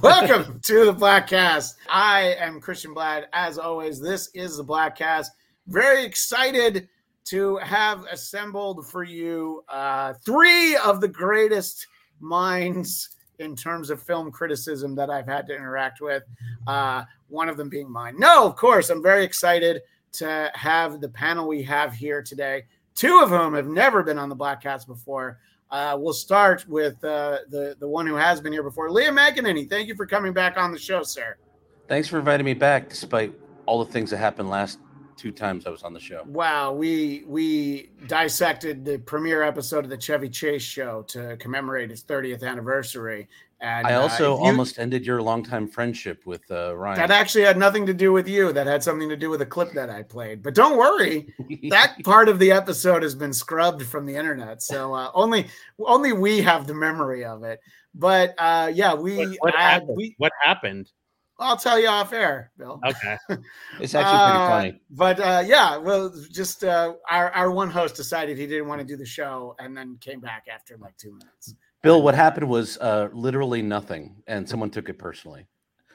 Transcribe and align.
Welcome 0.02 0.60
to 0.60 0.86
the 0.86 0.94
Bladtcast. 0.94 1.74
I 1.90 2.34
am 2.38 2.58
Christian 2.58 2.94
Bladt. 2.94 3.24
As 3.34 3.58
always, 3.58 4.00
this 4.00 4.30
is 4.32 4.56
the 4.56 4.64
Bladtcast. 4.64 5.26
Very 5.66 6.06
excited 6.06 6.88
to 7.26 7.58
have 7.58 8.06
assembled 8.10 8.88
for 8.88 9.02
you 9.02 9.62
uh, 9.68 10.14
three 10.24 10.74
of 10.76 11.02
the 11.02 11.08
greatest 11.08 11.86
minds 12.18 13.10
in 13.40 13.54
terms 13.54 13.90
of 13.90 14.02
film 14.02 14.30
criticism 14.30 14.94
that 14.94 15.10
I've 15.10 15.26
had 15.26 15.46
to 15.48 15.54
interact 15.54 16.00
with. 16.00 16.22
Uh, 16.66 17.04
one 17.28 17.50
of 17.50 17.58
them 17.58 17.68
being 17.68 17.92
mine. 17.92 18.14
No, 18.18 18.46
of 18.46 18.56
course, 18.56 18.88
I'm 18.88 19.02
very 19.02 19.22
excited 19.22 19.82
to 20.12 20.50
have 20.54 21.02
the 21.02 21.10
panel 21.10 21.46
we 21.46 21.62
have 21.64 21.92
here 21.92 22.22
today. 22.22 22.64
Two 22.94 23.20
of 23.22 23.28
whom 23.28 23.52
have 23.52 23.68
never 23.68 24.02
been 24.02 24.18
on 24.18 24.30
the 24.30 24.36
Bladtcast 24.36 24.86
before. 24.86 25.40
Uh, 25.70 25.96
we'll 25.98 26.12
start 26.12 26.66
with 26.68 27.02
uh, 27.04 27.38
the 27.48 27.76
the 27.78 27.88
one 27.88 28.06
who 28.06 28.16
has 28.16 28.40
been 28.40 28.52
here 28.52 28.62
before, 28.62 28.90
Liam 28.90 29.18
McEneany. 29.18 29.68
Thank 29.68 29.88
you 29.88 29.94
for 29.94 30.06
coming 30.06 30.32
back 30.32 30.56
on 30.56 30.72
the 30.72 30.78
show, 30.78 31.02
sir. 31.02 31.36
Thanks 31.86 32.08
for 32.08 32.18
inviting 32.18 32.44
me 32.44 32.54
back, 32.54 32.88
despite 32.88 33.32
all 33.66 33.84
the 33.84 33.90
things 33.90 34.10
that 34.10 34.16
happened 34.16 34.50
last 34.50 34.78
two 35.16 35.30
times 35.30 35.66
I 35.66 35.70
was 35.70 35.82
on 35.82 35.92
the 35.92 36.00
show. 36.00 36.22
Wow, 36.26 36.72
we 36.72 37.24
we 37.26 37.90
dissected 38.06 38.84
the 38.84 38.98
premiere 38.98 39.42
episode 39.42 39.84
of 39.84 39.90
the 39.90 39.98
Chevy 39.98 40.28
Chase 40.28 40.62
show 40.62 41.02
to 41.08 41.36
commemorate 41.36 41.90
its 41.90 42.02
30th 42.02 42.42
anniversary. 42.42 43.28
And 43.62 43.86
I 43.86 43.94
also 43.94 44.34
uh, 44.34 44.38
you, 44.38 44.44
almost 44.44 44.78
ended 44.78 45.04
your 45.04 45.20
longtime 45.20 45.68
friendship 45.68 46.24
with 46.24 46.50
uh, 46.50 46.74
Ryan. 46.76 46.98
That 46.98 47.10
actually 47.10 47.44
had 47.44 47.58
nothing 47.58 47.84
to 47.86 47.94
do 47.94 48.10
with 48.10 48.26
you. 48.26 48.52
That 48.52 48.66
had 48.66 48.82
something 48.82 49.08
to 49.10 49.16
do 49.16 49.28
with 49.28 49.42
a 49.42 49.46
clip 49.46 49.72
that 49.72 49.90
I 49.90 50.02
played. 50.02 50.42
But 50.42 50.54
don't 50.54 50.78
worry, 50.78 51.34
that 51.70 51.96
part 52.02 52.30
of 52.30 52.38
the 52.38 52.52
episode 52.52 53.02
has 53.02 53.14
been 53.14 53.34
scrubbed 53.34 53.84
from 53.84 54.06
the 54.06 54.16
internet. 54.16 54.62
So 54.62 54.94
uh, 54.94 55.10
only 55.12 55.48
only 55.78 56.14
we 56.14 56.40
have 56.40 56.66
the 56.66 56.74
memory 56.74 57.24
of 57.24 57.42
it. 57.44 57.60
But 57.94 58.34
uh, 58.38 58.70
yeah, 58.72 58.94
we 58.94 59.16
what, 59.16 59.36
what 59.40 59.54
happened? 59.54 59.96
We, 59.96 60.14
what 60.16 60.32
happened? 60.42 60.90
I'll 61.40 61.56
tell 61.56 61.78
you 61.80 61.88
off 61.88 62.12
air, 62.12 62.52
Bill. 62.58 62.78
Okay. 62.86 63.16
it's 63.80 63.94
actually 63.94 64.30
pretty 64.30 64.46
funny. 64.46 64.68
Uh, 64.68 64.72
but 64.90 65.20
uh, 65.20 65.42
yeah, 65.46 65.78
well, 65.78 66.14
just 66.30 66.64
uh, 66.64 66.94
our, 67.08 67.30
our 67.30 67.50
one 67.50 67.70
host 67.70 67.96
decided 67.96 68.36
he 68.36 68.46
didn't 68.46 68.68
want 68.68 68.80
to 68.80 68.86
do 68.86 68.96
the 68.96 69.06
show 69.06 69.56
and 69.58 69.74
then 69.74 69.96
came 70.00 70.20
back 70.20 70.44
after 70.52 70.76
like 70.76 70.96
two 70.98 71.12
minutes. 71.12 71.54
Bill, 71.82 72.02
what 72.02 72.14
happened 72.14 72.48
was 72.48 72.76
uh, 72.78 73.08
literally 73.12 73.62
nothing, 73.62 74.22
and 74.26 74.48
someone 74.48 74.70
took 74.70 74.88
it 74.88 74.98
personally. 74.98 75.46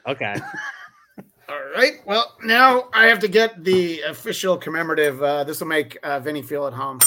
Okay. 0.06 0.34
All 1.48 1.62
right. 1.76 2.00
Well, 2.04 2.36
now 2.42 2.88
I 2.92 3.06
have 3.06 3.20
to 3.20 3.28
get 3.28 3.62
the 3.62 4.00
official 4.00 4.56
commemorative. 4.56 5.22
Uh, 5.22 5.44
this 5.44 5.60
will 5.60 5.68
make 5.68 5.96
uh, 6.02 6.18
Vinnie 6.18 6.42
feel 6.42 6.66
at 6.66 6.72
home. 6.72 6.98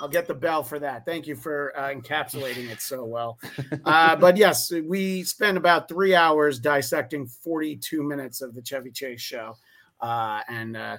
I'll 0.00 0.08
get 0.08 0.26
the 0.26 0.34
bell 0.34 0.64
for 0.64 0.80
that. 0.80 1.06
Thank 1.06 1.28
you 1.28 1.36
for 1.36 1.72
uh, 1.78 1.90
encapsulating 1.90 2.68
it 2.70 2.80
so 2.80 3.04
well. 3.04 3.38
Uh, 3.84 4.14
but 4.14 4.36
yes, 4.36 4.70
we 4.84 5.22
spent 5.22 5.56
about 5.56 5.88
three 5.88 6.14
hours 6.14 6.58
dissecting 6.58 7.26
42 7.26 8.02
minutes 8.02 8.40
of 8.40 8.54
the 8.54 8.62
Chevy 8.62 8.90
Chase 8.90 9.20
show. 9.20 9.56
Uh, 10.00 10.40
and 10.48 10.76
uh, 10.76 10.98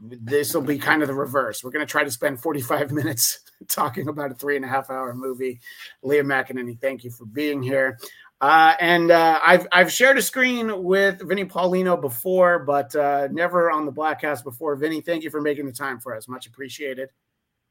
this 0.00 0.54
will 0.54 0.62
be 0.62 0.78
kind 0.78 1.02
of 1.02 1.08
the 1.08 1.14
reverse. 1.14 1.62
We're 1.62 1.70
going 1.70 1.86
to 1.86 1.90
try 1.90 2.04
to 2.04 2.10
spend 2.10 2.40
45 2.40 2.92
minutes 2.92 3.40
talking 3.68 4.08
about 4.08 4.32
a 4.32 4.34
three 4.34 4.56
and 4.56 4.64
a 4.64 4.68
half 4.68 4.90
hour 4.90 5.14
movie. 5.14 5.60
Liam 6.04 6.26
McEneany, 6.26 6.80
thank 6.80 7.04
you 7.04 7.10
for 7.10 7.24
being 7.24 7.62
here. 7.62 7.98
Uh, 8.40 8.74
and 8.80 9.10
uh, 9.10 9.40
I've 9.42 9.66
I've 9.72 9.90
shared 9.90 10.18
a 10.18 10.22
screen 10.22 10.84
with 10.84 11.26
Vinnie 11.26 11.46
Paulino 11.46 11.98
before, 11.98 12.58
but 12.58 12.94
uh, 12.94 13.28
never 13.30 13.70
on 13.70 13.86
the 13.86 13.92
Bladtcast 13.92 14.44
before. 14.44 14.76
Vinnie, 14.76 15.00
thank 15.00 15.24
you 15.24 15.30
for 15.30 15.40
making 15.40 15.64
the 15.64 15.72
time 15.72 16.00
for 16.00 16.14
us. 16.14 16.28
Much 16.28 16.46
appreciated 16.46 17.08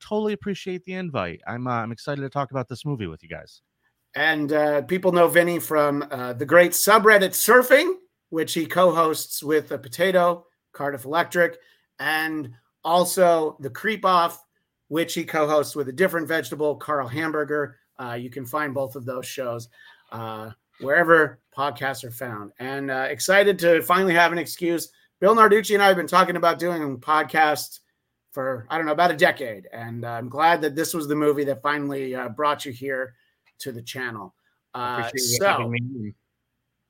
totally 0.01 0.33
appreciate 0.33 0.85
the 0.85 0.93
invite. 0.93 1.41
I'm 1.47 1.67
uh, 1.67 1.71
I'm 1.71 1.91
excited 1.91 2.21
to 2.21 2.29
talk 2.29 2.51
about 2.51 2.67
this 2.69 2.85
movie 2.85 3.07
with 3.07 3.23
you 3.23 3.29
guys. 3.29 3.61
And 4.15 4.53
uh, 4.53 4.81
people 4.83 5.11
know 5.11 5.27
Vinnie 5.27 5.59
from 5.59 6.05
uh, 6.09 6.33
the 6.33 6.45
great 6.45 6.71
subreddit 6.71 7.31
Surfing, 7.31 7.95
which 8.29 8.53
he 8.53 8.65
co-hosts 8.65 9.43
with 9.43 9.71
a 9.71 9.77
Potato, 9.77 10.45
Cardiff 10.71 11.03
Electric, 11.03 11.57
and 11.99 12.51
also 12.83 13.57
the 13.59 13.69
Creep 13.69 14.05
Off, 14.05 14.43
which 14.87 15.13
he 15.13 15.23
co-hosts 15.23 15.75
with 15.75 15.89
a 15.89 15.93
different 15.93 16.27
vegetable, 16.27 16.75
Carl 16.75 17.07
Hamburger. 17.07 17.77
Uh, 17.99 18.13
you 18.13 18.29
can 18.29 18.45
find 18.45 18.73
both 18.73 18.95
of 18.95 19.05
those 19.05 19.25
shows 19.25 19.69
uh, 20.11 20.51
wherever 20.81 21.39
podcasts 21.55 22.03
are 22.03 22.11
found. 22.11 22.51
And 22.59 22.91
uh, 22.91 23.07
excited 23.09 23.57
to 23.59 23.81
finally 23.81 24.13
have 24.13 24.31
an 24.31 24.37
excuse. 24.37 24.89
Bill 25.19 25.35
Narducci 25.35 25.73
and 25.73 25.83
I 25.83 25.87
have 25.87 25.97
been 25.97 26.07
talking 26.07 26.35
about 26.35 26.59
doing 26.59 26.83
a 26.83 26.97
podcast 26.97 27.79
for 28.31 28.67
I 28.69 28.77
don't 28.77 28.85
know 28.85 28.91
about 28.91 29.11
a 29.11 29.15
decade, 29.15 29.67
and 29.71 30.03
uh, 30.03 30.09
I'm 30.09 30.27
glad 30.27 30.61
that 30.61 30.75
this 30.75 30.93
was 30.93 31.07
the 31.07 31.15
movie 31.15 31.45
that 31.45 31.61
finally 31.61 32.13
uh, 32.13 32.27
brought 32.27 32.65
you 32.65 32.73
here 32.73 33.15
to 33.59 33.71
the 33.71 33.81
channel. 33.81 34.35
Uh, 34.73 35.09
so, 35.15 35.73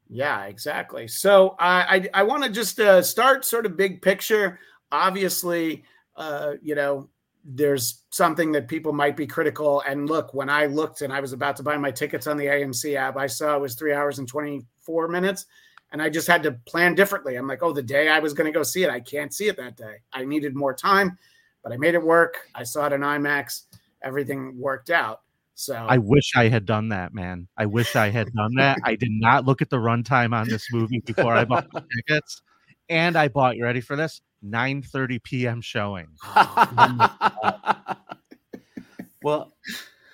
yeah, 0.10 0.46
exactly. 0.46 1.08
So 1.08 1.56
I 1.60 2.10
I 2.16 2.24
want 2.24 2.44
to 2.44 2.50
just 2.50 2.80
uh, 2.80 3.04
start 3.04 3.46
sort 3.46 3.68
of 3.68 3.78
big 3.78 4.02
picture. 4.02 4.60
Obviously, 4.92 5.84
uh, 6.16 6.54
you 6.62 6.76
know, 6.76 7.10
there's 7.44 8.04
something 8.10 8.52
that 8.54 8.68
people 8.68 8.92
might 8.92 9.16
be 9.16 9.28
critical. 9.28 9.82
And 9.88 10.10
look, 10.10 10.34
when 10.34 10.50
I 10.50 10.66
looked 10.66 11.02
and 11.02 11.14
I 11.14 11.20
was 11.20 11.34
about 11.34 11.56
to 11.58 11.64
buy 11.64 11.78
my 11.78 11.92
tickets 11.92 12.28
on 12.28 12.38
the 12.38 12.46
AMC 12.46 12.96
app, 12.96 13.18
I 13.18 13.28
saw 13.28 13.56
it 13.56 13.62
was 13.62 13.76
three 13.76 13.94
hours 13.94 14.20
and 14.20 14.28
24 14.28 15.08
minutes. 15.10 15.46
And 15.92 16.02
I 16.02 16.10
just 16.10 16.28
had 16.28 16.44
to 16.44 16.54
plan 16.66 16.96
differently. 16.96 17.36
I'm 17.36 17.48
like, 17.48 17.62
oh, 17.62 17.72
the 17.72 17.84
day 17.84 18.10
I 18.10 18.20
was 18.20 18.34
going 18.34 18.52
to 18.52 18.58
go 18.58 18.64
see 18.64 18.84
it, 18.84 18.90
I 18.90 19.00
can't 19.00 19.34
see 19.34 19.48
it 19.48 19.58
that 19.58 19.78
day. 19.78 19.98
I 20.12 20.26
needed 20.26 20.56
more 20.56 20.74
time 20.74 21.18
but 21.66 21.74
I 21.74 21.78
made 21.78 21.96
it 21.96 22.04
work. 22.04 22.48
I 22.54 22.64
saw 22.64 22.86
it 22.86 22.94
in 22.94 23.02
IMAX. 23.02 23.64
Everything 24.04 24.58
worked 24.58 24.92
out. 24.92 25.22
So 25.56 25.74
I 25.74 25.98
wish 25.98 26.34
I 26.36 26.48
had 26.48 26.66
done 26.66 26.90
that, 26.90 27.14
man. 27.14 27.48
I 27.58 27.66
wish 27.66 27.96
I 27.96 28.10
had 28.10 28.32
done 28.34 28.54
that. 28.56 28.78
I 28.84 28.96
did 28.96 29.10
not 29.10 29.46
look 29.46 29.64
at 29.64 29.72
the 29.72 29.78
runtime 29.78 30.34
on 30.36 30.48
this 30.48 30.68
movie 30.72 31.00
before 31.00 31.34
I 31.34 31.44
bought 31.46 31.66
the 31.72 31.84
tickets. 31.96 32.44
And 32.88 33.16
I 33.16 33.30
bought, 33.30 33.58
you 33.58 33.64
ready 33.64 33.82
for 33.82 33.96
this? 33.96 34.22
9 34.46 34.82
30 34.82 35.20
p.m. 35.20 35.62
showing. 35.62 36.08
well, 39.24 39.54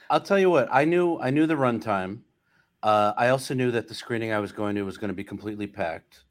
I'll 0.09 0.21
tell 0.21 0.39
you 0.39 0.49
what, 0.49 0.67
I 0.71 0.85
knew 0.85 1.19
I 1.19 1.29
knew 1.29 1.45
the 1.47 1.55
runtime. 1.55 2.21
Uh, 2.83 3.13
I 3.15 3.29
also 3.29 3.53
knew 3.53 3.71
that 3.71 3.87
the 3.87 3.93
screening 3.93 4.31
I 4.31 4.39
was 4.39 4.51
going 4.51 4.75
to 4.75 4.83
was 4.83 4.97
going 4.97 5.09
to 5.09 5.15
be 5.15 5.23
completely 5.23 5.67
packed. 5.67 6.23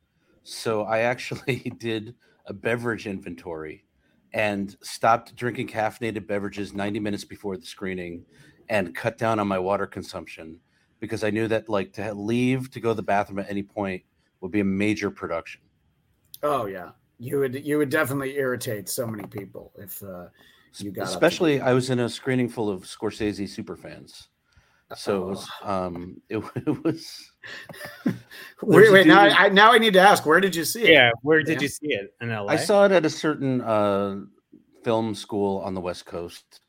So 0.42 0.82
I 0.82 1.00
actually 1.00 1.72
did 1.78 2.14
a 2.46 2.52
beverage 2.52 3.06
inventory 3.06 3.84
and 4.32 4.76
stopped 4.82 5.34
drinking 5.36 5.68
caffeinated 5.68 6.26
beverages 6.26 6.72
90 6.72 7.00
minutes 7.00 7.24
before 7.24 7.56
the 7.56 7.66
screening 7.66 8.24
and 8.68 8.94
cut 8.94 9.18
down 9.18 9.38
on 9.38 9.48
my 9.48 9.58
water 9.58 9.86
consumption 9.86 10.60
because 11.00 11.24
I 11.24 11.30
knew 11.30 11.48
that 11.48 11.68
like 11.68 11.92
to 11.94 12.14
leave 12.14 12.70
to 12.72 12.80
go 12.80 12.90
to 12.90 12.94
the 12.94 13.02
bathroom 13.02 13.38
at 13.38 13.50
any 13.50 13.62
point 13.62 14.02
would 14.40 14.52
be 14.52 14.60
a 14.60 14.64
major 14.64 15.10
production. 15.10 15.60
Oh 16.42 16.66
yeah. 16.66 16.90
You 17.20 17.38
would 17.38 17.54
you 17.54 17.76
would 17.76 17.90
definitely 17.90 18.36
irritate 18.36 18.88
so 18.88 19.06
many 19.06 19.28
people 19.28 19.72
if 19.76 20.02
uh 20.02 20.26
you 20.78 20.90
got 20.90 21.06
especially 21.06 21.60
I 21.60 21.74
was 21.74 21.90
in 21.90 22.00
a 22.00 22.08
screening 22.08 22.48
full 22.48 22.70
of 22.70 22.84
Scorsese 22.84 23.46
super 23.46 23.76
fans. 23.76 24.28
So 24.96 25.22
it 25.22 25.26
was 25.26 25.50
oh. 25.62 25.70
um 25.70 26.22
it, 26.30 26.38
it 26.66 26.84
was 26.84 27.30
wait, 28.62 28.90
wait 28.90 29.06
now 29.06 29.20
I 29.20 29.50
now 29.50 29.72
I 29.72 29.78
need 29.78 29.92
to 29.92 30.00
ask 30.00 30.24
where 30.24 30.40
did 30.40 30.56
you 30.56 30.64
see 30.64 30.84
it? 30.84 30.90
Yeah, 30.92 31.10
where 31.20 31.42
did 31.42 31.56
yeah. 31.56 31.60
you 31.60 31.68
see 31.68 31.88
it 31.88 32.14
in 32.22 32.30
LA? 32.30 32.46
I 32.46 32.56
saw 32.56 32.86
it 32.86 32.92
at 32.92 33.04
a 33.04 33.10
certain 33.10 33.60
uh 33.60 34.20
film 34.82 35.14
school 35.14 35.58
on 35.58 35.74
the 35.74 35.80
West 35.80 36.06
Coast. 36.06 36.60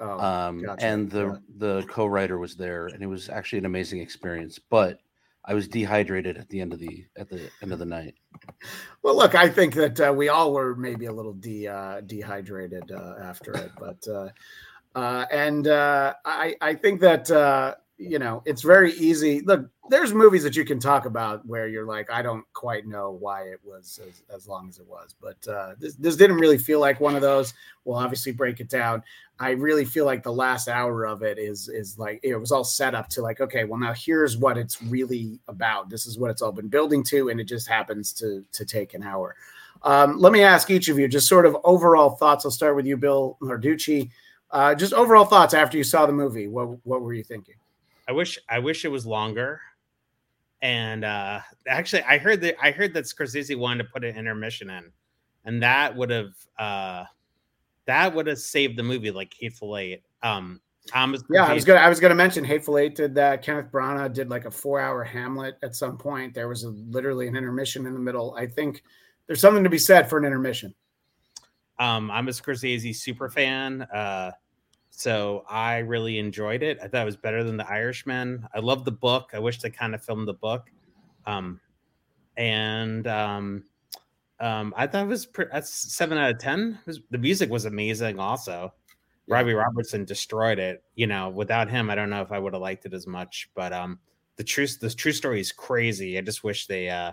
Oh, 0.00 0.20
um 0.20 0.62
gotcha. 0.62 0.84
and 0.84 1.10
the 1.10 1.26
yeah. 1.26 1.36
the 1.56 1.86
co-writer 1.88 2.38
was 2.38 2.56
there 2.56 2.88
and 2.88 3.02
it 3.02 3.06
was 3.06 3.30
actually 3.30 3.60
an 3.60 3.66
amazing 3.66 4.00
experience, 4.00 4.58
but 4.58 4.98
I 5.44 5.54
was 5.54 5.68
dehydrated 5.68 6.38
at 6.38 6.48
the 6.48 6.60
end 6.60 6.72
of 6.72 6.78
the 6.78 7.04
at 7.16 7.28
the 7.28 7.50
end 7.62 7.72
of 7.72 7.78
the 7.78 7.84
night. 7.84 8.14
Well, 9.02 9.16
look, 9.16 9.34
I 9.34 9.48
think 9.48 9.74
that 9.74 10.00
uh, 10.00 10.12
we 10.12 10.28
all 10.28 10.52
were 10.52 10.74
maybe 10.74 11.06
a 11.06 11.12
little 11.12 11.34
de 11.34 11.68
uh, 11.68 12.00
dehydrated 12.00 12.90
uh, 12.90 13.14
after 13.20 13.52
it, 13.52 13.70
but 13.78 14.06
uh, 14.08 14.28
uh, 14.94 15.26
and 15.30 15.66
uh, 15.66 16.14
I, 16.24 16.54
I 16.60 16.74
think 16.74 17.00
that 17.00 17.30
uh, 17.30 17.74
you 18.04 18.18
know 18.18 18.42
it's 18.44 18.62
very 18.62 18.92
easy. 18.94 19.40
Look, 19.40 19.68
there's 19.90 20.14
movies 20.14 20.42
that 20.44 20.56
you 20.56 20.64
can 20.64 20.78
talk 20.78 21.04
about 21.04 21.44
where 21.46 21.68
you're 21.68 21.86
like, 21.86 22.10
I 22.10 22.22
don't 22.22 22.44
quite 22.52 22.86
know 22.86 23.10
why 23.10 23.42
it 23.44 23.60
was 23.64 24.00
as, 24.06 24.22
as 24.34 24.48
long 24.48 24.68
as 24.68 24.78
it 24.78 24.86
was, 24.86 25.14
but 25.20 25.36
uh, 25.48 25.74
this 25.78 25.94
this 25.96 26.16
didn't 26.16 26.38
really 26.38 26.58
feel 26.58 26.80
like 26.80 27.00
one 27.00 27.14
of 27.14 27.22
those. 27.22 27.54
We'll 27.84 27.98
obviously 27.98 28.32
break 28.32 28.60
it 28.60 28.68
down. 28.68 29.02
I 29.38 29.50
really 29.50 29.84
feel 29.84 30.04
like 30.04 30.22
the 30.22 30.32
last 30.32 30.68
hour 30.68 31.04
of 31.04 31.22
it 31.22 31.38
is 31.38 31.68
is 31.68 31.98
like 31.98 32.20
it 32.22 32.36
was 32.36 32.52
all 32.52 32.64
set 32.64 32.94
up 32.94 33.08
to 33.10 33.22
like, 33.22 33.40
okay, 33.40 33.64
well 33.64 33.78
now 33.78 33.92
here's 33.92 34.36
what 34.36 34.56
it's 34.56 34.82
really 34.82 35.40
about. 35.48 35.90
This 35.90 36.06
is 36.06 36.18
what 36.18 36.30
it's 36.30 36.42
all 36.42 36.52
been 36.52 36.68
building 36.68 37.02
to, 37.04 37.28
and 37.28 37.40
it 37.40 37.44
just 37.44 37.68
happens 37.68 38.12
to 38.14 38.44
to 38.52 38.64
take 38.64 38.94
an 38.94 39.02
hour. 39.02 39.34
Um, 39.82 40.18
let 40.18 40.32
me 40.32 40.42
ask 40.42 40.70
each 40.70 40.88
of 40.88 40.98
you 40.98 41.08
just 41.08 41.28
sort 41.28 41.44
of 41.44 41.56
overall 41.62 42.10
thoughts. 42.10 42.44
I'll 42.44 42.50
start 42.50 42.74
with 42.74 42.86
you, 42.86 42.96
Bill 42.96 43.36
Narducci. 43.42 44.10
Uh, 44.50 44.74
just 44.74 44.92
overall 44.92 45.24
thoughts 45.24 45.52
after 45.52 45.76
you 45.76 45.84
saw 45.84 46.06
the 46.06 46.12
movie. 46.12 46.46
What 46.46 46.78
what 46.86 47.02
were 47.02 47.12
you 47.12 47.24
thinking? 47.24 47.56
I 48.08 48.12
wish 48.12 48.38
I 48.48 48.58
wish 48.58 48.84
it 48.84 48.88
was 48.88 49.06
longer. 49.06 49.60
And 50.62 51.04
uh, 51.04 51.40
actually, 51.68 52.02
I 52.02 52.18
heard 52.18 52.40
that 52.40 52.56
I 52.62 52.70
heard 52.70 52.94
that 52.94 53.04
Scorsese 53.04 53.56
wanted 53.56 53.84
to 53.84 53.90
put 53.90 54.04
an 54.04 54.16
intermission 54.16 54.70
in, 54.70 54.90
and 55.44 55.62
that 55.62 55.94
would 55.94 56.10
have 56.10 56.32
uh, 56.58 57.04
that 57.86 58.14
would 58.14 58.26
have 58.26 58.38
saved 58.38 58.78
the 58.78 58.82
movie 58.82 59.10
like 59.10 59.34
Hateful 59.38 59.76
Eight. 59.76 60.02
Um, 60.22 60.60
Thomas. 60.86 61.22
Yeah, 61.30 61.46
I 61.46 61.54
was 61.54 61.64
gonna 61.64 61.80
I 61.80 61.88
was 61.88 62.00
gonna 62.00 62.14
mention 62.14 62.44
Hateful 62.44 62.78
Eight 62.78 62.94
did 62.94 63.14
that. 63.14 63.42
Kenneth 63.42 63.70
Branagh 63.70 64.12
did 64.12 64.28
like 64.28 64.44
a 64.44 64.50
four 64.50 64.80
hour 64.80 65.02
Hamlet 65.02 65.56
at 65.62 65.74
some 65.74 65.96
point. 65.96 66.34
There 66.34 66.48
was 66.48 66.64
a, 66.64 66.70
literally 66.70 67.26
an 67.26 67.36
intermission 67.36 67.86
in 67.86 67.94
the 67.94 68.00
middle. 68.00 68.34
I 68.34 68.46
think 68.46 68.82
there's 69.26 69.40
something 69.40 69.64
to 69.64 69.70
be 69.70 69.78
said 69.78 70.08
for 70.08 70.18
an 70.18 70.24
intermission. 70.24 70.74
Um, 71.78 72.10
I'm 72.10 72.28
a 72.28 72.30
Scorsese 72.30 72.94
super 72.94 73.28
fan. 73.28 73.82
Uh, 73.82 74.32
so 74.96 75.44
I 75.50 75.78
really 75.78 76.18
enjoyed 76.18 76.62
it. 76.62 76.78
I 76.80 76.86
thought 76.86 77.02
it 77.02 77.06
was 77.06 77.16
better 77.16 77.42
than 77.42 77.56
The 77.56 77.68
Irishman. 77.68 78.46
I 78.54 78.60
love 78.60 78.84
the 78.84 78.92
book. 78.92 79.30
I 79.34 79.40
wish 79.40 79.60
they 79.60 79.70
kind 79.70 79.92
of 79.94 80.04
filmed 80.04 80.28
the 80.28 80.34
book. 80.34 80.70
Um, 81.26 81.60
and 82.36 83.06
um, 83.08 83.64
um, 84.38 84.72
I 84.76 84.86
thought 84.86 85.04
it 85.04 85.08
was 85.08 85.26
pre- 85.26 85.46
that's 85.50 85.92
seven 85.94 86.16
out 86.16 86.30
of 86.30 86.38
ten. 86.38 86.78
Was, 86.86 87.00
the 87.10 87.18
music 87.18 87.50
was 87.50 87.64
amazing. 87.64 88.20
Also, 88.20 88.72
yeah. 89.26 89.34
Robbie 89.34 89.54
Robertson 89.54 90.04
destroyed 90.04 90.60
it. 90.60 90.84
You 90.94 91.08
know, 91.08 91.28
without 91.28 91.68
him, 91.68 91.90
I 91.90 91.96
don't 91.96 92.10
know 92.10 92.22
if 92.22 92.30
I 92.30 92.38
would 92.38 92.52
have 92.52 92.62
liked 92.62 92.86
it 92.86 92.94
as 92.94 93.06
much. 93.06 93.50
But 93.54 93.72
um, 93.72 93.98
the 94.36 94.44
true 94.44 94.68
the 94.80 94.90
true 94.90 95.12
story 95.12 95.40
is 95.40 95.50
crazy. 95.50 96.16
I 96.18 96.20
just 96.20 96.44
wish 96.44 96.66
they 96.66 96.88
uh 96.88 97.12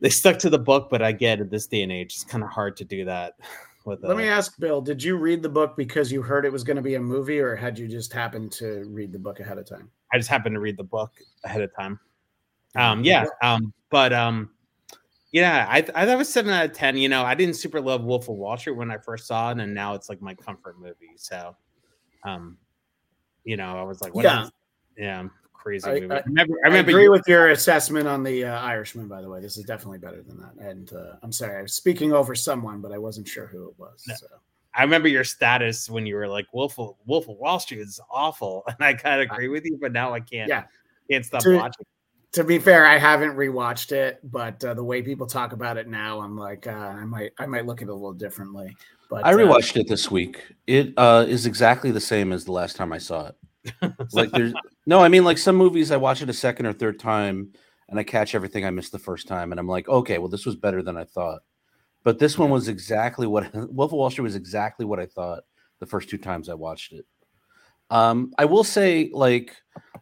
they 0.00 0.08
stuck 0.08 0.38
to 0.38 0.50
the 0.50 0.58
book. 0.58 0.88
But 0.90 1.02
I 1.02 1.12
get 1.12 1.40
at 1.40 1.50
this 1.50 1.66
day 1.66 1.82
and 1.82 1.92
age, 1.92 2.14
it's 2.14 2.24
kind 2.24 2.42
of 2.42 2.48
hard 2.48 2.78
to 2.78 2.84
do 2.84 3.04
that. 3.04 3.34
With, 3.84 4.02
Let 4.02 4.16
me 4.16 4.28
ask 4.28 4.58
Bill, 4.58 4.80
did 4.80 5.02
you 5.02 5.16
read 5.16 5.42
the 5.42 5.48
book 5.48 5.76
because 5.76 6.12
you 6.12 6.22
heard 6.22 6.44
it 6.44 6.52
was 6.52 6.62
going 6.62 6.76
to 6.76 6.82
be 6.82 6.94
a 6.94 7.00
movie, 7.00 7.40
or 7.40 7.56
had 7.56 7.78
you 7.78 7.88
just 7.88 8.12
happened 8.12 8.52
to 8.52 8.84
read 8.88 9.12
the 9.12 9.18
book 9.18 9.40
ahead 9.40 9.58
of 9.58 9.66
time? 9.66 9.90
I 10.12 10.18
just 10.18 10.30
happened 10.30 10.54
to 10.54 10.60
read 10.60 10.76
the 10.76 10.84
book 10.84 11.12
ahead 11.44 11.62
of 11.62 11.74
time. 11.74 11.98
Um, 12.76 13.04
yeah, 13.04 13.26
um, 13.42 13.72
but 13.90 14.12
um, 14.12 14.50
yeah, 15.32 15.66
I, 15.68 15.78
I 15.78 15.82
thought 15.82 16.08
it 16.08 16.18
was 16.18 16.32
seven 16.32 16.52
out 16.52 16.64
of 16.64 16.72
ten. 16.72 16.96
You 16.96 17.08
know, 17.08 17.22
I 17.24 17.34
didn't 17.34 17.54
super 17.54 17.80
love 17.80 18.04
Wolf 18.04 18.28
of 18.28 18.36
Wall 18.36 18.56
Street 18.56 18.76
when 18.76 18.90
I 18.90 18.98
first 18.98 19.26
saw 19.26 19.50
it, 19.50 19.58
and 19.58 19.74
now 19.74 19.94
it's 19.94 20.08
like 20.08 20.22
my 20.22 20.34
comfort 20.34 20.78
movie. 20.78 21.12
So, 21.16 21.56
um, 22.24 22.56
you 23.44 23.56
know, 23.56 23.78
I 23.78 23.82
was 23.82 24.00
like, 24.00 24.12
yeah, 24.14 24.48
yeah, 24.96 25.24
crazy 25.62 25.88
I, 25.88 26.00
movie. 26.00 26.10
I, 26.10 26.16
I 26.16 26.22
remember, 26.26 26.54
I, 26.64 26.68
remember 26.68 26.90
I 26.90 26.92
agree 26.92 27.02
you, 27.04 27.10
with 27.10 27.22
your 27.28 27.50
assessment 27.50 28.08
on 28.08 28.22
the 28.22 28.44
uh, 28.44 28.60
Irishman. 28.60 29.08
By 29.08 29.22
the 29.22 29.28
way, 29.28 29.40
this 29.40 29.56
is 29.56 29.64
definitely 29.64 29.98
better 29.98 30.22
than 30.22 30.38
that. 30.40 30.54
And 30.64 30.92
uh, 30.92 31.16
I'm 31.22 31.32
sorry, 31.32 31.58
I 31.58 31.62
was 31.62 31.74
speaking 31.74 32.12
over 32.12 32.34
someone, 32.34 32.80
but 32.80 32.92
I 32.92 32.98
wasn't 32.98 33.28
sure 33.28 33.46
who 33.46 33.68
it 33.68 33.74
was. 33.78 34.04
No. 34.08 34.14
So. 34.16 34.26
I 34.74 34.82
remember 34.82 35.08
your 35.08 35.24
status 35.24 35.88
when 35.90 36.06
you 36.06 36.16
were 36.16 36.26
like 36.26 36.46
Wolf 36.52 36.78
of 36.78 36.94
Wolf 37.06 37.28
of 37.28 37.36
Wall 37.36 37.58
Street 37.60 37.80
is 37.80 38.00
awful, 38.10 38.64
and 38.66 38.76
I 38.80 38.94
kind 38.94 39.20
of 39.20 39.30
agree 39.30 39.48
with 39.48 39.64
you, 39.64 39.78
but 39.80 39.92
now 39.92 40.12
I 40.12 40.20
can't. 40.20 40.48
Yeah, 40.48 40.64
can't 41.10 41.24
stop 41.24 41.42
to, 41.42 41.56
watching. 41.56 41.86
To 42.32 42.44
be 42.44 42.58
fair, 42.58 42.86
I 42.86 42.98
haven't 42.98 43.36
rewatched 43.36 43.92
it, 43.92 44.18
but 44.24 44.64
uh, 44.64 44.72
the 44.72 44.82
way 44.82 45.02
people 45.02 45.26
talk 45.26 45.52
about 45.52 45.76
it 45.76 45.86
now, 45.86 46.20
I'm 46.20 46.36
like, 46.36 46.66
uh, 46.66 46.70
I 46.70 47.04
might, 47.04 47.32
I 47.38 47.44
might 47.44 47.66
look 47.66 47.82
at 47.82 47.88
it 47.88 47.90
a 47.90 47.94
little 47.94 48.14
differently. 48.14 48.74
But 49.10 49.26
I 49.26 49.32
uh, 49.32 49.36
rewatched 49.36 49.76
it 49.76 49.86
this 49.86 50.10
week. 50.10 50.42
It 50.66 50.94
uh, 50.96 51.26
is 51.28 51.44
exactly 51.44 51.90
the 51.90 52.00
same 52.00 52.32
as 52.32 52.46
the 52.46 52.52
last 52.52 52.74
time 52.74 52.90
I 52.90 52.96
saw 52.96 53.28
it. 53.28 53.92
like 54.12 54.30
there's 54.30 54.54
no, 54.86 55.00
I 55.00 55.08
mean 55.08 55.24
like 55.24 55.38
some 55.38 55.56
movies 55.56 55.90
I 55.90 55.96
watch 55.96 56.22
it 56.22 56.30
a 56.30 56.34
second 56.34 56.66
or 56.66 56.72
third 56.72 56.98
time 56.98 57.52
and 57.88 57.98
I 57.98 58.02
catch 58.02 58.34
everything 58.34 58.64
I 58.64 58.70
missed 58.70 58.92
the 58.92 58.98
first 58.98 59.28
time 59.28 59.52
and 59.52 59.60
I'm 59.60 59.68
like, 59.68 59.88
okay, 59.88 60.18
well 60.18 60.28
this 60.28 60.46
was 60.46 60.56
better 60.56 60.82
than 60.82 60.96
I 60.96 61.04
thought. 61.04 61.42
But 62.04 62.18
this 62.18 62.36
one 62.36 62.50
was 62.50 62.68
exactly 62.68 63.26
what 63.26 63.52
Wolf 63.72 63.92
of 63.92 63.98
Wall 63.98 64.10
Street 64.10 64.24
was 64.24 64.36
exactly 64.36 64.84
what 64.84 64.98
I 64.98 65.06
thought 65.06 65.44
the 65.78 65.86
first 65.86 66.08
two 66.08 66.18
times 66.18 66.48
I 66.48 66.54
watched 66.54 66.92
it. 66.92 67.06
Um, 67.90 68.32
I 68.38 68.46
will 68.46 68.64
say, 68.64 69.10
like, 69.12 69.54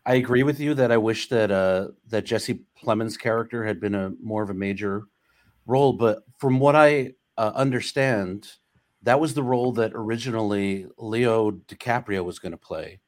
I 0.06 0.14
agree 0.14 0.44
with 0.44 0.60
you 0.60 0.74
that 0.74 0.92
I 0.92 0.96
wish 0.96 1.28
that 1.28 1.50
uh 1.50 1.88
that 2.08 2.24
Jesse 2.24 2.60
Plemons' 2.80 3.18
character 3.18 3.64
had 3.64 3.80
been 3.80 3.94
a 3.94 4.12
more 4.22 4.42
of 4.42 4.50
a 4.50 4.54
major 4.54 5.04
role, 5.66 5.92
but 5.92 6.22
from 6.38 6.58
what 6.58 6.76
I 6.76 7.14
uh, 7.36 7.52
understand, 7.54 8.48
that 9.02 9.20
was 9.20 9.34
the 9.34 9.42
role 9.42 9.72
that 9.72 9.92
originally 9.94 10.86
Leo 10.98 11.50
DiCaprio 11.50 12.24
was 12.24 12.38
going 12.38 12.52
to 12.52 12.58
play 12.58 13.00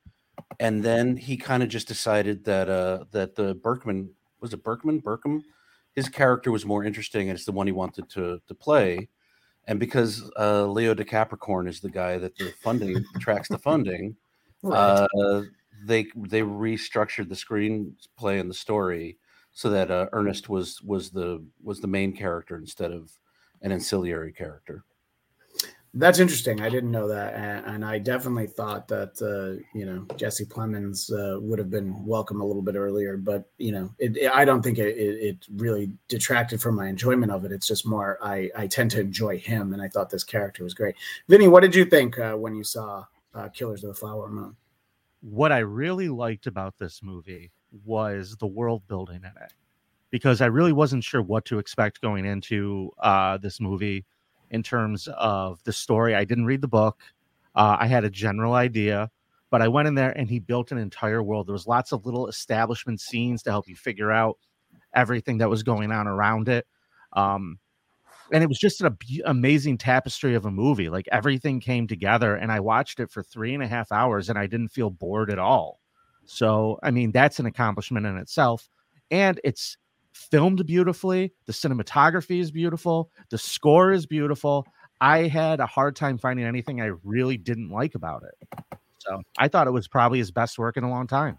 and 0.61 0.83
then 0.83 1.17
he 1.17 1.37
kind 1.37 1.63
of 1.63 1.69
just 1.69 1.89
decided 1.89 2.45
that 2.45 2.69
uh 2.69 3.05
that 3.13 3.35
the 3.35 3.55
Berkman 3.55 4.11
was 4.41 4.53
it 4.53 4.63
Berkman 4.63 5.01
Berkham, 5.01 5.43
his 5.95 6.09
character 6.09 6.51
was 6.51 6.67
more 6.67 6.85
interesting 6.85 7.29
and 7.29 7.37
it's 7.37 7.47
the 7.47 7.53
one 7.53 7.67
he 7.67 7.73
wanted 7.73 8.09
to 8.11 8.41
to 8.47 8.55
play, 8.55 9.09
and 9.67 9.79
because 9.79 10.31
uh, 10.39 10.67
Leo 10.67 10.95
DiCaprio 10.95 11.69
is 11.69 11.81
the 11.81 11.91
guy 11.91 12.19
that 12.19 12.37
the 12.37 12.53
funding 12.63 13.05
tracks 13.21 13.49
the 13.49 13.59
funding, 13.59 14.17
right. 14.63 15.09
uh, 15.15 15.43
they 15.85 16.05
they 16.17 16.43
restructured 16.43 17.29
the 17.29 17.35
screenplay 17.35 18.41
and 18.41 18.51
the 18.51 18.55
story 18.55 19.19
so 19.53 19.69
that 19.71 19.91
uh, 19.91 20.07
Ernest 20.13 20.49
was 20.49 20.83
was 20.83 21.11
the 21.11 21.45
was 21.63 21.81
the 21.81 21.87
main 21.87 22.17
character 22.17 22.57
instead 22.57 22.91
of 22.91 23.13
an 23.61 23.73
ancillary 23.73 24.33
character. 24.33 24.85
That's 25.95 26.21
interesting. 26.21 26.63
I 26.63 26.71
didn't 26.71 26.91
know 26.91 27.07
that, 27.09 27.35
and, 27.35 27.67
and 27.67 27.85
I 27.85 27.99
definitely 27.99 28.47
thought 28.47 28.89
that 28.89 29.21
uh, 29.21 29.63
you 29.79 29.85
know 29.85 30.07
Jesse 30.17 30.47
Plemons 30.47 31.13
uh, 31.13 31.39
would 31.39 31.59
have 31.59 31.69
been 31.69 32.07
welcome 32.07 32.41
a 32.41 32.45
little 32.45 32.63
bit 32.63 32.77
earlier. 32.77 33.19
But 33.19 33.51
you 33.59 33.73
know, 33.73 33.91
it, 33.99 34.17
it, 34.17 34.33
I 34.33 34.47
don't 34.47 34.63
think 34.63 34.79
it, 34.79 34.97
it, 34.97 35.47
really 35.55 35.93
detracted 36.09 36.63
from 36.63 36.77
my 36.77 36.89
enjoyment 36.89 37.31
of 37.31 37.45
it. 37.45 37.53
It's 37.53 37.67
just 37.67 37.87
more 37.87 38.19
I, 38.23 38.51
I 38.57 38.69
tend 38.69 38.91
to 38.93 39.01
enjoy 39.01 39.39
him, 39.39 39.75
and 39.75 39.83
I 39.83 39.89
thought 39.89 40.09
this 40.09 40.25
character 40.25 40.65
was 40.65 40.73
great. 40.73 40.95
Vinnie, 41.29 41.49
what 41.49 41.61
did 41.61 41.75
you 41.75 41.85
think 41.85 42.19
uh, 42.19 42.33
when 42.33 42.55
you 42.55 42.65
saw 42.65 43.05
uh, 43.35 43.51
Killers 43.51 43.85
of 43.85 43.89
the 43.89 43.95
Flower 43.95 44.31
Moon? 44.31 44.57
What 45.21 45.53
I 45.53 45.59
really 45.59 46.09
liked 46.09 46.47
about 46.47 46.79
this 46.79 47.03
movie 47.03 47.53
was 47.85 48.35
the 48.41 48.47
world 48.47 48.83
building 48.89 49.17
in 49.17 49.43
it, 49.43 49.53
because 50.11 50.41
I 50.41 50.47
really 50.47 50.73
wasn't 50.73 51.05
sure 51.05 51.21
what 51.21 51.45
to 51.47 51.59
expect 51.59 52.01
going 52.01 52.25
into 52.25 52.91
uh, 52.99 53.37
this 53.37 53.61
movie 53.61 54.07
in 54.53 54.63
terms 54.63 55.09
of 55.19 55.63
the 55.65 55.73
story. 55.73 56.15
I 56.15 56.25
didn't 56.25 56.45
read 56.45 56.61
the 56.61 56.69
book. 56.69 57.01
Uh, 57.55 57.77
I 57.81 57.87
had 57.87 58.05
a 58.05 58.11
general 58.11 58.55
idea, 58.55 59.11
but 59.51 59.61
I 59.61 59.69
went 59.69 59.89
in 59.89 59.95
there 59.95 60.17
and 60.17 60.29
he 60.29 60.39
built 60.39 60.71
an 60.71 60.79
entire 60.79 61.23
world. 61.23 61.49
There 61.49 61.53
was 61.53 61.67
lots 61.67 61.93
of 61.93 62.07
little 62.07 62.29
establishment 62.29 63.01
scenes 63.01 63.43
to 63.43 63.51
help 63.51 63.69
you 63.69 63.75
figure 63.75 64.13
out 64.13 64.39
everything 64.95 65.39
that 65.39 65.51
was 65.51 65.63
going 65.63 65.91
on 65.91 66.07
around 66.07 66.49
it. 66.49 66.67
Um, 67.15 67.59
and 68.33 68.43
it 68.43 68.47
was 68.47 68.59
just 68.59 68.81
an 68.81 68.97
amazing 69.27 69.79
tapestry 69.79 70.35
of 70.35 70.47
a 70.47 70.51
movie. 70.51 70.89
Like 70.89 71.07
everything 71.13 71.61
came 71.61 71.87
together, 71.87 72.37
and 72.37 72.51
I 72.51 72.61
watched 72.61 73.01
it 73.01 73.11
for 73.11 73.23
three 73.23 73.53
and 73.53 73.63
a 73.63 73.67
half 73.67 73.93
hours, 73.93 74.31
and 74.31 74.39
I 74.39 74.47
didn't 74.47 74.69
feel 74.69 74.89
bored 74.89 75.31
at 75.31 75.39
all. 75.39 75.81
So, 76.25 76.79
I 76.83 76.91
mean, 76.91 77.11
that's 77.13 77.41
an 77.41 77.47
accomplishment 77.47 78.07
in 78.07 78.17
itself. 78.17 78.71
And 79.11 79.39
it's 79.45 79.77
filmed 80.13 80.65
beautifully. 80.67 81.33
The 81.47 81.53
cinematography 81.53 82.41
is 82.41 82.51
beautiful. 82.51 83.11
The 83.31 83.39
score 83.39 83.93
is 83.93 84.07
beautiful. 84.07 84.67
I 85.01 85.27
had 85.27 85.61
a 85.61 85.67
hard 85.67 85.97
time 85.97 86.19
finding 86.19 86.47
anything 86.47 86.81
I 86.81 86.93
really 87.03 87.37
didn't 87.37 87.71
like 87.71 87.95
about 87.95 88.23
it. 88.23 88.79
So 88.99 89.23
I 89.37 89.49
thought 89.49 89.67
it 89.67 89.73
was 89.73 89.89
probably 89.89 90.19
his 90.19 90.31
best 90.31 90.59
work 90.59 90.77
in 90.77 90.85
a 90.85 90.91
long 90.91 91.07
time. 91.09 91.39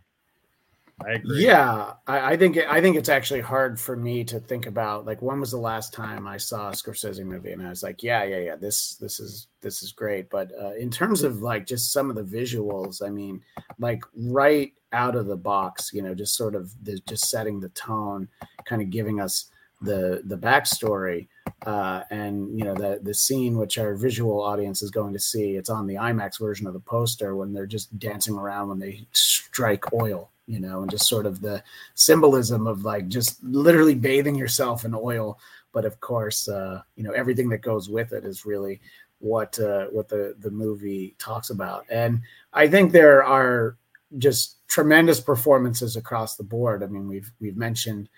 I 1.06 1.14
agree. 1.14 1.46
Yeah, 1.46 1.94
I, 2.08 2.34
I 2.34 2.38
think 2.38 2.58
I 2.58 2.82
think 2.82 2.98
it's 2.98 3.10
actually 3.10 3.42
hard 3.42 3.80
for 3.80 3.96
me 3.96 4.24
to 4.26 4.40
think 4.40 4.68
about 4.68 5.06
like 5.06 5.22
when 5.22 5.40
was 5.40 5.52
the 5.52 5.58
last 5.58 5.94
time 5.94 6.28
I 6.28 6.38
saw 6.38 6.70
a 6.70 6.74
Scorsese 6.74 7.26
movie 7.26 7.52
and 7.52 7.66
I 7.66 7.70
was 7.70 7.84
like, 7.84 8.04
yeah, 8.04 8.24
yeah, 8.24 8.40
yeah, 8.40 8.56
this 8.56 8.96
this 8.96 9.20
is 9.20 9.48
this 9.62 9.82
is 9.82 9.92
great. 9.92 10.30
But 10.30 10.52
uh, 10.62 10.74
in 10.76 10.92
terms 10.92 11.24
of 11.24 11.42
like 11.42 11.66
just 11.66 11.92
some 11.92 12.10
of 12.10 12.16
the 12.16 12.24
visuals, 12.24 13.06
I 13.06 13.10
mean, 13.10 13.42
like 13.80 14.04
right 14.16 14.74
out 14.94 15.16
of 15.16 15.26
the 15.26 15.38
box, 15.38 15.92
you 15.94 16.02
know, 16.02 16.14
just 16.14 16.36
sort 16.36 16.56
of 16.56 16.72
the, 16.84 17.00
just 17.08 17.30
setting 17.30 17.60
the 17.60 17.70
tone, 17.70 18.28
kind 18.66 18.82
of 18.82 18.90
giving 18.90 19.20
us 19.20 19.50
the 19.82 20.22
the 20.26 20.38
backstory 20.38 21.28
uh, 21.66 22.04
and 22.10 22.58
you 22.58 22.66
know 22.66 22.74
the 22.74 23.00
the 23.04 23.14
scene 23.14 23.58
which 23.58 23.78
our 23.78 23.96
visual 23.96 24.42
audience 24.42 24.82
is 24.82 24.92
going 24.92 25.14
to 25.14 25.20
see. 25.20 25.56
It's 25.56 25.70
on 25.70 25.88
the 25.88 25.96
IMAX 25.96 26.40
version 26.40 26.68
of 26.68 26.74
the 26.74 26.80
poster 26.80 27.36
when 27.36 27.54
they're 27.54 27.66
just 27.66 27.98
dancing 28.00 28.36
around 28.36 28.70
when 28.70 28.80
they 28.80 29.06
strike 29.12 29.94
oil, 29.94 30.30
you 30.48 30.60
know, 30.60 30.82
and 30.82 30.92
just 30.92 31.08
sort 31.08 31.26
of 31.26 31.42
the 31.42 31.64
symbolism 31.96 32.68
of 32.68 32.84
like 32.84 33.08
just 33.08 33.44
literally 33.44 33.96
bathing 33.96 34.36
yourself 34.36 34.86
in 34.86 34.94
oil. 34.94 35.40
But 35.72 35.86
of 35.86 36.00
course, 36.00 36.48
uh, 36.48 36.82
you 36.96 37.04
know, 37.04 37.12
everything 37.12 37.50
that 37.50 37.62
goes 37.62 37.90
with 37.90 38.14
it 38.14 38.26
is 38.26 38.46
really 38.46 38.82
what 39.20 39.58
uh, 39.60 39.86
what 39.88 40.10
the 40.10 40.36
the 40.40 40.52
movie 40.52 41.16
talks 41.18 41.50
about. 41.50 41.86
And 41.90 42.22
I 42.52 42.68
think 42.68 42.92
there 42.92 43.24
are 43.24 43.78
just 44.18 44.58
tremendous 44.68 45.20
performances 45.20 45.96
across 45.96 46.36
the 46.36 46.44
board. 46.44 46.84
I 46.84 46.88
mean, 46.88 47.08
we've 47.08 47.32
we've 47.40 47.58
mentioned 47.58 48.10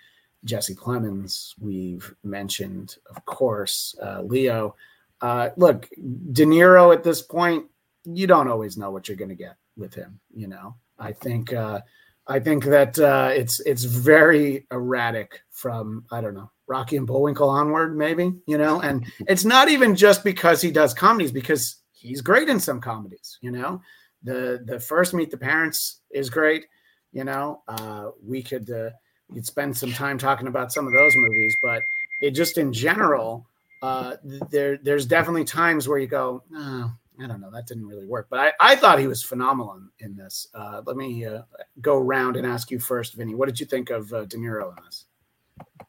Jesse 0.45 0.75
Plemons, 0.75 1.53
we've 1.59 2.13
mentioned, 2.23 2.97
of 3.09 3.25
course, 3.25 3.95
uh, 4.01 4.21
Leo. 4.21 4.75
Uh, 5.21 5.49
look, 5.57 5.89
De 6.31 6.45
Niro 6.45 6.93
at 6.93 7.03
this 7.03 7.21
point, 7.21 7.65
you 8.03 8.27
don't 8.27 8.47
always 8.47 8.77
know 8.77 8.91
what 8.91 9.07
you're 9.07 9.17
going 9.17 9.29
to 9.29 9.35
get 9.35 9.55
with 9.75 9.93
him. 9.93 10.19
You 10.33 10.47
know, 10.47 10.75
I 10.99 11.11
think 11.11 11.51
uh, 11.51 11.81
I 12.27 12.39
think 12.39 12.63
that 12.65 12.97
uh, 12.99 13.31
it's 13.33 13.59
it's 13.61 13.83
very 13.83 14.67
erratic 14.71 15.41
from 15.51 16.05
I 16.11 16.21
don't 16.21 16.35
know 16.35 16.51
Rocky 16.67 16.97
and 16.97 17.07
Bullwinkle 17.07 17.49
onward, 17.49 17.97
maybe 17.97 18.33
you 18.45 18.57
know, 18.57 18.81
and 18.81 19.05
it's 19.27 19.45
not 19.45 19.69
even 19.69 19.95
just 19.95 20.23
because 20.23 20.61
he 20.61 20.71
does 20.71 20.93
comedies, 20.93 21.31
because 21.31 21.77
he's 21.91 22.21
great 22.21 22.49
in 22.49 22.59
some 22.59 22.81
comedies. 22.81 23.39
You 23.41 23.51
know, 23.51 23.81
the 24.25 24.61
the 24.65 24.79
first 24.79 25.13
Meet 25.13 25.31
the 25.31 25.37
Parents 25.37 26.01
is 26.11 26.29
great. 26.29 26.65
You 27.13 27.23
know, 27.23 27.61
uh, 27.67 28.09
we 28.21 28.43
could 28.43 28.69
uh, 28.69 28.89
could 29.33 29.45
spend 29.45 29.77
some 29.77 29.93
time 29.93 30.17
talking 30.17 30.47
about 30.47 30.73
some 30.73 30.85
of 30.85 30.93
those 30.93 31.13
movies, 31.15 31.55
but 31.63 31.81
it 32.21 32.31
just 32.31 32.57
in 32.57 32.73
general, 32.73 33.47
uh, 33.81 34.17
there 34.51 34.77
there's 34.77 35.05
definitely 35.05 35.45
times 35.45 35.87
where 35.87 35.97
you 35.97 36.07
go, 36.07 36.43
oh, 36.53 36.91
I 37.21 37.27
don't 37.27 37.39
know, 37.39 37.51
that 37.51 37.67
didn't 37.67 37.87
really 37.87 38.05
work. 38.05 38.27
But 38.29 38.39
I, 38.39 38.51
I 38.59 38.75
thought 38.75 38.99
he 38.99 39.07
was 39.07 39.23
phenomenal 39.23 39.75
in, 39.75 39.89
in 39.99 40.15
this. 40.15 40.47
Uh, 40.53 40.81
let 40.85 40.97
me 40.97 41.25
uh, 41.25 41.43
go 41.81 41.97
around 41.97 42.35
and 42.35 42.45
ask 42.45 42.71
you 42.71 42.79
first, 42.79 43.13
Vinnie. 43.13 43.35
What 43.35 43.47
did 43.47 43.59
you 43.59 43.65
think 43.65 43.89
of 43.89 44.11
uh, 44.11 44.25
De 44.25 44.37
Niro 44.37 44.77
in 44.77 44.83
this? 44.83 45.05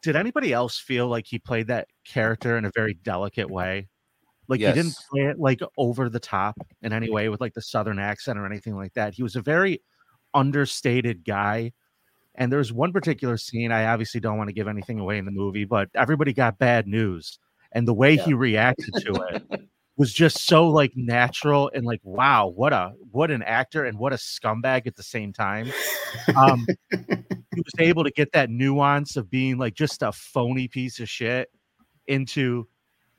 Did 0.01 0.15
anybody 0.15 0.53
else 0.53 0.79
feel 0.79 1.07
like 1.07 1.25
he 1.25 1.39
played 1.39 1.67
that 1.67 1.87
character 2.05 2.57
in 2.57 2.65
a 2.65 2.71
very 2.73 2.93
delicate 2.93 3.49
way? 3.49 3.89
Like 4.47 4.59
yes. 4.59 4.75
he 4.75 4.81
didn't 4.81 4.97
play 5.11 5.23
it 5.23 5.39
like 5.39 5.59
over 5.77 6.09
the 6.09 6.19
top 6.19 6.55
in 6.81 6.93
any 6.93 7.09
way 7.09 7.29
with 7.29 7.41
like 7.41 7.53
the 7.53 7.61
southern 7.61 7.99
accent 7.99 8.39
or 8.39 8.45
anything 8.45 8.75
like 8.75 8.93
that. 8.93 9.13
He 9.13 9.23
was 9.23 9.35
a 9.35 9.41
very 9.41 9.81
understated 10.33 11.25
guy. 11.25 11.73
And 12.35 12.51
there's 12.51 12.71
one 12.71 12.93
particular 12.93 13.37
scene 13.37 13.71
I 13.71 13.87
obviously 13.87 14.19
don't 14.21 14.37
want 14.37 14.49
to 14.49 14.53
give 14.53 14.67
anything 14.67 14.99
away 14.99 15.17
in 15.17 15.25
the 15.25 15.31
movie, 15.31 15.65
but 15.65 15.89
everybody 15.95 16.33
got 16.33 16.59
bad 16.59 16.87
news, 16.87 17.39
and 17.71 17.87
the 17.87 17.95
way 17.95 18.13
yeah. 18.13 18.23
he 18.25 18.33
reacted 18.35 18.93
to 18.93 19.13
it 19.31 19.61
was 19.97 20.13
just 20.13 20.45
so 20.45 20.67
like 20.67 20.91
natural 20.95 21.71
and 21.73 21.83
like 21.83 21.99
wow, 22.03 22.47
what 22.47 22.71
a 22.71 22.93
what 23.11 23.31
an 23.31 23.41
actor 23.41 23.83
and 23.83 23.97
what 23.97 24.13
a 24.13 24.17
scumbag 24.17 24.85
at 24.85 24.95
the 24.95 25.03
same 25.03 25.33
time. 25.33 25.71
Um, 26.35 26.67
he 26.91 27.61
was 27.61 27.73
able 27.79 28.03
to 28.03 28.11
get 28.11 28.31
that 28.33 28.51
nuance 28.51 29.17
of 29.17 29.29
being 29.31 29.57
like 29.57 29.73
just 29.73 30.03
a 30.03 30.11
phony 30.11 30.67
piece 30.67 30.99
of 30.99 31.09
shit 31.09 31.49
into 32.05 32.67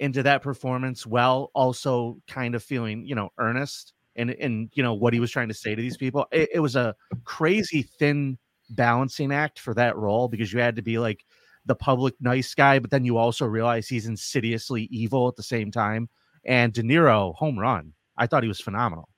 into 0.01 0.23
that 0.23 0.43
performance 0.43 1.07
while 1.07 1.51
also 1.55 2.19
kind 2.29 2.55
of 2.55 2.63
feeling 2.63 3.05
you 3.05 3.15
know 3.15 3.31
earnest 3.39 3.95
and 4.17 4.31
and 4.31 4.71
you 4.75 4.83
know 4.83 4.95
what 4.95 5.13
he 5.13 5.21
was 5.21 5.31
trying 5.31 5.49
to 5.49 5.55
say 5.55 5.75
to 5.75 5.81
these 5.81 5.97
people. 5.97 6.27
It, 6.33 6.51
it 6.55 6.61
was 6.61 6.77
a 6.77 6.95
crazy 7.25 7.83
thin 7.83 8.39
balancing 8.71 9.33
act 9.33 9.59
for 9.59 9.73
that 9.75 9.97
role 9.97 10.29
because 10.29 10.53
you 10.53 10.61
had 10.61 10.77
to 10.77 10.83
be 10.83 10.99
like 10.99 11.25
the 11.65 11.75
public 11.75 12.15
nice 12.21 12.55
guy 12.55 12.79
but 12.79 12.91
then 12.91 13.05
you 13.05 13.17
also 13.17 13.47
realize 13.47 13.89
he's 13.89 14.07
insidiously 14.07 14.85
evil 14.91 15.29
at 15.29 15.37
the 15.37 15.43
same 15.43 15.71
time. 15.71 16.09
And 16.45 16.73
de 16.73 16.83
niro 16.83 17.35
home 17.35 17.59
run. 17.59 17.93
I 18.17 18.27
thought 18.27 18.43
he 18.43 18.49
was 18.49 18.61
phenomenal. 18.61 19.09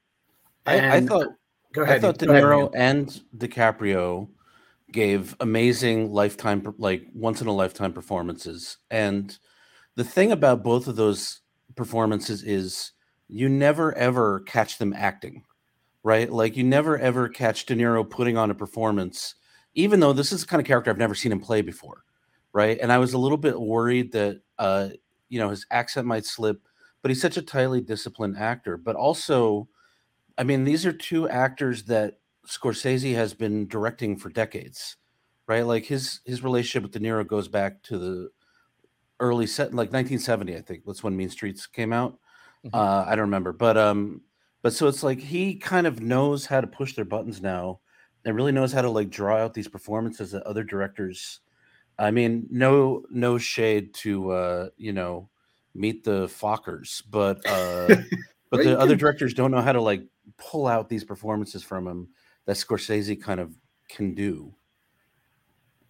I, 0.67 0.97
I, 0.97 1.01
thought 1.01 1.29
go 1.73 1.83
ahead, 1.83 1.97
i 1.97 2.01
thought 2.01 2.19
de 2.19 2.27
niro 2.27 2.71
and 2.75 3.21
dicaprio 3.37 4.29
gave 4.93 5.37
amazing 5.41 6.13
lifetime 6.13 6.75
like 6.79 7.07
once 7.15 7.41
in 7.41 7.47
a 7.47 7.53
lifetime 7.53 7.93
performances. 7.93 8.79
And 8.91 9.37
the 10.01 10.05
thing 10.05 10.33
about 10.33 10.63
both 10.63 10.89
of 10.89 10.97
those 10.97 11.43
performances 11.77 12.43
is 12.43 12.93
you 13.29 13.51
never 13.51 13.95
ever 13.99 14.41
catch 14.41 14.79
them 14.79 14.95
acting, 14.95 15.45
right? 16.03 16.33
Like 16.33 16.57
you 16.57 16.65
never 16.65 16.99
ever 16.99 17.29
catch 17.29 17.67
De 17.67 17.77
Niro 17.77 18.09
putting 18.09 18.39
on 18.39 18.51
a 18.51 18.55
performance, 18.55 19.35
even 19.75 20.01
though 20.01 20.15
this 20.15 20.33
is 20.33 20.41
the 20.41 20.47
kind 20.47 20.59
of 20.59 20.67
character 20.67 20.91
I've 20.91 20.97
never 20.97 21.15
seen 21.15 21.33
him 21.33 21.39
play 21.39 21.61
before, 21.61 22.05
right? 22.55 22.79
And 22.81 22.91
I 22.91 22.97
was 22.97 23.13
a 23.13 23.19
little 23.19 23.37
bit 23.37 23.61
worried 23.61 24.13
that 24.13 24.41
uh, 24.59 24.89
you 25.29 25.39
know 25.39 25.51
his 25.51 25.67
accent 25.71 26.07
might 26.07 26.25
slip, 26.25 26.67
but 27.03 27.11
he's 27.11 27.21
such 27.21 27.37
a 27.37 27.43
tightly 27.43 27.83
disciplined 27.83 28.39
actor. 28.39 28.79
But 28.79 28.97
also, 28.97 29.69
I 30.39 30.45
mean, 30.45 30.65
these 30.65 30.87
are 30.87 30.95
two 30.95 31.29
actors 31.29 31.83
that 31.85 32.21
Scorsese 32.49 33.15
has 33.17 33.35
been 33.35 33.69
directing 33.69 34.17
for 34.17 34.31
decades, 34.31 34.97
right? 35.47 35.67
Like 35.67 35.85
his 35.85 36.21
his 36.25 36.43
relationship 36.43 36.85
with 36.85 36.93
De 36.93 37.07
Niro 37.07 37.27
goes 37.27 37.49
back 37.49 37.83
to 37.83 37.99
the 37.99 38.31
early 39.21 39.47
set 39.47 39.69
like 39.69 39.93
1970 39.93 40.57
i 40.57 40.61
think 40.61 40.83
that's 40.85 41.03
when 41.03 41.17
mean 41.17 41.29
streets 41.31 41.67
came 41.67 41.93
out. 41.93 42.19
Mm-hmm. 42.65 42.77
uh 42.77 43.05
i 43.07 43.11
don't 43.11 43.21
remember 43.21 43.53
but 43.53 43.79
um 43.79 44.21
but 44.63 44.75
so 44.75 44.87
it's 44.87 45.03
like 45.03 45.19
he 45.19 45.55
kind 45.55 45.87
of 45.87 46.01
knows 46.01 46.45
how 46.45 46.61
to 46.61 46.67
push 46.67 46.95
their 46.95 47.07
buttons 47.07 47.41
now 47.41 47.81
and 48.25 48.37
really 48.37 48.53
knows 48.53 48.73
how 48.73 48.83
to 48.83 48.91
like 48.91 49.09
draw 49.09 49.39
out 49.39 49.55
these 49.55 49.69
performances 49.69 50.33
that 50.33 50.43
other 50.43 50.63
directors 50.63 51.41
i 51.99 52.11
mean 52.11 52.47
no 52.51 53.03
no 53.11 53.39
shade 53.39 53.95
to 53.95 54.31
uh 54.31 54.69
you 54.77 54.93
know 54.93 55.31
meet 55.75 56.05
the 56.05 56.27
fockers 56.27 57.03
but 57.09 57.41
uh 57.47 57.87
but 58.51 58.63
the 58.65 58.79
other 58.79 58.97
directors 58.97 59.33
don't 59.33 59.51
know 59.51 59.63
how 59.63 59.73
to 59.73 59.81
like 59.81 60.03
pull 60.37 60.67
out 60.67 60.89
these 60.89 61.05
performances 61.05 61.63
from 61.63 61.87
him 61.87 62.09
that 62.45 62.57
scorsese 62.57 63.21
kind 63.21 63.41
of 63.41 63.55
can 63.89 64.15
do 64.15 64.55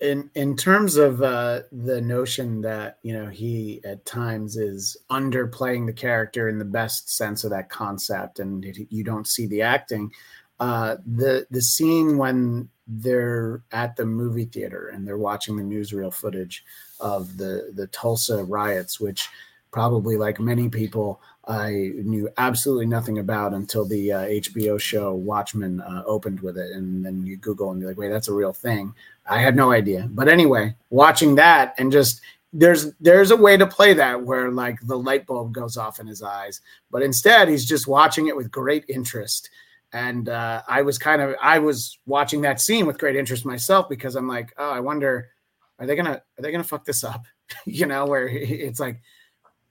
in 0.00 0.30
in 0.34 0.56
terms 0.56 0.96
of 0.96 1.22
uh, 1.22 1.62
the 1.72 2.00
notion 2.00 2.60
that 2.62 2.98
you 3.02 3.12
know 3.12 3.26
he 3.28 3.80
at 3.84 4.04
times 4.04 4.56
is 4.56 4.96
underplaying 5.10 5.86
the 5.86 5.92
character 5.92 6.48
in 6.48 6.58
the 6.58 6.64
best 6.64 7.14
sense 7.14 7.44
of 7.44 7.50
that 7.50 7.68
concept, 7.68 8.38
and 8.38 8.64
it, 8.64 8.78
you 8.90 9.04
don't 9.04 9.28
see 9.28 9.46
the 9.46 9.62
acting. 9.62 10.10
Uh, 10.58 10.96
the 11.06 11.46
the 11.50 11.62
scene 11.62 12.16
when 12.16 12.68
they're 12.86 13.62
at 13.72 13.96
the 13.96 14.04
movie 14.04 14.46
theater 14.46 14.88
and 14.88 15.06
they're 15.06 15.16
watching 15.16 15.56
the 15.56 15.62
newsreel 15.62 16.12
footage 16.12 16.64
of 16.98 17.36
the 17.36 17.70
the 17.74 17.86
Tulsa 17.88 18.42
riots, 18.44 18.98
which 18.98 19.28
probably 19.70 20.16
like 20.16 20.40
many 20.40 20.68
people 20.68 21.20
I 21.46 21.92
knew 21.96 22.28
absolutely 22.38 22.86
nothing 22.86 23.18
about 23.18 23.54
until 23.54 23.84
the 23.84 24.12
uh, 24.12 24.20
HBO 24.26 24.80
show 24.80 25.14
Watchmen 25.14 25.80
uh, 25.80 26.02
opened 26.06 26.40
with 26.40 26.56
it, 26.58 26.72
and 26.72 27.04
then 27.04 27.26
you 27.26 27.36
Google 27.36 27.72
and 27.72 27.80
you're 27.80 27.90
like, 27.90 27.98
wait, 27.98 28.10
that's 28.10 28.28
a 28.28 28.34
real 28.34 28.52
thing. 28.52 28.94
I 29.26 29.40
had 29.40 29.56
no 29.56 29.72
idea, 29.72 30.08
but 30.12 30.28
anyway, 30.28 30.74
watching 30.90 31.34
that 31.36 31.74
and 31.78 31.90
just 31.90 32.20
there's 32.52 32.92
there's 32.94 33.30
a 33.30 33.36
way 33.36 33.56
to 33.56 33.66
play 33.66 33.94
that 33.94 34.22
where 34.22 34.50
like 34.50 34.78
the 34.86 34.98
light 34.98 35.26
bulb 35.26 35.52
goes 35.52 35.76
off 35.76 36.00
in 36.00 36.06
his 36.06 36.22
eyes, 36.22 36.60
but 36.90 37.02
instead 37.02 37.48
he's 37.48 37.64
just 37.64 37.86
watching 37.86 38.26
it 38.26 38.36
with 38.36 38.50
great 38.50 38.84
interest. 38.88 39.50
And 39.92 40.28
uh, 40.28 40.62
I 40.68 40.82
was 40.82 40.98
kind 40.98 41.22
of 41.22 41.34
I 41.40 41.58
was 41.58 41.98
watching 42.06 42.42
that 42.42 42.60
scene 42.60 42.86
with 42.86 42.98
great 42.98 43.16
interest 43.16 43.44
myself 43.44 43.88
because 43.88 44.14
I'm 44.14 44.28
like, 44.28 44.52
oh, 44.56 44.70
I 44.70 44.80
wonder, 44.80 45.30
are 45.78 45.86
they 45.86 45.96
gonna 45.96 46.22
are 46.38 46.42
they 46.42 46.52
gonna 46.52 46.64
fuck 46.64 46.84
this 46.84 47.02
up? 47.02 47.24
you 47.66 47.86
know, 47.86 48.06
where 48.06 48.28
it's 48.28 48.80
like 48.80 49.00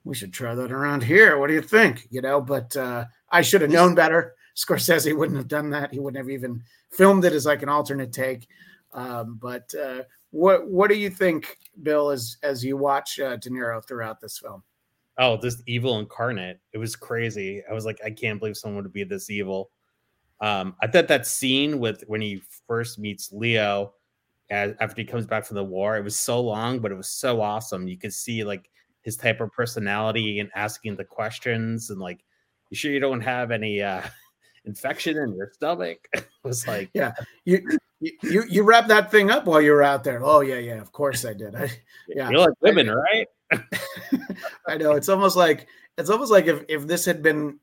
we 0.04 0.14
should 0.14 0.32
try 0.32 0.54
that 0.54 0.72
around 0.72 1.02
here. 1.02 1.38
What 1.38 1.48
do 1.48 1.54
you 1.54 1.62
think? 1.62 2.06
You 2.10 2.22
know, 2.22 2.40
but 2.40 2.76
uh, 2.76 3.04
I 3.30 3.42
should 3.42 3.60
have 3.60 3.70
known 3.70 3.94
better. 3.94 4.34
Scorsese 4.56 5.16
wouldn't 5.16 5.38
have 5.38 5.48
done 5.48 5.70
that. 5.70 5.92
He 5.92 6.00
wouldn't 6.00 6.18
have 6.18 6.30
even 6.30 6.62
filmed 6.90 7.24
it 7.24 7.32
as 7.32 7.46
like 7.46 7.62
an 7.62 7.68
alternate 7.68 8.12
take. 8.12 8.48
Um, 8.92 9.38
but 9.40 9.72
uh, 9.74 10.02
what 10.30 10.68
what 10.68 10.90
do 10.90 10.96
you 10.96 11.10
think, 11.10 11.58
Bill, 11.82 12.10
as 12.10 12.36
as 12.42 12.64
you 12.64 12.76
watch 12.76 13.20
uh, 13.20 13.36
De 13.36 13.50
Niro 13.50 13.84
throughout 13.86 14.20
this 14.20 14.38
film? 14.38 14.62
Oh, 15.18 15.36
this 15.36 15.62
evil 15.66 15.98
incarnate. 15.98 16.60
It 16.72 16.78
was 16.78 16.96
crazy. 16.96 17.62
I 17.68 17.74
was 17.74 17.84
like, 17.84 18.00
I 18.04 18.10
can't 18.10 18.38
believe 18.38 18.56
someone 18.56 18.82
would 18.82 18.92
be 18.92 19.04
this 19.04 19.28
evil. 19.28 19.70
Um, 20.40 20.74
I 20.80 20.86
thought 20.86 21.08
that 21.08 21.26
scene 21.26 21.78
with 21.78 22.02
when 22.06 22.22
he 22.22 22.42
first 22.66 22.98
meets 22.98 23.30
Leo 23.30 23.92
as, 24.50 24.74
after 24.80 25.02
he 25.02 25.06
comes 25.06 25.26
back 25.26 25.44
from 25.44 25.56
the 25.56 25.64
war, 25.64 25.96
it 25.96 26.04
was 26.04 26.16
so 26.16 26.40
long, 26.40 26.78
but 26.78 26.90
it 26.90 26.96
was 26.96 27.10
so 27.10 27.40
awesome. 27.40 27.86
You 27.86 27.98
could 27.98 28.14
see 28.14 28.42
like 28.44 28.70
his 29.02 29.16
type 29.16 29.40
of 29.40 29.52
personality 29.52 30.40
and 30.40 30.50
asking 30.54 30.96
the 30.96 31.04
questions 31.04 31.90
and 31.90 32.00
like, 32.00 32.24
you 32.70 32.76
sure 32.76 32.92
you 32.92 33.00
don't 33.00 33.20
have 33.20 33.50
any 33.50 33.82
uh 33.82 34.02
infection 34.64 35.16
in 35.16 35.34
your 35.34 35.50
stomach? 35.54 35.98
it 36.12 36.28
was 36.44 36.66
like, 36.66 36.90
yeah, 36.94 37.12
you 37.44 37.62
you 38.00 38.44
you 38.48 38.62
wrap 38.62 38.86
that 38.88 39.10
thing 39.10 39.30
up 39.30 39.46
while 39.46 39.60
you 39.60 39.72
were 39.72 39.82
out 39.82 40.04
there. 40.04 40.22
Oh 40.24 40.40
yeah, 40.40 40.58
yeah, 40.58 40.80
of 40.80 40.92
course 40.92 41.24
I 41.24 41.34
did. 41.34 41.54
I, 41.54 41.70
yeah, 42.08 42.30
you 42.30 42.38
like 42.38 42.50
women, 42.60 42.88
I, 42.88 42.94
right? 42.94 43.26
I 44.66 44.76
know 44.76 44.92
it's 44.92 45.08
almost 45.08 45.36
like 45.36 45.66
it's 45.98 46.10
almost 46.10 46.30
like 46.30 46.46
if 46.46 46.64
if 46.68 46.86
this 46.86 47.04
had 47.04 47.22
been 47.22 47.58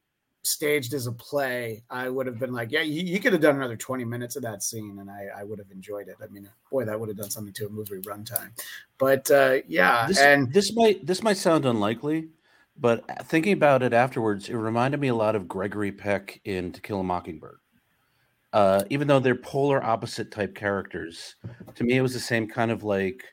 staged 0.48 0.94
as 0.94 1.08
a 1.08 1.12
play, 1.12 1.84
I 1.90 2.10
would 2.10 2.26
have 2.28 2.40
been 2.40 2.54
like, 2.54 2.72
yeah, 2.72 2.82
you, 2.82 3.04
you, 3.04 3.20
could 3.20 3.34
have 3.34 3.42
done 3.42 3.56
another 3.56 3.76
20 3.76 4.06
minutes 4.06 4.36
of 4.36 4.44
that 4.44 4.64
scene 4.64 4.98
and 5.00 5.10
I, 5.10 5.28
I 5.40 5.44
would 5.44 5.60
have 5.60 5.72
enjoyed 5.72 6.08
it. 6.08 6.16
I 6.24 6.28
mean, 6.28 6.50
boy, 6.72 6.86
that 6.86 7.00
would 7.00 7.10
have 7.10 7.18
done 7.18 7.30
something 7.30 7.54
to 7.54 7.68
a 7.68 7.70
movie 7.70 7.98
runtime. 8.00 8.50
But 8.98 9.30
uh, 9.30 9.58
yeah, 9.68 10.08
this, 10.08 10.20
and 10.20 10.52
this 10.52 10.76
might 10.76 11.06
this 11.06 11.22
might 11.22 11.38
sound 11.38 11.66
unlikely, 11.66 12.30
but 12.80 13.06
thinking 13.28 13.54
about 13.54 13.84
it 13.84 13.94
afterwards, 13.94 14.50
it 14.50 14.56
reminded 14.56 15.00
me 15.00 15.08
a 15.08 15.16
lot 15.16 15.36
of 15.36 15.48
Gregory 15.48 15.92
Peck 15.92 16.42
in 16.46 16.72
To 16.72 16.82
Kill 16.82 17.00
a 17.00 17.04
Mockingbird. 17.04 17.60
Uh, 18.54 18.84
even 18.90 19.08
though 19.08 19.20
they're 19.20 19.36
polar 19.36 19.84
opposite 19.84 20.32
type 20.32 20.56
characters, 20.56 21.36
to 21.76 21.84
me 21.84 21.98
it 21.98 22.02
was 22.02 22.14
the 22.14 22.20
same 22.20 22.48
kind 22.48 22.72
of 22.72 22.84
like 22.84 23.24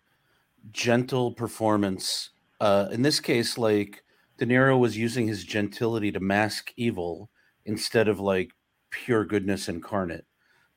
gentle 0.73 1.33
performance. 1.33 2.31
Uh, 2.61 2.89
in 2.93 3.03
this 3.03 3.21
case, 3.21 3.59
like 3.59 4.04
De 4.39 4.47
Niro 4.47 4.79
was 4.79 4.97
using 4.97 5.29
his 5.29 5.45
gentility 5.45 6.11
to 6.13 6.21
mask 6.21 6.73
evil 6.77 7.31
instead 7.65 8.09
of 8.09 8.21
like 8.21 8.53
pure 8.91 9.25
goodness 9.25 9.69
incarnate. 9.69 10.27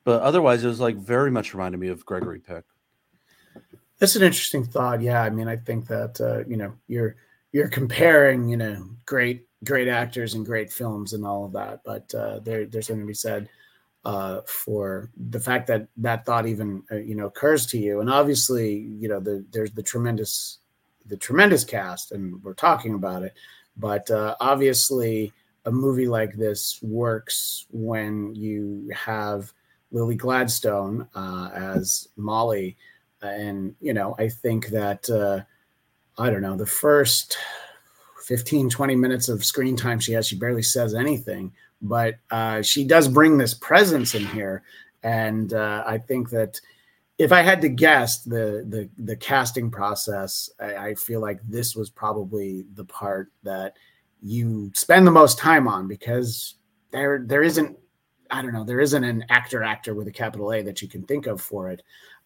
But 0.04 0.22
otherwise, 0.22 0.64
it 0.64 0.68
was 0.68 0.80
like 0.80 0.96
very 0.96 1.32
much 1.32 1.54
reminded 1.54 1.80
me 1.80 1.90
of 1.90 2.06
Gregory 2.06 2.40
Peck. 2.40 2.64
That's 4.00 4.16
an 4.16 4.22
interesting 4.22 4.64
thought. 4.64 5.02
Yeah, 5.02 5.22
I 5.22 5.30
mean, 5.30 5.48
I 5.48 5.56
think 5.56 5.88
that 5.88 6.22
uh, 6.22 6.48
you 6.48 6.58
know 6.58 6.74
you're 6.88 7.16
you're 7.52 7.68
comparing 7.68 8.48
you 8.48 8.58
know 8.58 8.88
great 9.06 9.48
great 9.64 9.88
actors 9.88 10.36
and 10.36 10.46
great 10.46 10.72
films 10.72 11.14
and 11.14 11.26
all 11.26 11.46
of 11.46 11.54
that, 11.54 11.82
but 11.84 12.14
uh, 12.14 12.40
there 12.40 12.66
there's 12.66 12.88
something 12.88 13.04
to 13.04 13.08
be 13.08 13.14
said 13.14 13.50
uh, 14.06 14.42
for 14.46 15.10
the 15.30 15.40
fact 15.40 15.68
that 15.68 15.88
that 15.98 16.26
thought 16.26 16.46
even 16.46 16.84
uh, 16.92 16.96
you 16.96 17.16
know 17.16 17.26
occurs 17.26 17.66
to 17.68 17.78
you. 17.78 18.00
And 18.00 18.10
obviously, 18.10 18.74
you 18.74 19.10
know, 19.10 19.20
the, 19.20 19.44
there's 19.52 19.72
the 19.72 19.84
tremendous 19.84 20.60
the 21.08 21.18
tremendous 21.18 21.64
cast, 21.64 22.12
and 22.12 22.42
we're 22.44 22.54
talking 22.54 22.94
about 22.94 23.24
it. 23.24 23.34
But 23.78 24.10
uh, 24.10 24.36
obviously, 24.40 25.34
a 25.66 25.72
movie 25.72 26.08
like 26.08 26.34
this 26.34 26.80
works 26.82 27.66
when 27.72 28.34
you 28.36 28.90
have 28.96 29.54
Lily 29.92 30.16
Gladstone 30.16 31.08
uh, 31.16 31.50
as 31.54 32.08
Molly, 32.18 32.78
and 33.22 33.76
you 33.82 33.94
know, 33.94 34.16
I 34.18 34.30
think 34.30 34.68
that 34.68 35.10
uh, 35.10 35.42
I 36.22 36.30
don't 36.30 36.42
know 36.42 36.58
the 36.58 36.66
first 36.66 37.38
15, 38.28 38.70
20 38.70 38.96
minutes 38.96 39.30
of 39.30 39.46
screen 39.46 39.76
time 39.76 40.00
she 40.00 40.12
has. 40.14 40.28
She 40.28 40.36
barely 40.36 40.64
says 40.64 40.94
anything, 40.94 41.54
but 41.82 42.16
uh, 42.32 42.62
she 42.62 42.84
does 42.84 43.08
bring 43.08 43.38
this 43.38 43.54
presence 43.54 44.16
in 44.16 44.26
here. 44.26 44.64
And 45.04 45.54
uh, 45.54 45.84
I 45.86 45.98
think 45.98 46.30
that 46.32 46.60
if 47.18 47.32
I 47.32 47.42
had 47.42 47.62
to 47.62 47.70
guess 47.70 48.24
the 48.24 48.66
the 48.68 48.90
the 48.98 49.16
casting 49.16 49.72
process, 49.72 50.50
I, 50.60 50.76
I, 50.76 50.96
feel 50.96 51.20
like 51.20 51.40
this 51.48 51.76
was 51.76 51.90
probably 51.90 52.66
the 52.76 52.86
part 52.86 53.32
that 53.44 53.76
you 54.22 54.72
spend 54.76 55.08
the 55.08 55.12
most 55.12 55.40
time 55.40 55.68
on 55.68 55.88
because 55.88 56.56
there 56.92 57.24
there 57.26 57.44
isn't 57.44 57.78
I 58.30 58.42
don't 58.42 58.54
know 58.54 58.64
there 58.64 58.80
isn't 58.80 59.04
an 59.04 59.26
actor 59.30 59.64
actor 59.64 59.96
with 59.96 60.08
a 60.08 60.12
capital 60.12 60.54
A 60.54 60.62
that 60.64 60.82
you 60.82 60.88
can 60.88 61.04
think 61.04 61.28
of 61.28 61.42
for 61.42 61.70
it. 61.70 61.82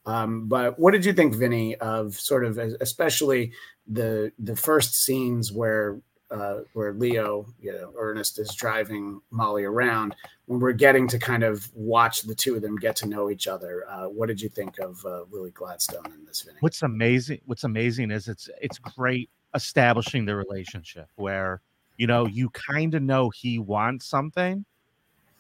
Um, 0.06 0.48
but 0.48 0.80
what 0.80 0.92
did 0.92 1.06
you 1.06 1.14
think, 1.14 1.36
Vinny, 1.36 1.76
of 1.76 2.16
sort 2.16 2.44
of 2.44 2.58
especially 2.58 3.54
the 3.88 4.32
the 4.40 4.56
first 4.56 4.96
scenes 4.96 5.54
where 5.54 6.02
uh, 6.32 6.62
where 6.74 6.94
Leo, 6.94 7.46
you 7.60 7.74
know, 7.74 7.94
Ernest 7.98 8.40
is 8.40 8.56
driving 8.56 9.22
Molly 9.32 9.66
around 9.66 10.16
when 10.46 10.60
we're 10.60 10.72
getting 10.72 11.08
to 11.10 11.20
kind 11.20 11.44
of 11.44 11.70
watch 11.76 12.22
the 12.22 12.34
two 12.34 12.56
of 12.56 12.62
them 12.62 12.78
get 12.78 12.96
to 12.98 13.08
know 13.08 13.30
each 13.30 13.48
other. 13.48 13.86
Uh, 13.90 14.06
what 14.06 14.28
did 14.28 14.42
you 14.42 14.50
think 14.50 14.80
of 14.80 15.04
uh, 15.06 15.24
Lily 15.30 15.52
Gladstone 15.52 16.06
in 16.06 16.26
this 16.26 16.42
video? 16.42 16.58
What's 16.62 16.82
amazing, 16.84 17.42
what's 17.46 17.66
amazing 17.66 18.12
is 18.12 18.28
it's 18.28 18.50
it's 18.62 18.80
great 18.80 19.30
establishing 19.54 20.26
the 20.26 20.36
relationship 20.36 21.08
where 21.16 21.62
you 21.98 22.08
know 22.08 22.26
you 22.26 22.50
kind 22.52 22.96
of 22.96 23.04
know 23.04 23.30
he 23.30 23.60
wants 23.60 24.06
something, 24.06 24.66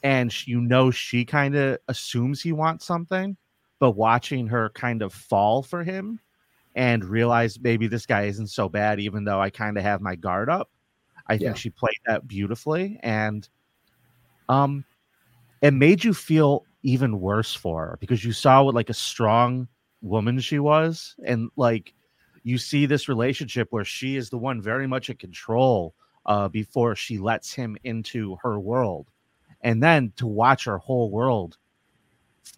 and 0.03 0.47
you 0.47 0.59
know 0.59 0.91
she 0.91 1.23
kind 1.23 1.55
of 1.55 1.77
assumes 1.87 2.41
he 2.41 2.51
wants 2.51 2.85
something, 2.85 3.37
but 3.79 3.91
watching 3.91 4.47
her 4.47 4.69
kind 4.71 5.01
of 5.01 5.13
fall 5.13 5.63
for 5.63 5.83
him 5.83 6.19
and 6.75 7.03
realize 7.03 7.59
maybe 7.59 7.87
this 7.87 8.05
guy 8.05 8.23
isn't 8.23 8.47
so 8.47 8.69
bad, 8.69 8.99
even 8.99 9.23
though 9.23 9.41
I 9.41 9.49
kind 9.49 9.77
of 9.77 9.83
have 9.83 10.01
my 10.01 10.15
guard 10.15 10.49
up 10.49 10.69
I 11.31 11.37
think 11.37 11.51
yeah. 11.51 11.53
she 11.53 11.69
played 11.69 11.95
that 12.07 12.27
beautifully, 12.27 12.99
and 13.03 13.47
um, 14.49 14.83
it 15.61 15.71
made 15.71 16.03
you 16.03 16.13
feel 16.13 16.65
even 16.83 17.21
worse 17.21 17.55
for 17.55 17.85
her 17.85 17.97
because 18.01 18.25
you 18.25 18.33
saw 18.33 18.63
what 18.63 18.75
like 18.75 18.89
a 18.89 18.93
strong 18.93 19.69
woman 20.01 20.41
she 20.41 20.59
was, 20.59 21.15
and 21.25 21.49
like 21.55 21.93
you 22.43 22.57
see 22.57 22.85
this 22.85 23.07
relationship 23.07 23.69
where 23.69 23.85
she 23.85 24.17
is 24.17 24.29
the 24.29 24.37
one 24.37 24.61
very 24.61 24.87
much 24.87 25.09
in 25.09 25.15
control 25.15 25.95
uh, 26.25 26.49
before 26.49 26.97
she 26.97 27.17
lets 27.17 27.53
him 27.53 27.77
into 27.85 28.35
her 28.43 28.59
world, 28.59 29.07
and 29.61 29.81
then 29.81 30.11
to 30.17 30.27
watch 30.27 30.65
her 30.65 30.79
whole 30.79 31.11
world 31.11 31.57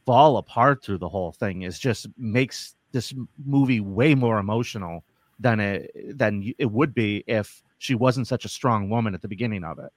fall 0.03 0.37
apart 0.37 0.83
through 0.83 0.97
the 0.97 1.09
whole 1.09 1.31
thing 1.31 1.61
is 1.61 1.77
just 1.77 2.07
makes 2.17 2.75
this 2.91 3.13
movie 3.45 3.81
way 3.81 4.15
more 4.15 4.39
emotional 4.39 5.03
than 5.39 5.59
it 5.59 6.17
than 6.17 6.51
it 6.57 6.71
would 6.71 6.95
be 6.95 7.23
if 7.27 7.61
she 7.83 7.95
wasn't 7.95 8.27
such 8.27 8.45
a 8.45 8.49
strong 8.49 8.89
woman 8.89 9.13
at 9.13 9.21
the 9.21 9.27
beginning 9.27 9.65
of 9.65 9.77
it. 9.77 9.91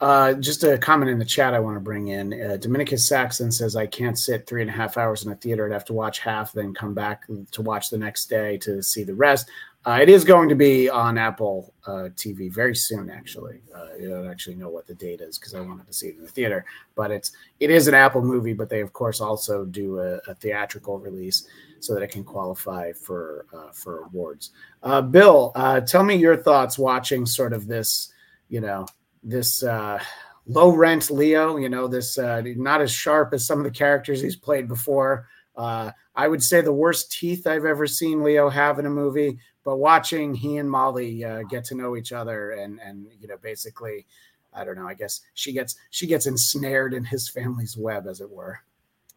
Uh, 0.00 0.32
just 0.34 0.64
a 0.64 0.78
comment 0.78 1.10
in 1.10 1.18
the 1.18 1.24
chat 1.24 1.52
I 1.52 1.58
want 1.58 1.76
to 1.76 1.80
bring 1.80 2.08
in. 2.08 2.32
Uh, 2.32 2.56
Dominicus 2.56 3.06
Saxon 3.06 3.52
says, 3.52 3.76
I 3.76 3.86
can't 3.86 4.18
sit 4.18 4.46
three 4.46 4.62
and 4.62 4.70
a 4.70 4.72
half 4.72 4.96
hours 4.96 5.24
in 5.24 5.32
a 5.32 5.36
theater. 5.36 5.66
I'd 5.66 5.72
have 5.72 5.84
to 5.86 5.92
watch 5.92 6.18
half, 6.18 6.52
then 6.52 6.72
come 6.72 6.94
back 6.94 7.24
to 7.52 7.62
watch 7.62 7.90
the 7.90 7.98
next 7.98 8.26
day 8.26 8.56
to 8.58 8.82
see 8.82 9.04
the 9.04 9.14
rest. 9.14 9.50
Uh, 9.86 10.00
it 10.02 10.08
is 10.08 10.24
going 10.24 10.48
to 10.48 10.56
be 10.56 10.90
on 10.90 11.16
Apple 11.16 11.72
uh, 11.86 12.08
TV 12.16 12.52
very 12.52 12.74
soon, 12.74 13.08
actually. 13.08 13.60
Uh, 13.72 13.86
I 13.96 14.02
don't 14.02 14.28
actually 14.28 14.56
know 14.56 14.68
what 14.68 14.88
the 14.88 14.96
date 14.96 15.20
is 15.20 15.38
because 15.38 15.54
I 15.54 15.60
wanted 15.60 15.86
to 15.86 15.92
see 15.92 16.08
it 16.08 16.16
in 16.16 16.22
the 16.22 16.28
theater. 16.28 16.64
But 16.96 17.12
it's 17.12 17.30
it 17.60 17.70
is 17.70 17.86
an 17.86 17.94
Apple 17.94 18.20
movie, 18.20 18.52
but 18.52 18.68
they 18.68 18.80
of 18.80 18.92
course 18.92 19.20
also 19.20 19.64
do 19.64 20.00
a, 20.00 20.16
a 20.26 20.34
theatrical 20.34 20.98
release 20.98 21.46
so 21.78 21.94
that 21.94 22.02
it 22.02 22.10
can 22.10 22.24
qualify 22.24 22.92
for 22.94 23.46
uh, 23.54 23.70
for 23.70 24.00
awards. 24.06 24.50
Uh, 24.82 25.02
Bill, 25.02 25.52
uh, 25.54 25.80
tell 25.80 26.02
me 26.02 26.16
your 26.16 26.36
thoughts 26.36 26.76
watching 26.76 27.24
sort 27.24 27.52
of 27.52 27.68
this, 27.68 28.12
you 28.48 28.60
know, 28.60 28.86
this 29.22 29.62
low 29.62 30.70
rent 30.70 31.12
Leo. 31.12 31.58
You 31.58 31.68
know, 31.68 31.86
this 31.86 32.18
not 32.18 32.80
as 32.80 32.90
sharp 32.90 33.32
as 33.34 33.46
some 33.46 33.58
of 33.58 33.64
the 33.64 33.70
characters 33.70 34.20
he's 34.20 34.34
played 34.34 34.66
before. 34.66 35.28
I 35.56 36.28
would 36.28 36.42
say 36.42 36.60
the 36.60 36.72
worst 36.72 37.12
teeth 37.12 37.46
I've 37.46 37.64
ever 37.64 37.86
seen 37.86 38.24
Leo 38.24 38.48
have 38.48 38.80
in 38.80 38.86
a 38.86 38.90
movie. 38.90 39.38
But 39.66 39.76
watching 39.76 40.32
he 40.32 40.56
and 40.56 40.70
Molly 40.70 41.26
get 41.50 41.64
to 41.64 41.74
know 41.74 41.96
each 41.96 42.12
other 42.12 42.52
and 42.52 42.80
and 42.80 43.06
you 43.20 43.28
know 43.28 43.36
basically. 43.36 44.06
I 44.54 44.64
don't 44.64 44.76
know. 44.76 44.88
I 44.88 44.94
guess 44.94 45.20
she 45.34 45.52
gets 45.52 45.76
she 45.90 46.06
gets 46.06 46.26
ensnared 46.26 46.94
in 46.94 47.04
his 47.04 47.28
family's 47.28 47.76
web, 47.76 48.06
as 48.06 48.22
it 48.22 48.30
were. 48.30 48.60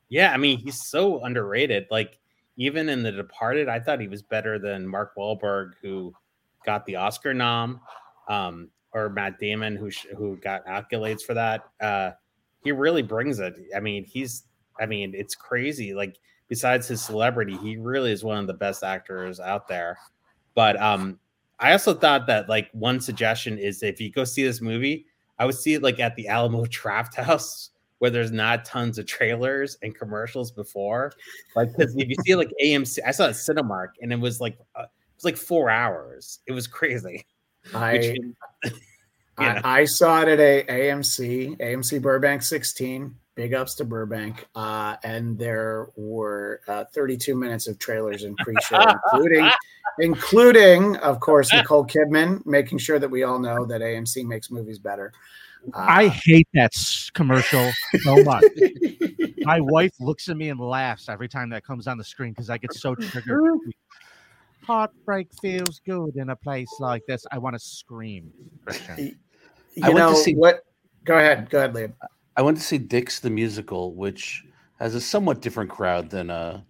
Yeah, 0.09 0.33
I 0.33 0.37
mean, 0.37 0.57
he's 0.57 0.83
so 0.83 1.23
underrated. 1.23 1.87
Like 1.89 2.17
even 2.57 2.89
in 2.89 3.03
The 3.03 3.11
Departed, 3.13 3.69
I 3.69 3.79
thought 3.79 4.01
he 4.01 4.09
was 4.09 4.21
better 4.21 4.59
than 4.59 4.85
Mark 4.85 5.15
Wahlberg, 5.15 5.73
who 5.81 6.13
got 6.65 6.85
the 6.85 6.97
Oscar 6.97 7.33
nom, 7.33 7.79
um, 8.27 8.69
or 8.91 9.07
Matt 9.07 9.39
Damon, 9.39 9.77
who 9.77 9.89
sh- 9.89 10.07
who 10.17 10.35
got 10.37 10.65
accolades 10.65 11.21
for 11.21 11.35
that. 11.35 11.69
Uh, 11.79 12.11
he 12.63 12.73
really 12.73 13.03
brings 13.03 13.39
it. 13.39 13.55
I 13.73 13.79
mean, 13.79 14.03
he's. 14.03 14.43
I 14.77 14.85
mean, 14.87 15.13
it's 15.15 15.35
crazy. 15.35 15.93
Like 15.93 16.17
besides 16.49 16.87
his 16.87 17.01
celebrity, 17.01 17.55
he 17.57 17.77
really 17.77 18.11
is 18.11 18.23
one 18.23 18.39
of 18.39 18.47
the 18.47 18.53
best 18.53 18.83
actors 18.83 19.39
out 19.39 19.67
there. 19.67 19.97
But 20.59 20.77
um, 20.81 21.17
I 21.59 21.71
also 21.71 21.93
thought 21.93 22.27
that 22.27 22.49
like 22.49 22.69
one 22.73 22.99
suggestion 22.99 23.57
is 23.57 23.81
if 23.81 24.01
you 24.01 24.11
go 24.11 24.25
see 24.25 24.43
this 24.43 24.59
movie, 24.59 25.05
I 25.37 25.45
would 25.45 25.55
see 25.55 25.75
it 25.75 25.81
like 25.81 26.01
at 26.01 26.17
the 26.17 26.27
Alamo 26.27 26.65
Draft 26.69 27.15
House 27.15 27.69
where 27.99 28.11
there's 28.11 28.33
not 28.33 28.65
tons 28.65 28.97
of 28.97 29.05
trailers 29.05 29.77
and 29.83 29.95
commercials 29.95 30.51
before. 30.51 31.13
Like, 31.55 31.69
because 31.71 31.95
if 31.95 32.09
you 32.09 32.15
see 32.25 32.35
like 32.35 32.51
AMC, 32.61 32.99
I 33.07 33.11
saw 33.11 33.27
it 33.27 33.35
Cinemark 33.35 33.91
and 34.01 34.11
it 34.11 34.19
was 34.19 34.41
like 34.41 34.57
uh, 34.75 34.81
it 34.81 35.15
was 35.15 35.23
like 35.23 35.37
four 35.37 35.69
hours. 35.69 36.39
It 36.45 36.51
was 36.51 36.67
crazy. 36.67 37.25
I 37.73 38.17
Which, 38.65 38.73
I, 39.37 39.61
I, 39.63 39.85
saw 39.85 40.23
it 40.23 40.27
at 40.27 40.41
a 40.41 40.65
AMC, 40.65 41.57
AMC 41.61 42.01
Burbank 42.01 42.41
16. 42.41 43.15
Big 43.35 43.53
ups 43.53 43.75
to 43.75 43.85
Burbank. 43.85 44.47
Uh, 44.55 44.97
and 45.03 45.37
there 45.37 45.89
were 45.95 46.61
uh, 46.67 46.85
32 46.93 47.35
minutes 47.35 47.67
of 47.67 47.79
trailers 47.79 48.23
and 48.23 48.35
pre-show, 48.37 48.77
including, 49.13 49.49
including, 49.99 50.95
of 50.97 51.19
course, 51.19 51.53
Nicole 51.53 51.85
Kidman, 51.85 52.45
making 52.45 52.79
sure 52.79 52.99
that 52.99 53.09
we 53.09 53.23
all 53.23 53.39
know 53.39 53.65
that 53.65 53.81
AMC 53.81 54.25
makes 54.25 54.51
movies 54.51 54.79
better. 54.79 55.13
Uh, 55.73 55.79
I 55.87 56.07
hate 56.07 56.47
that 56.53 56.73
commercial 57.13 57.71
so 58.01 58.23
much. 58.23 58.43
My 59.39 59.59
wife 59.59 59.93
looks 59.99 60.29
at 60.29 60.37
me 60.37 60.49
and 60.49 60.59
laughs 60.59 61.09
every 61.09 61.29
time 61.29 61.49
that 61.49 61.63
comes 61.63 61.87
on 61.87 61.97
the 61.97 62.03
screen 62.03 62.31
because 62.31 62.49
I 62.49 62.57
get 62.57 62.73
so 62.73 62.95
triggered. 62.95 63.59
Heartbreak 64.63 65.29
feels 65.41 65.81
good 65.85 66.15
in 66.15 66.29
a 66.29 66.35
place 66.35 66.69
like 66.79 67.05
this. 67.07 67.25
I 67.31 67.39
want 67.39 67.55
to 67.55 67.59
scream, 67.59 68.31
Christian. 68.63 69.17
You 69.75 69.83
I 69.83 69.91
know 69.91 70.13
see, 70.13 70.35
what? 70.35 70.63
Go 71.05 71.17
ahead. 71.17 71.49
Go 71.49 71.59
ahead, 71.59 71.73
Liam. 71.73 71.93
I 72.39 72.41
went 72.41 72.57
to 72.57 72.63
see 72.63 72.77
Dicks 72.77 73.19
the 73.19 73.29
musical, 73.29 73.93
which 73.93 74.45
has 74.79 74.95
a 74.95 75.01
somewhat 75.01 75.41
different 75.41 75.69
crowd 75.69 76.09
than 76.09 76.29
uh 76.29 76.61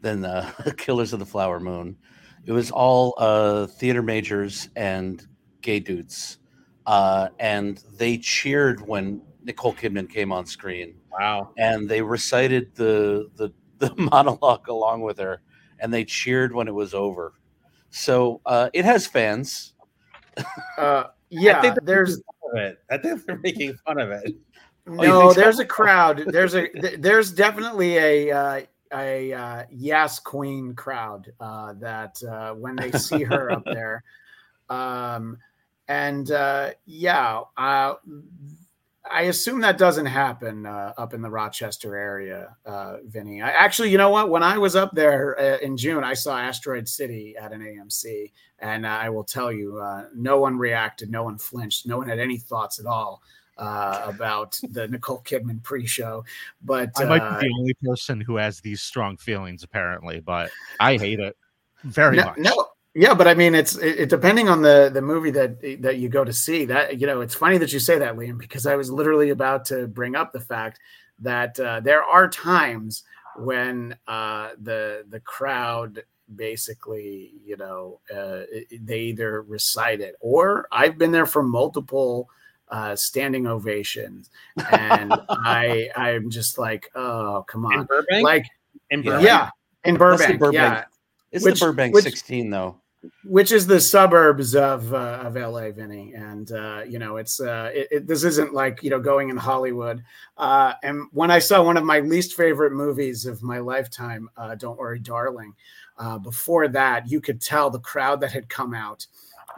than 0.00 0.24
uh, 0.24 0.52
Killers 0.76 1.12
of 1.14 1.18
the 1.18 1.26
Flower 1.26 1.58
Moon. 1.58 1.96
It 2.44 2.52
was 2.52 2.70
all 2.70 3.14
uh, 3.16 3.66
theater 3.66 4.02
majors 4.02 4.68
and 4.76 5.26
gay 5.62 5.80
dudes 5.80 6.38
uh, 6.86 7.28
and 7.38 7.82
they 7.96 8.18
cheered 8.18 8.86
when 8.86 9.22
Nicole 9.42 9.74
Kidman 9.74 10.10
came 10.10 10.32
on 10.32 10.46
screen. 10.46 10.94
Wow! 11.10 11.50
And 11.56 11.88
they 11.88 12.02
recited 12.02 12.74
the 12.74 13.30
the, 13.36 13.52
the 13.78 13.94
monologue 13.96 14.68
along 14.68 15.02
with 15.02 15.18
her, 15.18 15.42
and 15.80 15.92
they 15.92 16.04
cheered 16.04 16.54
when 16.54 16.68
it 16.68 16.74
was 16.74 16.94
over. 16.94 17.34
So 17.90 18.40
uh, 18.46 18.70
it 18.72 18.84
has 18.84 19.06
fans. 19.06 19.74
Uh, 20.76 21.04
yeah, 21.30 21.60
I 21.62 21.76
there's 21.82 22.20
it. 22.54 22.78
I 22.90 22.98
think 22.98 23.24
they're 23.24 23.38
making 23.38 23.74
fun 23.86 23.98
of 23.98 24.10
it. 24.10 24.34
No, 24.86 25.32
so? 25.32 25.40
there's 25.40 25.58
a 25.58 25.64
crowd. 25.64 26.24
There's 26.26 26.54
a 26.54 26.68
there's 26.98 27.32
definitely 27.32 27.96
a 27.96 28.30
uh, 28.30 28.60
a 28.92 29.32
uh, 29.32 29.64
yes 29.70 30.18
queen 30.18 30.74
crowd 30.74 31.32
uh, 31.40 31.72
that 31.74 32.22
uh, 32.22 32.54
when 32.54 32.76
they 32.76 32.92
see 32.92 33.22
her 33.22 33.50
up 33.50 33.64
there. 33.72 34.04
Um, 34.68 35.38
and 35.88 36.30
uh, 36.30 36.70
yeah, 36.86 37.40
uh, 37.56 37.94
I 39.10 39.22
assume 39.22 39.60
that 39.60 39.76
doesn't 39.76 40.06
happen 40.06 40.64
uh, 40.64 40.94
up 40.96 41.12
in 41.12 41.20
the 41.20 41.28
Rochester 41.28 41.94
area, 41.94 42.56
uh, 42.64 42.98
Vinnie. 43.04 43.42
I 43.42 43.50
actually, 43.50 43.90
you 43.90 43.98
know 43.98 44.08
what? 44.08 44.30
When 44.30 44.42
I 44.42 44.56
was 44.56 44.76
up 44.76 44.92
there 44.94 45.38
uh, 45.38 45.58
in 45.58 45.76
June, 45.76 46.02
I 46.02 46.14
saw 46.14 46.38
Asteroid 46.38 46.88
City 46.88 47.36
at 47.36 47.52
an 47.52 47.60
AMC, 47.60 48.32
and 48.60 48.86
I 48.86 49.10
will 49.10 49.24
tell 49.24 49.52
you, 49.52 49.78
uh, 49.78 50.06
no 50.14 50.40
one 50.40 50.56
reacted, 50.56 51.10
no 51.10 51.22
one 51.22 51.36
flinched, 51.36 51.86
no 51.86 51.98
one 51.98 52.08
had 52.08 52.18
any 52.18 52.38
thoughts 52.38 52.78
at 52.78 52.86
all. 52.86 53.20
Uh, 53.56 54.02
about 54.06 54.58
the 54.70 54.88
Nicole 54.88 55.22
Kidman 55.22 55.62
pre-show, 55.62 56.24
but 56.64 56.90
I 56.96 57.04
might 57.04 57.40
be 57.40 57.46
the 57.46 57.54
only 57.60 57.74
person 57.84 58.20
who 58.20 58.34
has 58.34 58.60
these 58.60 58.82
strong 58.82 59.16
feelings, 59.16 59.62
apparently. 59.62 60.18
But 60.18 60.50
I 60.80 60.96
hate 60.96 61.20
it 61.20 61.36
very 61.84 62.16
no, 62.16 62.24
much. 62.24 62.38
No, 62.38 62.68
yeah, 62.94 63.12
but 63.12 63.26
I 63.26 63.34
mean, 63.34 63.56
it's 63.56 63.76
it, 63.76 64.00
it, 64.00 64.08
depending 64.08 64.48
on 64.48 64.62
the 64.62 64.90
the 64.92 65.02
movie 65.02 65.32
that 65.32 65.60
that 65.82 65.98
you 65.98 66.08
go 66.08 66.24
to 66.24 66.32
see. 66.32 66.64
That 66.64 67.00
you 67.00 67.06
know, 67.06 67.20
it's 67.20 67.34
funny 67.34 67.58
that 67.58 67.72
you 67.72 67.80
say 67.80 67.98
that, 67.98 68.16
Liam, 68.16 68.38
because 68.38 68.66
I 68.66 68.76
was 68.76 68.90
literally 68.90 69.30
about 69.30 69.64
to 69.66 69.88
bring 69.88 70.14
up 70.14 70.32
the 70.32 70.40
fact 70.40 70.78
that 71.18 71.58
uh, 71.58 71.80
there 71.80 72.04
are 72.04 72.28
times 72.28 73.02
when 73.36 73.96
uh, 74.06 74.50
the 74.60 75.04
the 75.08 75.20
crowd 75.20 76.04
basically, 76.36 77.32
you 77.44 77.56
know, 77.56 78.00
uh, 78.14 78.42
they 78.80 79.00
either 79.00 79.42
recite 79.42 80.00
it 80.00 80.14
or 80.20 80.68
I've 80.70 80.96
been 80.96 81.12
there 81.12 81.26
for 81.26 81.42
multiple 81.42 82.28
uh, 82.68 82.96
standing 82.96 83.46
ovations, 83.46 84.30
and 84.72 85.12
I 85.28 85.88
I'm 85.96 86.30
just 86.30 86.58
like, 86.58 86.90
oh 86.94 87.44
come 87.48 87.64
In 87.66 87.80
on, 87.80 87.86
Burbank? 87.86 88.24
like 88.24 88.46
in 88.90 89.02
Burbank? 89.02 89.24
yeah, 89.26 89.50
in 89.84 89.96
Burbank, 89.96 90.38
Burbank. 90.38 90.54
yeah, 90.54 90.84
It's 91.32 91.44
Which- 91.44 91.60
the 91.60 91.66
Burbank 91.66 91.94
which- 91.94 92.04
16 92.04 92.50
though. 92.50 92.76
which 93.24 93.52
is 93.52 93.66
the 93.66 93.78
suburbs 93.80 94.54
of 94.56 94.92
uh, 94.94 95.20
of 95.24 95.36
LA, 95.36 95.70
Vinnie, 95.72 96.14
and 96.14 96.50
uh, 96.52 96.82
you 96.88 96.98
know 96.98 97.16
it's 97.18 97.38
uh, 97.38 97.70
it, 97.74 97.88
it, 97.90 98.06
this 98.06 98.24
isn't 98.24 98.54
like 98.54 98.82
you 98.82 98.88
know 98.88 98.98
going 98.98 99.28
in 99.28 99.36
Hollywood. 99.36 100.02
Uh, 100.38 100.72
and 100.82 101.02
when 101.12 101.30
I 101.30 101.38
saw 101.38 101.62
one 101.62 101.76
of 101.76 101.84
my 101.84 102.00
least 102.00 102.34
favorite 102.34 102.72
movies 102.72 103.26
of 103.26 103.42
my 103.42 103.58
lifetime, 103.58 104.30
uh, 104.38 104.54
"Don't 104.54 104.78
Worry, 104.78 105.00
Darling," 105.00 105.52
uh, 105.98 106.16
before 106.18 106.66
that, 106.68 107.06
you 107.06 107.20
could 107.20 107.42
tell 107.42 107.68
the 107.68 107.78
crowd 107.80 108.20
that 108.22 108.32
had 108.32 108.48
come 108.48 108.72
out 108.72 109.06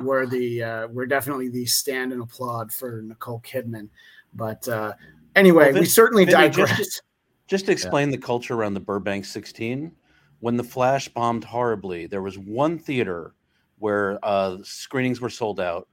were 0.00 0.26
the 0.26 0.62
uh, 0.62 0.86
were 0.88 1.06
definitely 1.06 1.48
the 1.48 1.66
stand 1.66 2.12
and 2.12 2.22
applaud 2.22 2.72
for 2.72 3.02
Nicole 3.02 3.40
Kidman. 3.40 3.88
But 4.34 4.66
uh, 4.68 4.94
anyway, 5.34 5.64
Well, 5.66 5.72
Vin- 5.74 5.80
we 5.80 5.86
certainly 5.86 6.24
Vinnie, 6.24 6.48
just- 6.48 6.56
digress. 6.70 7.00
Just 7.48 7.66
to 7.66 7.72
explain 7.72 8.10
the 8.10 8.18
culture 8.18 8.54
around 8.54 8.74
the 8.74 8.80
Burbank 8.80 9.24
16, 9.24 9.92
when 10.40 10.56
the 10.56 10.64
Flash 10.64 11.06
bombed 11.08 11.44
horribly, 11.44 12.06
there 12.06 12.20
was 12.22 12.36
one 12.36 12.76
theater 12.76 13.34
where 13.78 14.18
uh, 14.24 14.56
screenings 14.64 15.20
were 15.20 15.30
sold 15.30 15.60
out. 15.60 15.86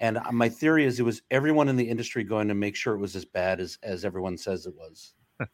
And 0.00 0.18
uh, 0.18 0.30
my 0.32 0.50
theory 0.50 0.84
is 0.84 1.00
it 1.00 1.04
was 1.04 1.22
everyone 1.30 1.70
in 1.70 1.76
the 1.76 1.88
industry 1.88 2.24
going 2.24 2.46
to 2.48 2.54
make 2.54 2.76
sure 2.76 2.94
it 2.94 2.98
was 2.98 3.16
as 3.16 3.24
bad 3.24 3.58
as, 3.58 3.78
as 3.82 4.04
everyone 4.04 4.36
says 4.36 4.66
it 4.66 4.74
was. 4.76 5.14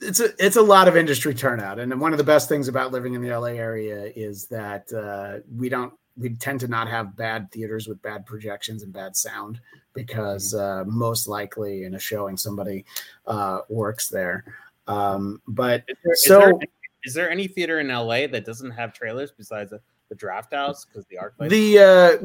it's 0.00 0.20
a 0.20 0.30
it's 0.44 0.56
a 0.56 0.62
lot 0.62 0.88
of 0.88 0.96
industry 0.96 1.32
turnout, 1.32 1.78
and 1.78 2.00
one 2.00 2.12
of 2.12 2.18
the 2.18 2.24
best 2.24 2.48
things 2.48 2.66
about 2.66 2.90
living 2.92 3.14
in 3.14 3.22
the 3.22 3.30
LA 3.34 3.46
area 3.48 4.12
is 4.16 4.46
that 4.48 4.92
uh, 4.92 5.38
we 5.56 5.68
don't 5.68 5.92
we 6.16 6.30
tend 6.30 6.60
to 6.60 6.68
not 6.68 6.88
have 6.88 7.16
bad 7.16 7.50
theaters 7.50 7.88
with 7.88 8.00
bad 8.02 8.24
projections 8.26 8.82
and 8.82 8.92
bad 8.92 9.16
sound 9.16 9.60
because 9.94 10.54
uh, 10.54 10.84
most 10.86 11.26
likely 11.26 11.84
in 11.84 11.94
a 11.94 11.98
showing 11.98 12.36
somebody 12.36 12.84
uh, 13.26 13.60
works 13.68 14.08
there. 14.08 14.44
Um, 14.86 15.40
but 15.48 15.82
Is 15.88 15.96
there, 16.04 16.12
is 16.12 16.24
So- 16.24 16.38
there, 16.40 16.58
is 17.04 17.14
there 17.14 17.30
any 17.30 17.46
theater 17.48 17.80
in 17.80 17.88
LA 17.88 18.26
that 18.28 18.44
doesn't 18.44 18.70
have 18.70 18.92
trailers 18.94 19.30
besides 19.30 19.70
the, 19.70 19.80
the 20.08 20.14
Draft 20.14 20.54
House? 20.54 20.84
Because 20.84 21.04
the 21.06 21.16
ArcLight. 21.16 21.50
the 21.50 21.78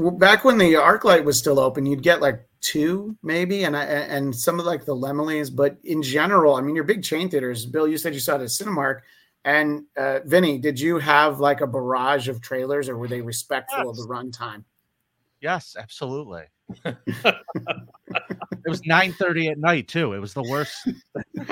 uh, 0.07 0.11
back 0.11 0.45
when 0.45 0.57
the 0.57 0.73
ArcLight 0.75 1.23
was 1.23 1.37
still 1.37 1.59
open, 1.59 1.85
you'd 1.85 2.01
get 2.03 2.21
like 2.21 2.45
two 2.61 3.15
maybe, 3.23 3.63
and 3.65 3.75
I, 3.75 3.83
and 3.83 4.33
some 4.35 4.59
of 4.59 4.65
like 4.65 4.85
the 4.85 4.95
Laemmles. 4.95 5.53
But 5.53 5.77
in 5.83 6.01
general, 6.01 6.55
I 6.55 6.61
mean, 6.61 6.75
your 6.75 6.85
big 6.85 7.03
chain 7.03 7.29
theaters. 7.29 7.65
Bill, 7.65 7.87
you 7.87 7.97
said 7.97 8.13
you 8.13 8.19
saw 8.21 8.35
it 8.35 8.41
at 8.41 8.47
Cinemark. 8.47 9.01
And 9.45 9.85
uh, 9.97 10.19
Vinnie, 10.25 10.57
did 10.59 10.79
you 10.79 10.99
have 10.99 11.39
like 11.39 11.61
a 11.61 11.67
barrage 11.67 12.27
of 12.27 12.41
trailers, 12.41 12.89
or 12.89 12.97
were 12.97 13.07
they 13.07 13.21
respectful 13.21 13.89
of 13.89 13.95
the 13.95 14.03
runtime? 14.03 14.63
Yes, 15.41 15.75
absolutely. 15.79 16.43
it 16.85 16.97
was 18.67 18.81
9:30 18.81 19.51
at 19.51 19.57
night 19.57 19.87
too. 19.87 20.11
It 20.13 20.19
was 20.19 20.33
the 20.33 20.43
worst. 20.43 20.75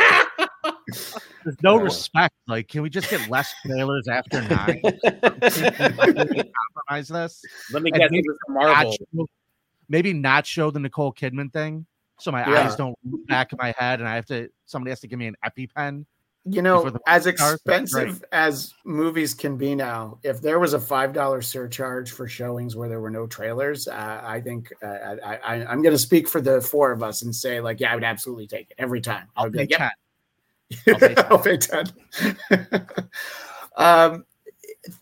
There's 1.43 1.61
no 1.63 1.75
Oh. 1.75 1.83
respect. 1.83 2.33
Like, 2.47 2.67
can 2.67 2.81
we 2.81 2.89
just 2.89 3.09
get 3.09 3.29
less 3.29 3.53
trailers 3.65 4.07
after 4.09 4.41
nine? 4.49 4.81
Compromise 4.81 5.07
this. 7.07 7.41
Let 7.71 7.83
me 7.83 7.91
And 7.91 8.01
guess, 8.01 8.11
maybe 8.11 8.19
it 8.19 8.25
was 8.27 8.37
the 8.47 8.53
Not 8.53 8.93
show- 8.93 9.27
maybe 9.89 10.11
not 10.13 10.45
show 10.45 10.69
the 10.71 10.79
Nicole 10.79 11.13
Kidman 11.13 11.51
thing, 11.53 11.85
so 12.19 12.31
my 12.31 12.39
Yeah. 12.49 12.65
eyes 12.65 12.75
don't 12.75 12.95
back 13.27 13.53
in 13.53 13.57
my 13.61 13.73
head, 13.77 13.99
and 14.01 14.09
I 14.09 14.15
have 14.15 14.25
to. 14.27 14.49
Somebody 14.65 14.91
has 14.91 14.99
to 15.01 15.07
give 15.07 15.19
me 15.19 15.27
an 15.27 15.35
EpiPen. 15.45 16.05
You 16.49 16.61
know, 16.61 16.91
as 17.07 17.25
movie 17.25 17.37
starts, 17.37 17.63
that's 17.65 17.83
expensive 17.83 18.23
as 18.31 18.73
movies 18.85 19.33
can 19.33 19.57
be 19.57 19.75
now, 19.75 20.19
if 20.23 20.41
there 20.41 20.59
was 20.59 20.73
a 20.73 20.79
five 20.79 21.13
dollar 21.13 21.41
surcharge 21.41 22.11
for 22.11 22.27
showings 22.27 22.75
where 22.75 22.87
there 22.87 23.01
were 23.01 23.09
no 23.09 23.27
trailers, 23.27 23.87
uh, 23.87 24.21
I 24.23 24.39
think 24.41 24.71
uh, 24.83 25.15
I, 25.23 25.35
I, 25.37 25.53
I'm 25.65 25.81
going 25.81 25.93
to 25.93 25.99
speak 25.99 26.27
for 26.27 26.39
the 26.41 26.61
four 26.61 26.91
of 26.91 27.03
us 27.03 27.23
and 27.23 27.35
say, 27.35 27.59
like, 27.59 27.79
yeah, 27.79 27.91
I 27.91 27.95
would 27.95 28.03
absolutely 28.03 28.47
take 28.47 28.71
it 28.71 28.75
every 28.77 29.01
time. 29.01 29.27
I 29.35 29.43
I'll 29.43 29.51
pay 29.51 29.57
like, 29.59 29.69
yep, 29.69 29.91
10. 30.85 30.95
I'll 31.29 31.39
pay 31.39 31.57
10. 31.57 31.87
I'll 32.49 32.57
pay 32.59 32.65
10. 32.77 32.99
um, 33.77 34.25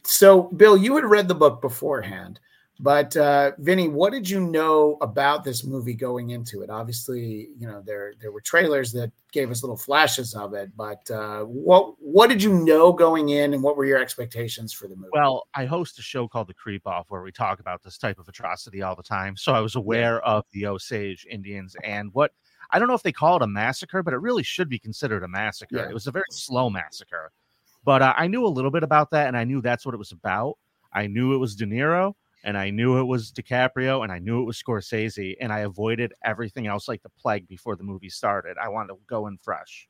so, 0.04 0.44
Bill, 0.44 0.78
you 0.78 0.96
had 0.96 1.06
read 1.06 1.28
the 1.28 1.36
book 1.36 1.62
beforehand, 1.62 2.40
but 2.80 3.16
uh, 3.16 3.52
Vinnie, 3.58 3.88
what 3.88 4.12
did 4.12 4.30
you 4.30 4.42
know 4.42 4.98
about 5.00 5.44
this 5.44 5.64
movie 5.64 5.94
going 5.94 6.32
into 6.32 6.62
it? 6.62 6.70
Obviously, 6.70 7.50
you 7.58 7.68
know 7.68 7.82
there 7.82 8.16
there 8.20 8.32
were 8.32 8.42
trailers 8.42 8.92
that 8.94 9.12
gave 9.32 9.50
us 9.50 9.64
little 9.64 9.78
flashes 9.78 10.34
of 10.34 10.54
it, 10.54 10.72
but 10.76 11.10
uh, 11.10 11.42
what 11.42 11.96
what 12.00 12.30
did 12.30 12.44
you 12.44 12.54
know 12.54 12.92
going 12.92 13.30
in, 13.30 13.54
and 13.54 13.64
what 13.64 13.78
were 13.78 13.86
your 13.86 14.00
expectations 14.00 14.74
for 14.74 14.88
the 14.88 14.96
movie? 14.96 15.10
Well, 15.14 15.48
I 15.54 15.66
host 15.66 16.00
a 16.00 16.02
show 16.02 16.28
called 16.28 16.48
The 16.48 16.54
Creep 16.54 16.86
Off 16.86 17.06
where 17.08 17.22
we 17.22 17.32
talk 17.32 17.62
about 17.62 17.82
this 17.82 17.98
type 17.98 18.20
of 18.20 18.28
atrocity 18.28 18.82
all 18.82 18.96
the 18.96 19.04
time. 19.04 19.38
So 19.38 19.54
I 19.54 19.62
was 19.62 19.76
aware 19.76 20.22
of 20.24 20.44
the 20.52 20.68
Osage 20.68 21.26
Indians 21.30 21.78
and 21.82 22.14
what 22.14 22.32
I 22.72 22.80
don't 22.80 22.90
know 22.90 22.94
if 22.94 23.04
they 23.04 23.14
call 23.14 23.38
it 23.38 23.42
a 23.42 23.48
massacre, 23.48 24.04
but 24.04 24.14
it 24.14 24.18
really 24.18 24.44
should 24.44 24.68
be 24.68 24.80
considered 24.80 25.24
a 25.24 25.30
massacre. 25.30 25.78
Yeah. 25.78 25.90
It 25.90 25.94
was 25.94 26.08
a 26.08 26.12
very 26.12 26.26
slow 26.32 26.70
massacre. 26.70 27.32
But 27.86 28.02
uh, 28.02 28.14
I 28.18 28.28
knew 28.28 28.46
a 28.46 28.50
little 28.50 28.72
bit 28.72 28.84
about 28.84 29.12
that 29.12 29.28
and 29.28 29.38
I 29.38 29.46
knew 29.46 29.62
that's 29.62 29.86
what 29.86 29.94
it 29.96 30.00
was 30.00 30.12
about. 30.12 30.58
I 30.92 31.08
knew 31.08 31.34
it 31.34 31.38
was 31.38 31.56
De 31.56 31.66
Niro 31.66 32.16
and 32.46 32.58
I 32.58 32.70
knew 32.70 33.00
it 33.00 33.04
was 33.04 33.32
DiCaprio 33.32 34.04
and 34.04 34.12
I 34.12 34.20
knew 34.20 34.42
it 34.42 34.46
was 34.46 34.62
Scorsese 34.62 35.36
and 35.42 35.52
I 35.52 35.62
avoided 35.62 36.14
everything 36.24 36.68
else 36.68 36.88
like 36.88 37.02
the 37.02 37.10
plague 37.20 37.48
before 37.48 37.76
the 37.76 37.84
movie 37.84 38.10
started. 38.10 38.56
I 38.62 38.70
wanted 38.70 38.94
to 38.94 39.00
go 39.08 39.28
in 39.28 39.38
fresh. 39.42 39.90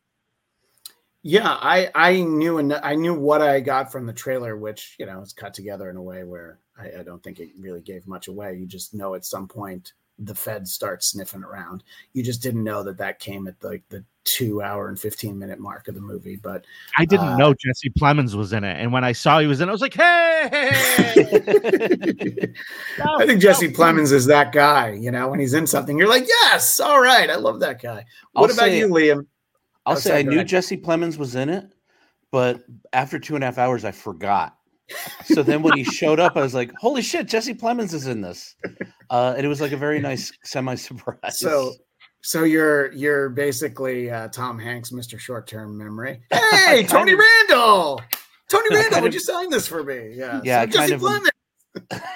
Yeah, 1.22 1.58
I 1.60 1.92
I 1.94 2.22
knew 2.22 2.60
and 2.60 2.74
I 2.74 2.96
knew 2.96 3.14
what 3.14 3.42
I 3.42 3.60
got 3.60 3.92
from 3.92 4.06
the 4.06 4.14
trailer, 4.14 4.58
which 4.58 4.96
you 5.00 5.06
know 5.06 5.22
is 5.22 5.34
cut 5.34 5.54
together 5.54 5.90
in 5.90 5.98
a 5.98 6.02
way 6.02 6.24
where 6.24 6.60
I, 6.78 7.00
I 7.00 7.04
don't 7.04 7.22
think 7.24 7.40
it 7.40 7.50
really 7.60 7.82
gave 7.82 8.08
much 8.08 8.28
away. 8.28 8.56
You 8.56 8.66
just 8.66 8.94
know 8.94 9.16
at 9.16 9.26
some 9.26 9.48
point 9.48 9.94
the 10.20 10.34
Fed 10.36 10.68
start 10.68 11.04
sniffing 11.04 11.44
around. 11.44 11.84
You 12.14 12.24
just 12.24 12.42
didn't 12.42 12.64
know 12.64 12.84
that 12.84 12.98
that 13.00 13.20
came 13.20 13.48
at 13.48 13.56
like 13.62 13.84
the 13.90 14.04
two 14.24 14.62
hour 14.62 14.88
and 14.88 15.00
fifteen 15.00 15.38
minute 15.38 15.60
mark 15.60 15.88
of 15.88 15.96
the 15.96 16.02
movie. 16.02 16.38
But 16.38 16.66
I 16.98 17.06
didn't 17.06 17.28
Uh, 17.28 17.38
know 17.38 17.54
Jesse 17.54 17.90
Plemons 17.90 18.34
was 18.34 18.54
in 18.54 18.64
it. 18.64 18.80
And 18.80 18.92
when 18.94 19.04
I 19.04 19.12
saw 19.12 19.40
he 19.40 19.48
was 19.48 19.60
in 19.62 19.68
it, 19.68 19.72
I 19.72 19.74
was 19.74 19.82
like, 19.82 19.94
hey, 19.94 20.50
I 23.18 23.26
think 23.26 23.42
Jesse 23.42 23.72
Plemons 23.72 24.12
is 24.12 24.26
that 24.28 24.52
guy. 24.52 24.92
You 24.94 25.12
know, 25.12 25.28
when 25.28 25.40
he's 25.40 25.54
in 25.54 25.68
something, 25.68 25.98
you're 25.98 26.08
like, 26.10 26.28
yes, 26.28 26.80
all 26.80 27.02
right, 27.02 27.30
I 27.30 27.36
love 27.36 27.60
that 27.60 27.82
guy. 27.82 28.06
What 28.34 28.50
I'll 28.50 28.56
about 28.56 28.66
say- 28.66 28.80
you, 28.80 28.88
Liam? 28.90 29.26
I'll 29.86 29.96
Oh, 29.96 30.00
say 30.00 30.10
sorry, 30.10 30.20
I 30.20 30.24
knew 30.24 30.32
ahead. 30.38 30.48
Jesse 30.48 30.78
Plemons 30.78 31.18
was 31.18 31.36
in 31.36 31.48
it, 31.50 31.72
but 32.32 32.64
after 32.92 33.20
two 33.20 33.36
and 33.36 33.44
a 33.44 33.48
half 33.48 33.60
hours, 33.60 33.86
I 33.86 33.92
forgot. 33.92 34.58
So 35.26 35.42
then 35.44 35.62
when 35.64 35.78
he 35.78 35.84
showed 35.84 36.20
up, 36.20 36.36
I 36.38 36.42
was 36.42 36.54
like, 36.54 36.72
"Holy 36.80 37.02
shit, 37.02 37.28
Jesse 37.28 37.54
Plemons 37.56 37.94
is 37.94 38.08
in 38.08 38.22
this!" 38.22 38.56
Uh, 39.10 39.34
and 39.36 39.46
it 39.46 39.50
was 39.50 39.60
like 39.62 39.72
a 39.72 39.78
very 39.78 40.00
nice 40.00 40.32
semi 40.44 40.76
surprise. 40.76 41.40
So, 41.40 41.74
so 42.22 42.44
you're 42.44 42.92
you're 42.94 43.30
basically 43.30 44.12
uh, 44.12 44.28
Tom 44.30 44.60
Hanks, 44.60 44.92
Mr. 44.92 45.18
Short 45.20 45.48
Term 45.48 45.78
Memory. 45.78 46.22
Hey, 46.32 46.84
Tony 46.84 47.14
of- 47.14 47.20
Randall. 47.20 48.02
Tony 48.50 48.68
Randall, 48.76 49.02
would 49.02 49.08
of- 49.10 49.14
you 49.14 49.20
sign 49.20 49.50
this 49.50 49.68
for 49.68 49.84
me? 49.84 50.14
Yeah, 50.16 50.42
Yeah, 50.44 50.62
I 50.62 50.66
So 50.66 50.72
Jesse 50.72 50.78
kind 50.78 50.92
of- 50.94 51.02
Plemons. 51.92 52.02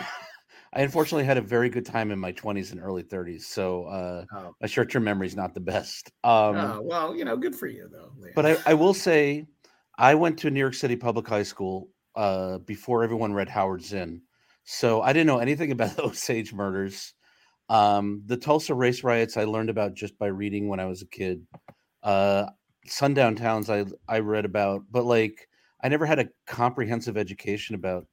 I 0.73 0.81
unfortunately 0.81 1.25
had 1.25 1.37
a 1.37 1.41
very 1.41 1.69
good 1.69 1.85
time 1.85 2.11
in 2.11 2.19
my 2.19 2.31
20s 2.31 2.71
and 2.71 2.79
early 2.79 3.01
30s, 3.01 3.41
so 3.41 3.85
uh, 3.85 4.25
Oh. 4.35 4.53
my 4.61 4.67
short-term 4.67 5.03
memory 5.03 5.25
is 5.25 5.35
not 5.35 5.55
the 5.55 5.59
best. 5.59 6.11
Um, 6.23 6.55
oh, 6.57 6.81
well, 6.83 7.15
you 7.15 7.25
know, 7.25 7.35
good 7.37 7.55
for 7.55 7.65
you 7.65 7.89
though. 7.91 8.11
Liam. 8.21 8.35
But 8.35 8.45
I, 8.45 8.57
I 8.67 8.73
will 8.75 8.93
say, 8.93 9.47
I 9.97 10.13
went 10.13 10.37
to 10.39 10.51
New 10.51 10.59
York 10.59 10.75
City 10.75 10.95
Public 10.95 11.27
High 11.27 11.41
School 11.43 11.89
uh, 12.15 12.59
before 12.59 13.03
everyone 13.03 13.33
read 13.33 13.49
Howard 13.49 13.83
Zinn, 13.83 14.21
so 14.63 15.01
I 15.01 15.13
didn't 15.13 15.27
know 15.27 15.39
anything 15.39 15.71
about 15.73 15.95
the 15.95 16.03
Osage 16.03 16.53
murders. 16.53 17.13
Um, 17.69 18.23
the 18.25 18.37
Tulsa 18.37 18.73
race 18.73 19.03
riots 19.03 19.37
I 19.37 19.43
learned 19.43 19.69
about 19.69 19.93
just 19.93 20.17
by 20.17 20.27
reading 20.27 20.67
when 20.67 20.79
I 20.79 20.85
was 20.85 21.01
a 21.01 21.07
kid. 21.07 21.45
Uh, 22.01 22.47
sundown 22.85 23.35
towns 23.35 23.69
I 23.69 23.85
I 24.07 24.19
read 24.19 24.45
about, 24.45 24.83
but 24.91 25.05
like 25.05 25.47
I 25.83 25.89
never 25.89 26.05
had 26.05 26.19
a 26.19 26.29
comprehensive 26.47 27.17
education 27.17 27.75
about 27.75 28.05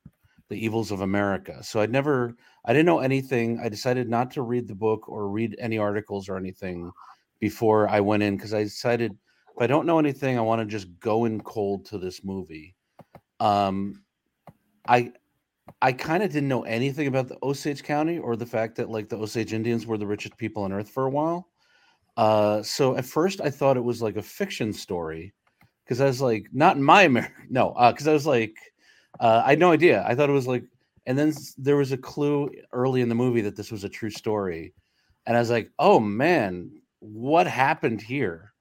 the 0.49 0.65
evils 0.65 0.91
of 0.91 1.01
America. 1.01 1.63
So 1.65 1.81
I'd 1.81 1.91
never 1.91 2.37
I 2.65 2.73
didn't 2.73 2.87
know 2.87 3.01
anything. 3.01 3.61
I 3.63 3.69
decided 3.69 4.09
not 4.09 4.31
to 4.33 4.43
read 4.43 4.69
the 4.69 4.75
book 4.75 5.09
or 5.09 5.29
read 5.29 5.57
any 5.59 5.79
articles 5.79 6.29
or 6.29 6.37
anything 6.37 6.91
before 7.41 7.89
I 7.89 8.01
went 8.01 8.23
in 8.23 8.37
because 8.37 8.55
I 8.55 8.63
decided 8.63 9.13
if 9.13 9.63
I 9.63 9.67
don't 9.67 9.87
know 9.87 9.99
anything, 9.99 10.39
I 10.39 10.43
want 10.43 10.61
to 10.61 10.67
just 10.67 10.89
go 11.01 11.25
in 11.25 11.41
cold 11.41 11.87
to 11.87 11.99
this 11.99 12.23
movie. 12.23 12.76
Um, 13.41 14.03
I 14.89 15.13
I 15.83 15.93
kind 15.93 16.23
of 16.23 16.31
didn't 16.31 16.49
know 16.49 16.63
anything 16.63 17.07
about 17.07 17.29
the 17.29 17.39
Osage 17.43 17.83
County 17.83 18.19
or 18.19 18.37
the 18.37 18.47
fact 18.47 18.77
that 18.77 18.91
like 18.91 19.09
the 19.09 19.19
Osage 19.19 19.53
Indians 19.53 19.87
were 19.87 19.99
the 19.99 20.07
richest 20.07 20.37
people 20.37 20.63
on 20.63 20.73
earth 20.73 20.89
for 20.89 21.07
a 21.07 21.11
while. 21.11 21.49
Uh, 22.17 22.63
so 22.63 22.97
at 22.97 23.05
first 23.05 23.41
I 23.41 23.51
thought 23.51 23.77
it 23.77 23.85
was 23.85 24.01
like 24.01 24.17
a 24.17 24.23
fiction 24.23 24.73
story 24.73 25.35
because 25.85 26.01
I 26.01 26.07
was 26.07 26.21
like, 26.21 26.49
not 26.53 26.77
in 26.77 26.83
my 26.83 27.03
America, 27.03 27.35
no, 27.51 27.75
because 27.93 28.09
I 28.09 28.13
was 28.13 28.27
like, 28.27 28.57
uh, 29.21 29.43
I 29.45 29.51
had 29.51 29.59
no 29.59 29.73
idea. 29.73 30.05
I 30.07 30.15
thought 30.15 30.31
it 30.31 30.35
was 30.35 30.47
like, 30.47 30.65
and 31.07 31.19
then 31.19 31.33
there 31.59 31.77
was 31.77 31.93
a 31.93 31.97
clue 31.97 32.51
early 32.73 33.01
in 33.01 33.09
the 33.09 33.15
movie 33.15 33.43
that 33.43 33.57
this 33.57 33.71
was 33.71 33.85
a 33.85 33.89
true 33.89 34.11
story, 34.11 34.73
and 35.27 35.37
I 35.37 35.41
was 35.41 35.51
like, 35.51 35.71
oh 35.79 36.01
man, 36.01 36.71
what 37.01 37.47
happened 37.47 38.01
here? 38.01 38.53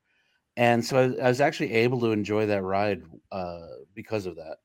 And 0.58 0.84
so 0.84 0.98
I, 0.98 1.26
I 1.26 1.28
was 1.28 1.42
actually 1.42 1.74
able 1.74 2.00
to 2.02 2.12
enjoy 2.12 2.46
that 2.46 2.62
ride 2.62 3.04
uh, 3.32 3.68
because 3.94 4.26
of 4.26 4.36
that. 4.36 4.58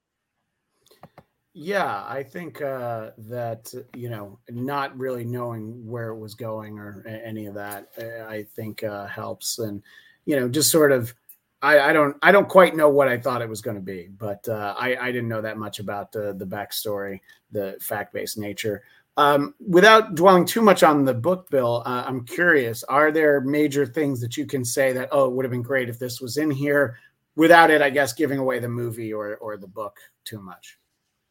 Yeah, 1.53 2.05
I 2.07 2.23
think 2.23 2.63
uh, 2.63 3.11
that 3.19 3.75
you 3.97 4.09
know, 4.09 4.39
not 4.51 4.97
really 4.97 5.25
knowing 5.25 5.85
where 5.85 6.11
it 6.11 6.19
was 6.19 6.35
going 6.35 6.79
or 6.79 7.05
any 7.07 7.47
of 7.47 7.55
that, 7.55 7.89
uh, 8.01 8.25
I 8.29 8.45
think 8.45 8.85
uh, 8.85 9.07
helps, 9.09 9.59
and 9.59 9.83
you 10.27 10.39
know, 10.39 10.49
just 10.49 10.71
sort 10.71 10.93
of. 10.93 11.15
I, 11.63 11.91
I 11.91 11.93
don't. 11.93 12.17
I 12.23 12.33
don't 12.33 12.49
quite 12.49 12.77
know 12.77 12.89
what 12.89 13.09
I 13.09 13.19
thought 13.19 13.43
it 13.43 13.49
was 13.49 13.61
going 13.61 13.77
to 13.77 13.83
be, 13.83 14.09
but 14.17 14.49
uh, 14.49 14.75
I, 14.79 14.97
I 14.97 15.13
didn't 15.13 15.29
know 15.29 15.43
that 15.43 15.59
much 15.59 15.81
about 15.81 16.13
the 16.13 16.33
the 16.35 16.47
backstory, 16.47 17.21
the 17.51 17.77
fact 17.81 18.15
based 18.15 18.39
nature. 18.39 18.83
Um, 19.17 19.55
without 19.69 20.15
dwelling 20.15 20.47
too 20.47 20.63
much 20.63 20.83
on 20.83 21.05
the 21.05 21.13
book, 21.13 21.51
Bill, 21.51 21.83
uh, 21.85 22.05
I'm 22.07 22.25
curious: 22.25 22.85
Are 22.85 23.11
there 23.11 23.41
major 23.41 23.85
things 23.85 24.21
that 24.21 24.37
you 24.37 24.47
can 24.47 24.65
say 24.65 24.93
that 24.93 25.09
oh, 25.13 25.27
it 25.27 25.33
would 25.33 25.45
have 25.45 25.53
been 25.53 25.63
great 25.63 25.89
if 25.91 25.99
this 25.99 26.21
was 26.21 26.37
in 26.37 26.51
here? 26.51 26.99
Without 27.37 27.71
it, 27.71 27.83
I 27.83 27.91
guess 27.91 28.13
giving 28.13 28.39
away 28.39 28.61
the 28.61 28.69
movie 28.69 29.13
or 29.13 29.37
or 29.37 29.57
the 29.57 29.67
book 29.67 29.99
too 30.25 30.41
much. 30.41 30.79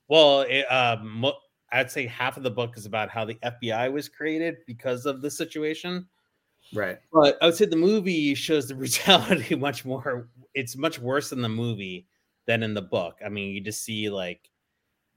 Well, 0.10 0.42
it, 0.42 0.64
um, 0.72 1.26
I'd 1.72 1.92
say 1.92 2.08
half 2.08 2.36
of 2.36 2.44
the 2.44 2.52
book 2.52 2.78
is 2.78 2.86
about 2.86 3.10
how 3.10 3.26
the 3.26 3.36
FBI 3.36 3.92
was 3.92 4.10
created 4.10 4.58
because 4.66 5.06
of 5.06 5.22
the 5.22 5.30
situation. 5.30 6.08
Right. 6.74 6.98
But 7.14 7.38
I 7.42 7.46
would 7.46 7.56
say 7.56 7.66
the 7.66 7.76
movie 7.76 8.34
shows 8.36 8.68
the 8.68 8.76
brutality 8.76 9.56
much 9.56 9.86
more. 9.86 10.30
It's 10.54 10.76
much 10.76 11.00
worse 11.00 11.32
in 11.32 11.42
the 11.42 11.50
movie 11.50 12.08
than 12.48 12.64
in 12.64 12.74
the 12.74 12.82
book. 12.82 13.20
I 13.26 13.30
mean, 13.30 13.54
you 13.54 13.62
just 13.62 13.84
see 13.84 14.10
like 14.10 14.50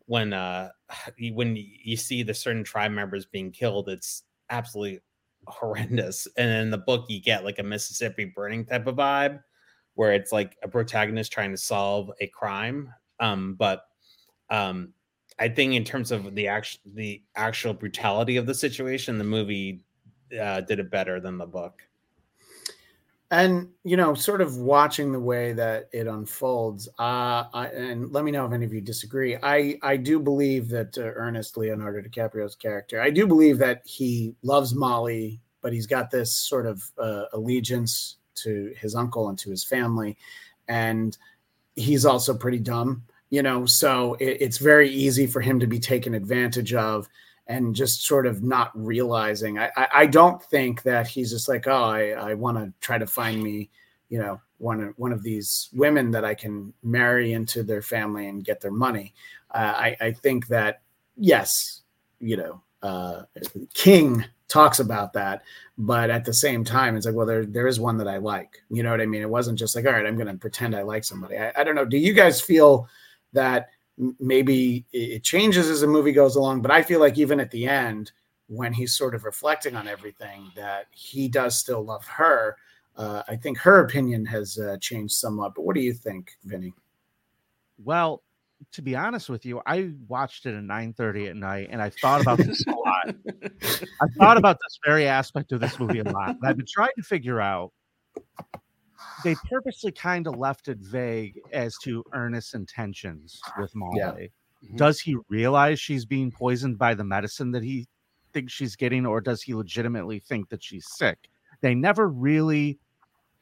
when 0.07 0.33
uh 0.33 0.70
when 1.33 1.57
you 1.57 1.96
see 1.96 2.22
the 2.22 2.35
certain 2.35 2.64
tribe 2.64 2.92
members 2.92 3.24
being 3.24 3.50
killed, 3.50 3.88
it's 3.88 4.24
absolutely 4.50 5.00
horrendous. 5.46 6.28
And 6.37 6.50
in 6.50 6.70
the 6.70 6.78
book, 6.78 7.07
you 7.09 7.20
get 7.20 7.44
like 7.44 7.59
a 7.59 7.64
Mississippi 7.64 8.26
burning 8.26 8.66
type 8.66 8.87
of 8.87 8.96
vibe, 8.96 9.40
where 9.94 10.12
it's 10.12 10.33
like 10.33 10.57
a 10.62 10.68
protagonist 10.68 11.33
trying 11.33 11.50
to 11.50 11.57
solve 11.57 12.11
a 12.20 12.26
crime. 12.28 12.92
Um, 13.20 13.55
but 13.55 13.85
um, 14.52 14.92
I 15.38 15.48
think 15.48 15.72
in 15.72 15.82
terms 15.82 16.12
of 16.12 16.34
the 16.34 16.46
actual 16.46 16.80
the 16.94 17.22
actual 17.34 17.72
brutality 17.72 18.36
of 18.36 18.46
the 18.46 18.54
situation, 18.54 19.16
the 19.16 19.24
movie 19.24 19.80
uh, 20.38 20.60
did 20.60 20.78
it 20.78 20.90
better 20.90 21.20
than 21.20 21.38
the 21.38 21.46
book. 21.46 21.82
And 23.30 23.70
you 23.82 23.96
know, 23.96 24.12
sort 24.12 24.42
of 24.42 24.58
watching 24.58 25.10
the 25.10 25.18
way 25.18 25.54
that 25.54 25.88
it 25.90 26.06
unfolds, 26.06 26.86
uh, 26.98 27.44
I, 27.54 27.70
and 27.74 28.12
let 28.12 28.24
me 28.24 28.30
know 28.30 28.44
if 28.44 28.52
any 28.52 28.66
of 28.66 28.74
you 28.74 28.82
disagree. 28.82 29.38
I 29.42 29.78
I 29.82 29.96
do 29.96 30.20
believe 30.20 30.68
that 30.68 30.98
uh, 30.98 31.00
Ernest 31.00 31.56
Leonardo 31.56 32.06
DiCaprio's 32.06 32.54
character, 32.54 33.00
I 33.00 33.08
do 33.08 33.26
believe 33.26 33.56
that 33.58 33.80
he 33.86 34.34
loves 34.42 34.74
Molly, 34.74 35.40
but 35.62 35.72
he's 35.72 35.86
got 35.86 36.10
this 36.10 36.30
sort 36.30 36.66
of 36.66 36.84
uh, 36.98 37.24
allegiance 37.32 38.18
to 38.34 38.74
his 38.76 38.94
uncle 38.94 39.30
and 39.30 39.38
to 39.38 39.48
his 39.48 39.64
family, 39.64 40.18
and 40.68 41.16
he's 41.74 42.04
also 42.04 42.34
pretty 42.34 42.58
dumb 42.58 43.02
you 43.32 43.42
know 43.42 43.64
so 43.64 44.14
it, 44.20 44.36
it's 44.40 44.58
very 44.58 44.90
easy 44.90 45.26
for 45.26 45.40
him 45.40 45.58
to 45.58 45.66
be 45.66 45.80
taken 45.80 46.14
advantage 46.14 46.74
of 46.74 47.08
and 47.48 47.74
just 47.74 48.06
sort 48.06 48.26
of 48.26 48.42
not 48.42 48.70
realizing. 48.74 49.58
I 49.58 49.70
i, 49.76 49.88
I 49.94 50.06
don't 50.06 50.40
think 50.40 50.82
that 50.82 51.08
he's 51.08 51.30
just 51.30 51.48
like 51.48 51.66
oh 51.66 51.84
i 51.84 52.10
i 52.10 52.34
want 52.34 52.58
to 52.58 52.72
try 52.80 52.98
to 52.98 53.06
find 53.06 53.42
me 53.42 53.70
you 54.10 54.18
know 54.18 54.38
one 54.58 54.80
of 54.82 54.94
one 54.98 55.12
of 55.12 55.22
these 55.22 55.70
women 55.72 56.10
that 56.10 56.26
i 56.26 56.34
can 56.34 56.72
marry 56.82 57.32
into 57.32 57.62
their 57.62 57.82
family 57.82 58.28
and 58.28 58.44
get 58.44 58.60
their 58.60 58.70
money. 58.70 59.14
Uh, 59.50 59.74
i 59.76 59.96
i 60.00 60.12
think 60.12 60.46
that 60.48 60.82
yes 61.16 61.80
you 62.20 62.36
know 62.36 62.60
uh 62.82 63.22
king 63.72 64.24
talks 64.48 64.78
about 64.78 65.14
that 65.14 65.42
but 65.78 66.10
at 66.10 66.26
the 66.26 66.34
same 66.34 66.62
time 66.62 66.96
it's 66.96 67.06
like 67.06 67.14
well 67.14 67.26
there 67.26 67.46
there 67.46 67.66
is 67.66 67.80
one 67.80 67.96
that 67.96 68.08
i 68.08 68.18
like. 68.18 68.62
You 68.68 68.82
know 68.82 68.90
what 68.90 69.00
i 69.00 69.06
mean? 69.06 69.22
It 69.22 69.30
wasn't 69.30 69.58
just 69.58 69.74
like 69.74 69.86
all 69.86 69.92
right 69.92 70.04
i'm 70.04 70.16
going 70.16 70.26
to 70.28 70.34
pretend 70.34 70.76
i 70.76 70.82
like 70.82 71.04
somebody. 71.04 71.38
I, 71.38 71.50
I 71.56 71.64
don't 71.64 71.74
know. 71.74 71.86
Do 71.86 71.96
you 71.96 72.12
guys 72.12 72.38
feel 72.38 72.88
that 73.32 73.68
maybe 74.18 74.84
it 74.92 75.22
changes 75.22 75.68
as 75.68 75.80
the 75.80 75.86
movie 75.86 76.12
goes 76.12 76.36
along. 76.36 76.62
But 76.62 76.70
I 76.70 76.82
feel 76.82 77.00
like 77.00 77.18
even 77.18 77.40
at 77.40 77.50
the 77.50 77.66
end, 77.66 78.12
when 78.46 78.72
he's 78.72 78.94
sort 78.94 79.14
of 79.14 79.24
reflecting 79.24 79.76
on 79.76 79.88
everything, 79.88 80.50
that 80.56 80.86
he 80.90 81.28
does 81.28 81.58
still 81.58 81.84
love 81.84 82.06
her. 82.06 82.56
Uh, 82.96 83.22
I 83.28 83.36
think 83.36 83.58
her 83.58 83.80
opinion 83.80 84.26
has 84.26 84.58
uh, 84.58 84.76
changed 84.80 85.14
somewhat. 85.14 85.54
But 85.54 85.62
what 85.62 85.74
do 85.74 85.80
you 85.80 85.94
think, 85.94 86.32
Vinnie? 86.44 86.74
Well, 87.82 88.22
to 88.72 88.82
be 88.82 88.94
honest 88.94 89.28
with 89.28 89.44
you, 89.44 89.60
I 89.66 89.92
watched 90.06 90.46
it 90.46 90.54
at 90.54 90.62
9:30 90.62 91.30
at 91.30 91.36
night 91.36 91.68
and 91.70 91.82
I 91.82 91.90
thought 91.90 92.20
about 92.20 92.38
this 92.38 92.64
a 92.66 92.70
lot. 92.70 93.14
I 94.00 94.06
thought 94.18 94.36
about 94.36 94.58
this 94.62 94.78
very 94.84 95.08
aspect 95.08 95.52
of 95.52 95.60
this 95.60 95.78
movie 95.80 95.98
a 95.98 96.04
lot. 96.04 96.36
I've 96.44 96.56
been 96.56 96.66
trying 96.68 96.92
to 96.96 97.02
figure 97.02 97.40
out 97.40 97.72
they 99.24 99.34
purposely 99.50 99.92
kind 99.92 100.26
of 100.26 100.36
left 100.36 100.68
it 100.68 100.78
vague 100.78 101.40
as 101.52 101.76
to 101.82 102.04
Ernest's 102.12 102.54
intentions 102.54 103.40
with 103.58 103.74
Molly. 103.74 103.98
Yeah. 103.98 104.10
Mm-hmm. 104.10 104.76
Does 104.76 105.00
he 105.00 105.16
realize 105.28 105.80
she's 105.80 106.04
being 106.04 106.30
poisoned 106.30 106.78
by 106.78 106.94
the 106.94 107.04
medicine 107.04 107.50
that 107.52 107.62
he 107.62 107.86
thinks 108.32 108.52
she's 108.52 108.76
getting, 108.76 109.04
or 109.06 109.20
does 109.20 109.42
he 109.42 109.54
legitimately 109.54 110.20
think 110.20 110.48
that 110.48 110.62
she's 110.62 110.86
sick? 110.88 111.18
They 111.60 111.74
never 111.74 112.08
really 112.08 112.78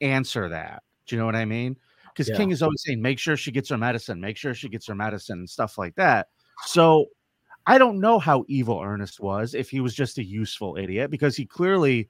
answer 0.01 0.49
that. 0.49 0.83
Do 1.05 1.15
you 1.15 1.19
know 1.19 1.25
what 1.25 1.35
I 1.35 1.45
mean? 1.45 1.77
Because 2.11 2.27
yeah. 2.29 2.37
King 2.37 2.51
is 2.51 2.61
always 2.61 2.83
saying, 2.83 3.01
make 3.01 3.19
sure 3.19 3.37
she 3.37 3.51
gets 3.51 3.69
her 3.69 3.77
medicine, 3.77 4.19
make 4.19 4.37
sure 4.37 4.53
she 4.53 4.67
gets 4.67 4.87
her 4.87 4.95
medicine, 4.95 5.39
and 5.39 5.49
stuff 5.49 5.77
like 5.77 5.95
that. 5.95 6.27
So 6.65 7.05
I 7.65 7.77
don't 7.77 7.99
know 7.99 8.19
how 8.19 8.43
evil 8.47 8.81
Ernest 8.81 9.19
was, 9.19 9.53
if 9.53 9.69
he 9.69 9.79
was 9.79 9.95
just 9.95 10.17
a 10.17 10.23
useful 10.23 10.75
idiot, 10.77 11.09
because 11.09 11.35
he 11.35 11.45
clearly 11.45 12.09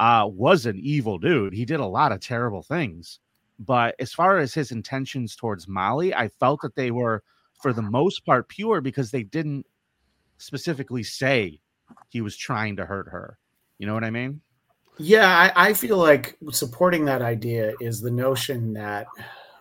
uh, 0.00 0.26
was 0.26 0.64
an 0.64 0.80
evil 0.80 1.18
dude. 1.18 1.52
He 1.52 1.66
did 1.66 1.78
a 1.78 1.86
lot 1.86 2.10
of 2.10 2.20
terrible 2.20 2.62
things. 2.62 3.20
But 3.58 3.94
as 3.98 4.14
far 4.14 4.38
as 4.38 4.54
his 4.54 4.72
intentions 4.72 5.36
towards 5.36 5.68
Molly, 5.68 6.14
I 6.14 6.28
felt 6.28 6.62
that 6.62 6.74
they 6.74 6.90
were, 6.90 7.22
for 7.60 7.74
the 7.74 7.82
most 7.82 8.24
part, 8.24 8.48
pure 8.48 8.80
because 8.80 9.10
they 9.10 9.22
didn't 9.22 9.66
specifically 10.38 11.02
say 11.02 11.60
he 12.08 12.22
was 12.22 12.34
trying 12.34 12.76
to 12.76 12.86
hurt 12.86 13.08
her. 13.10 13.38
You 13.78 13.86
know 13.86 13.92
what 13.92 14.04
I 14.04 14.10
mean? 14.10 14.40
Yeah, 14.96 15.28
I, 15.28 15.68
I 15.68 15.74
feel 15.74 15.98
like 15.98 16.38
supporting 16.50 17.04
that 17.04 17.20
idea 17.20 17.74
is 17.78 18.00
the 18.00 18.10
notion 18.10 18.72
that, 18.72 19.06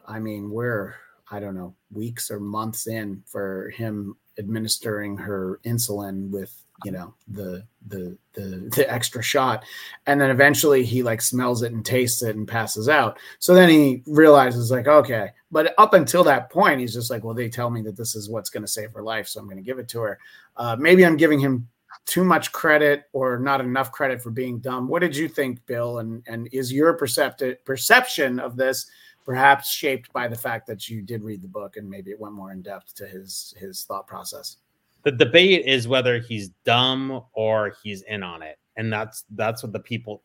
I 0.08 0.20
mean, 0.20 0.52
we're, 0.52 0.96
I 1.30 1.42
don't 1.42 1.56
know, 1.56 1.76
weeks 1.92 2.32
or 2.32 2.40
months 2.40 2.88
in 2.88 3.24
for 3.26 3.72
him 3.72 4.16
administering 4.38 5.18
her 5.18 5.60
insulin 5.66 6.30
with 6.30 6.64
you 6.84 6.92
know 6.92 7.14
the 7.28 7.64
the 7.88 8.18
the 8.34 8.70
the 8.76 8.92
extra 8.92 9.22
shot. 9.22 9.64
And 10.06 10.20
then 10.20 10.30
eventually 10.30 10.84
he 10.84 11.04
like 11.04 11.22
smells 11.22 11.64
it 11.64 11.72
and 11.72 11.86
tastes 11.86 12.24
it 12.24 12.36
and 12.36 12.48
passes 12.48 12.90
out. 12.90 13.20
So 13.40 13.54
then 13.54 13.70
he 13.70 14.04
realizes 14.06 14.72
like 14.72 14.88
okay. 14.88 15.32
But 15.52 15.74
up 15.78 15.94
until 15.94 16.24
that 16.26 16.52
point 16.52 16.80
he's 16.80 16.94
just 16.94 17.10
like 17.10 17.24
well 17.24 17.34
they 17.34 17.50
tell 17.50 17.70
me 17.70 17.82
that 17.84 17.98
this 17.98 18.16
is 18.16 18.30
what's 18.30 18.50
going 18.50 18.64
to 18.64 18.68
save 18.68 18.94
her 18.94 19.02
life 19.02 19.28
so 19.28 19.40
i'm 19.40 19.48
going 19.48 19.58
to 19.58 19.64
give 19.64 19.80
it 19.80 19.88
to 19.90 20.02
her. 20.02 20.20
Uh, 20.58 20.76
maybe 20.80 21.06
i'm 21.06 21.18
giving 21.18 21.40
him 21.40 21.68
too 22.06 22.24
much 22.24 22.52
credit 22.52 23.04
or 23.14 23.40
not 23.40 23.62
enough 23.62 23.92
credit 23.92 24.22
for 24.22 24.32
being 24.32 24.60
dumb. 24.60 24.88
What 24.88 25.02
did 25.02 25.16
you 25.16 25.28
think 25.28 25.66
bill? 25.66 26.00
And 26.00 26.24
and 26.28 26.48
is 26.52 26.72
your 26.72 26.94
perceptive 26.94 27.64
perception 27.66 28.40
of 28.40 28.56
this 28.56 28.90
perhaps 29.26 29.70
shaped 29.70 30.12
by 30.12 30.28
the 30.28 30.36
fact 30.36 30.66
that 30.66 30.90
you 30.90 31.02
did 31.02 31.24
read 31.24 31.42
the 31.42 31.48
book 31.48 31.78
and 31.78 31.88
maybe 31.88 32.10
it 32.10 32.20
went 32.20 32.34
more 32.34 32.52
in 32.52 32.62
depth 32.62 32.96
to 32.96 33.06
his 33.06 33.54
his 33.58 33.84
thought 33.84 34.08
process 34.08 34.58
the 35.04 35.12
debate 35.12 35.66
is 35.66 35.88
whether 35.88 36.20
he's 36.20 36.50
dumb 36.66 37.24
or 37.34 37.74
he's 37.84 38.02
in 38.04 38.24
on 38.24 38.42
it. 38.42 38.58
And 38.76 38.92
that's 38.92 39.26
that's 39.32 39.64
what 39.64 39.74
the 39.74 39.80
people 39.80 40.24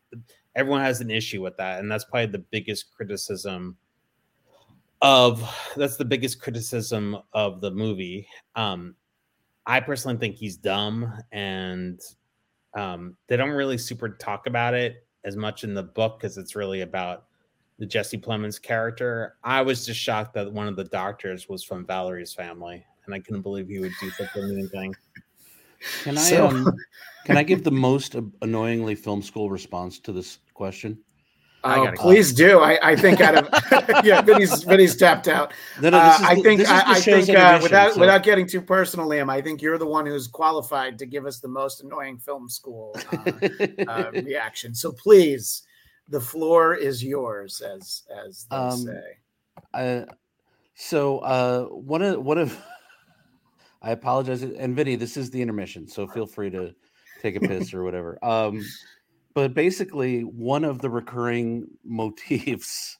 everyone 0.55 0.81
has 0.81 1.01
an 1.01 1.11
issue 1.11 1.41
with 1.41 1.57
that. 1.57 1.79
And 1.79 1.91
that's 1.91 2.05
probably 2.05 2.27
the 2.27 2.45
biggest 2.51 2.93
criticism 2.95 3.77
of 5.01 5.43
that's 5.75 5.97
the 5.97 6.05
biggest 6.05 6.41
criticism 6.41 7.17
of 7.33 7.61
the 7.61 7.71
movie. 7.71 8.27
Um 8.55 8.95
i 9.67 9.79
personally 9.79 10.17
think 10.17 10.35
he's 10.35 10.57
dumb 10.57 11.11
and 11.31 11.99
um 12.75 13.17
they 13.27 13.35
don't 13.35 13.49
really 13.49 13.79
super 13.79 14.09
talk 14.09 14.45
about 14.45 14.75
it 14.75 15.07
as 15.23 15.35
much 15.35 15.63
in 15.63 15.73
the 15.73 15.81
book 15.81 16.19
because 16.19 16.37
it's 16.37 16.55
really 16.55 16.81
about 16.81 17.25
the 17.79 17.85
jesse 17.85 18.17
plemons 18.17 18.61
character. 18.61 19.35
I 19.43 19.61
was 19.61 19.85
just 19.85 19.99
shocked 19.99 20.33
that 20.35 20.51
one 20.51 20.67
of 20.67 20.75
the 20.75 20.83
doctors 20.85 21.49
was 21.49 21.63
from 21.63 21.85
valerie's 21.85 22.33
family 22.33 22.85
and 23.05 23.15
I 23.15 23.19
couldn't 23.19 23.41
believe 23.41 23.67
he 23.67 23.79
would 23.79 23.93
do 23.99 24.09
such 24.11 24.35
a 24.35 24.41
mean 24.41 24.67
thing. 24.69 24.95
Can 26.03 26.17
I 26.17 26.21
so, 26.21 26.47
um, 26.47 26.73
can 27.25 27.37
I 27.37 27.43
give 27.43 27.63
the 27.63 27.71
most 27.71 28.15
annoyingly 28.41 28.95
film 28.95 29.21
school 29.21 29.49
response 29.49 29.99
to 29.99 30.11
this 30.11 30.39
question? 30.53 30.97
Oh, 31.65 31.91
please 31.95 32.31
do. 32.31 32.59
I, 32.59 32.91
I 32.91 32.95
think 32.95 33.21
out 33.21 33.35
of 33.35 34.05
yeah, 34.05 34.21
Vinnie's 34.21 34.63
Vinnie's 34.63 34.95
tapped 34.95 35.27
out. 35.27 35.51
No, 35.81 35.89
no, 35.89 35.97
uh, 35.97 36.17
I 36.21 36.35
think 36.35 36.61
I, 36.61 36.93
I, 36.93 37.01
think 37.01 37.27
uh, 37.29 37.59
without 37.61 37.93
so. 37.93 37.99
without 37.99 38.21
getting 38.21 38.47
too 38.47 38.61
personal, 38.61 39.07
Liam, 39.07 39.31
I 39.31 39.41
think 39.41 39.63
you're 39.63 39.79
the 39.79 39.87
one 39.87 40.05
who's 40.05 40.27
qualified 40.27 40.99
to 40.99 41.07
give 41.07 41.25
us 41.25 41.39
the 41.39 41.47
most 41.47 41.83
annoying 41.83 42.19
film 42.19 42.49
school 42.49 42.95
uh, 43.11 43.31
uh, 43.87 44.11
reaction. 44.13 44.75
So 44.75 44.91
please, 44.91 45.63
the 46.09 46.21
floor 46.21 46.75
is 46.75 47.03
yours, 47.03 47.61
as 47.61 48.03
as 48.27 48.45
they 48.51 48.55
um, 48.55 48.87
say. 49.73 50.05
so 50.75 51.17
uh, 51.19 51.63
one 51.63 52.03
of 52.03 52.23
one 52.23 52.37
of 52.37 52.55
I 53.85 53.91
apologize. 53.91 54.41
And 54.41 54.75
Vinnie, 54.75 54.95
this 54.95 55.15
is 55.15 55.29
the 55.29 55.41
intermission, 55.41 55.87
so 55.87 56.07
feel 56.07 56.25
free 56.25 56.49
to 56.49 56.73
take 57.21 57.35
a 57.35 57.39
piss 57.39 57.71
or 57.71 57.83
whatever. 57.83 58.17
Um, 58.25 58.65
but 59.35 59.53
basically, 59.53 60.21
one 60.21 60.65
of 60.65 60.81
the 60.81 60.89
recurring 60.89 61.67
motifs 61.83 62.97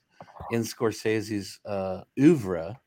in 0.52 0.62
Scorsese's 0.62 1.60
uh, 1.66 2.02
oeuvre 2.20 2.80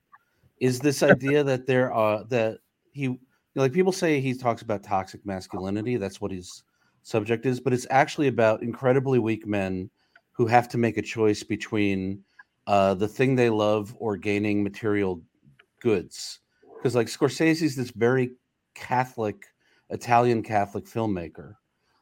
is 0.61 0.78
this 0.78 1.02
idea 1.02 1.42
that 1.42 1.66
there 1.66 1.92
are 1.92 2.24
that 2.24 2.58
he 2.92 3.18
like 3.56 3.72
people 3.72 3.92
say 3.92 4.20
he 4.20 4.32
talks 4.32 4.62
about 4.62 4.84
toxic 4.84 5.26
masculinity. 5.26 5.96
That's 5.96 6.20
what 6.20 6.30
his 6.30 6.62
subject 7.02 7.46
is, 7.46 7.58
but 7.58 7.72
it's 7.72 7.87
actually 7.90 8.28
about 8.28 8.62
incredibly 8.62 9.18
weak 9.18 9.44
men 9.44 9.90
who 10.30 10.46
have 10.46 10.68
to 10.68 10.78
make 10.78 10.98
a 10.98 11.02
choice 11.02 11.42
between 11.42 12.22
uh, 12.68 12.94
the 12.94 13.08
thing 13.08 13.34
they 13.34 13.50
love 13.50 13.92
or 13.98 14.16
gaining 14.16 14.62
material 14.62 15.20
goods. 15.80 16.38
Because 16.78 16.94
like 16.94 17.08
Scorsese's 17.08 17.76
this 17.76 17.90
very 17.90 18.32
Catholic, 18.74 19.46
Italian 19.90 20.42
Catholic 20.42 20.84
filmmaker. 20.84 21.54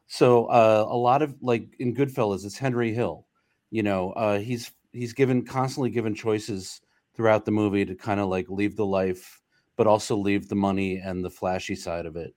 So 0.07 0.45
uh, 0.45 0.85
a 0.87 0.95
lot 0.95 1.21
of 1.21 1.35
like 1.41 1.75
in 1.79 1.95
Goodfellas, 1.95 2.45
it's 2.45 2.57
Henry 2.57 2.93
Hill. 2.93 3.25
You 3.71 3.83
know, 3.83 4.11
uh, 4.11 4.39
he's 4.39 4.71
he's 4.93 5.13
given 5.13 5.45
constantly 5.45 5.89
given 5.89 6.15
choices 6.15 6.81
throughout 7.15 7.45
the 7.45 7.51
movie 7.51 7.85
to 7.85 7.95
kind 7.95 8.19
of 8.19 8.29
like 8.29 8.49
leave 8.49 8.75
the 8.75 8.85
life, 8.85 9.41
but 9.75 9.87
also 9.87 10.15
leave 10.15 10.47
the 10.47 10.55
money 10.55 10.97
and 10.97 11.25
the 11.25 11.29
flashy 11.29 11.75
side 11.75 12.05
of 12.05 12.15
it. 12.15 12.33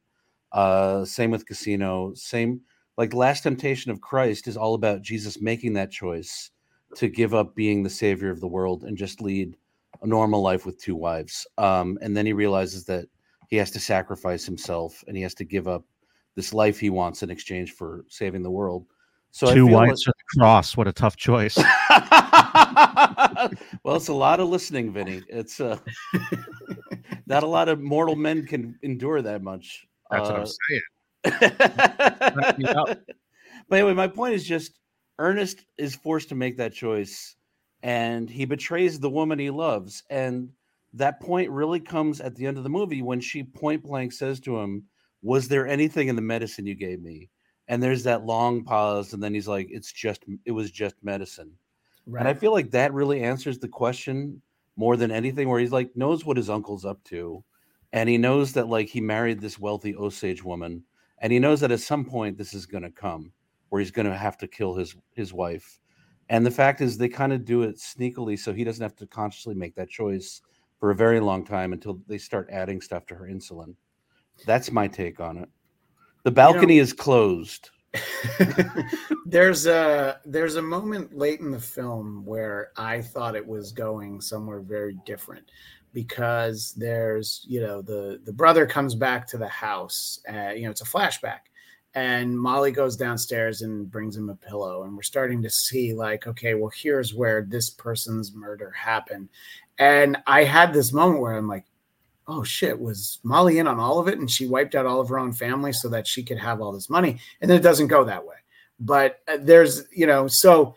Uh, 0.52 1.04
same 1.04 1.30
with 1.30 1.46
Casino. 1.46 2.12
Same 2.14 2.62
like 2.96 3.14
Last 3.14 3.42
Temptation 3.42 3.90
of 3.90 4.00
Christ 4.00 4.48
is 4.48 4.56
all 4.56 4.74
about 4.74 5.02
Jesus 5.02 5.40
making 5.40 5.74
that 5.74 5.90
choice 5.90 6.50
to 6.96 7.08
give 7.08 7.34
up 7.34 7.54
being 7.54 7.82
the 7.82 7.90
savior 7.90 8.30
of 8.30 8.40
the 8.40 8.48
world 8.48 8.82
and 8.84 8.96
just 8.96 9.20
lead 9.20 9.56
a 10.02 10.06
normal 10.06 10.42
life 10.42 10.66
with 10.66 10.80
two 10.80 10.96
wives. 10.96 11.46
Um, 11.58 11.98
and 12.00 12.16
then 12.16 12.26
he 12.26 12.32
realizes 12.32 12.84
that 12.86 13.06
he 13.48 13.56
has 13.56 13.70
to 13.72 13.80
sacrifice 13.80 14.44
himself 14.44 15.02
and 15.06 15.16
he 15.16 15.22
has 15.22 15.34
to 15.34 15.44
give 15.44 15.68
up 15.68 15.84
this 16.36 16.54
life 16.54 16.78
he 16.78 16.90
wants 16.90 17.22
in 17.22 17.30
exchange 17.30 17.72
for 17.72 18.04
saving 18.08 18.42
the 18.42 18.50
world. 18.50 18.86
So 19.32 19.52
two 19.52 19.66
wives 19.66 20.06
like... 20.06 20.14
the 20.16 20.38
cross. 20.38 20.76
What 20.76 20.88
a 20.88 20.92
tough 20.92 21.16
choice. 21.16 21.56
well, 23.84 23.96
it's 23.96 24.08
a 24.08 24.14
lot 24.14 24.40
of 24.40 24.48
listening, 24.48 24.92
Vinnie. 24.92 25.22
It's 25.28 25.60
uh, 25.60 25.78
not 27.26 27.42
a 27.42 27.46
lot 27.46 27.68
of 27.68 27.80
mortal 27.80 28.16
men 28.16 28.46
can 28.46 28.78
endure 28.82 29.22
that 29.22 29.42
much. 29.42 29.86
That's 30.10 30.28
uh, 30.28 30.32
what 30.32 30.40
I'm 30.40 30.46
saying. 30.46 30.82
but 33.68 33.78
anyway, 33.78 33.94
my 33.94 34.08
point 34.08 34.34
is 34.34 34.44
just 34.44 34.72
Ernest 35.18 35.64
is 35.78 35.94
forced 35.94 36.30
to 36.30 36.34
make 36.34 36.56
that 36.56 36.72
choice 36.72 37.36
and 37.82 38.28
he 38.28 38.44
betrays 38.44 38.98
the 38.98 39.10
woman 39.10 39.38
he 39.38 39.50
loves. 39.50 40.02
And 40.10 40.50
that 40.94 41.20
point 41.20 41.50
really 41.50 41.80
comes 41.80 42.20
at 42.20 42.34
the 42.34 42.46
end 42.46 42.58
of 42.58 42.64
the 42.64 42.70
movie 42.70 43.02
when 43.02 43.20
she 43.20 43.42
point 43.42 43.82
blank 43.82 44.12
says 44.12 44.40
to 44.40 44.58
him, 44.58 44.84
Was 45.22 45.48
there 45.48 45.66
anything 45.66 46.08
in 46.08 46.16
the 46.16 46.22
medicine 46.22 46.66
you 46.66 46.74
gave 46.74 47.00
me? 47.02 47.30
And 47.68 47.82
there's 47.82 48.02
that 48.02 48.24
long 48.24 48.64
pause, 48.64 49.12
and 49.12 49.22
then 49.22 49.32
he's 49.32 49.48
like, 49.48 49.68
It's 49.70 49.92
just, 49.92 50.24
it 50.44 50.52
was 50.52 50.70
just 50.70 50.96
medicine. 51.02 51.52
Right. 52.06 52.20
And 52.20 52.28
I 52.28 52.34
feel 52.34 52.52
like 52.52 52.70
that 52.72 52.92
really 52.92 53.22
answers 53.22 53.58
the 53.58 53.68
question 53.68 54.42
more 54.76 54.96
than 54.96 55.10
anything, 55.10 55.48
where 55.48 55.60
he's 55.60 55.72
like, 55.72 55.94
knows 55.94 56.24
what 56.24 56.38
his 56.38 56.48
uncle's 56.50 56.84
up 56.84 57.02
to. 57.04 57.44
And 57.92 58.08
he 58.08 58.16
knows 58.18 58.52
that, 58.54 58.68
like, 58.68 58.88
he 58.88 59.00
married 59.00 59.40
this 59.40 59.58
wealthy 59.58 59.94
Osage 59.94 60.42
woman. 60.42 60.82
And 61.18 61.32
he 61.32 61.38
knows 61.38 61.60
that 61.60 61.70
at 61.70 61.80
some 61.80 62.04
point 62.04 62.38
this 62.38 62.54
is 62.54 62.66
going 62.66 62.82
to 62.82 62.90
come 62.90 63.32
where 63.68 63.80
he's 63.80 63.90
going 63.90 64.06
to 64.06 64.16
have 64.16 64.36
to 64.38 64.48
kill 64.48 64.74
his 64.74 64.94
his 65.14 65.32
wife. 65.32 65.80
And 66.30 66.46
the 66.46 66.50
fact 66.50 66.80
is, 66.80 66.96
they 66.96 67.08
kind 67.08 67.32
of 67.32 67.44
do 67.44 67.64
it 67.64 67.76
sneakily, 67.76 68.38
so 68.38 68.52
he 68.52 68.62
doesn't 68.62 68.82
have 68.82 68.94
to 68.96 69.06
consciously 69.06 69.54
make 69.54 69.74
that 69.74 69.90
choice 69.90 70.42
for 70.78 70.92
a 70.92 70.94
very 70.94 71.18
long 71.18 71.44
time 71.44 71.72
until 71.72 72.00
they 72.06 72.18
start 72.18 72.48
adding 72.50 72.80
stuff 72.80 73.04
to 73.06 73.16
her 73.16 73.26
insulin. 73.26 73.74
That's 74.46 74.70
my 74.70 74.86
take 74.86 75.18
on 75.18 75.36
it. 75.36 75.48
The 76.22 76.30
balcony 76.30 76.74
you 76.74 76.80
know, 76.80 76.84
is 76.84 76.92
closed. 76.92 77.70
there's 79.26 79.66
a 79.66 80.20
there's 80.24 80.54
a 80.54 80.62
moment 80.62 81.16
late 81.16 81.40
in 81.40 81.50
the 81.50 81.58
film 81.58 82.24
where 82.24 82.70
I 82.76 83.02
thought 83.02 83.34
it 83.34 83.46
was 83.46 83.72
going 83.72 84.20
somewhere 84.20 84.60
very 84.60 84.96
different 85.04 85.50
because 85.92 86.72
there's 86.76 87.44
you 87.48 87.60
know 87.60 87.82
the 87.82 88.20
the 88.24 88.32
brother 88.32 88.64
comes 88.64 88.94
back 88.94 89.26
to 89.26 89.36
the 89.36 89.48
house 89.48 90.20
uh, 90.32 90.50
you 90.50 90.62
know 90.62 90.70
it's 90.70 90.82
a 90.82 90.84
flashback 90.84 91.49
and 91.94 92.38
Molly 92.38 92.70
goes 92.70 92.96
downstairs 92.96 93.62
and 93.62 93.90
brings 93.90 94.16
him 94.16 94.30
a 94.30 94.36
pillow 94.36 94.84
and 94.84 94.96
we're 94.96 95.02
starting 95.02 95.42
to 95.42 95.50
see 95.50 95.92
like 95.92 96.26
okay 96.26 96.54
well 96.54 96.70
here's 96.74 97.14
where 97.14 97.42
this 97.42 97.70
person's 97.70 98.34
murder 98.34 98.70
happened. 98.70 99.28
And 99.78 100.18
I 100.26 100.44
had 100.44 100.72
this 100.72 100.92
moment 100.92 101.20
where 101.20 101.34
I'm 101.34 101.48
like 101.48 101.64
oh 102.28 102.44
shit 102.44 102.78
was 102.78 103.18
Molly 103.24 103.58
in 103.58 103.66
on 103.66 103.80
all 103.80 103.98
of 103.98 104.06
it? 104.06 104.18
And 104.18 104.30
she 104.30 104.46
wiped 104.46 104.76
out 104.76 104.86
all 104.86 105.00
of 105.00 105.08
her 105.08 105.18
own 105.18 105.32
family 105.32 105.72
so 105.72 105.88
that 105.88 106.06
she 106.06 106.22
could 106.22 106.38
have 106.38 106.60
all 106.60 106.72
this 106.72 106.88
money. 106.88 107.18
And 107.40 107.50
then 107.50 107.58
it 107.58 107.62
doesn't 107.62 107.88
go 107.88 108.04
that 108.04 108.24
way. 108.24 108.36
But 108.78 109.20
uh, 109.26 109.38
there's 109.40 109.82
you 109.92 110.06
know 110.06 110.28
so 110.28 110.76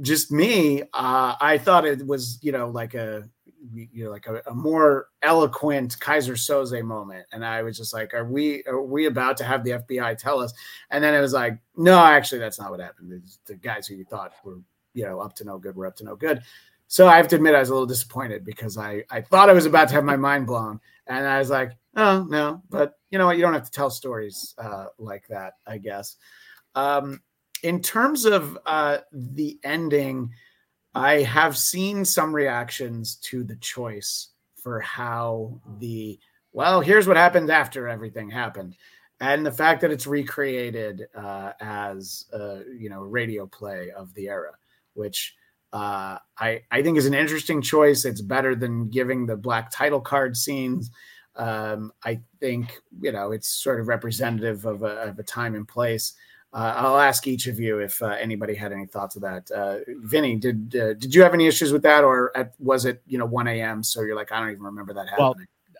just 0.00 0.30
me 0.30 0.82
uh, 0.82 1.34
I 1.40 1.58
thought 1.58 1.86
it 1.86 2.06
was 2.06 2.38
you 2.42 2.52
know 2.52 2.68
like 2.68 2.94
a 2.94 3.28
you 3.72 4.04
know 4.04 4.10
like 4.10 4.26
a, 4.26 4.42
a, 4.46 4.54
more 4.54 5.08
eloquent 5.22 5.98
Kaiser 6.00 6.34
Söze 6.34 6.82
moment, 6.82 7.26
and 7.32 7.44
I 7.44 7.62
was 7.62 7.76
just 7.76 7.92
like, 7.92 8.14
"Are 8.14 8.24
we 8.24 8.62
are 8.64 8.82
we 8.82 9.06
about 9.06 9.36
to 9.38 9.44
have 9.44 9.64
the 9.64 9.72
FBI 9.72 10.16
tell 10.18 10.40
us?" 10.40 10.52
And 10.90 11.02
then 11.02 11.14
it 11.14 11.20
was 11.20 11.32
like, 11.32 11.58
"No, 11.76 11.98
actually, 11.98 12.38
that's 12.38 12.58
not 12.58 12.70
what 12.70 12.80
happened. 12.80 13.10
The, 13.10 13.22
the 13.46 13.54
guys 13.54 13.86
who 13.86 13.94
you 13.94 14.04
thought 14.04 14.32
were 14.44 14.58
you 14.94 15.04
know 15.04 15.20
up 15.20 15.34
to 15.36 15.44
no 15.44 15.58
good 15.58 15.76
were 15.76 15.86
up 15.86 15.96
to 15.96 16.04
no 16.04 16.16
good." 16.16 16.42
So 16.86 17.06
I 17.06 17.16
have 17.18 17.28
to 17.28 17.36
admit, 17.36 17.54
I 17.54 17.60
was 17.60 17.68
a 17.68 17.72
little 17.72 17.86
disappointed 17.86 18.44
because 18.44 18.78
I 18.78 19.04
I 19.10 19.20
thought 19.20 19.50
I 19.50 19.54
was 19.54 19.66
about 19.66 19.88
to 19.88 19.94
have 19.94 20.04
my 20.04 20.16
mind 20.16 20.46
blown, 20.46 20.80
and 21.06 21.26
I 21.26 21.38
was 21.38 21.50
like, 21.50 21.72
"Oh 21.96 22.26
no," 22.28 22.62
but 22.70 22.98
you 23.10 23.18
know 23.18 23.26
what? 23.26 23.36
You 23.36 23.42
don't 23.42 23.54
have 23.54 23.64
to 23.64 23.70
tell 23.70 23.90
stories 23.90 24.54
uh, 24.58 24.86
like 24.98 25.26
that, 25.28 25.54
I 25.66 25.78
guess. 25.78 26.16
Um, 26.74 27.22
in 27.62 27.80
terms 27.82 28.24
of 28.24 28.58
uh, 28.66 28.98
the 29.12 29.58
ending 29.64 30.30
I 30.98 31.22
have 31.22 31.56
seen 31.56 32.04
some 32.04 32.34
reactions 32.34 33.14
to 33.30 33.44
the 33.44 33.54
choice 33.56 34.30
for 34.56 34.80
how 34.80 35.60
the 35.78 36.18
well, 36.52 36.80
here's 36.80 37.06
what 37.06 37.16
happened 37.16 37.50
after 37.50 37.86
everything 37.86 38.30
happened, 38.30 38.74
and 39.20 39.46
the 39.46 39.52
fact 39.52 39.80
that 39.82 39.92
it's 39.92 40.08
recreated 40.08 41.06
uh, 41.14 41.52
as 41.60 42.26
a 42.32 42.62
you 42.76 42.90
know 42.90 43.02
radio 43.02 43.46
play 43.46 43.90
of 43.96 44.12
the 44.14 44.28
era, 44.28 44.52
which 44.94 45.36
uh, 45.72 46.18
I 46.36 46.62
I 46.72 46.82
think 46.82 46.98
is 46.98 47.06
an 47.06 47.14
interesting 47.14 47.62
choice. 47.62 48.04
It's 48.04 48.20
better 48.20 48.56
than 48.56 48.90
giving 48.90 49.26
the 49.26 49.36
black 49.36 49.70
title 49.70 50.00
card 50.00 50.36
scenes. 50.36 50.90
Um, 51.36 51.92
I 52.04 52.22
think 52.40 52.76
you 53.00 53.12
know 53.12 53.30
it's 53.30 53.48
sort 53.48 53.78
of 53.78 53.86
representative 53.86 54.64
of 54.64 54.82
a, 54.82 55.02
of 55.02 55.18
a 55.20 55.22
time 55.22 55.54
and 55.54 55.68
place. 55.68 56.14
Uh, 56.52 56.72
I'll 56.76 56.98
ask 56.98 57.26
each 57.26 57.46
of 57.46 57.60
you 57.60 57.78
if 57.78 58.00
uh, 58.02 58.06
anybody 58.06 58.54
had 58.54 58.72
any 58.72 58.86
thoughts 58.86 59.16
of 59.16 59.22
that. 59.22 59.50
Uh, 59.50 59.78
Vinnie, 60.00 60.36
did 60.36 60.74
uh, 60.74 60.94
did 60.94 61.14
you 61.14 61.22
have 61.22 61.34
any 61.34 61.46
issues 61.46 61.72
with 61.72 61.82
that, 61.82 62.04
or 62.04 62.34
at, 62.36 62.54
was 62.58 62.86
it 62.86 63.02
you 63.06 63.18
know 63.18 63.26
1 63.26 63.48
a.m. 63.48 63.82
So 63.82 64.00
you're 64.00 64.16
like, 64.16 64.32
I 64.32 64.40
don't 64.40 64.50
even 64.50 64.62
remember 64.62 64.94
that 64.94 65.08
happening. 65.08 65.18
Well, 65.18 65.34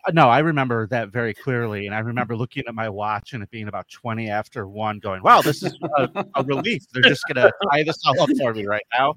uh, 0.07 0.13
no, 0.13 0.29
I 0.29 0.41
remember 0.41 0.87
that 0.89 1.09
very 1.09 1.33
clearly, 1.33 1.87
and 1.87 1.95
I 1.95 2.01
remember 2.01 2.37
looking 2.37 2.65
at 2.69 2.75
my 2.75 2.89
watch 2.89 3.33
and 3.33 3.43
it 3.43 3.51
being 3.51 3.69
about 3.69 3.89
20 3.89 4.29
after 4.29 4.69
one, 4.69 4.99
going, 4.99 5.23
"Wow, 5.23 5.41
this 5.41 5.63
is 5.63 5.75
a, 5.97 6.27
a 6.35 6.45
relief. 6.45 6.85
They're 6.93 7.03
just 7.03 7.25
gonna 7.33 7.51
tie 7.71 7.83
this 7.83 7.99
all 8.07 8.21
up 8.21 8.31
for 8.39 8.53
me 8.53 8.67
right 8.67 8.87
now. 8.93 9.15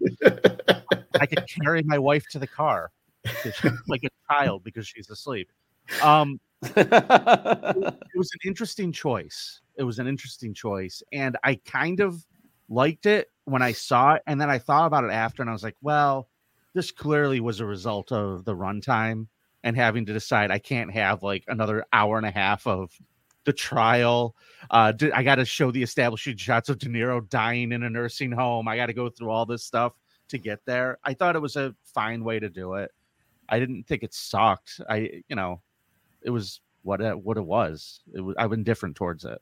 I 1.20 1.26
could 1.26 1.46
carry 1.48 1.84
my 1.84 2.00
wife 2.00 2.26
to 2.32 2.40
the 2.40 2.48
car 2.48 2.92
like 3.88 4.04
a 4.06 4.10
child 4.34 4.64
because 4.64 4.88
she's 4.88 5.10
asleep." 5.10 5.52
Um, 6.02 6.40
it 6.64 8.16
was 8.16 8.32
an 8.32 8.40
interesting 8.46 8.92
choice 8.92 9.61
it 9.78 9.84
was 9.84 10.00
an 10.00 10.08
interesting 10.08 10.54
choice, 10.54 11.02
and 11.12 11.38
I 11.44 11.56
kind 11.66 12.00
of 12.00 12.26
liked 12.70 13.06
it 13.06 13.28
when 13.46 13.62
I 13.62 13.72
saw 13.72 14.14
it, 14.14 14.24
and 14.28 14.40
then 14.40 14.50
I 14.50 14.60
thought 14.60 14.88
about 14.88 15.04
it 15.04 15.12
after, 15.12 15.42
and 15.42 15.50
I 15.50 15.54
was 15.54 15.64
like, 15.64 15.78
well, 15.82 16.30
this 16.74 16.92
clearly 16.92 17.40
was 17.40 17.60
a 17.60 17.66
result 17.66 18.12
of 18.12 18.46
the 18.46 18.56
runtime 18.56 19.28
and 19.64 19.76
having 19.76 20.06
to 20.06 20.14
decide 20.14 20.52
I 20.52 20.60
can't 20.60 20.92
have 20.92 21.24
like 21.24 21.44
another 21.48 21.86
hour 21.94 22.18
and 22.18 22.26
a 22.26 22.32
half 22.32 22.66
of 22.66 22.92
the 23.44 23.54
trial. 23.54 24.36
Uh, 24.70 24.94
I 25.14 25.24
got 25.24 25.36
to 25.36 25.46
show 25.46 25.72
the 25.72 25.84
establishing 25.84 26.38
shots 26.38 26.70
of 26.70 26.80
De 26.80 26.88
Niro 26.88 27.28
dying 27.28 27.72
in 27.72 27.84
a 27.84 27.90
nursing 27.90 28.32
home. 28.32 28.68
I 28.68 28.76
got 28.76 28.88
to 28.88 28.94
go 28.94 29.10
through 29.10 29.30
all 29.30 29.46
this 29.46 29.64
stuff 29.64 29.94
to 30.30 30.38
get 30.38 30.60
there. 30.66 30.98
I 31.04 31.14
thought 31.14 31.36
it 31.36 31.42
was 31.42 31.56
a 31.56 31.76
fine 31.84 32.24
way 32.24 32.40
to 32.40 32.50
do 32.50 32.76
it. 32.76 32.92
I 33.50 33.60
didn't 33.60 33.84
think 33.84 34.04
it 34.04 34.14
sucked. 34.14 34.80
I, 34.90 35.24
you 35.28 35.36
know, 35.36 35.62
it 36.22 36.30
was 36.30 36.62
what 36.84 37.02
it, 37.02 37.20
what 37.20 37.38
it 37.38 37.46
was. 37.46 38.02
It 38.14 38.22
was 38.22 38.36
I'm 38.40 38.54
indifferent 38.54 38.96
towards 38.96 39.26
it. 39.26 39.42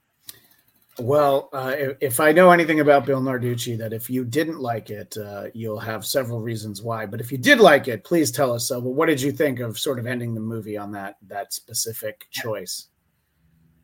Well, 1.00 1.50
uh, 1.54 1.74
if, 1.78 1.98
if, 2.02 2.20
I 2.20 2.32
know 2.32 2.52
anything 2.52 2.82
about 2.82 3.06
Bill 3.06 3.22
Narducci, 3.22 3.78
that 3.78 3.94
if 3.94 4.10
you 4.10 4.26
didn't 4.26 4.60
like 4.60 4.90
it, 4.90 5.16
uh, 5.18 5.46
you'll 5.54 5.80
have 5.80 6.06
several 6.06 6.42
reasons 6.42 6.82
why. 6.82 7.06
But 7.06 7.22
if 7.22 7.32
you 7.32 7.38
did 7.38 7.60
like 7.60 7.88
it, 7.88 8.04
please 8.04 8.32
tell 8.32 8.52
us 8.52 8.68
so. 8.68 8.82
But 8.82 8.92
what 8.92 9.08
did 9.08 9.22
you 9.22 9.32
think 9.32 9.60
of 9.60 9.80
sort 9.80 10.00
of 10.00 10.06
ending 10.06 10.34
the 10.34 10.42
movie 10.42 10.78
on 10.78 10.92
that 10.92 11.16
that 11.28 11.54
specific 11.54 12.26
choice? 12.32 12.88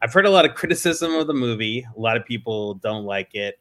I've 0.01 0.13
heard 0.13 0.25
a 0.25 0.29
lot 0.29 0.45
of 0.45 0.55
criticism 0.55 1.13
of 1.15 1.27
the 1.27 1.33
movie. 1.33 1.85
A 1.95 1.99
lot 1.99 2.17
of 2.17 2.25
people 2.25 2.75
don't 2.75 3.05
like 3.05 3.33
it, 3.33 3.59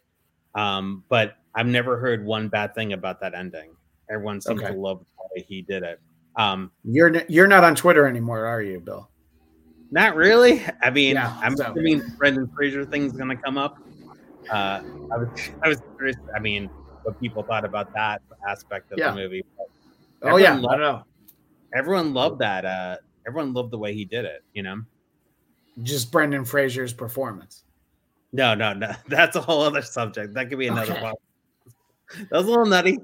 um, 0.54 1.04
but 1.08 1.36
I've 1.54 1.66
never 1.66 1.98
heard 1.98 2.24
one 2.24 2.48
bad 2.48 2.74
thing 2.74 2.92
about 2.92 3.20
that 3.20 3.34
ending. 3.34 3.74
Everyone 4.10 4.40
seems 4.40 4.60
okay. 4.60 4.72
to 4.72 4.78
love 4.78 4.98
the 4.98 5.24
way 5.34 5.46
he 5.48 5.62
did 5.62 5.82
it. 5.84 6.00
Um, 6.36 6.72
you're 6.82 7.22
you're 7.28 7.46
not 7.46 7.62
on 7.62 7.76
Twitter 7.76 8.06
anymore, 8.06 8.46
are 8.46 8.60
you, 8.60 8.80
Bill? 8.80 9.08
Not 9.94 10.16
really. 10.16 10.60
I 10.82 10.90
mean, 10.90 11.14
yeah, 11.14 11.38
I'm 11.40 11.56
so. 11.56 11.70
assuming 11.70 12.02
Brendan 12.18 12.48
Fraser 12.48 12.84
thing's 12.84 13.12
gonna 13.12 13.36
come 13.36 13.56
up. 13.56 13.78
Uh, 14.50 14.82
I 15.12 15.16
was, 15.16 15.28
I 15.62 15.68
was 15.68 15.80
curious. 15.96 16.16
I 16.34 16.40
mean, 16.40 16.68
what 17.04 17.20
people 17.20 17.44
thought 17.44 17.64
about 17.64 17.94
that 17.94 18.20
aspect 18.44 18.90
of 18.90 18.98
yeah. 18.98 19.10
the 19.10 19.16
movie. 19.16 19.44
oh 20.22 20.36
yeah, 20.36 20.54
loved, 20.54 20.66
I 20.66 20.70
don't 20.72 20.80
know. 20.80 21.04
Everyone 21.76 22.12
loved 22.12 22.40
that. 22.40 22.64
Uh, 22.64 22.96
everyone 23.24 23.52
loved 23.52 23.70
the 23.70 23.78
way 23.78 23.94
he 23.94 24.04
did 24.04 24.24
it. 24.24 24.42
You 24.52 24.64
know. 24.64 24.82
just 25.84 26.10
Brendan 26.10 26.44
Fraser's 26.44 26.92
performance. 26.92 27.62
No, 28.32 28.52
no, 28.52 28.72
no. 28.72 28.90
That's 29.08 29.36
a 29.36 29.40
whole 29.40 29.62
other 29.62 29.82
subject. 29.82 30.34
That 30.34 30.48
could 30.48 30.58
be 30.58 30.66
another 30.66 30.94
Okay. 30.94 31.02
one. 31.02 31.14
That 32.18 32.32
was 32.32 32.46
a 32.46 32.50
little 32.50 32.66
nutty. 32.66 32.98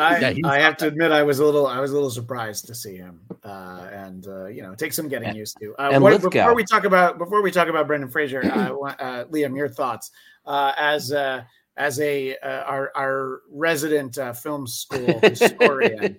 I, 0.00 0.18
Yeah, 0.30 0.48
I 0.48 0.58
have 0.60 0.76
to 0.78 0.86
admit 0.86 1.12
I 1.12 1.22
was 1.22 1.38
a 1.38 1.44
little 1.44 1.66
I 1.66 1.78
was 1.80 1.90
a 1.90 1.94
little 1.94 2.10
surprised 2.10 2.66
to 2.66 2.74
see 2.74 2.96
him, 2.96 3.20
uh, 3.44 3.88
and 3.92 4.26
uh, 4.26 4.46
you 4.46 4.62
know, 4.62 4.74
take 4.74 4.92
some 4.92 5.08
getting 5.08 5.28
And- 5.28 5.36
used 5.36 5.56
to. 5.60 5.74
Uh, 5.78 5.90
and 5.92 6.02
what- 6.02 6.20
before 6.22 6.54
we 6.54 6.64
talk 6.64 6.84
about 6.84 7.18
before 7.18 7.42
we 7.42 7.50
talk 7.50 7.68
about 7.68 7.86
Brendan 7.86 8.10
Fraser, 8.10 8.42
uh, 8.44 8.72
uh, 8.98 9.24
Liam, 9.26 9.56
your 9.56 9.68
thoughts 9.68 10.10
uh, 10.46 10.72
as 10.78 11.12
uh, 11.12 11.42
as 11.76 12.00
a 12.00 12.36
uh, 12.38 12.62
our 12.64 12.90
our 12.96 13.40
resident 13.50 14.16
uh, 14.18 14.32
film 14.32 14.66
school 14.66 15.20
historian. 15.22 16.18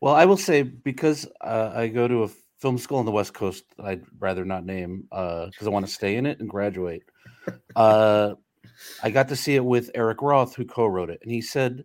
Well, 0.00 0.14
I 0.14 0.24
will 0.24 0.36
say 0.36 0.62
because 0.62 1.26
uh, 1.40 1.72
I 1.74 1.88
go 1.88 2.08
to 2.08 2.24
a 2.24 2.28
film 2.58 2.78
school 2.78 2.98
on 2.98 3.04
the 3.06 3.12
West 3.12 3.34
Coast, 3.34 3.64
that 3.76 3.86
I'd 3.86 4.04
rather 4.18 4.44
not 4.44 4.64
name 4.64 5.04
because 5.10 5.66
I 5.66 5.68
want 5.68 5.86
to 5.86 5.92
stay 5.92 6.16
in 6.16 6.26
it 6.26 6.40
and 6.40 6.48
graduate. 6.48 7.02
Uh, 7.76 8.34
I 9.02 9.10
got 9.10 9.28
to 9.28 9.36
see 9.36 9.54
it 9.54 9.64
with 9.64 9.90
Eric 9.94 10.22
Roth, 10.22 10.54
who 10.56 10.64
co-wrote 10.64 11.10
it, 11.10 11.20
and 11.22 11.30
he 11.30 11.40
said 11.40 11.84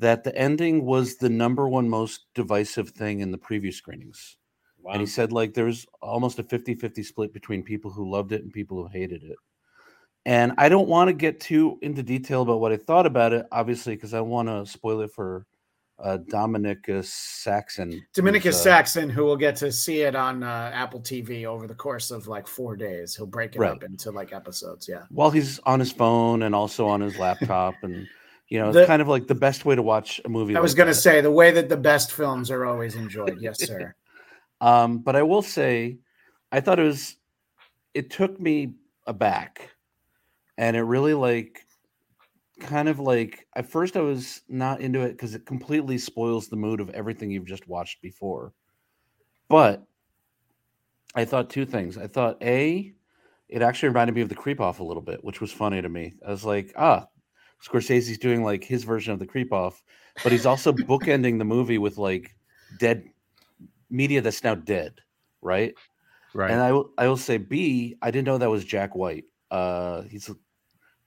that 0.00 0.24
the 0.24 0.36
ending 0.36 0.84
was 0.84 1.16
the 1.16 1.28
number 1.28 1.68
one 1.68 1.88
most 1.88 2.26
divisive 2.34 2.90
thing 2.90 3.20
in 3.20 3.30
the 3.30 3.38
preview 3.38 3.72
screenings. 3.72 4.36
Wow. 4.82 4.92
And 4.92 5.00
he 5.00 5.06
said 5.06 5.30
like 5.32 5.52
there's 5.54 5.86
almost 6.00 6.38
a 6.38 6.42
50-50 6.42 7.04
split 7.04 7.32
between 7.34 7.62
people 7.62 7.90
who 7.90 8.10
loved 8.10 8.32
it 8.32 8.42
and 8.42 8.52
people 8.52 8.78
who 8.78 8.88
hated 8.88 9.22
it. 9.22 9.36
And 10.26 10.52
I 10.58 10.68
don't 10.68 10.88
want 10.88 11.08
to 11.08 11.14
get 11.14 11.40
too 11.40 11.78
into 11.82 12.02
detail 12.02 12.42
about 12.42 12.60
what 12.60 12.72
I 12.72 12.76
thought 12.76 13.06
about 13.06 13.32
it, 13.32 13.46
obviously, 13.52 13.94
because 13.94 14.12
I 14.14 14.20
want 14.20 14.48
to 14.48 14.66
spoil 14.70 15.00
it 15.00 15.12
for 15.12 15.46
uh, 15.98 16.18
Dominicus 16.30 17.06
Saxon. 17.06 18.02
Dominicus 18.14 18.48
uh, 18.48 18.52
Saxon, 18.52 19.10
who 19.10 19.24
will 19.24 19.36
get 19.36 19.56
to 19.56 19.70
see 19.70 20.00
it 20.02 20.14
on 20.14 20.42
uh, 20.42 20.70
Apple 20.74 21.00
TV 21.00 21.44
over 21.44 21.66
the 21.66 21.74
course 21.74 22.10
of 22.10 22.26
like 22.26 22.46
four 22.46 22.74
days. 22.76 23.14
He'll 23.14 23.26
break 23.26 23.54
it 23.54 23.58
Right. 23.58 23.70
up 23.72 23.82
into 23.82 24.10
like 24.10 24.32
episodes. 24.32 24.88
Yeah. 24.88 25.02
while 25.10 25.30
he's 25.30 25.58
on 25.60 25.78
his 25.80 25.92
phone 25.92 26.42
and 26.42 26.54
also 26.54 26.86
on 26.86 27.00
his 27.02 27.18
laptop, 27.18 27.74
and 27.82 28.06
you 28.50 28.58
know, 28.58 28.68
it's 28.68 28.78
The- 28.78 28.86
kind 28.86 29.00
of 29.00 29.08
like 29.08 29.28
the 29.28 29.34
best 29.34 29.64
way 29.64 29.76
to 29.76 29.82
watch 29.82 30.20
a 30.24 30.28
movie. 30.28 30.56
I 30.56 30.60
was 30.60 30.74
going 30.74 30.88
to 30.88 30.94
say 30.94 31.20
the 31.20 31.30
way 31.30 31.52
that 31.52 31.68
the 31.68 31.76
best 31.76 32.12
films 32.12 32.50
are 32.50 32.66
always 32.66 32.96
enjoyed. 32.96 33.38
Yes, 33.40 33.60
sir. 33.66 33.94
Um, 34.60 34.98
but 34.98 35.16
I 35.16 35.22
will 35.22 35.42
say, 35.42 35.98
I 36.52 36.60
thought 36.60 36.80
it 36.80 36.84
was, 36.84 37.16
it 37.94 38.10
took 38.10 38.38
me 38.38 38.74
aback, 39.06 39.70
and 40.58 40.76
it 40.76 40.82
really 40.82 41.14
like, 41.14 41.64
kind 42.60 42.90
of 42.90 42.98
like 42.98 43.46
at 43.56 43.64
first 43.64 43.96
I 43.96 44.02
was 44.02 44.42
not 44.46 44.82
into 44.82 45.00
it 45.00 45.12
because 45.12 45.34
it 45.34 45.46
completely 45.46 45.96
spoils 45.96 46.48
the 46.48 46.56
mood 46.56 46.80
of 46.80 46.90
everything 46.90 47.30
you've 47.30 47.46
just 47.46 47.66
watched 47.66 48.02
before. 48.02 48.52
But 49.48 49.82
I 51.14 51.24
thought 51.24 51.48
two 51.48 51.64
things. 51.64 51.96
I 51.96 52.06
thought 52.06 52.36
a, 52.42 52.92
it 53.48 53.62
actually 53.62 53.88
reminded 53.88 54.14
me 54.14 54.20
of 54.20 54.28
the 54.28 54.34
creep 54.34 54.60
off 54.60 54.80
a 54.80 54.84
little 54.84 55.02
bit, 55.02 55.24
which 55.24 55.40
was 55.40 55.50
funny 55.50 55.80
to 55.80 55.88
me. 55.88 56.14
I 56.26 56.30
was 56.30 56.44
like, 56.44 56.72
ah, 56.76 57.06
Scorsese's 57.66 58.18
doing 58.18 58.42
like 58.42 58.64
his 58.64 58.84
version 58.84 59.12
of 59.12 59.18
the 59.18 59.26
creep 59.26 59.52
off, 59.52 59.82
but 60.22 60.32
he's 60.32 60.46
also 60.46 60.72
bookending 60.72 61.38
the 61.38 61.44
movie 61.44 61.78
with 61.78 61.98
like 61.98 62.34
dead 62.78 63.04
media 63.90 64.20
that's 64.20 64.42
now 64.42 64.54
dead, 64.54 64.94
right? 65.42 65.74
Right. 66.32 66.50
And 66.50 66.60
I 66.60 66.72
will 66.72 66.90
I 66.96 67.08
will 67.08 67.16
say 67.16 67.38
B, 67.38 67.96
I 68.02 68.10
didn't 68.10 68.26
know 68.26 68.38
that 68.38 68.50
was 68.50 68.64
Jack 68.64 68.94
White. 68.94 69.24
Uh 69.50 70.02
he's 70.02 70.30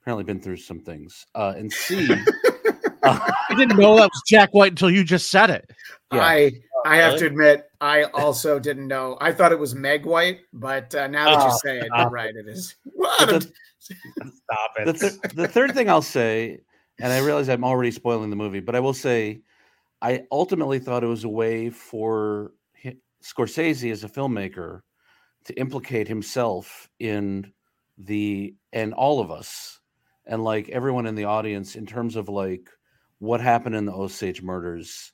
apparently 0.01 0.25
been 0.25 0.41
through 0.41 0.57
some 0.57 0.79
things. 0.79 1.25
Uh 1.33 1.53
and 1.55 1.71
C 1.71 2.09
uh, 3.03 3.31
I 3.49 3.55
didn't 3.55 3.77
know 3.77 3.95
that 3.95 4.09
was 4.11 4.21
Jack 4.27 4.53
White 4.53 4.73
until 4.73 4.89
you 4.91 5.03
just 5.03 5.29
said 5.31 5.49
it. 5.49 5.69
Yeah. 6.11 6.19
I 6.19 6.51
I 6.85 6.97
have 6.97 7.13
really? 7.13 7.19
to 7.19 7.25
admit, 7.27 7.69
I 7.83 8.03
also 8.03 8.59
didn't 8.59 8.87
know. 8.87 9.17
I 9.19 9.33
thought 9.33 9.51
it 9.51 9.59
was 9.59 9.75
Meg 9.75 10.05
White, 10.05 10.39
but 10.53 10.95
uh, 10.95 11.07
now 11.07 11.25
that 11.25 11.43
you 11.43 11.51
Oh, 11.51 11.57
say 11.65 11.79
it, 11.79 11.91
you're 11.97 12.09
right. 12.09 12.33
It 12.33 12.47
is. 12.47 12.75
What? 12.95 13.27
the, 13.27 13.41
Stop 13.41 14.71
it. 14.77 14.85
the, 14.85 14.93
th- 14.93 15.21
the 15.35 15.47
third 15.49 15.73
thing 15.73 15.89
I'll 15.89 16.01
say, 16.01 16.61
and 16.99 17.11
I 17.11 17.19
realize 17.19 17.49
I'm 17.49 17.65
already 17.65 17.91
spoiling 17.91 18.29
the 18.29 18.37
movie, 18.37 18.61
but 18.61 18.75
I 18.75 18.79
will 18.79 18.93
say 18.93 19.41
I 20.01 20.23
ultimately 20.31 20.79
thought 20.79 21.03
it 21.03 21.07
was 21.07 21.25
a 21.25 21.29
way 21.29 21.69
for 21.69 22.53
hi- 22.81 22.95
Scorsese 23.21 23.91
as 23.91 24.03
a 24.03 24.09
filmmaker 24.09 24.81
to 25.45 25.53
implicate 25.59 26.07
himself 26.07 26.89
in 26.99 27.51
the 27.97 28.55
and 28.71 28.93
all 28.93 29.19
of 29.19 29.29
us 29.29 29.79
and 30.25 30.43
like 30.43 30.69
everyone 30.69 31.05
in 31.05 31.15
the 31.15 31.25
audience 31.25 31.75
in 31.75 31.85
terms 31.85 32.15
of 32.15 32.29
like 32.29 32.69
what 33.19 33.41
happened 33.41 33.75
in 33.75 33.85
the 33.85 33.93
Osage 33.93 34.41
murders, 34.41 35.12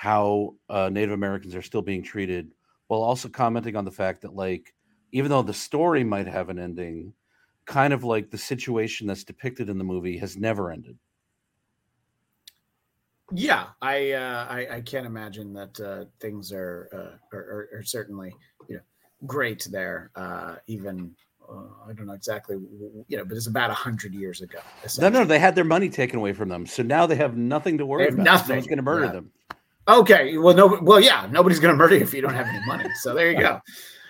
how 0.00 0.54
uh, 0.70 0.88
Native 0.88 1.12
Americans 1.12 1.54
are 1.54 1.60
still 1.60 1.82
being 1.82 2.02
treated, 2.02 2.54
while 2.86 3.02
also 3.02 3.28
commenting 3.28 3.76
on 3.76 3.84
the 3.84 3.90
fact 3.90 4.22
that 4.22 4.34
like 4.34 4.72
even 5.12 5.30
though 5.30 5.42
the 5.42 5.52
story 5.52 6.02
might 6.02 6.26
have 6.26 6.48
an 6.48 6.58
ending, 6.58 7.12
kind 7.66 7.92
of 7.92 8.02
like 8.02 8.30
the 8.30 8.38
situation 8.38 9.06
that's 9.06 9.24
depicted 9.24 9.68
in 9.68 9.76
the 9.76 9.84
movie 9.84 10.16
has 10.16 10.38
never 10.38 10.70
ended. 10.70 10.96
yeah, 13.34 13.66
I, 13.82 14.12
uh, 14.12 14.46
I 14.48 14.76
I 14.76 14.80
can't 14.80 15.04
imagine 15.04 15.52
that 15.52 15.78
uh, 15.78 16.04
things 16.18 16.50
are, 16.50 16.88
uh, 16.94 17.36
are, 17.36 17.40
are 17.40 17.68
are 17.80 17.82
certainly 17.82 18.34
you 18.70 18.76
know 18.76 18.82
great 19.26 19.68
there. 19.70 20.12
Uh, 20.16 20.54
even 20.66 21.14
uh, 21.46 21.90
I 21.90 21.92
don't 21.92 22.06
know 22.06 22.14
exactly 22.14 22.56
you 23.06 23.18
know, 23.18 23.26
but 23.26 23.36
it's 23.36 23.48
about 23.48 23.68
a 23.68 23.74
hundred 23.74 24.14
years 24.14 24.40
ago. 24.40 24.60
No, 24.98 25.10
no, 25.10 25.26
they 25.26 25.38
had 25.38 25.54
their 25.54 25.64
money 25.64 25.90
taken 25.90 26.18
away 26.18 26.32
from 26.32 26.48
them, 26.48 26.64
so 26.64 26.82
now 26.82 27.04
they 27.04 27.16
have 27.16 27.36
nothing 27.36 27.76
to 27.76 27.84
worry 27.84 28.08
about. 28.08 28.24
nothing, 28.24 28.48
No 28.48 28.54
one's 28.54 28.66
going 28.66 28.78
to 28.78 28.82
murder 28.82 29.04
yeah. 29.04 29.12
them. 29.12 29.30
Okay, 29.88 30.36
well, 30.38 30.54
no, 30.54 30.78
well, 30.82 31.00
yeah, 31.00 31.26
nobody's 31.30 31.58
going 31.58 31.72
to 31.72 31.78
murder 31.78 31.96
you 31.96 32.02
if 32.02 32.14
you 32.14 32.20
don't 32.20 32.34
have 32.34 32.46
any 32.46 32.64
money. 32.66 32.88
So 33.00 33.14
there 33.14 33.30
you 33.30 33.38
go. 33.38 33.60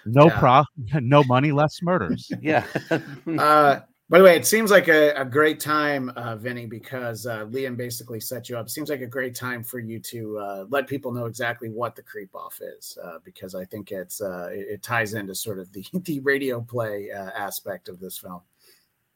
No 0.06 0.26
Yeah. 0.26 0.38
pro, 0.38 1.00
no 1.00 1.24
money, 1.24 1.52
less 1.52 1.82
murders. 1.82 2.30
Yeah. 2.40 2.66
Uh, 2.90 3.80
by 4.08 4.18
the 4.18 4.24
way, 4.24 4.34
it 4.34 4.44
seems 4.44 4.72
like 4.72 4.88
a, 4.88 5.12
a 5.12 5.24
great 5.24 5.60
time, 5.60 6.08
uh, 6.16 6.34
Vinnie, 6.34 6.66
because 6.66 7.26
uh, 7.26 7.44
Liam 7.46 7.76
basically 7.76 8.18
set 8.18 8.48
you 8.48 8.58
up. 8.58 8.68
Seems 8.68 8.90
like 8.90 9.02
a 9.02 9.06
great 9.06 9.36
time 9.36 9.62
for 9.62 9.78
you 9.78 10.00
to 10.00 10.36
uh, 10.38 10.64
let 10.68 10.88
people 10.88 11.12
know 11.12 11.26
exactly 11.26 11.68
what 11.68 11.94
the 11.94 12.02
creep 12.02 12.34
off 12.34 12.60
is, 12.60 12.98
uh, 13.04 13.18
because 13.22 13.54
I 13.54 13.64
think 13.64 13.92
it's 13.92 14.20
uh, 14.20 14.48
it, 14.50 14.66
it 14.68 14.82
ties 14.82 15.14
into 15.14 15.32
sort 15.34 15.60
of 15.60 15.72
the 15.72 15.84
the 16.04 16.18
radio 16.20 16.60
play 16.60 17.12
uh, 17.12 17.30
aspect 17.36 17.88
of 17.88 18.00
this 18.00 18.18
film. 18.18 18.40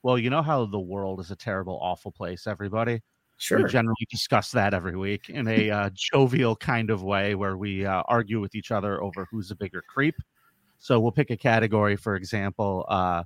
Well, 0.04 0.16
you 0.16 0.30
know 0.30 0.42
how 0.42 0.64
the 0.66 0.78
world 0.78 1.18
is 1.18 1.32
a 1.32 1.36
terrible, 1.36 1.78
awful 1.82 2.12
place, 2.12 2.46
everybody. 2.46 3.02
Sure. 3.44 3.58
We 3.58 3.68
generally 3.68 4.06
discuss 4.10 4.52
that 4.52 4.72
every 4.72 4.96
week 4.96 5.28
in 5.28 5.46
a 5.48 5.70
uh, 5.70 5.90
jovial 5.92 6.56
kind 6.56 6.88
of 6.88 7.02
way 7.02 7.34
where 7.34 7.58
we 7.58 7.84
uh, 7.84 8.02
argue 8.08 8.40
with 8.40 8.54
each 8.54 8.70
other 8.70 9.02
over 9.02 9.28
who's 9.30 9.50
a 9.50 9.54
bigger 9.54 9.82
creep. 9.86 10.14
So 10.78 10.98
we'll 10.98 11.12
pick 11.12 11.30
a 11.30 11.36
category, 11.36 11.94
for 11.96 12.16
example, 12.16 12.86
uh, 12.88 13.24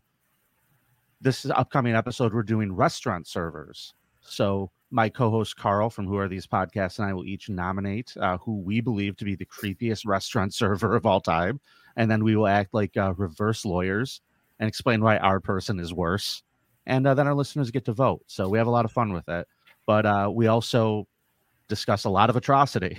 this 1.21 1.47
upcoming 1.47 1.95
episode, 1.95 2.35
we're 2.35 2.43
doing 2.43 2.75
restaurant 2.75 3.29
servers. 3.29 3.95
So 4.21 4.73
my 4.91 5.09
co-host 5.09 5.57
Carl 5.57 5.89
from 5.89 6.09
Who 6.09 6.17
Are 6.17 6.27
These 6.27 6.49
Podcasts 6.49 6.99
and 6.99 7.07
I 7.07 7.13
will 7.13 7.25
each 7.25 7.49
nominate 7.49 8.13
uh, 8.21 8.39
who 8.39 8.59
we 8.59 8.81
believe 8.81 9.17
to 9.19 9.25
be 9.25 9.37
the 9.37 9.47
creepiest 9.47 10.05
restaurant 10.05 10.53
server 10.63 10.97
of 10.97 11.07
all 11.07 11.21
time, 11.21 11.61
and 11.95 12.11
then 12.11 12.25
we 12.25 12.35
will 12.35 12.49
act 12.49 12.75
like 12.75 12.97
uh, 12.97 13.15
reverse 13.17 13.65
lawyers 13.65 14.21
and 14.59 14.67
explain 14.67 15.01
why 15.01 15.19
our 15.19 15.39
person 15.39 15.79
is 15.79 15.95
worse, 15.95 16.43
and 16.87 17.07
uh, 17.07 17.15
then 17.15 17.29
our 17.29 17.35
listeners 17.35 17.71
get 17.71 17.85
to 17.85 17.93
vote. 17.93 18.25
So 18.27 18.49
we 18.49 18.59
have 18.59 18.67
a 18.67 18.71
lot 18.73 18.85
of 18.85 18.91
fun 18.91 19.13
with 19.13 19.29
it, 19.29 19.47
but 19.89 20.05
uh, 20.05 20.31
we 20.31 20.49
also 20.49 21.09
discuss 21.67 22.05
a 22.05 22.11
lot 22.11 22.29
of 22.29 22.37
atrocity. 22.37 22.99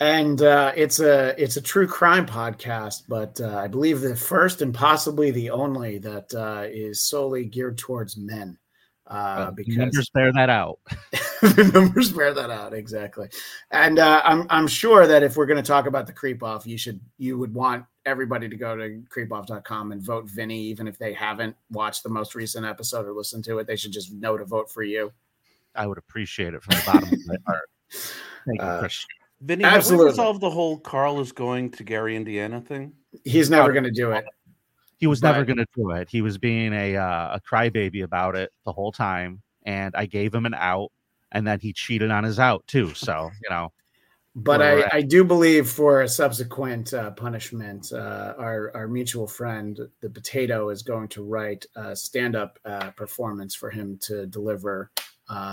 and 0.00 0.42
uh, 0.42 0.72
it's 0.76 1.00
a 1.00 1.34
it's 1.42 1.56
a 1.56 1.60
true 1.60 1.88
crime 1.88 2.24
podcast, 2.24 3.02
but 3.08 3.38
uh, 3.40 3.58
I 3.58 3.66
believe 3.66 4.00
the 4.00 4.14
first 4.14 4.62
and 4.62 4.72
possibly 4.72 5.32
the 5.32 5.50
only 5.50 5.98
that 5.98 6.32
uh, 6.32 6.68
is 6.70 7.04
solely 7.04 7.44
geared 7.44 7.76
towards 7.76 8.16
men. 8.16 8.56
Uh, 9.08 9.50
because 9.50 9.76
numbers 9.76 10.08
bear 10.10 10.32
that 10.32 10.50
out. 10.50 10.78
the 11.42 11.68
numbers 11.74 12.12
bear 12.12 12.32
that 12.32 12.50
out 12.50 12.74
exactly 12.74 13.26
and 13.70 13.98
uh, 13.98 14.20
i'm 14.24 14.46
i'm 14.50 14.68
sure 14.68 15.06
that 15.06 15.22
if 15.22 15.38
we're 15.38 15.46
going 15.46 15.56
to 15.56 15.66
talk 15.66 15.86
about 15.86 16.06
the 16.06 16.12
creep 16.12 16.42
off 16.42 16.66
you 16.66 16.76
should 16.76 17.00
you 17.16 17.38
would 17.38 17.52
want 17.54 17.82
everybody 18.04 18.46
to 18.46 18.56
go 18.56 18.76
to 18.76 19.02
creepoff.com 19.08 19.90
and 19.90 20.02
vote 20.02 20.28
vinnie 20.28 20.60
even 20.60 20.86
if 20.86 20.98
they 20.98 21.14
haven't 21.14 21.56
watched 21.70 22.02
the 22.02 22.10
most 22.10 22.34
recent 22.34 22.66
episode 22.66 23.06
or 23.06 23.12
listened 23.12 23.42
to 23.42 23.58
it 23.58 23.66
they 23.66 23.74
should 23.74 23.90
just 23.90 24.12
know 24.12 24.36
to 24.36 24.44
vote 24.44 24.70
for 24.70 24.82
you 24.82 25.10
I 25.74 25.86
would 25.86 25.98
appreciate 25.98 26.54
it 26.54 26.62
from 26.62 26.76
the 26.76 26.82
bottom 26.86 27.12
of 27.12 27.26
my 27.26 27.36
heart. 27.46 27.68
Thank 28.46 28.60
you, 28.60 28.66
Uh, 28.66 28.80
Chris. 28.80 29.06
Vinnie, 29.42 29.64
have 29.64 29.88
we 29.90 29.96
resolved 29.96 30.40
the 30.42 30.50
whole 30.50 30.78
Carl 30.78 31.18
is 31.20 31.32
going 31.32 31.70
to 31.72 31.84
Gary, 31.84 32.14
Indiana 32.16 32.60
thing? 32.60 32.92
he's 33.24 33.50
never 33.50 33.72
going 33.72 33.84
to 33.84 33.90
do 33.90 34.12
it 34.12 34.24
He 34.98 35.06
was 35.06 35.22
never 35.22 35.44
going 35.44 35.56
to 35.56 35.66
do 35.74 35.90
it. 35.90 36.08
He 36.08 36.20
was 36.22 36.38
being 36.38 36.72
a 36.72 36.96
uh, 36.96 37.36
a 37.36 37.40
crybaby 37.40 38.04
about 38.04 38.36
it 38.36 38.52
the 38.64 38.72
whole 38.72 38.92
time, 38.92 39.42
and 39.64 39.94
I 39.96 40.06
gave 40.06 40.34
him 40.34 40.44
an 40.46 40.54
out, 40.54 40.92
and 41.32 41.46
then 41.46 41.58
he 41.58 41.72
cheated 41.72 42.10
on 42.10 42.22
his 42.24 42.38
out 42.38 42.66
too. 42.66 42.92
So 42.94 43.30
you 43.42 43.50
know, 43.50 43.72
but 44.36 44.60
I. 44.60 44.88
I 44.92 45.00
do 45.02 45.24
believe 45.24 45.68
for 45.70 46.02
a 46.02 46.08
subsequent 46.08 46.92
uh, 46.92 47.12
punishment, 47.12 47.92
uh, 47.94 48.34
our 48.38 48.70
our 48.76 48.86
mutual 48.88 49.26
friend 49.26 49.80
the 50.02 50.10
potato 50.10 50.68
is 50.68 50.82
going 50.82 51.08
to 51.08 51.22
write 51.24 51.64
a 51.76 51.96
stand 51.96 52.36
up 52.36 52.58
uh, 52.66 52.90
performance 52.90 53.54
for 53.54 53.70
him 53.70 53.98
to 54.02 54.26
deliver 54.26 54.90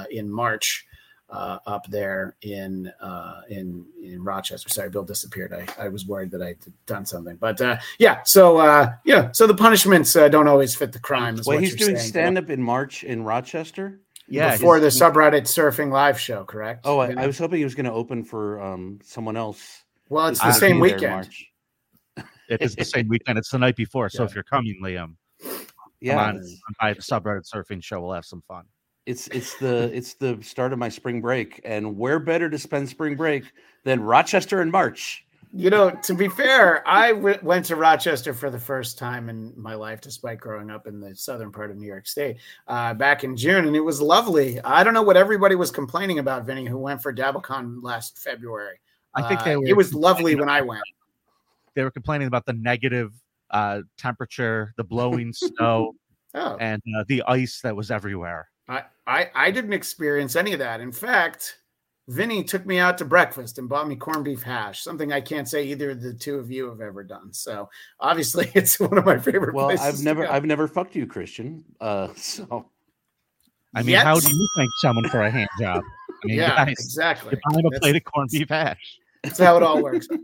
in 0.10 0.30
March. 0.30 0.86
uh, 1.30 1.60
up 1.66 1.86
there 1.88 2.36
in 2.42 2.92
uh, 3.02 3.42
in 3.50 3.86
in 4.02 4.24
Rochester. 4.24 4.70
Sorry, 4.70 4.90
Bill 4.90 5.04
disappeared. 5.04 5.54
I, 5.54 5.86
I 5.86 5.90
was 5.90 6.06
worried 6.06 6.32
that 6.32 6.42
I'd 6.42 6.58
done 6.86 7.06
something, 7.06 7.36
but 7.36 7.60
uh, 7.60 7.78
yeah. 8.00 8.22
So 8.24 8.58
uh, 8.58 8.94
yeah, 9.04 9.32
so 9.32 9.46
the 9.46 9.56
punishments 9.56 10.16
uh, 10.16 10.30
don't 10.30 10.48
always 10.48 10.76
fit 10.76 10.94
the 10.94 11.00
crime. 11.00 11.40
Well, 11.46 11.58
he's 11.58 11.76
doing 11.76 11.98
stand 11.98 12.38
up 12.38 12.50
in 12.50 12.62
March 12.62 13.04
in 13.04 13.24
Rochester. 13.24 14.00
Yeah, 14.30 14.54
before 14.54 14.80
the 14.80 14.88
subreddit 14.88 15.44
surfing 15.44 15.92
live 15.92 16.20
show, 16.20 16.44
correct? 16.44 16.82
Oh, 16.84 17.00
I, 17.00 17.14
I 17.18 17.28
was 17.28 17.38
hoping 17.38 17.60
he 17.60 17.64
was 17.64 17.76
going 17.76 17.86
to 17.86 17.94
open 17.94 18.24
for 18.24 18.62
um, 18.62 19.00
someone 19.04 19.38
else. 19.38 19.84
Well, 20.10 20.28
it's 20.28 20.42
the 20.42 20.52
same 20.52 20.80
weekend. 20.80 21.30
It 22.50 22.62
is 22.62 22.76
the 22.76 22.86
same 22.86 23.10
weekend. 23.10 23.38
It's 23.38 23.52
the 23.52 23.58
night 23.58 23.76
before. 23.76 24.10
So 24.10 24.24
yeah. 24.24 24.30
if 24.30 24.36
you're 24.36 24.44
coming, 24.44 24.80
Liam, 24.82 25.16
yeah, 26.00 26.22
on, 26.22 26.38
on 26.82 26.94
the 26.94 27.02
subreddit 27.02 27.50
surfing 27.50 27.84
show, 27.84 28.02
we'll 28.02 28.14
have 28.14 28.26
some 28.26 28.42
fun. 28.48 28.66
It's 29.08 29.30
it's 29.30 29.56
the 29.56 29.90
it's 29.96 30.16
the 30.16 30.38
start 30.42 30.74
of 30.74 30.80
my 30.80 30.90
spring 30.90 31.22
break, 31.22 31.62
and 31.64 31.98
where 31.98 32.20
better 32.20 32.50
to 32.50 32.60
spend 32.60 32.90
spring 32.90 33.16
break 33.16 33.46
than 33.86 34.02
Rochester 34.02 34.62
in 34.62 34.70
March? 34.70 35.26
You 35.54 35.70
know, 35.70 35.92
to 36.04 36.14
be 36.14 36.28
fair, 36.28 36.86
I 36.86 37.14
w- 37.14 37.40
went 37.42 37.64
to 37.68 37.78
Rochester 37.78 38.34
for 38.34 38.50
the 38.50 38.60
first 38.60 38.98
time 38.98 39.30
in 39.30 39.54
my 39.56 39.76
life, 39.76 40.02
despite 40.02 40.42
growing 40.42 40.70
up 40.70 40.88
in 40.88 41.00
the 41.00 41.16
southern 41.16 41.54
part 41.54 41.72
of 41.72 41.78
New 41.78 41.88
York 41.88 42.06
State 42.06 42.36
uh, 42.68 42.94
back 42.96 43.24
in 43.24 43.38
June, 43.38 43.66
and 43.66 43.78
it 43.78 43.80
was 43.80 44.02
lovely. 44.02 44.60
I 44.60 44.84
don't 44.84 44.94
know 44.94 45.04
what 45.04 45.16
everybody 45.16 45.56
was 45.56 45.72
complaining 45.72 46.20
about, 46.20 46.46
Vinnie, 46.46 46.66
who 46.66 46.78
went 46.78 47.02
for 47.02 47.14
DabbleCon 47.14 47.80
last 47.82 48.20
February. 48.20 48.82
I 49.16 49.26
think 49.26 49.42
they 49.46 49.56
uh, 49.56 49.62
it 49.62 49.78
was 49.78 49.94
lovely 49.94 50.36
when 50.36 50.50
I 50.50 50.60
went. 50.60 50.84
They 51.76 51.84
were 51.84 51.92
complaining 51.92 52.28
about 52.28 52.46
the 52.46 52.54
negative 52.54 53.14
uh, 53.52 53.84
temperature, 53.98 54.74
the 54.76 54.84
blowing 54.84 55.32
snow, 55.34 55.94
oh. 56.36 56.58
and 56.60 56.82
uh, 57.00 57.06
the 57.08 57.24
ice 57.26 57.62
that 57.62 57.74
was 57.74 57.90
everywhere. 57.90 58.50
I, 58.68 58.84
I 59.06 59.30
I 59.34 59.52
didn't 59.52 59.74
experience 59.74 60.36
any 60.36 60.54
of 60.54 60.60
that. 60.60 60.82
In 60.82 60.92
fact, 60.92 61.60
Vinnie 62.08 62.44
took 62.44 62.66
me 62.66 62.80
out 62.80 62.98
to 63.00 63.06
breakfast 63.06 63.58
and 63.58 63.68
bought 63.68 63.88
me 63.88 63.96
corned 63.96 64.24
beef 64.24 64.42
hash, 64.42 64.82
something 64.82 65.12
I 65.12 65.22
can't 65.22 65.48
say 65.48 65.66
either 65.66 65.92
of 65.92 66.02
the 66.02 66.14
two 66.14 66.36
of 66.36 66.50
you 66.50 66.70
have 66.70 66.80
ever 66.80 67.04
done. 67.04 67.34
So 67.34 67.70
obviously, 68.00 68.50
it's 68.56 68.80
one 68.80 68.98
of 68.98 69.06
my 69.06 69.18
favorite. 69.18 69.54
Well, 69.54 69.78
I've 69.80 70.02
never, 70.02 70.28
I've 70.28 70.46
never 70.46 70.68
fucked 70.68 70.96
you, 70.96 71.06
Christian. 71.06 71.66
Uh, 71.82 72.10
so 72.16 72.70
I 73.76 73.82
mean, 73.82 73.90
Yet. 73.90 74.06
how 74.06 74.20
do 74.20 74.30
you 74.30 74.48
thank 74.56 74.70
someone 74.78 75.10
for 75.10 75.22
a 75.22 75.30
hand 75.30 75.50
job? 75.60 75.84
I 76.24 76.28
mean, 76.28 76.38
yeah, 76.38 76.66
guys, 76.66 76.76
exactly. 76.80 77.38
I'm 77.52 77.66
a 77.66 77.80
plate 77.80 77.96
of 77.96 78.04
corned 78.06 78.30
beef 78.32 78.50
hash. 78.50 79.00
That's 79.24 79.40
how 79.40 79.58
it 79.58 79.64
all 79.64 79.82
works. 79.82 80.08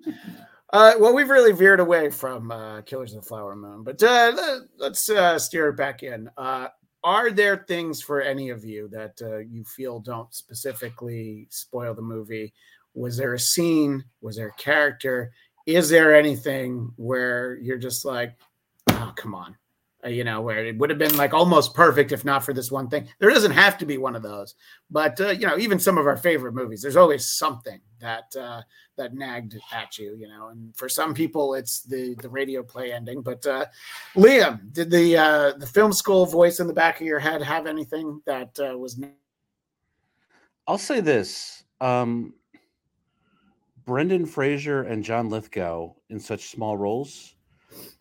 Uh, 0.72 0.96
well, 1.00 1.14
we've 1.14 1.30
really 1.30 1.52
veered 1.52 1.80
away 1.80 2.10
from 2.10 2.50
uh, 2.50 2.82
Killers 2.82 3.14
of 3.14 3.22
the 3.22 3.28
Flower 3.28 3.56
Moon, 3.56 3.84
but 3.84 4.02
uh, 4.02 4.62
let's 4.80 5.08
uh, 5.08 5.38
steer 5.38 5.70
it 5.70 5.78
back 5.78 6.02
in. 6.02 6.28
Are 7.04 7.32
there 7.32 7.66
things 7.68 8.01
for 8.01 8.22
any 8.22 8.49
of 8.49 8.64
you 8.64 8.88
that 8.89 9.22
uh, 9.22 9.39
you 9.39 9.66
feel 9.66 9.99
don't 9.99 10.34
specifically 10.34 11.47
spoil 11.49 11.93
the 11.93 12.01
movie? 12.01 12.54
Was 12.93 13.18
there 13.18 13.34
a 13.34 13.39
scene? 13.39 14.04
Was 14.22 14.38
there 14.38 14.47
a 14.47 14.62
character? 14.62 15.34
Is 15.66 15.89
there 15.89 16.16
anything 16.16 16.91
where 16.95 17.56
you're 17.56 17.78
just 17.78 18.06
like, 18.06 18.38
oh, 18.91 19.14
come 19.16 19.36
on? 19.36 19.58
Uh, 20.06 20.10
you 20.10 20.24
know, 20.24 20.41
where 20.41 20.66
it 20.66 20.78
would 20.78 20.89
have 20.89 20.99
been 20.99 21.16
like 21.16 21.34
almost 21.34 21.74
perfect 21.74 22.12
if 22.12 22.26
not 22.26 22.43
for 22.43 22.54
this 22.54 22.72
one 22.72 22.89
thing. 22.89 23.08
There 23.20 23.30
doesn't 23.30 23.51
have 23.51 23.78
to 23.78 23.86
be 23.86 23.97
one 23.97 24.16
of 24.16 24.22
those, 24.22 24.56
but 24.91 25.20
uh, 25.22 25.30
you 25.30 25.47
know, 25.47 25.58
even 25.58 25.80
some 25.80 25.97
of 25.97 26.08
our 26.08 26.18
favorite 26.18 26.54
movies, 26.54 26.82
there's 26.82 26.97
always 26.97 27.30
something 27.30 27.80
that 27.99 28.36
uh, 28.36 28.62
that 28.97 29.14
nagged 29.14 29.58
at 29.72 29.97
you. 29.97 30.16
You 30.16 30.28
know, 30.28 30.49
and 30.49 30.76
for 30.76 30.89
some 30.89 31.14
people, 31.14 31.54
it's 31.54 31.84
the 31.84 32.16
the 32.22 32.30
radio 32.30 32.64
play 32.64 32.91
ending. 32.91 33.22
But 33.22 33.45
uh, 33.45 33.66
Liam, 34.16 34.74
did 34.74 34.91
the 34.91 35.18
uh, 35.18 35.54
the 35.58 35.68
film 35.68 35.93
school 35.93 36.26
voice 36.26 36.60
in 36.60 36.68
the 36.68 36.74
back 36.74 36.99
of 36.99 37.08
your 37.08 37.20
head 37.20 37.41
have 37.41 37.66
anything 37.66 38.22
that 38.26 38.58
uh, 38.60 38.78
was? 38.78 38.99
I'll 40.68 40.78
say 40.78 40.99
this. 40.99 41.64
Um, 41.80 42.34
Brendan 43.86 44.26
Fraser 44.26 44.84
and 44.84 45.04
John 45.04 45.30
Lithgow 45.30 45.93
in 46.10 46.20
such 46.20 46.49
small 46.49 46.78
roles 46.78 47.36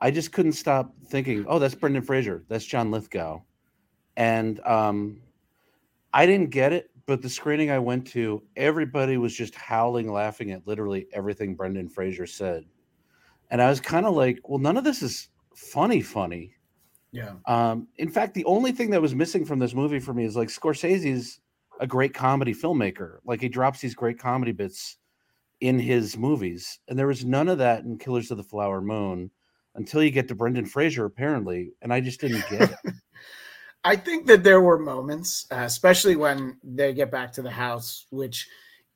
I 0.00 0.10
just 0.10 0.32
couldn't 0.32 0.52
stop 0.52 0.92
thinking, 1.06 1.44
oh, 1.48 1.58
that's 1.58 1.74
Brendan 1.74 2.02
Fraser, 2.02 2.44
that's 2.48 2.64
John 2.64 2.90
Lithgow, 2.90 3.40
and 4.16 4.60
um, 4.66 5.20
I 6.12 6.26
didn't 6.26 6.50
get 6.50 6.72
it. 6.72 6.90
But 7.06 7.20
the 7.20 7.28
screening 7.28 7.70
I 7.70 7.80
went 7.80 8.06
to, 8.08 8.42
everybody 8.56 9.16
was 9.16 9.34
just 9.34 9.56
howling, 9.56 10.12
laughing 10.12 10.52
at 10.52 10.66
literally 10.66 11.08
everything 11.12 11.56
Brendan 11.56 11.88
Fraser 11.88 12.26
said, 12.26 12.64
and 13.50 13.60
I 13.60 13.68
was 13.68 13.80
kind 13.80 14.06
of 14.06 14.14
like, 14.14 14.40
well, 14.44 14.58
none 14.58 14.76
of 14.76 14.84
this 14.84 15.02
is 15.02 15.28
funny, 15.54 16.00
funny. 16.00 16.54
Yeah. 17.12 17.34
Um, 17.46 17.88
in 17.96 18.08
fact, 18.08 18.34
the 18.34 18.44
only 18.46 18.72
thing 18.72 18.90
that 18.90 19.02
was 19.02 19.14
missing 19.14 19.44
from 19.44 19.58
this 19.58 19.74
movie 19.74 20.00
for 20.00 20.14
me 20.14 20.24
is 20.24 20.36
like 20.36 20.48
Scorsese's 20.48 21.40
a 21.78 21.86
great 21.86 22.14
comedy 22.14 22.54
filmmaker. 22.54 23.18
Like 23.24 23.40
he 23.40 23.48
drops 23.48 23.80
these 23.80 23.94
great 23.94 24.18
comedy 24.18 24.52
bits 24.52 24.96
in 25.60 25.78
his 25.78 26.16
movies, 26.16 26.78
and 26.88 26.98
there 26.98 27.06
was 27.06 27.24
none 27.24 27.48
of 27.48 27.58
that 27.58 27.84
in 27.84 27.98
Killers 27.98 28.30
of 28.30 28.38
the 28.38 28.42
Flower 28.42 28.80
Moon 28.80 29.30
until 29.74 30.02
you 30.02 30.10
get 30.10 30.28
to 30.28 30.34
Brendan 30.34 30.66
Fraser, 30.66 31.04
apparently, 31.04 31.72
and 31.82 31.92
I 31.92 32.00
just 32.00 32.20
didn't 32.20 32.48
get 32.50 32.70
it. 32.70 32.94
I 33.84 33.96
think 33.96 34.26
that 34.26 34.44
there 34.44 34.60
were 34.60 34.78
moments, 34.78 35.46
uh, 35.50 35.56
especially 35.56 36.14
when 36.14 36.56
they 36.62 36.92
get 36.94 37.10
back 37.10 37.32
to 37.32 37.42
the 37.42 37.50
house, 37.50 38.06
which 38.10 38.48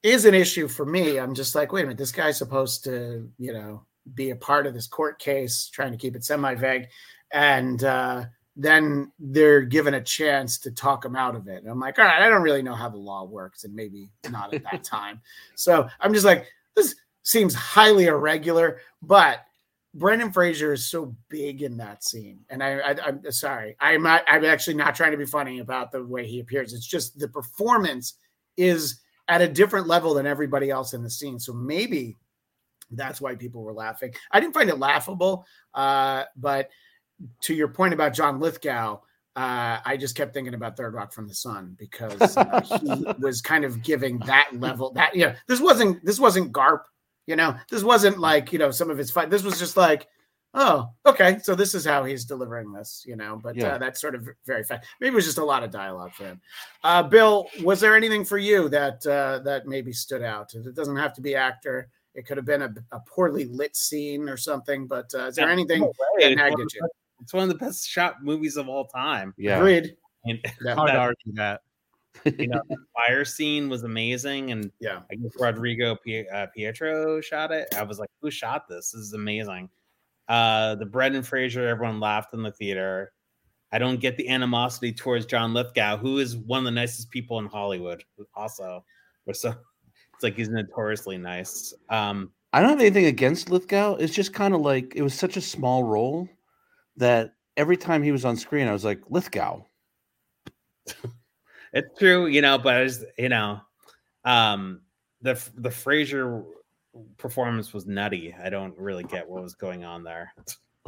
is 0.03 0.25
an 0.25 0.35
issue 0.35 0.69
for 0.69 0.87
me. 0.87 1.19
I'm 1.19 1.35
just 1.35 1.55
like, 1.55 1.73
wait 1.73 1.83
a 1.83 1.85
minute, 1.85 1.99
this 1.99 2.13
guy's 2.13 2.39
supposed 2.39 2.85
to, 2.85 3.29
you 3.39 3.53
know, 3.53 3.85
be 4.15 4.31
a 4.31 4.37
part 4.37 4.67
of 4.67 4.75
this 4.75 4.87
court 4.87 5.19
case, 5.19 5.69
trying 5.73 5.91
to 5.91 5.99
keep 5.99 6.15
it 6.15 6.25
semi 6.25 6.55
vague, 6.55 6.87
and 7.33 7.83
uh, 7.83 8.25
then 8.55 9.11
they're 9.19 9.63
given 9.63 9.95
a 9.95 10.01
chance 10.01 10.59
to 10.59 10.71
talk 10.71 11.05
him 11.05 11.17
out 11.17 11.35
of 11.35 11.49
it. 11.49 11.63
And 11.63 11.69
I'm 11.71 11.81
like, 11.81 11.99
all 11.99 12.05
right, 12.05 12.23
I 12.23 12.29
don't 12.29 12.43
really 12.43 12.63
know 12.63 12.75
how 12.75 12.89
the 12.89 12.97
law 12.97 13.25
works, 13.25 13.65
and 13.65 13.75
maybe 13.75 14.11
not 14.31 14.55
at 14.55 14.63
that 14.71 14.85
time. 14.85 15.21
So 15.57 15.89
I'm 16.01 16.15
just 16.15 16.25
like, 16.25 16.47
this 16.77 16.95
seems 17.25 17.55
highly 17.55 18.07
irregular, 18.07 18.79
but 19.03 19.41
Brendan 19.97 20.31
Fraser 20.31 20.75
is 20.75 20.87
so 20.87 21.17
big 21.31 21.63
in 21.63 21.79
that 21.79 22.05
scene, 22.05 22.41
and 22.51 22.63
I, 22.63 22.79
I 22.79 23.09
am 23.09 23.23
sorry, 23.33 23.77
I'm 23.81 24.03
not. 24.03 24.25
I'm 24.29 24.45
actually 24.45 24.75
not 24.75 24.95
trying 24.95 25.13
to 25.13 25.17
be 25.17 25.25
funny 25.25 25.61
about 25.61 25.91
the 25.91 26.05
way 26.05 26.27
he 26.27 26.41
appears. 26.41 26.75
It's 26.75 26.87
just 26.87 27.19
the 27.19 27.29
performance 27.29 28.15
is 28.59 29.01
at 29.29 29.41
a 29.41 29.49
different 29.49 29.87
level 29.87 30.15
than 30.15 30.27
everybody 30.27 30.71
else 30.71 30.93
in 30.93 31.03
the 31.03 31.11
scene. 31.11 31.39
So 31.41 31.53
maybe 31.55 32.17
that's 32.91 33.21
why 33.21 33.35
people 33.37 33.63
were 33.63 33.73
laughing. 33.73 34.15
I 34.31 34.39
didn't 34.39 34.55
find 34.55 34.69
it 34.69 34.79
laughable, 34.79 35.47
uh, 35.75 36.25
but 36.37 36.69
to 37.43 37.55
your 37.55 37.69
point 37.69 37.95
about 37.95 38.13
John 38.13 38.39
Lithgow, 38.39 39.01
uh, 39.35 39.79
I 39.85 39.97
just 39.97 40.15
kept 40.15 40.35
thinking 40.35 40.55
about 40.55 40.77
Third 40.77 40.93
Rock 40.95 41.13
from 41.13 41.27
the 41.27 41.35
Sun 41.35 41.75
because 41.79 42.37
uh, 42.37 42.61
he 42.81 43.07
was 43.19 43.41
kind 43.41 43.65
of 43.65 43.83
giving 43.83 44.19
that 44.21 44.51
level. 44.53 44.93
That 44.93 45.15
yeah, 45.15 45.27
you 45.29 45.33
know, 45.33 45.39
this 45.49 45.61
wasn't 45.61 46.05
this 46.05 46.21
wasn't 46.21 46.53
Garp 46.53 46.83
you 47.27 47.37
know, 47.37 47.57
this 47.71 47.83
wasn't 47.83 48.19
like, 48.19 48.53
you 48.53 48.59
know, 48.59 48.71
some 48.71 48.91
of 48.91 48.99
his 48.99 49.11
fight. 49.11 49.31
This 49.31 49.43
was 49.43 49.59
just 49.59 49.77
like, 49.77 50.07
oh, 50.55 50.89
okay, 51.05 51.39
so 51.43 51.55
this 51.55 51.75
is 51.75 51.85
how 51.85 52.05
he's 52.05 52.25
delivering 52.25 52.73
this, 52.73 53.05
you 53.07 53.17
know. 53.17 53.39
But 53.41 53.57
yeah. 53.57 53.75
uh, 53.75 53.79
that's 53.79 54.01
sort 54.01 54.15
of 54.15 54.29
very 54.47 54.65
fast. 54.65 54.87
Maybe 55.01 55.13
it 55.13 55.17
was 55.17 55.27
just 55.27 55.39
a 55.39 55.45
lot 55.45 55.63
of 55.63 55.71
dialogue 55.71 56.15
for 56.15 56.25
him. 56.25 56.41
Uh, 56.83 57.03
Bill, 57.03 57.49
was 57.63 57.81
there 57.81 57.95
anything 57.95 58.25
for 58.25 58.39
you 58.39 58.69
that 58.71 59.07
uh, 59.07 59.41
that 59.41 59.67
maybe 59.67 59.93
stood 59.93 60.23
out? 60.23 60.55
It 60.55 60.75
doesn't 60.75 60.97
have 60.97 61.13
to 61.15 61.21
be 61.21 61.35
actor. 61.35 61.89
It 62.15 62.27
could 62.27 62.39
have 62.39 62.47
been 62.47 62.63
a, 62.63 62.75
a 62.93 63.01
poorly 63.01 63.45
lit 63.45 63.77
scene 63.77 64.29
or 64.29 64.39
something. 64.39 64.87
But 64.87 65.13
uh, 65.15 65.27
is 65.27 65.37
there 65.37 65.51
anything 65.51 65.81
no 65.83 65.93
that 66.19 66.35
nagged 66.35 66.61
at 66.61 66.75
you? 66.75 66.89
It's 67.21 67.35
one 67.35 67.43
of 67.43 67.49
the 67.49 67.65
best 67.65 67.89
shot 67.89 68.23
movies 68.23 68.57
of 68.57 68.69
all 68.69 68.87
time. 68.87 69.35
Yeah, 69.37 69.59
agreed. 69.59 69.97
And 70.25 70.41
hard 70.69 70.91
to 70.93 70.97
argue 70.97 71.33
that 71.35 71.61
you 72.25 72.49
know, 72.49 72.61
the 72.69 72.77
fire 72.95 73.25
scene 73.25 73.69
was 73.69 73.83
amazing, 73.83 74.53
and 74.53 74.71
yeah, 74.81 75.01
I 75.11 75.15
guess 75.15 75.33
Rodrigo 75.39 75.97
P- 75.97 76.29
uh, 76.29 76.47
Prieto 76.57 77.23
shot 77.23 77.53
it. 77.53 77.69
I 77.77 77.83
was 77.83 77.99
like, 77.99 78.11
who 78.21 78.31
shot 78.31 78.69
this? 78.69 78.93
This 78.93 79.03
is 79.03 79.13
amazing. 79.13 79.69
Uh, 80.29 80.75
the 80.75 80.87
Brendan 80.87 81.23
Fraser, 81.23 81.67
everyone 81.67 82.01
laughed 82.01 82.35
in 82.35 82.43
the 82.43 82.53
theater. 82.53 83.13
I 83.73 83.79
don't 83.79 84.01
get 84.01 84.17
the 84.17 84.29
animosity 84.29 84.93
towards 84.93 85.27
John 85.27 85.53
Lithgow, 85.53 85.97
who 85.97 86.19
is 86.19 86.37
one 86.37 86.61
of 86.61 86.65
the 86.65 86.71
nicest 86.71 87.11
people 87.11 87.39
in 87.39 87.47
Hollywood. 87.47 88.03
Also, 88.35 88.85
so 89.33 89.55
it's 90.15 90.23
like 90.23 90.37
he's 90.37 90.49
notoriously 90.49 91.19
nice. 91.19 91.75
Um, 91.91 92.33
I 92.53 92.61
don't 92.61 92.71
have 92.71 92.81
anything 92.81 93.07
against 93.07 93.51
Lithgow. 93.51 93.97
It's 93.97 94.15
just 94.15 94.33
kind 94.33 94.55
of 94.55 94.61
like 94.63 94.95
it 94.97 95.03
was 95.03 95.15
such 95.15 95.37
a 95.37 95.41
small 95.41 95.85
role 95.85 96.29
that 96.97 97.35
every 97.57 97.77
time 97.77 98.03
he 98.03 98.13
was 98.13 98.25
on 98.25 98.37
screen, 98.37 98.69
I 98.69 98.73
was 98.73 98.85
like 98.85 99.03
Lithgow. 99.11 99.63
It's 101.73 101.99
true, 101.99 102.27
you 102.27 102.43
know, 102.43 102.59
but 102.59 102.77
as 102.77 103.05
you 103.19 103.29
know, 103.29 103.61
um, 104.25 104.81
the 105.23 105.41
the 105.57 105.71
Fraser 105.71 106.45
performance 107.19 107.73
was 107.73 107.87
nutty. 107.87 108.35
I 108.43 108.51
don't 108.51 108.77
really 108.79 109.05
get 109.05 109.29
what 109.29 109.43
was 109.43 109.55
going 109.55 109.85
on 109.85 110.05
there. 110.05 110.33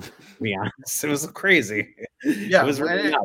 To 0.01 0.13
be 0.41 0.55
honest, 0.55 1.03
it 1.03 1.09
was 1.09 1.27
crazy. 1.29 1.95
Yeah, 2.25 2.63
it 2.63 2.67
was 2.67 2.81
really 2.81 3.13
and, 3.13 3.17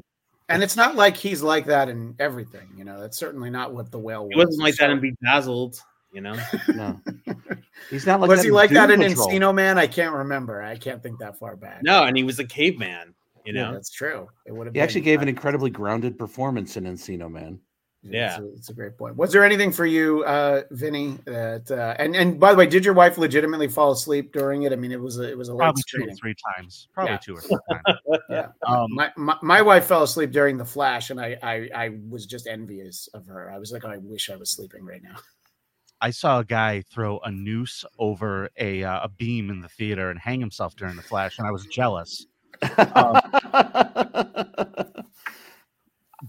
and 0.49 0.63
it's 0.63 0.75
not 0.75 0.95
like 0.95 1.15
he's 1.15 1.41
like 1.41 1.65
that 1.67 1.89
in 1.89 2.15
everything. 2.19 2.67
You 2.77 2.83
know, 2.83 2.99
that's 2.99 3.17
certainly 3.17 3.49
not 3.49 3.73
what 3.73 3.91
the 3.91 3.99
whale 3.99 4.23
was. 4.23 4.31
He 4.33 4.37
wasn't 4.37 4.63
like 4.63 4.73
so. 4.75 4.87
that 4.87 4.91
in 4.91 4.99
Bedazzled. 4.99 5.79
You 6.11 6.21
know, 6.21 6.35
no, 6.75 6.99
he's 7.89 8.05
not 8.05 8.21
like. 8.21 8.29
Was 8.29 8.43
he 8.43 8.51
like 8.51 8.69
that 8.71 8.91
in 8.91 8.99
Patrol. 8.99 9.27
Encino 9.27 9.53
Man? 9.53 9.77
I 9.77 9.87
can't 9.87 10.13
remember. 10.13 10.61
I 10.61 10.77
can't 10.77 11.01
think 11.01 11.19
that 11.19 11.37
far 11.39 11.55
back. 11.55 11.81
No, 11.83 12.03
and 12.03 12.15
he 12.15 12.23
was 12.23 12.39
a 12.39 12.45
caveman. 12.45 13.15
You 13.45 13.53
know, 13.53 13.67
yeah, 13.67 13.71
that's 13.71 13.91
true. 13.91 14.27
It 14.45 14.53
would 14.53 14.67
have. 14.67 14.75
He 14.75 14.81
actually 14.81 15.01
gave 15.01 15.21
an 15.21 15.27
incredibly 15.27 15.69
grounded 15.69 16.17
performance 16.17 16.77
in 16.77 16.85
Encino 16.85 17.29
Man. 17.29 17.59
Yeah, 18.05 18.31
it's 18.31 18.39
a, 18.39 18.53
it's 18.53 18.69
a, 18.69 18.73
great 18.73 18.97
point. 18.97 19.15
Was 19.15 19.31
there 19.31 19.45
anything 19.45 19.71
for 19.71 19.85
you, 19.85 20.25
uh, 20.25 20.63
Vinnie? 20.71 21.17
That 21.25 21.71
uh, 21.71 21.95
and 21.97 22.15
and 22.15 22.37
by 22.37 22.51
the 22.51 22.57
way, 22.57 22.65
did 22.65 22.83
your 22.83 22.93
wife 22.93 23.17
legitimately 23.17 23.69
fall 23.69 23.91
asleep 23.93 24.33
during 24.33 24.63
it? 24.63 24.73
I 24.73 24.75
mean, 24.75 24.91
it 24.91 24.99
was 24.99 25.19
a, 25.19 25.29
it 25.29 25.37
was 25.37 25.47
a 25.47 25.55
probably 25.55 25.83
two 25.87 26.03
or 26.03 26.13
three 26.13 26.35
times, 26.55 26.89
probably 26.93 27.13
yeah. 27.13 27.17
two 27.17 27.35
or 27.35 27.41
three 27.41 27.57
times. 27.71 27.99
yeah, 28.29 28.47
um, 28.67 28.93
my, 28.93 29.09
my, 29.15 29.37
my 29.41 29.61
wife 29.61 29.85
fell 29.85 30.03
asleep 30.03 30.31
during 30.31 30.57
the 30.57 30.65
Flash, 30.65 31.11
and 31.11 31.19
I, 31.19 31.37
I 31.41 31.69
I 31.73 31.89
was 32.09 32.25
just 32.25 32.45
envious 32.45 33.07
of 33.13 33.25
her. 33.27 33.49
I 33.49 33.57
was 33.57 33.71
like, 33.71 33.85
oh, 33.85 33.89
I 33.89 33.97
wish 33.97 34.29
I 34.29 34.35
was 34.35 34.49
sleeping 34.49 34.83
right 34.83 35.01
now. 35.01 35.15
I 36.01 36.09
saw 36.09 36.39
a 36.39 36.45
guy 36.45 36.81
throw 36.81 37.19
a 37.19 37.31
noose 37.31 37.85
over 37.97 38.49
a 38.57 38.83
uh, 38.83 39.05
a 39.05 39.07
beam 39.07 39.49
in 39.49 39.61
the 39.61 39.69
theater 39.69 40.09
and 40.09 40.19
hang 40.19 40.41
himself 40.41 40.75
during 40.75 40.97
the 40.97 41.01
Flash, 41.01 41.39
and 41.39 41.47
I 41.47 41.51
was 41.51 41.65
jealous. 41.67 42.25
Um, 42.95 43.21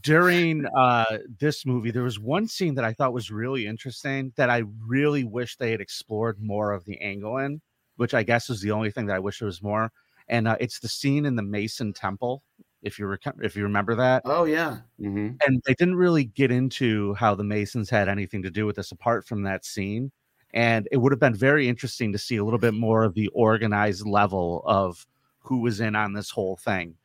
during 0.03 0.67
uh, 0.77 1.19
this 1.39 1.65
movie, 1.65 1.91
there 1.91 2.03
was 2.03 2.19
one 2.19 2.47
scene 2.49 2.75
that 2.75 2.85
I 2.85 2.93
thought 2.93 3.13
was 3.13 3.31
really 3.31 3.67
interesting 3.67 4.33
that 4.37 4.51
I 4.51 4.65
really 4.87 5.25
wish 5.25 5.57
they 5.57 5.71
had 5.71 5.81
explored 5.81 6.41
more 6.41 6.73
of 6.73 6.85
the 6.85 7.01
angle 7.01 7.39
in, 7.39 7.61
which 7.97 8.15
I 8.15 8.23
guess 8.23 8.51
is 8.51 8.61
the 8.61 8.71
only 8.71 8.91
thing 8.91 9.07
that 9.07 9.17
I 9.17 9.21
wish 9.21 9.39
there 9.39 9.47
was 9.47 9.63
more. 9.63 9.91
And 10.29 10.49
uh, 10.49 10.57
it's 10.61 10.79
the 10.79 10.89
scene 10.89 11.27
in 11.27 11.37
the 11.37 11.43
Mason 11.43 11.93
Temple, 11.93 12.43
if 12.83 12.99
you 12.99 13.07
rec- 13.07 13.23
if 13.43 13.57
you 13.57 13.63
remember 13.63 13.95
that. 13.95 14.23
Oh 14.25 14.45
yeah. 14.45 14.79
Mm-hmm. 15.01 15.37
And 15.47 15.63
they 15.67 15.75
didn't 15.75 15.97
really 15.97 16.25
get 16.25 16.51
into 16.51 17.15
how 17.15 17.35
the 17.35 17.45
Masons 17.45 17.91
had 17.91 18.09
anything 18.09 18.43
to 18.43 18.51
do 18.51 18.67
with 18.67 18.77
this 18.77 18.93
apart 18.93 19.27
from 19.27 19.43
that 19.43 19.65
scene. 19.65 20.13
And 20.53 20.89
it 20.93 20.99
would 20.99 21.13
have 21.13 21.21
been 21.21 21.35
very 21.35 21.69
interesting 21.69 22.13
to 22.13 22.19
see 22.19 22.37
a 22.37 22.45
little 22.45 22.61
bit 22.61 22.75
more 22.75 23.05
of 23.05 23.15
the 23.15 23.29
organized 23.29 24.07
level 24.07 24.63
of 24.67 25.05
who 25.45 25.61
was 25.61 25.81
in 25.81 25.95
on 25.95 26.13
this 26.13 26.31
whole 26.31 26.57
thing. 26.57 26.97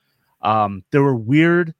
Um, 0.41 0.83
there 0.91 1.03
were 1.03 1.15
weird 1.15 1.73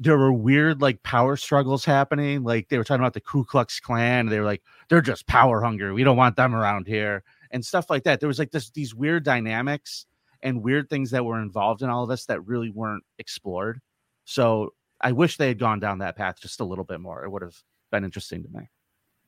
there 0.00 0.16
were 0.16 0.32
weird 0.32 0.80
like 0.80 1.02
power 1.02 1.36
struggles 1.36 1.84
happening. 1.84 2.42
Like 2.42 2.68
they 2.68 2.78
were 2.78 2.84
talking 2.84 3.02
about 3.02 3.12
the 3.12 3.20
Ku 3.20 3.44
Klux 3.44 3.80
Klan. 3.80 4.26
They 4.26 4.38
were 4.38 4.46
like, 4.46 4.62
they're 4.88 5.02
just 5.02 5.26
power 5.26 5.60
hungry. 5.60 5.92
We 5.92 6.04
don't 6.04 6.16
want 6.16 6.36
them 6.36 6.54
around 6.54 6.86
here 6.86 7.22
and 7.50 7.64
stuff 7.64 7.90
like 7.90 8.04
that. 8.04 8.18
There 8.18 8.26
was 8.26 8.38
like 8.38 8.50
this 8.50 8.70
these 8.70 8.94
weird 8.94 9.24
dynamics 9.24 10.06
and 10.42 10.62
weird 10.62 10.88
things 10.88 11.10
that 11.10 11.24
were 11.24 11.40
involved 11.40 11.82
in 11.82 11.90
all 11.90 12.02
of 12.02 12.08
this 12.08 12.24
that 12.26 12.46
really 12.46 12.70
weren't 12.70 13.04
explored. 13.18 13.80
So 14.24 14.72
I 15.02 15.12
wish 15.12 15.36
they 15.36 15.48
had 15.48 15.58
gone 15.58 15.80
down 15.80 15.98
that 15.98 16.16
path 16.16 16.40
just 16.40 16.60
a 16.60 16.64
little 16.64 16.84
bit 16.84 17.00
more. 17.00 17.22
It 17.24 17.30
would 17.30 17.42
have 17.42 17.56
been 17.90 18.04
interesting 18.04 18.42
to 18.42 18.48
me. 18.48 18.68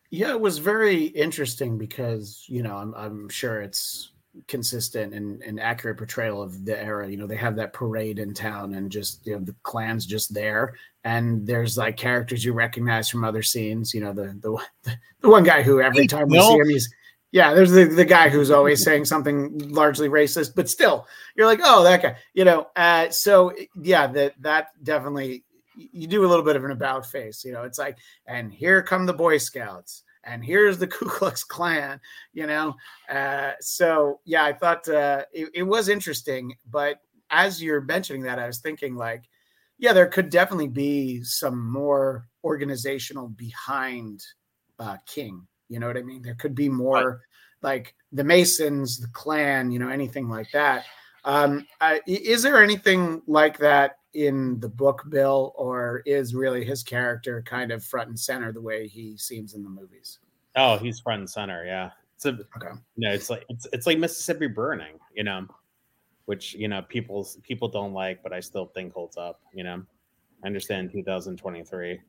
Yeah, 0.09 0.31
it 0.31 0.41
was 0.41 0.57
very 0.57 1.05
interesting 1.05 1.77
because 1.77 2.47
you 2.49 2.63
know 2.63 2.77
I'm 2.77 2.95
I'm 2.95 3.29
sure 3.29 3.61
it's 3.61 4.12
consistent 4.49 5.15
and, 5.15 5.43
and 5.43 5.61
accurate 5.61 5.99
portrayal 5.99 6.43
of 6.43 6.65
the 6.65 6.79
era. 6.81 7.09
You 7.09 7.17
know, 7.17 7.27
they 7.27 7.37
have 7.37 7.57
that 7.57 7.73
parade 7.73 8.19
in 8.19 8.35
town 8.35 8.75
and 8.75 8.91
just, 8.91 9.27
you 9.27 9.35
know, 9.35 9.45
the 9.45 9.55
Klan's 9.63 10.07
just 10.07 10.33
there. 10.33 10.75
And 11.05 11.47
there's 11.47 11.77
like 11.77 11.97
characters 11.97 12.45
you 12.45 12.53
recognize 12.53 13.09
from 13.09 13.25
other 13.25 13.43
scenes. 13.43 13.93
You 13.93 14.03
know, 14.03 14.13
the 14.13 14.37
the, 14.41 14.97
the 15.21 15.29
one 15.29 15.45
guy 15.45 15.63
who 15.63 15.81
every 15.81 16.07
time 16.07 16.29
we 16.29 16.41
see 16.41 16.59
him, 16.59 16.69
he's 16.69 16.93
yeah, 17.33 17.55
there's 17.55 17.73
the, 17.73 17.85
the 17.85 18.05
guy 18.05 18.29
who's 18.29 18.51
always 18.51 18.85
saying 18.85 19.07
something 19.07 19.59
largely 19.71 20.09
racist, 20.11 20.55
but 20.55 20.69
still 20.69 21.07
you're 21.35 21.47
like, 21.47 21.61
oh, 21.63 21.83
that 21.83 22.03
guy, 22.03 22.17
you 22.35 22.45
know. 22.45 22.69
Uh, 22.77 23.09
so 23.09 23.53
yeah, 23.81 24.07
that 24.09 24.35
that 24.43 24.69
definitely 24.83 25.43
you 25.75 26.07
do 26.07 26.25
a 26.25 26.29
little 26.29 26.45
bit 26.45 26.57
of 26.57 26.65
an 26.65 26.71
about 26.71 27.07
face, 27.07 27.45
you 27.45 27.53
know. 27.53 27.63
It's 27.65 27.79
like, 27.79 27.97
and 28.27 28.53
here 28.53 28.83
come 28.83 29.07
the 29.07 29.15
Boy 29.15 29.39
Scouts 29.39 30.05
and 30.25 30.45
here's 30.45 30.79
the 30.79 30.87
Ku 30.89 31.07
Klux 31.07 31.45
Klan, 31.45 32.01
you 32.33 32.47
know. 32.47 32.75
Uh, 33.09 33.53
so 33.61 34.21
yeah, 34.25 34.45
I 34.45 34.53
thought 34.53 34.89
uh, 34.89 35.25
it, 35.33 35.51
it, 35.55 35.63
was 35.63 35.89
interesting. 35.89 36.55
But 36.71 37.01
as 37.31 37.63
you're 37.63 37.81
mentioning 37.81 38.23
that, 38.23 38.39
I 38.39 38.47
was 38.47 38.59
thinking 38.59 38.95
like, 38.95 39.25
yeah, 39.79 39.93
there 39.93 40.07
could 40.07 40.31
definitely 40.31 40.69
be 40.69 41.23
some 41.25 41.71
more 41.71 42.29
organizational 42.45 43.29
behind 43.29 44.25
uh, 44.79 44.97
King. 45.07 45.47
You 45.69 45.81
know 45.81 45.87
what 45.87 45.97
I 45.97 46.03
mean? 46.03 46.23
There 46.23 46.35
could 46.35 46.55
be 46.55 46.69
more 46.69 47.23
like 47.63 47.95
the 48.13 48.25
Masons, 48.25 48.99
the 48.99 49.09
Klan, 49.09 49.71
you 49.71 49.79
know, 49.79 49.89
anything 49.89 50.29
like 50.29 50.51
that. 50.53 50.85
Um, 51.25 51.67
uh, 51.81 51.99
is 52.07 52.43
there 52.43 52.63
anything 52.63 53.23
like 53.27 53.59
that 53.59 53.97
in 54.15 54.61
the 54.61 54.69
book, 54.69 55.05
Bill, 55.09 55.53
or 55.57 56.03
is 56.07 56.35
really 56.35 56.65
his 56.65 56.83
character 56.83 57.43
kind 57.43 57.73
of 57.73 57.85
front 57.85 58.09
and 58.09 58.19
center 58.19 58.53
the 58.53 58.61
way 58.61 58.87
he 58.87 59.17
seems 59.17 59.55
in 59.55 59.63
the 59.63 59.69
movies? 59.69 60.19
Oh, 60.57 60.77
he's 60.79 61.01
front 61.01 61.21
and 61.21 61.31
center. 61.31 61.65
Yeah, 61.65 61.91
it's 62.17 62.27
a 62.27 62.31
okay. 62.31 62.79
no. 62.97 63.13
It's 63.13 63.31
like 63.31 63.45
it's 63.49 63.67
it's 63.73 63.87
like 63.87 63.99
Mississippi 63.99 64.49
Burning, 64.49 64.99
you 65.15 65.25
know, 65.25 65.47
which 66.27 66.55
you 66.55 66.69
know 66.69 66.83
people 66.83 67.27
people 67.43 67.69
don't 67.69 67.93
like, 67.93 68.23
but 68.23 68.33
I 68.33 68.41
still 68.41 68.67
think 68.67 68.93
holds 68.93 69.17
up. 69.17 69.41
You 69.55 69.65
know, 69.65 69.83
I 70.43 70.47
understand 70.47 70.93
2023. 70.93 72.01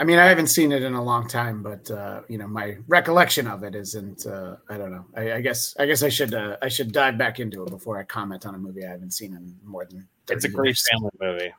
I 0.00 0.04
mean, 0.04 0.18
I 0.18 0.24
haven't 0.24 0.46
seen 0.46 0.72
it 0.72 0.82
in 0.82 0.94
a 0.94 1.02
long 1.02 1.28
time, 1.28 1.62
but 1.62 1.90
uh, 1.90 2.22
you 2.26 2.38
know, 2.38 2.48
my 2.48 2.78
recollection 2.88 3.46
of 3.46 3.62
it 3.64 3.74
isn't. 3.74 4.26
Uh, 4.26 4.56
I 4.70 4.78
don't 4.78 4.90
know. 4.90 5.04
I, 5.14 5.34
I 5.34 5.40
guess. 5.42 5.76
I 5.78 5.84
guess 5.84 6.02
I 6.02 6.08
should. 6.08 6.32
Uh, 6.32 6.56
I 6.62 6.68
should 6.68 6.90
dive 6.90 7.18
back 7.18 7.38
into 7.38 7.64
it 7.64 7.70
before 7.70 7.98
I 7.98 8.04
comment 8.04 8.46
on 8.46 8.54
a 8.54 8.58
movie 8.58 8.82
I 8.82 8.88
haven't 8.88 9.10
seen 9.10 9.34
in 9.34 9.54
more 9.62 9.84
than. 9.84 10.08
It's 10.30 10.46
a 10.46 10.48
great 10.48 10.68
years. 10.68 10.88
family 10.90 11.10
movie. 11.20 11.52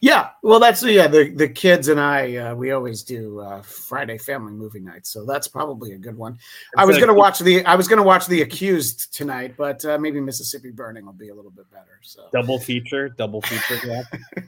Yeah, 0.00 0.30
well, 0.42 0.60
that's 0.60 0.82
yeah. 0.82 1.08
The 1.08 1.28
the 1.30 1.46
kids 1.46 1.88
and 1.88 2.00
I 2.00 2.36
uh, 2.36 2.54
we 2.54 2.70
always 2.70 3.02
do 3.02 3.40
uh, 3.40 3.60
Friday 3.60 4.16
family 4.16 4.52
movie 4.52 4.80
nights, 4.80 5.10
so 5.10 5.26
that's 5.26 5.46
probably 5.46 5.92
a 5.92 5.98
good 5.98 6.16
one. 6.16 6.38
I 6.78 6.86
was 6.86 6.96
gonna 6.96 7.12
watch 7.12 7.38
the 7.40 7.66
I 7.66 7.74
was 7.74 7.86
gonna 7.86 8.02
watch 8.02 8.26
The 8.26 8.40
Accused 8.40 9.14
tonight, 9.14 9.56
but 9.58 9.84
uh, 9.84 9.98
maybe 9.98 10.22
Mississippi 10.22 10.70
Burning 10.70 11.04
will 11.04 11.12
be 11.12 11.28
a 11.28 11.34
little 11.34 11.50
bit 11.50 11.70
better. 11.70 12.00
So 12.00 12.28
double 12.32 12.58
feature, 12.58 13.10
double 13.10 13.42
feature. 13.42 13.86
Yeah. 13.86 14.02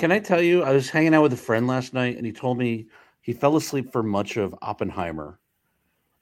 Can 0.00 0.12
I 0.12 0.18
tell 0.18 0.40
you? 0.40 0.62
I 0.62 0.72
was 0.72 0.88
hanging 0.88 1.12
out 1.12 1.24
with 1.24 1.34
a 1.34 1.36
friend 1.36 1.66
last 1.66 1.92
night, 1.92 2.16
and 2.16 2.24
he 2.24 2.32
told 2.32 2.56
me 2.56 2.86
he 3.20 3.34
fell 3.34 3.54
asleep 3.56 3.92
for 3.92 4.02
much 4.02 4.38
of 4.38 4.54
Oppenheimer, 4.62 5.38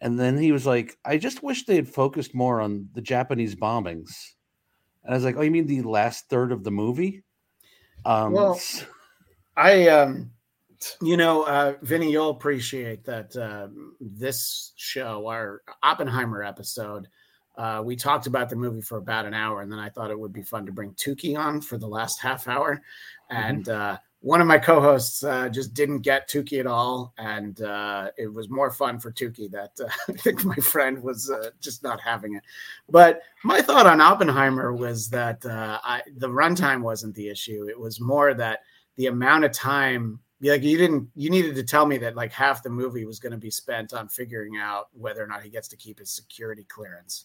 and 0.01 0.19
then 0.19 0.37
he 0.37 0.51
was 0.51 0.67
like, 0.67 0.99
"I 1.05 1.17
just 1.17 1.45
wish 1.45 1.65
they 1.65 1.77
had 1.77 1.87
focused 1.87 2.35
more 2.35 2.61
on 2.61 2.89
the 2.95 3.01
Japanese 3.01 3.55
bombings." 3.55 4.33
And 5.05 5.15
I 5.15 5.17
was 5.17 5.23
like, 5.23 5.37
"Oh, 5.37 5.43
you 5.43 5.53
mean 5.53 5.69
the 5.69 5.83
last 5.83 6.29
third 6.29 6.51
of 6.51 6.65
the 6.65 6.73
movie?" 6.73 7.23
Um, 8.05 8.33
well, 8.33 8.61
I, 9.57 9.87
um, 9.87 10.33
you 11.01 11.17
know, 11.17 11.45
uh, 11.45 11.75
Vinnie, 11.81 12.11
you'll 12.11 12.31
appreciate 12.31 13.05
that 13.05 13.37
uh, 13.37 13.69
this 14.01 14.73
show, 14.75 15.29
our 15.29 15.63
Oppenheimer 15.85 16.43
episode, 16.43 17.07
uh, 17.59 17.83
we 17.85 17.97
talked 17.97 18.29
about 18.29 18.49
the 18.49 18.55
movie 18.55 18.81
for 18.81 18.99
about 18.99 19.27
an 19.27 19.35
hour, 19.35 19.63
and 19.63 19.71
then 19.71 19.81
I 19.81 19.89
thought 19.89 20.13
it 20.13 20.19
would 20.19 20.33
be 20.33 20.43
fun 20.43 20.65
to 20.67 20.73
bring 20.73 20.93
Tukey 20.93 21.37
on 21.37 21.61
for 21.61 21.77
the 21.77 21.89
last 21.89 22.21
half 22.21 22.47
hour. 22.47 22.81
Mm-hmm. 23.31 23.43
And 23.43 23.65
mm-hmm. 23.65 23.95
uh, 23.95 23.97
one 24.21 24.41
of 24.41 24.47
my 24.47 24.59
co-hosts 24.59 25.23
uh, 25.23 25.49
just 25.49 25.75
didn't 25.75 26.01
get 26.01 26.29
Tukey 26.29 26.59
at 26.59 26.67
all, 26.67 27.15
and 27.19 27.61
uh, 27.63 28.11
it 28.17 28.33
was 28.33 28.49
more 28.49 28.71
fun 28.71 28.99
for 28.99 29.13
Tukey 29.13 29.51
that 29.53 29.73
uh, 29.81 29.89
I 30.09 30.13
think 30.13 30.45
my 30.45 30.57
friend 30.57 31.01
was 31.03 31.31
uh, 31.31 31.51
just 31.61 31.83
not 31.83 32.01
having 32.01 32.35
it. 32.35 32.43
But 32.89 33.23
my 33.45 33.63
thought 33.63 33.87
on 33.87 34.01
Oppenheimer 34.01 34.73
was 34.73 35.09
that 35.11 35.45
uh, 35.47 35.79
I, 35.85 36.03
the 36.17 36.29
runtime 36.29 36.83
wasn't 36.83 37.15
the 37.15 37.29
issue; 37.29 37.69
it 37.69 37.79
was 37.79 38.01
more 38.01 38.35
that 38.35 38.61
the 38.97 39.07
amount 39.07 39.45
of 39.45 39.53
time. 39.53 40.21
Like 40.41 40.63
you 40.63 40.79
didn't, 40.79 41.09
you 41.17 41.31
needed 41.31 41.57
to 41.57 41.65
tell 41.65 41.85
me 41.85 41.99
that 41.99 42.15
like 42.15 42.31
half 42.31 42.63
the 42.63 42.71
movie 42.71 43.05
was 43.05 43.19
going 43.19 43.33
to 43.33 43.39
be 43.39 43.51
spent 43.51 43.93
on 43.93 44.07
figuring 44.07 44.57
out 44.57 44.87
whether 44.93 45.21
or 45.21 45.27
not 45.27 45.43
he 45.43 45.51
gets 45.51 45.67
to 45.67 45.77
keep 45.77 45.99
his 45.99 46.11
security 46.11 46.63
clearance 46.63 47.25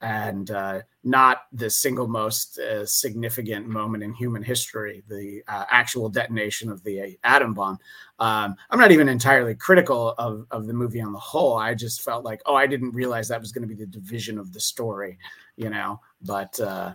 and 0.00 0.50
uh, 0.50 0.80
not 1.02 1.42
the 1.52 1.68
single 1.68 2.06
most 2.06 2.58
uh, 2.58 2.86
significant 2.86 3.66
moment 3.66 4.02
in 4.02 4.12
human 4.14 4.42
history, 4.42 5.02
the 5.08 5.42
uh, 5.48 5.64
actual 5.70 6.08
detonation 6.08 6.70
of 6.70 6.82
the 6.84 7.18
atom 7.24 7.54
bomb. 7.54 7.78
Um, 8.20 8.54
I'm 8.70 8.78
not 8.78 8.92
even 8.92 9.08
entirely 9.08 9.54
critical 9.54 10.14
of, 10.18 10.46
of 10.50 10.66
the 10.66 10.72
movie 10.72 11.00
on 11.00 11.12
the 11.12 11.18
whole. 11.18 11.56
I 11.56 11.74
just 11.74 12.02
felt 12.02 12.24
like, 12.24 12.40
oh, 12.46 12.54
I 12.54 12.66
didn't 12.66 12.92
realize 12.92 13.28
that 13.28 13.40
was 13.40 13.52
going 13.52 13.66
to 13.66 13.74
be 13.74 13.74
the 13.74 13.86
division 13.86 14.38
of 14.38 14.52
the 14.52 14.60
story, 14.60 15.18
you 15.56 15.70
know. 15.70 16.00
But 16.22 16.58
uh, 16.60 16.94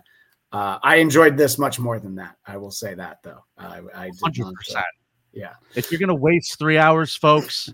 uh, 0.52 0.78
I 0.82 0.96
enjoyed 0.96 1.36
this 1.36 1.58
much 1.58 1.78
more 1.78 1.98
than 1.98 2.14
that. 2.16 2.36
I 2.46 2.56
will 2.56 2.70
say 2.70 2.94
that, 2.94 3.22
though. 3.22 3.44
I, 3.58 3.80
I 3.94 4.04
did 4.06 4.44
100%. 4.44 4.52
Not, 4.72 4.84
yeah. 5.32 5.54
If 5.74 5.90
you're 5.90 5.98
going 5.98 6.08
to 6.08 6.14
waste 6.14 6.58
three 6.58 6.78
hours, 6.78 7.14
folks, 7.14 7.70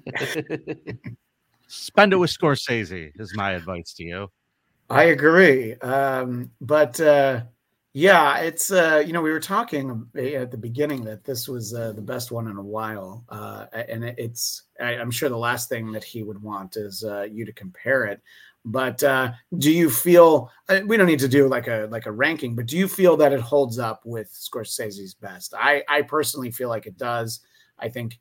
spend 1.68 2.12
it 2.12 2.16
with 2.16 2.30
Scorsese, 2.30 3.12
is 3.16 3.32
my 3.36 3.52
advice 3.52 3.92
to 3.94 4.04
you. 4.04 4.28
I 4.90 5.04
agree. 5.04 5.74
Um, 5.76 6.50
but 6.60 7.00
uh, 7.00 7.42
yeah, 7.92 8.38
it's 8.38 8.72
uh, 8.72 9.02
you 9.06 9.12
know 9.12 9.22
we 9.22 9.30
were 9.30 9.40
talking 9.40 10.06
at 10.16 10.50
the 10.50 10.56
beginning 10.56 11.04
that 11.04 11.24
this 11.24 11.48
was 11.48 11.72
uh, 11.72 11.92
the 11.92 12.02
best 12.02 12.32
one 12.32 12.48
in 12.48 12.56
a 12.56 12.62
while, 12.62 13.24
uh, 13.28 13.66
and 13.72 14.04
it's 14.04 14.64
I, 14.80 14.94
am 14.94 15.10
sure 15.12 15.28
the 15.28 15.36
last 15.38 15.68
thing 15.68 15.92
that 15.92 16.02
he 16.02 16.24
would 16.24 16.42
want 16.42 16.76
is 16.76 17.04
uh, 17.04 17.22
you 17.22 17.44
to 17.44 17.52
compare 17.52 18.04
it. 18.04 18.20
But 18.64 19.02
uh, 19.02 19.32
do 19.58 19.70
you 19.70 19.88
feel 19.88 20.50
we 20.84 20.96
don't 20.96 21.06
need 21.06 21.20
to 21.20 21.28
do 21.28 21.48
like 21.48 21.68
a 21.68 21.88
like 21.90 22.06
a 22.06 22.12
ranking? 22.12 22.56
But 22.56 22.66
do 22.66 22.76
you 22.76 22.88
feel 22.88 23.16
that 23.18 23.32
it 23.32 23.40
holds 23.40 23.78
up 23.78 24.02
with 24.04 24.32
Scorsese's 24.32 25.14
best? 25.14 25.54
I 25.56 25.84
I 25.88 26.02
personally 26.02 26.50
feel 26.50 26.68
like 26.68 26.86
it 26.86 26.98
does. 26.98 27.40
I 27.78 27.88
think 27.88 28.18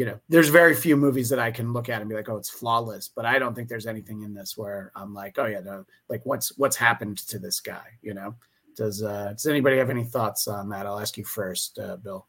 you 0.00 0.06
know, 0.06 0.18
there's 0.30 0.48
very 0.48 0.74
few 0.74 0.96
movies 0.96 1.28
that 1.28 1.38
I 1.38 1.50
can 1.50 1.74
look 1.74 1.90
at 1.90 2.00
and 2.00 2.08
be 2.08 2.16
like, 2.16 2.30
oh, 2.30 2.38
it's 2.38 2.48
flawless. 2.48 3.10
But 3.14 3.26
I 3.26 3.38
don't 3.38 3.54
think 3.54 3.68
there's 3.68 3.86
anything 3.86 4.22
in 4.22 4.32
this 4.32 4.56
where 4.56 4.90
I'm 4.96 5.12
like, 5.12 5.38
oh 5.38 5.44
yeah, 5.44 5.60
no, 5.60 5.84
like 6.08 6.24
what's 6.24 6.56
what's 6.56 6.74
happened 6.74 7.18
to 7.28 7.38
this 7.38 7.60
guy? 7.60 7.84
You 8.00 8.14
know, 8.14 8.34
does 8.78 9.02
uh, 9.02 9.32
does 9.32 9.44
anybody 9.44 9.76
have 9.76 9.90
any 9.90 10.04
thoughts 10.04 10.48
on 10.48 10.70
that? 10.70 10.86
I'll 10.86 10.98
ask 10.98 11.18
you 11.18 11.24
first, 11.24 11.78
uh, 11.78 11.98
Bill. 11.98 12.26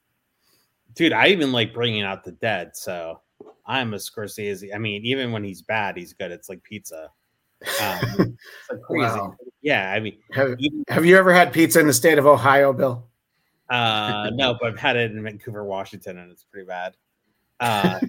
dude, 0.95 1.13
I 1.13 1.27
even 1.27 1.53
like 1.53 1.73
bringing 1.73 2.03
out 2.03 2.25
the 2.25 2.33
dead. 2.33 2.75
So 2.75 3.21
I'm 3.65 3.93
a 3.93 3.97
Scorsese. 3.99 4.75
I 4.75 4.77
mean, 4.77 5.05
even 5.05 5.31
when 5.31 5.45
he's 5.45 5.61
bad, 5.61 5.95
he's 5.95 6.11
good. 6.11 6.31
It's 6.31 6.49
like 6.49 6.61
pizza. 6.63 7.09
Um, 7.81 8.37
it's 8.69 8.85
crazy. 8.85 9.05
Wow. 9.05 9.35
Yeah, 9.61 9.93
I 9.93 10.01
mean, 10.01 10.17
Have, 10.33 10.55
even, 10.59 10.83
have 10.89 11.05
you 11.05 11.15
ever 11.15 11.31
had 11.31 11.53
pizza 11.53 11.79
in 11.79 11.87
the 11.87 11.93
state 11.93 12.17
of 12.17 12.25
Ohio, 12.25 12.73
Bill? 12.73 13.07
uh, 13.69 14.29
no, 14.33 14.57
but 14.59 14.73
I've 14.73 14.79
had 14.79 14.97
it 14.97 15.11
in 15.11 15.23
Vancouver, 15.23 15.63
Washington, 15.63 16.17
and 16.17 16.33
it's 16.33 16.43
pretty 16.43 16.67
bad. 16.67 16.97
Uh, 17.61 17.99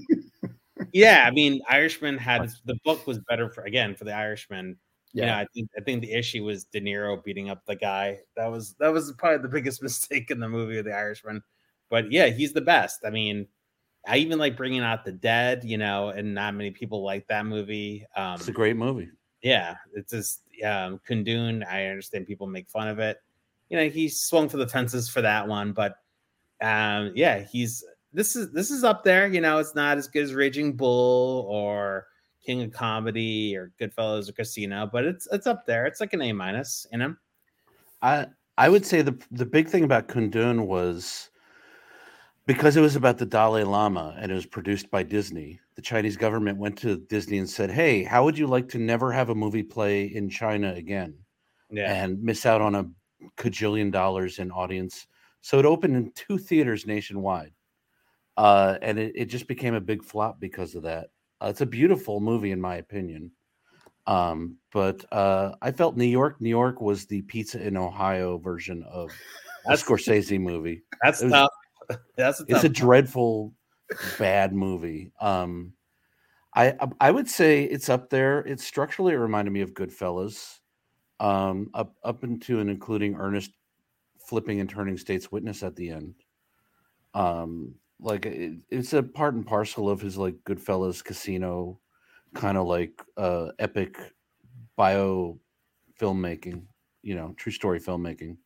yeah, 0.92 1.24
I 1.26 1.30
mean, 1.30 1.61
Irishman 1.68 2.18
had 2.18 2.50
the 2.64 2.76
book 2.84 3.07
was 3.07 3.20
better 3.28 3.48
for 3.48 3.62
again 3.64 3.94
for 3.94 4.05
the 4.05 4.14
Irishman. 4.14 4.76
Yeah, 5.12 5.24
you 5.24 5.30
know, 5.30 5.36
I 5.36 5.46
think 5.55 5.68
I 5.78 5.80
think 5.82 6.00
the 6.00 6.12
issue 6.12 6.44
was 6.44 6.64
De 6.64 6.80
Niro 6.80 7.22
beating 7.22 7.50
up 7.50 7.64
the 7.66 7.76
guy. 7.76 8.20
That 8.36 8.46
was 8.46 8.74
that 8.80 8.92
was 8.92 9.12
probably 9.18 9.42
the 9.42 9.48
biggest 9.48 9.82
mistake 9.82 10.30
in 10.30 10.40
the 10.40 10.48
movie 10.48 10.78
of 10.78 10.84
the 10.86 10.94
Irishman. 10.94 11.42
But 11.90 12.11
yeah, 12.11 12.26
he's 12.28 12.53
the 12.55 12.62
best. 12.62 13.00
I 13.05 13.11
mean, 13.11 13.46
I 14.09 14.16
even 14.16 14.38
like 14.38 14.57
bringing 14.57 14.80
out 14.80 15.05
the 15.05 15.12
dead, 15.12 15.62
you 15.64 15.76
know, 15.78 16.09
and 16.09 16.34
not 16.34 16.55
many 16.55 16.70
people 16.70 17.05
like 17.05 17.26
that 17.28 17.44
movie. 17.46 18.07
Um, 18.16 18.34
It's 18.34 18.48
a 18.48 18.53
great 18.53 18.76
movie. 18.76 19.11
yeah, 19.42 19.76
it's 19.94 20.11
just 20.11 20.40
um, 20.64 20.98
Kundun. 21.09 21.66
I 21.66 21.86
understand 21.86 22.26
people 22.26 22.46
make 22.46 22.70
fun 22.70 22.88
of 22.88 22.98
it. 22.98 23.18
You 23.68 23.76
know, 23.76 23.88
he 23.88 24.09
swung 24.09 24.48
for 24.48 24.57
the 24.57 24.66
fences 24.68 25.09
for 25.09 25.20
that 25.20 25.46
one, 25.46 25.72
but 25.72 25.96
um, 26.62 27.12
yeah, 27.14 27.40
he's 27.40 27.84
this 28.12 28.36
is 28.36 28.50
this 28.52 28.70
is 28.70 28.84
up 28.84 29.04
there. 29.04 29.26
You 29.26 29.40
know, 29.40 29.58
it's 29.58 29.74
not 29.74 29.98
as 29.98 30.08
good 30.08 30.24
as 30.24 30.34
Raging 30.34 30.76
Bull 30.76 31.46
or 31.48 32.06
King 32.44 32.62
of 32.62 32.72
Comedy 32.72 33.56
or 33.56 33.72
Goodfellas 33.80 34.28
or 34.28 34.32
Casino, 34.32 34.88
but 34.90 35.04
it's 35.04 35.28
it's 35.32 35.46
up 35.46 35.66
there. 35.66 35.86
It's 35.86 36.00
like 36.00 36.12
an 36.12 36.22
A 36.22 36.32
minus. 36.32 36.86
You 36.92 36.98
know, 36.98 37.14
I 38.02 38.26
I 38.58 38.68
would 38.68 38.84
say 38.84 39.02
the 39.02 39.18
the 39.30 39.46
big 39.46 39.68
thing 39.68 39.84
about 39.84 40.08
Kundun 40.08 40.66
was 40.66 41.30
because 42.46 42.76
it 42.76 42.80
was 42.80 42.96
about 42.96 43.18
the 43.18 43.26
Dalai 43.26 43.64
Lama 43.64 44.16
and 44.18 44.30
it 44.30 44.34
was 44.34 44.46
produced 44.46 44.90
by 44.90 45.02
Disney. 45.02 45.60
The 45.76 45.82
Chinese 45.82 46.16
government 46.16 46.58
went 46.58 46.76
to 46.78 46.98
Disney 46.98 47.38
and 47.38 47.48
said, 47.48 47.70
"Hey, 47.70 48.02
how 48.02 48.24
would 48.24 48.36
you 48.36 48.46
like 48.46 48.68
to 48.70 48.78
never 48.78 49.12
have 49.12 49.30
a 49.30 49.34
movie 49.34 49.62
play 49.62 50.04
in 50.04 50.28
China 50.28 50.74
again 50.74 51.14
yeah, 51.70 52.04
and 52.04 52.22
miss 52.22 52.44
out 52.44 52.60
on 52.60 52.74
a 52.74 52.90
cajillion 53.36 53.90
dollars 53.90 54.38
in 54.38 54.50
audience?" 54.50 55.06
So 55.40 55.58
it 55.58 55.64
opened 55.64 55.96
in 55.96 56.12
two 56.12 56.38
theaters 56.38 56.86
nationwide, 56.86 57.52
uh, 58.37 58.78
and 58.83 58.99
it, 58.99 59.12
it 59.14 59.24
just 59.26 59.47
became 59.47 59.74
a 59.74 59.80
big 59.80 60.03
flop 60.05 60.41
because 60.41 60.74
of 60.74 60.83
that. 60.85 61.11
Uh, 61.41 61.49
it's 61.49 61.61
a 61.61 61.66
beautiful 61.66 62.20
movie, 62.20 62.53
in 62.53 62.61
my 62.61 62.76
opinion. 62.76 63.30
Um, 64.07 64.57
but 64.72 65.05
uh, 65.12 65.55
I 65.62 65.70
felt 65.70 65.97
New 65.97 66.05
York, 66.05 66.41
New 66.41 66.49
York 66.51 66.80
was 66.80 67.07
the 67.07 67.22
pizza 67.22 67.64
in 67.64 67.76
Ohio 67.76 68.39
version 68.39 68.83
of 68.85 69.11
a 69.66 69.72
Scorsese 69.72 70.41
movie. 70.41 70.83
that's 71.03 71.22
it 71.22 71.30
was-. 71.30 71.49
That's 72.16 72.41
a 72.41 72.45
It's 72.49 72.64
a 72.64 72.68
dreadful, 72.68 73.53
bad 74.18 74.55
movie. 74.55 75.12
Um, 75.20 75.72
I 76.55 76.74
I 77.01 77.11
would 77.11 77.28
say 77.28 77.64
it's 77.64 77.89
up 77.89 78.09
there. 78.09 78.41
It 78.41 78.61
structurally 78.61 79.14
reminded 79.14 79.51
me 79.51 79.61
of 79.61 79.74
Goodfellas, 79.74 80.61
um, 81.20 81.70
up 81.74 81.95
up 82.05 82.24
into 82.24 82.61
and 82.61 82.70
including 82.70 83.16
Ernest 83.16 83.51
flipping 84.18 84.61
and 84.61 84.70
turning 84.70 84.97
state's 84.97 85.33
witness 85.33 85.62
at 85.62 85.76
the 85.76 85.91
end. 85.91 86.14
Um, 87.14 87.74
like 88.03 88.26
it, 88.26 88.59
it's 88.70 88.92
a 88.92 89.03
part 89.03 89.34
and 89.34 89.46
parcel 89.46 89.88
of 89.88 90.00
his 90.00 90.18
like 90.18 90.34
Goodfellas 90.44 91.03
Casino, 91.03 91.78
kind 92.34 92.59
of 92.59 92.66
like 92.66 93.00
uh, 93.16 93.48
epic 93.59 93.96
bio 94.76 95.38
filmmaking. 96.00 96.64
You 97.03 97.14
know, 97.14 97.34
true 97.36 97.53
story 97.53 97.80
filmmaking. 97.80 98.36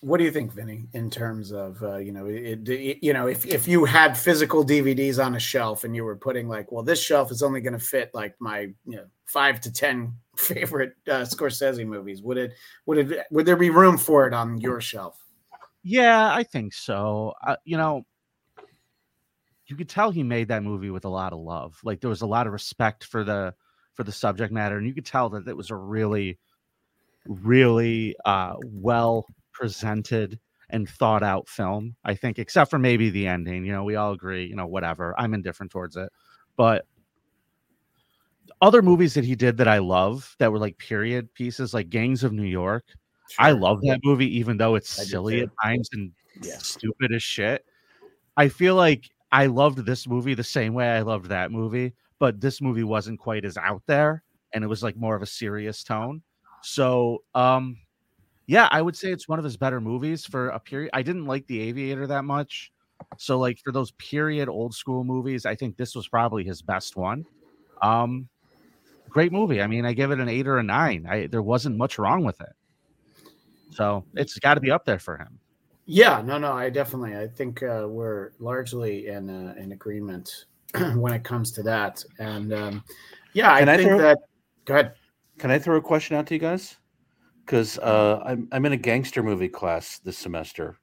What 0.00 0.18
do 0.18 0.24
you 0.24 0.30
think, 0.30 0.52
Vinnie, 0.52 0.86
in 0.92 1.10
terms 1.10 1.50
of 1.50 1.82
uh, 1.82 1.96
you 1.96 2.12
know, 2.12 2.26
it, 2.26 2.68
it, 2.68 2.98
you 3.02 3.12
know, 3.12 3.26
if 3.26 3.46
if 3.46 3.66
you 3.66 3.84
had 3.84 4.16
physical 4.16 4.64
DVDs 4.64 5.24
on 5.24 5.34
a 5.34 5.40
shelf 5.40 5.84
and 5.84 5.94
you 5.94 6.04
were 6.04 6.16
putting 6.16 6.48
like, 6.48 6.70
well, 6.70 6.84
this 6.84 7.02
shelf 7.02 7.32
is 7.32 7.42
only 7.42 7.60
going 7.60 7.72
to 7.72 7.84
fit 7.84 8.10
like 8.14 8.34
my 8.38 8.60
you 8.60 8.96
know 8.96 9.06
five 9.26 9.60
to 9.62 9.72
ten 9.72 10.12
favorite 10.36 10.92
uh, 11.08 11.22
Scorsese 11.22 11.86
movies, 11.86 12.22
would 12.22 12.36
it 12.38 12.52
would 12.86 12.98
it 12.98 13.26
would 13.30 13.46
there 13.46 13.56
be 13.56 13.70
room 13.70 13.98
for 13.98 14.26
it 14.26 14.34
on 14.34 14.60
your 14.60 14.80
shelf? 14.80 15.18
Yeah, 15.88 16.34
I 16.34 16.42
think 16.42 16.74
so. 16.74 17.32
Uh, 17.46 17.56
you 17.64 17.78
know, 17.78 18.04
you 19.66 19.76
could 19.76 19.88
tell 19.88 20.10
he 20.10 20.22
made 20.22 20.48
that 20.48 20.62
movie 20.62 20.90
with 20.90 21.04
a 21.04 21.08
lot 21.08 21.32
of 21.32 21.38
love. 21.40 21.78
Like 21.84 22.00
there 22.00 22.10
was 22.10 22.22
a 22.22 22.26
lot 22.26 22.46
of 22.46 22.52
respect 22.52 23.04
for 23.04 23.24
the 23.24 23.54
for 23.94 24.04
the 24.04 24.12
subject 24.12 24.52
matter, 24.52 24.78
and 24.78 24.86
you 24.86 24.94
could 24.94 25.04
tell 25.06 25.28
that 25.30 25.46
it 25.48 25.56
was 25.56 25.70
a 25.70 25.76
really, 25.76 26.38
really 27.26 28.16
uh, 28.24 28.54
well 28.64 29.26
presented 29.52 30.38
and 30.70 30.88
thought 30.88 31.22
out 31.24 31.48
film. 31.48 31.96
I 32.04 32.14
think, 32.14 32.38
except 32.38 32.70
for 32.70 32.78
maybe 32.78 33.10
the 33.10 33.26
ending. 33.28 33.64
You 33.66 33.72
know, 33.72 33.84
we 33.84 33.96
all 33.96 34.12
agree. 34.12 34.46
You 34.46 34.56
know, 34.56 34.66
whatever. 34.68 35.14
I'm 35.18 35.34
indifferent 35.34 35.72
towards 35.72 35.96
it, 35.96 36.10
but 36.56 36.86
other 38.60 38.82
movies 38.82 39.14
that 39.14 39.24
he 39.24 39.34
did 39.34 39.56
that 39.58 39.68
I 39.68 39.78
love 39.78 40.34
that 40.38 40.50
were 40.52 40.58
like 40.58 40.78
period 40.78 41.32
pieces, 41.34 41.74
like 41.74 41.90
Gangs 41.90 42.24
of 42.24 42.32
New 42.32 42.42
York. 42.44 42.84
I 43.38 43.52
love 43.52 43.80
that 43.82 44.00
movie, 44.04 44.38
even 44.38 44.56
though 44.56 44.74
it's 44.74 45.00
I 45.00 45.04
silly 45.04 45.40
at 45.40 45.48
times 45.62 45.88
and 45.92 46.12
Yeah. 46.42 46.58
stupid 46.58 47.12
as 47.12 47.22
shit. 47.22 47.64
I 48.36 48.48
feel 48.48 48.74
like 48.76 49.10
I 49.32 49.46
loved 49.46 49.78
this 49.84 50.06
movie 50.08 50.34
the 50.34 50.44
same 50.44 50.74
way 50.74 50.88
I 50.88 51.02
loved 51.02 51.26
that 51.26 51.50
movie, 51.52 51.94
but 52.18 52.40
this 52.40 52.60
movie 52.60 52.84
wasn't 52.84 53.18
quite 53.20 53.44
as 53.44 53.56
out 53.56 53.82
there 53.86 54.22
and 54.54 54.64
it 54.64 54.68
was 54.68 54.82
like 54.82 54.96
more 54.96 55.16
of 55.16 55.22
a 55.22 55.26
serious 55.26 55.82
tone. 55.84 56.22
So, 56.62 57.22
um, 57.34 57.78
yeah, 58.46 58.68
I 58.70 58.82
would 58.82 58.96
say 58.96 59.10
it's 59.12 59.28
one 59.28 59.38
of 59.38 59.44
his 59.44 59.56
better 59.56 59.80
movies 59.80 60.24
for 60.26 60.48
a 60.50 60.60
period. 60.60 60.90
I 60.94 61.02
didn't 61.02 61.26
like 61.26 61.46
The 61.46 61.60
Aviator 61.60 62.06
that 62.08 62.24
much. 62.24 62.72
So, 63.18 63.38
like 63.38 63.58
for 63.64 63.72
those 63.72 63.92
period 63.92 64.48
old 64.48 64.74
school 64.74 65.04
movies, 65.04 65.46
I 65.46 65.54
think 65.54 65.76
this 65.76 65.94
was 65.94 66.08
probably 66.08 66.44
his 66.44 66.62
best 66.62 66.96
one. 66.96 67.26
Um, 67.82 68.28
great 69.10 69.32
movie. 69.32 69.62
I 69.62 69.66
mean, 69.66 69.86
I 69.86 69.92
give 69.94 70.10
it 70.12 70.20
an 70.20 70.28
eight 70.28 70.46
or 70.48 70.58
a 70.58 70.62
nine. 70.62 71.06
I 71.08 71.26
there 71.28 71.42
wasn't 71.42 71.78
much 71.78 71.98
wrong 71.98 72.24
with 72.24 72.40
it. 72.40 72.50
So 73.70 74.04
it's 74.14 74.38
got 74.38 74.54
to 74.54 74.60
be 74.60 74.70
up 74.70 74.84
there 74.84 74.98
for 74.98 75.16
him. 75.16 75.38
Yeah, 75.86 76.20
no, 76.22 76.36
no, 76.38 76.52
I 76.52 76.68
definitely, 76.68 77.16
I 77.16 77.26
think 77.26 77.62
uh, 77.62 77.86
we're 77.88 78.32
largely 78.38 79.08
in 79.08 79.30
uh, 79.30 79.54
in 79.56 79.72
agreement 79.72 80.44
when 80.96 81.14
it 81.14 81.24
comes 81.24 81.50
to 81.52 81.62
that, 81.62 82.04
and 82.18 82.52
um, 82.52 82.84
yeah, 83.32 83.54
I 83.54 83.60
Can 83.60 83.68
I 83.70 83.76
think 83.76 83.88
throw- 83.88 83.98
that. 83.98 84.18
Go 84.66 84.74
ahead. 84.74 84.94
Can 85.38 85.50
I 85.50 85.58
throw 85.58 85.76
a 85.76 85.80
question 85.80 86.16
out 86.16 86.26
to 86.26 86.34
you 86.34 86.40
guys? 86.40 86.76
Because 87.44 87.78
uh, 87.78 88.22
I'm 88.24 88.48
I'm 88.52 88.66
in 88.66 88.72
a 88.72 88.76
gangster 88.76 89.22
movie 89.22 89.48
class 89.48 89.98
this 89.98 90.18
semester, 90.18 90.76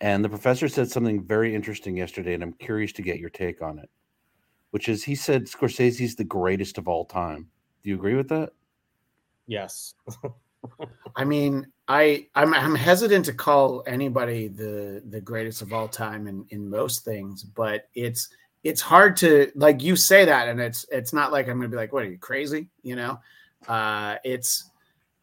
and 0.00 0.24
the 0.24 0.28
professor 0.28 0.66
said 0.68 0.90
something 0.90 1.22
very 1.22 1.54
interesting 1.54 1.96
yesterday, 1.96 2.34
and 2.34 2.42
I'm 2.42 2.54
curious 2.54 2.92
to 2.94 3.02
get 3.02 3.20
your 3.20 3.30
take 3.30 3.62
on 3.62 3.78
it. 3.78 3.88
Which 4.70 4.88
is, 4.88 5.04
he 5.04 5.14
said 5.14 5.44
Scorsese's 5.44 6.16
the 6.16 6.24
greatest 6.24 6.78
of 6.78 6.88
all 6.88 7.04
time. 7.04 7.48
Do 7.84 7.90
you 7.90 7.94
agree 7.94 8.14
with 8.14 8.28
that? 8.30 8.50
yes. 9.46 9.94
I 11.16 11.24
mean, 11.24 11.66
I 11.92 12.26
I'm 12.34 12.54
I'm 12.54 12.74
hesitant 12.74 13.26
to 13.26 13.34
call 13.34 13.82
anybody 13.86 14.48
the 14.48 15.02
the 15.10 15.20
greatest 15.20 15.60
of 15.60 15.74
all 15.74 15.88
time 15.88 16.26
in 16.26 16.46
in 16.48 16.70
most 16.70 17.04
things, 17.04 17.44
but 17.44 17.90
it's 17.94 18.30
it's 18.64 18.80
hard 18.80 19.14
to 19.18 19.52
like 19.54 19.82
you 19.82 19.94
say 19.94 20.24
that, 20.24 20.48
and 20.48 20.58
it's 20.58 20.86
it's 20.90 21.12
not 21.12 21.32
like 21.32 21.48
I'm 21.48 21.58
gonna 21.58 21.68
be 21.68 21.76
like, 21.76 21.92
what 21.92 22.04
are 22.04 22.10
you 22.10 22.16
crazy? 22.16 22.70
You 22.82 22.96
know, 22.96 23.20
uh, 23.68 24.16
it's 24.24 24.70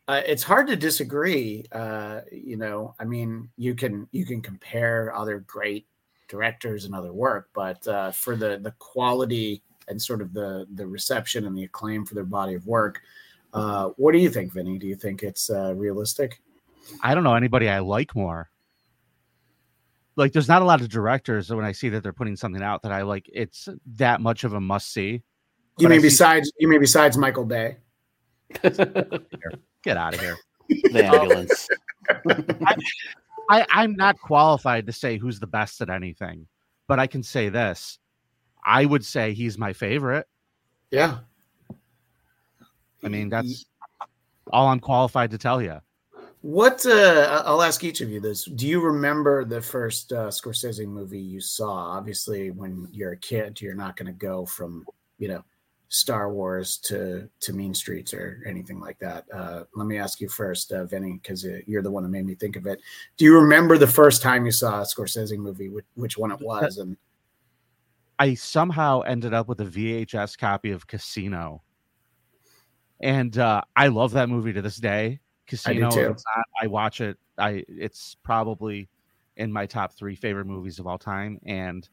uh, 0.08 0.22
it's 0.28 0.44
hard 0.44 0.68
to 0.68 0.76
disagree. 0.76 1.66
Uh, 1.72 2.22
you 2.32 2.56
know, 2.56 2.94
I 3.00 3.04
mean, 3.04 3.50
you 3.58 3.74
can 3.74 4.08
you 4.12 4.24
can 4.24 4.40
compare 4.40 5.12
other 5.16 5.40
great 5.40 5.88
directors 6.28 6.86
and 6.86 6.94
other 6.94 7.14
work, 7.14 7.50
but 7.56 7.88
uh, 7.88 8.12
for 8.12 8.36
the 8.36 8.60
the 8.62 8.76
quality 8.78 9.64
and 9.88 10.00
sort 10.00 10.22
of 10.22 10.34
the 10.34 10.68
the 10.76 10.86
reception 10.86 11.48
and 11.48 11.58
the 11.58 11.64
acclaim 11.64 12.06
for 12.06 12.14
their 12.14 12.26
body 12.26 12.54
of 12.54 12.68
work. 12.68 13.02
Uh, 13.54 13.90
what 13.98 14.12
do 14.12 14.20
you 14.20 14.30
think, 14.30 14.54
Vinnie? 14.54 14.78
Do 14.78 14.86
you 14.86 14.96
think 14.96 15.24
it's 15.24 15.50
uh, 15.50 15.74
realistic? 15.74 16.40
I 17.02 17.14
don't 17.16 17.24
know 17.24 17.36
anybody 17.36 17.70
I 17.70 17.80
like 17.80 18.16
more. 18.16 18.50
Like, 20.16 20.34
there's 20.34 20.48
not 20.50 20.62
a 20.62 20.66
lot 20.66 20.82
of 20.82 20.90
directors 20.90 21.50
when 21.50 21.64
I 21.64 21.72
see 21.72 21.88
that 21.90 22.04
they're 22.04 22.12
putting 22.14 22.36
something 22.36 22.62
out 22.62 22.82
that 22.84 22.92
I 22.92 23.04
like. 23.04 23.30
It's 23.34 23.70
that 23.96 24.20
much 24.22 24.44
of 24.44 24.54
a 24.54 24.60
must 24.60 24.92
see. 24.92 25.12
You 25.12 25.22
But 25.78 25.86
I 25.86 25.90
mean 25.90 26.00
see- 26.02 26.08
besides 26.08 26.52
you 26.60 26.68
mean 26.68 26.80
besides 26.82 27.18
Michael 27.18 27.46
Bay? 27.46 27.78
Get 28.62 29.98
out 29.98 30.14
of 30.14 30.20
here. 30.20 30.38
The 30.92 31.04
ambulance. 31.04 31.68
I, 33.50 33.66
I'm 33.72 33.96
not 33.96 34.20
qualified 34.20 34.86
to 34.86 34.92
say 34.94 35.18
who's 35.18 35.40
the 35.40 35.48
best 35.48 35.82
at 35.82 35.90
anything, 35.90 36.46
but 36.88 37.00
I 37.00 37.08
can 37.08 37.24
say 37.24 37.50
this. 37.50 37.98
I 38.64 38.86
would 38.86 39.04
say 39.04 39.34
he's 39.34 39.58
my 39.58 39.74
favorite. 39.74 40.28
Yeah. 40.92 41.20
I 43.04 43.08
mean, 43.08 43.30
that's 43.30 43.66
all 44.54 44.68
I'm 44.68 44.80
qualified 44.80 45.32
to 45.32 45.40
tell 45.40 45.60
you. 45.60 45.80
What 46.42 46.86
uh, 46.86 47.44
I'll 47.46 47.62
ask 47.62 47.84
each 47.84 48.00
of 48.00 48.10
you 48.10 48.22
this: 48.22 48.46
Do 48.46 48.66
you 48.66 48.80
remember 48.80 49.44
the 49.44 49.62
first 49.62 50.14
uh, 50.14 50.28
Scorsese 50.28 50.88
movie 50.88 51.20
you 51.20 51.42
saw? 51.42 51.68
Obviously, 51.68 52.52
when 52.52 52.88
you're 52.94 53.12
a 53.12 53.18
kid, 53.18 53.60
you're 53.60 53.76
not 53.76 53.98
going 53.98 54.08
to 54.08 54.14
go 54.14 54.46
from 54.46 54.86
you 55.18 55.28
know 55.28 55.44
Star 55.90 56.32
Wars 56.32 56.78
to 56.78 57.28
to 57.42 57.54
Mean 57.54 57.74
Streets 57.74 58.14
or 58.14 58.42
anything 58.48 58.80
like 58.80 58.98
that. 59.00 59.26
Uh, 59.34 59.64
let 59.76 59.86
me 59.86 59.98
ask 59.98 60.22
you 60.22 60.30
first, 60.30 60.72
uh, 60.72 60.86
Vinnie, 60.86 61.20
because 61.22 61.44
uh, 61.44 61.58
you're 61.68 61.82
the 61.82 61.92
one 61.92 62.04
who 62.04 62.10
made 62.10 62.26
me 62.26 62.36
think 62.36 62.56
of 62.56 62.66
it. 62.68 62.80
Do 63.18 63.26
you 63.26 63.36
remember 63.36 63.78
the 63.78 63.86
first 63.88 64.22
time 64.22 64.46
you 64.46 64.54
saw 64.54 64.80
a 64.80 64.86
Scorsese 64.86 65.38
movie? 65.38 65.68
Which, 65.68 65.86
which 65.96 66.18
one 66.18 66.32
it 66.32 66.40
was? 66.40 66.78
And 66.78 66.96
I 68.18 68.36
somehow 68.36 69.02
ended 69.02 69.34
up 69.34 69.50
with 69.50 69.60
a 69.60 69.66
VHS 69.66 70.38
copy 70.38 70.72
of 70.72 70.88
Casino, 70.88 71.64
and 73.02 73.38
uh, 73.38 73.62
I 73.76 73.88
love 73.88 74.14
that 74.14 74.30
movie 74.30 74.54
to 74.54 74.62
this 74.62 74.78
day. 74.78 75.20
Casino. 75.50 75.90
too. 75.92 76.10
Not, 76.10 76.46
I 76.62 76.68
watch 76.68 77.02
it. 77.02 77.18
I 77.38 77.64
it's 77.68 78.16
probably 78.24 78.88
in 79.38 79.52
my 79.52 79.66
top 79.66 79.94
three 79.94 80.16
favorite 80.16 80.46
movies 80.46 80.80
of 80.80 80.88
all 80.88 80.98
time. 80.98 81.40
And 81.46 81.88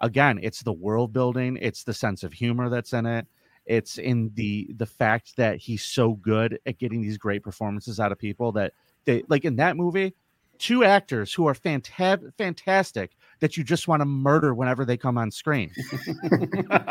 again, 0.00 0.38
it's 0.42 0.62
the 0.62 0.72
world 0.72 1.12
building. 1.12 1.58
It's 1.60 1.84
the 1.84 1.94
sense 1.94 2.22
of 2.22 2.32
humor 2.32 2.68
that's 2.68 2.92
in 2.92 3.06
it. 3.06 3.26
It's 3.66 3.98
in 3.98 4.30
the 4.34 4.70
the 4.76 4.86
fact 4.86 5.36
that 5.36 5.56
he's 5.58 5.82
so 5.82 6.12
good 6.12 6.58
at 6.66 6.78
getting 6.78 7.02
these 7.02 7.18
great 7.18 7.42
performances 7.42 7.98
out 7.98 8.12
of 8.12 8.18
people 8.18 8.52
that 8.52 8.72
they 9.04 9.22
like 9.28 9.44
in 9.44 9.56
that 9.56 9.76
movie. 9.76 10.14
Two 10.58 10.84
actors 10.84 11.34
who 11.34 11.46
are 11.48 11.54
fanta- 11.54 12.32
fantastic 12.38 13.10
that 13.40 13.58
you 13.58 13.64
just 13.64 13.88
want 13.88 14.00
to 14.00 14.06
murder 14.06 14.54
whenever 14.54 14.86
they 14.86 14.96
come 14.96 15.18
on 15.18 15.30
screen. 15.30 15.70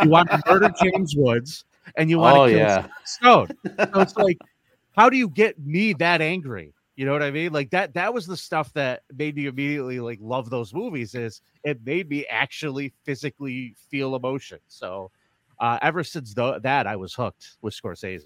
you 0.04 0.10
want 0.10 0.30
to 0.30 0.40
murder 0.46 0.70
James 0.80 1.16
Woods 1.16 1.66
and 1.98 2.08
you 2.10 2.20
want 2.20 2.38
Oh, 2.38 2.46
to 2.46 2.52
kill 2.52 2.60
yeah. 2.60 2.88
Stone. 3.06 3.48
So 3.66 4.02
it's 4.02 4.16
like, 4.18 4.38
how 4.96 5.10
do 5.10 5.18
you 5.18 5.30
get 5.30 5.60
me 5.60 5.94
that 5.94 6.22
angry? 6.22 6.74
You 6.96 7.06
know 7.06 7.12
what 7.12 7.24
I 7.24 7.32
mean? 7.32 7.52
Like 7.52 7.72
that 7.72 7.94
that 7.96 8.14
was 8.14 8.26
the 8.26 8.38
stuff 8.38 8.72
that 8.74 9.04
made 9.14 9.36
me 9.36 9.48
immediately 9.48 10.00
like 10.00 10.20
love 10.22 10.50
those 10.50 10.74
movies 10.74 11.14
is 11.14 11.42
it 11.64 11.86
made 11.86 12.10
me 12.10 12.26
actually 12.28 12.94
physically 13.04 13.76
feel 13.90 14.16
emotion. 14.16 14.60
So 14.68 15.12
uh 15.60 15.78
ever 15.82 16.04
since 16.04 16.34
tho- 16.34 16.60
that 16.60 16.88
I 16.88 16.96
was 16.96 17.14
hooked 17.14 17.58
with 17.62 17.74
Scorsese. 17.74 18.24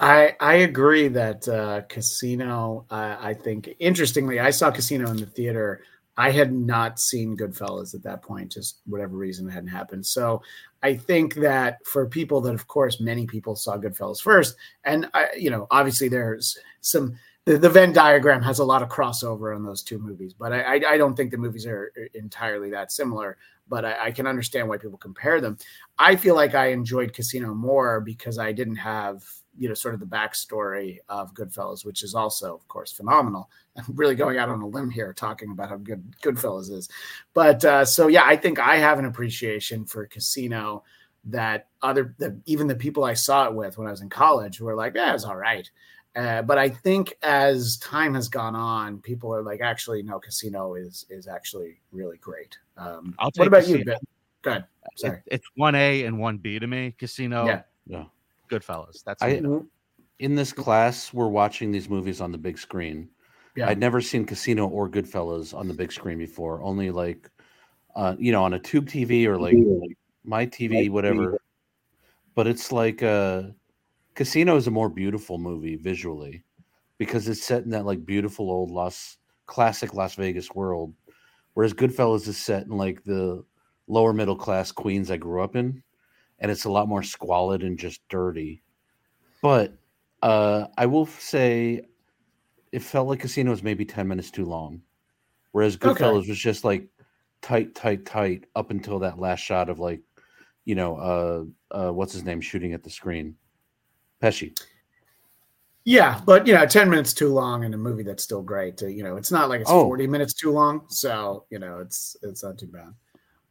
I 0.00 0.34
I 0.40 0.54
agree 0.56 1.08
that 1.08 1.46
uh, 1.48 1.82
Casino. 1.88 2.84
Uh, 2.90 3.16
I 3.20 3.32
think 3.34 3.70
interestingly, 3.78 4.40
I 4.40 4.50
saw 4.50 4.70
Casino 4.70 5.08
in 5.10 5.16
the 5.18 5.26
theater. 5.26 5.82
I 6.16 6.30
had 6.30 6.52
not 6.52 7.00
seen 7.00 7.36
Goodfellas 7.36 7.94
at 7.94 8.02
that 8.04 8.22
point, 8.22 8.52
just 8.52 8.80
whatever 8.86 9.16
reason 9.16 9.48
it 9.48 9.52
hadn't 9.52 9.68
happened. 9.68 10.06
So 10.06 10.42
I 10.82 10.94
think 10.94 11.34
that 11.36 11.84
for 11.86 12.06
people 12.06 12.40
that, 12.42 12.54
of 12.54 12.68
course, 12.68 13.00
many 13.00 13.26
people 13.26 13.56
saw 13.56 13.76
Goodfellas 13.76 14.22
first, 14.22 14.56
and 14.84 15.08
I, 15.14 15.28
you 15.36 15.50
know, 15.50 15.66
obviously 15.70 16.08
there's 16.08 16.58
some. 16.80 17.16
The, 17.46 17.58
the 17.58 17.68
Venn 17.68 17.92
diagram 17.92 18.40
has 18.40 18.58
a 18.58 18.64
lot 18.64 18.82
of 18.82 18.88
crossover 18.88 19.54
on 19.54 19.62
those 19.62 19.82
two 19.82 19.98
movies, 19.98 20.32
but 20.32 20.50
I, 20.50 20.62
I, 20.62 20.92
I 20.92 20.96
don't 20.96 21.14
think 21.14 21.30
the 21.30 21.36
movies 21.36 21.66
are 21.66 21.92
uh, 21.94 22.04
entirely 22.14 22.70
that 22.70 22.90
similar. 22.90 23.36
But 23.68 23.84
I, 23.84 24.06
I 24.06 24.10
can 24.12 24.26
understand 24.26 24.66
why 24.66 24.78
people 24.78 24.96
compare 24.96 25.42
them. 25.42 25.58
I 25.98 26.16
feel 26.16 26.36
like 26.36 26.54
I 26.54 26.68
enjoyed 26.68 27.12
Casino 27.12 27.52
more 27.52 28.00
because 28.00 28.38
I 28.38 28.52
didn't 28.52 28.76
have 28.76 29.24
you 29.58 29.68
know 29.68 29.74
sort 29.74 29.94
of 29.94 30.00
the 30.00 30.06
backstory 30.06 30.98
of 31.08 31.34
Goodfellas, 31.34 31.84
which 31.84 32.02
is 32.02 32.14
also, 32.14 32.54
of 32.54 32.66
course, 32.68 32.92
phenomenal. 32.92 33.50
I'm 33.76 33.94
really 33.94 34.14
going 34.14 34.38
out 34.38 34.48
on 34.48 34.60
a 34.62 34.66
limb 34.66 34.90
here 34.90 35.12
talking 35.12 35.50
about 35.50 35.68
how 35.68 35.76
good 35.76 36.02
Goodfellas 36.22 36.70
is, 36.70 36.88
but 37.34 37.64
uh, 37.64 37.84
so 37.84 38.08
yeah, 38.08 38.24
I 38.24 38.36
think 38.36 38.58
I 38.58 38.76
have 38.76 38.98
an 38.98 39.04
appreciation 39.04 39.84
for 39.84 40.06
Casino 40.06 40.84
that 41.26 41.68
other 41.82 42.14
that 42.18 42.36
even 42.46 42.66
the 42.66 42.74
people 42.74 43.04
I 43.04 43.14
saw 43.14 43.46
it 43.46 43.54
with 43.54 43.78
when 43.78 43.86
I 43.88 43.90
was 43.90 44.02
in 44.02 44.10
college 44.10 44.60
were 44.60 44.74
like, 44.74 44.94
yeah, 44.94 45.14
it's 45.14 45.24
all 45.24 45.36
right. 45.36 45.68
Uh, 46.16 46.42
but 46.42 46.58
I 46.58 46.68
think 46.68 47.14
as 47.22 47.76
time 47.78 48.14
has 48.14 48.28
gone 48.28 48.54
on, 48.54 48.98
people 49.00 49.34
are 49.34 49.42
like, 49.42 49.60
actually, 49.60 50.02
no, 50.02 50.20
Casino 50.20 50.74
is 50.74 51.06
is 51.10 51.26
actually 51.26 51.80
really 51.90 52.18
great. 52.18 52.56
Um, 52.76 53.14
I'll 53.18 53.26
what 53.34 53.34
take 53.34 53.46
about 53.48 53.66
you, 53.68 53.78
Casino. 53.78 53.84
Ben? 53.84 53.98
Go 54.42 54.50
ahead. 54.50 54.64
Sorry. 54.96 55.16
It- 55.26 55.32
it's 55.36 55.46
one 55.56 55.74
A 55.74 56.04
and 56.04 56.18
one 56.18 56.38
B 56.38 56.58
to 56.58 56.66
me. 56.66 56.94
Casino, 56.98 57.46
Yeah. 57.46 57.62
Yeah. 57.86 58.04
Goodfellas. 58.50 59.02
That's 59.04 59.22
I- 59.22 59.40
In 60.18 60.34
this 60.34 60.52
class, 60.52 61.12
we're 61.12 61.28
watching 61.28 61.72
these 61.72 61.88
movies 61.88 62.20
on 62.20 62.30
the 62.32 62.38
big 62.38 62.58
screen. 62.58 63.08
Yeah. 63.56 63.68
I'd 63.68 63.78
never 63.78 64.00
seen 64.00 64.24
Casino 64.24 64.66
or 64.68 64.88
Goodfellas 64.88 65.54
on 65.56 65.68
the 65.68 65.74
big 65.74 65.92
screen 65.92 66.18
before. 66.18 66.62
Only 66.62 66.90
like, 66.90 67.30
uh, 67.96 68.16
you 68.18 68.32
know, 68.32 68.42
on 68.44 68.54
a 68.54 68.58
tube 68.58 68.88
TV 68.88 69.26
or 69.26 69.38
like 69.38 69.56
my 70.24 70.46
TV, 70.46 70.90
whatever. 70.90 71.40
But 72.34 72.46
it's 72.46 72.72
like 72.72 73.02
uh, 73.02 73.44
Casino 74.14 74.56
is 74.56 74.66
a 74.66 74.70
more 74.72 74.88
beautiful 74.88 75.38
movie 75.38 75.76
visually 75.76 76.42
because 76.98 77.28
it's 77.28 77.42
set 77.42 77.62
in 77.64 77.70
that 77.70 77.86
like 77.86 78.04
beautiful 78.04 78.50
old 78.50 78.70
Las 78.70 79.18
classic 79.46 79.94
Las 79.94 80.14
Vegas 80.14 80.52
world, 80.54 80.94
whereas 81.54 81.74
Goodfellas 81.74 82.26
is 82.28 82.38
set 82.38 82.64
in 82.66 82.70
like 82.72 83.04
the 83.04 83.44
lower 83.86 84.12
middle 84.12 84.36
class 84.36 84.72
Queens 84.72 85.10
I 85.10 85.16
grew 85.16 85.42
up 85.42 85.54
in, 85.54 85.82
and 86.38 86.50
it's 86.50 86.64
a 86.64 86.70
lot 86.70 86.88
more 86.88 87.02
squalid 87.02 87.62
and 87.62 87.78
just 87.78 88.00
dirty. 88.08 88.62
But 89.42 89.74
uh, 90.22 90.66
I 90.76 90.86
will 90.86 91.06
say, 91.06 91.82
it 92.72 92.82
felt 92.82 93.08
like 93.08 93.20
Casino 93.20 93.50
was 93.50 93.62
maybe 93.62 93.84
ten 93.84 94.08
minutes 94.08 94.30
too 94.30 94.44
long, 94.44 94.80
whereas 95.52 95.76
Okay. 95.76 96.04
Goodfellas 96.04 96.28
was 96.28 96.38
just 96.38 96.64
like 96.64 96.86
tight, 97.42 97.74
tight, 97.74 98.04
tight 98.06 98.46
up 98.56 98.70
until 98.70 98.98
that 99.00 99.18
last 99.18 99.40
shot 99.40 99.68
of 99.68 99.78
like, 99.78 100.00
you 100.64 100.74
know, 100.74 100.96
uh, 100.96 101.44
uh, 101.88 101.92
what's 101.92 102.12
his 102.12 102.24
name 102.24 102.40
shooting 102.40 102.72
at 102.72 102.82
the 102.82 102.90
screen, 102.90 103.36
Pesci. 104.22 104.58
Yeah, 105.84 106.20
but 106.24 106.46
you 106.46 106.54
know, 106.54 106.64
ten 106.66 106.88
minutes 106.88 107.12
too 107.12 107.28
long 107.28 107.64
in 107.64 107.74
a 107.74 107.76
movie 107.76 108.02
that's 108.02 108.22
still 108.22 108.42
great. 108.42 108.82
uh, 108.82 108.86
You 108.86 109.02
know, 109.04 109.16
it's 109.16 109.30
not 109.30 109.50
like 109.50 109.60
it's 109.60 109.70
Oh. 109.70 109.84
forty 109.84 110.06
minutes 110.06 110.32
too 110.32 110.50
long, 110.50 110.86
so 110.88 111.44
you 111.50 111.58
know, 111.58 111.80
it's 111.80 112.16
it's 112.22 112.42
not 112.42 112.56
too 112.58 112.68
bad. 112.68 112.94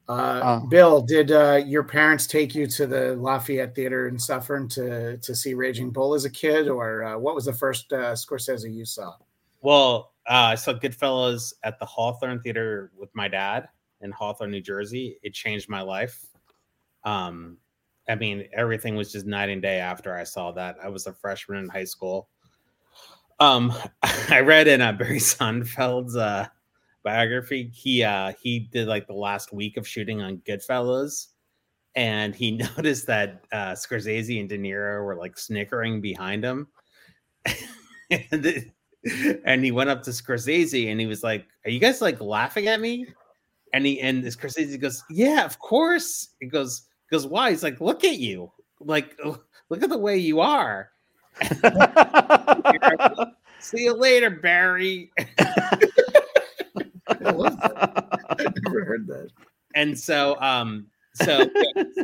Uh, 0.10 0.12
Uh. 0.12 0.60
Bill, 0.68 1.02
did 1.02 1.32
uh, 1.32 1.62
your 1.66 1.84
parents 1.84 2.28
take 2.28 2.54
you 2.54 2.68
to 2.68 2.86
the 2.86 3.16
Lafayette 3.16 3.74
Theater 3.74 4.08
in 4.08 4.20
Suffern 4.20 4.68
to 4.70 5.18
to 5.18 5.36
see 5.36 5.54
Raging 5.54 5.92
Bull 5.92 6.14
as 6.14 6.26
a 6.26 6.30
kid, 6.30 6.68
or 6.68 7.04
uh, 7.04 7.18
what 7.18 7.36
was 7.36 7.46
the 7.46 7.54
first 7.54 7.92
uh, 7.94 8.14
Scorsese 8.14 8.74
you 8.74 8.86
saw? 8.86 9.16
Well, 9.62 10.12
uh, 10.28 10.52
I 10.52 10.56
saw 10.56 10.74
Goodfellas 10.74 11.54
at 11.64 11.80
the 11.80 11.86
Hawthorne 11.86 12.42
Theater 12.42 12.92
with 12.98 13.10
my 13.14 13.28
dad 13.30 13.70
in 14.02 14.12
Hawthorne, 14.12 14.52
New 14.52 14.62
Jersey. 14.62 15.18
It 15.24 15.34
changed 15.34 15.70
my 15.70 15.82
life. 15.82 16.20
Um, 17.06 17.58
I 18.10 18.16
mean, 18.16 18.46
everything 18.54 18.96
was 18.96 19.12
just 19.12 19.26
night 19.26 19.50
and 19.50 19.62
day 19.62 19.80
after 19.80 20.16
I 20.16 20.26
saw 20.26 20.52
that. 20.52 20.76
I 20.84 20.90
was 20.90 21.08
a 21.08 21.14
freshman 21.14 21.60
in 21.60 21.70
high 21.70 21.86
school. 21.86 22.28
Um, 23.40 23.74
I 24.30 24.42
read 24.42 24.68
in 24.68 24.82
uh, 24.82 24.92
Barry 24.92 25.20
Sonnenfeld's 25.20 26.18
uh, 26.18 26.48
biography. 27.04 27.70
He 27.74 28.04
uh, 28.04 28.34
he 28.42 28.60
did 28.60 28.88
like 28.88 29.08
the 29.08 29.14
last 29.14 29.54
week 29.54 29.78
of 29.78 29.88
shooting 29.88 30.22
on 30.22 30.38
Goodfellas, 30.48 31.28
and 31.96 32.36
he 32.36 32.52
noticed 32.78 33.06
that 33.08 33.44
uh, 33.52 33.72
Scorsese 33.74 34.40
and 34.40 34.50
De 34.50 34.58
Niro 34.58 35.04
were 35.06 35.16
like 35.16 35.38
snickering 35.38 36.02
behind 36.02 36.44
him. 36.44 36.68
and, 38.12 38.46
it- 38.46 38.72
and 39.44 39.64
he 39.66 39.72
went 39.72 39.90
up 39.90 40.02
to 40.04 40.12
Scorsese 40.12 40.90
and 40.90 41.00
he 41.00 41.06
was 41.08 41.24
like, 41.24 41.46
"Are 41.66 41.70
you 41.70 41.80
guys 41.80 42.02
like 42.02 42.22
laughing 42.22 42.68
at 42.68 42.80
me?" 42.80 43.06
And 43.74 43.86
he 43.86 44.00
and 44.00 44.24
Scorsese 44.24 44.80
goes, 44.80 45.04
"Yeah, 45.10 45.44
of 45.46 45.60
course." 45.60 46.30
He 46.40 46.46
goes, 46.48 46.84
"Goes 47.12 47.28
why?" 47.28 47.50
He's 47.50 47.64
like, 47.64 47.82
"Look 47.82 48.04
at 48.06 48.18
you, 48.20 48.50
like 48.80 49.18
look 49.70 49.84
at 49.84 49.90
the 49.90 49.98
way 49.98 50.18
you 50.18 50.40
are." 50.40 50.90
See 53.60 53.84
you 53.84 53.94
later, 53.94 54.30
Barry. 54.30 55.12
Love 57.32 57.60
that. 57.60 58.08
I 58.40 58.44
never 58.66 58.84
heard 58.86 59.08
that. 59.08 59.30
and 59.76 59.98
so 59.98 60.40
um 60.42 60.88
so 61.16 61.46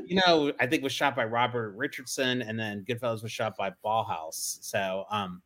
you 0.06 0.22
know 0.26 0.52
i 0.60 0.68
think 0.68 0.84
was 0.84 0.92
shot 0.92 1.16
by 1.16 1.26
robert 1.26 1.72
richardson 1.72 2.42
and 2.44 2.60
then 2.60 2.86
goodfellas 2.88 3.24
was 3.24 3.32
shot 3.32 3.58
by 3.58 3.72
Ballhaus 3.84 4.60
so 4.62 5.06
um 5.10 5.42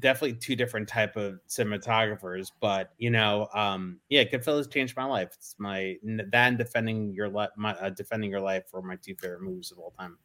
definitely 0.00 0.36
two 0.36 0.56
different 0.56 0.88
type 0.88 1.16
of 1.16 1.38
cinematographers 1.48 2.50
but 2.60 2.90
you 2.98 3.08
know 3.08 3.48
um 3.54 4.00
yeah 4.08 4.24
goodfellas 4.24 4.70
changed 4.70 4.96
my 4.96 5.04
life 5.04 5.30
it's 5.34 5.54
my 5.58 5.94
that 6.02 6.48
and 6.48 6.58
defending 6.58 7.12
your 7.14 7.28
life 7.28 7.50
my 7.56 7.72
uh, 7.74 7.90
defending 7.90 8.30
your 8.30 8.40
life 8.40 8.64
for 8.68 8.82
my 8.82 8.96
two 8.96 9.14
favorite 9.14 9.42
movies 9.42 9.70
of 9.70 9.78
all 9.78 9.92
time 9.92 10.18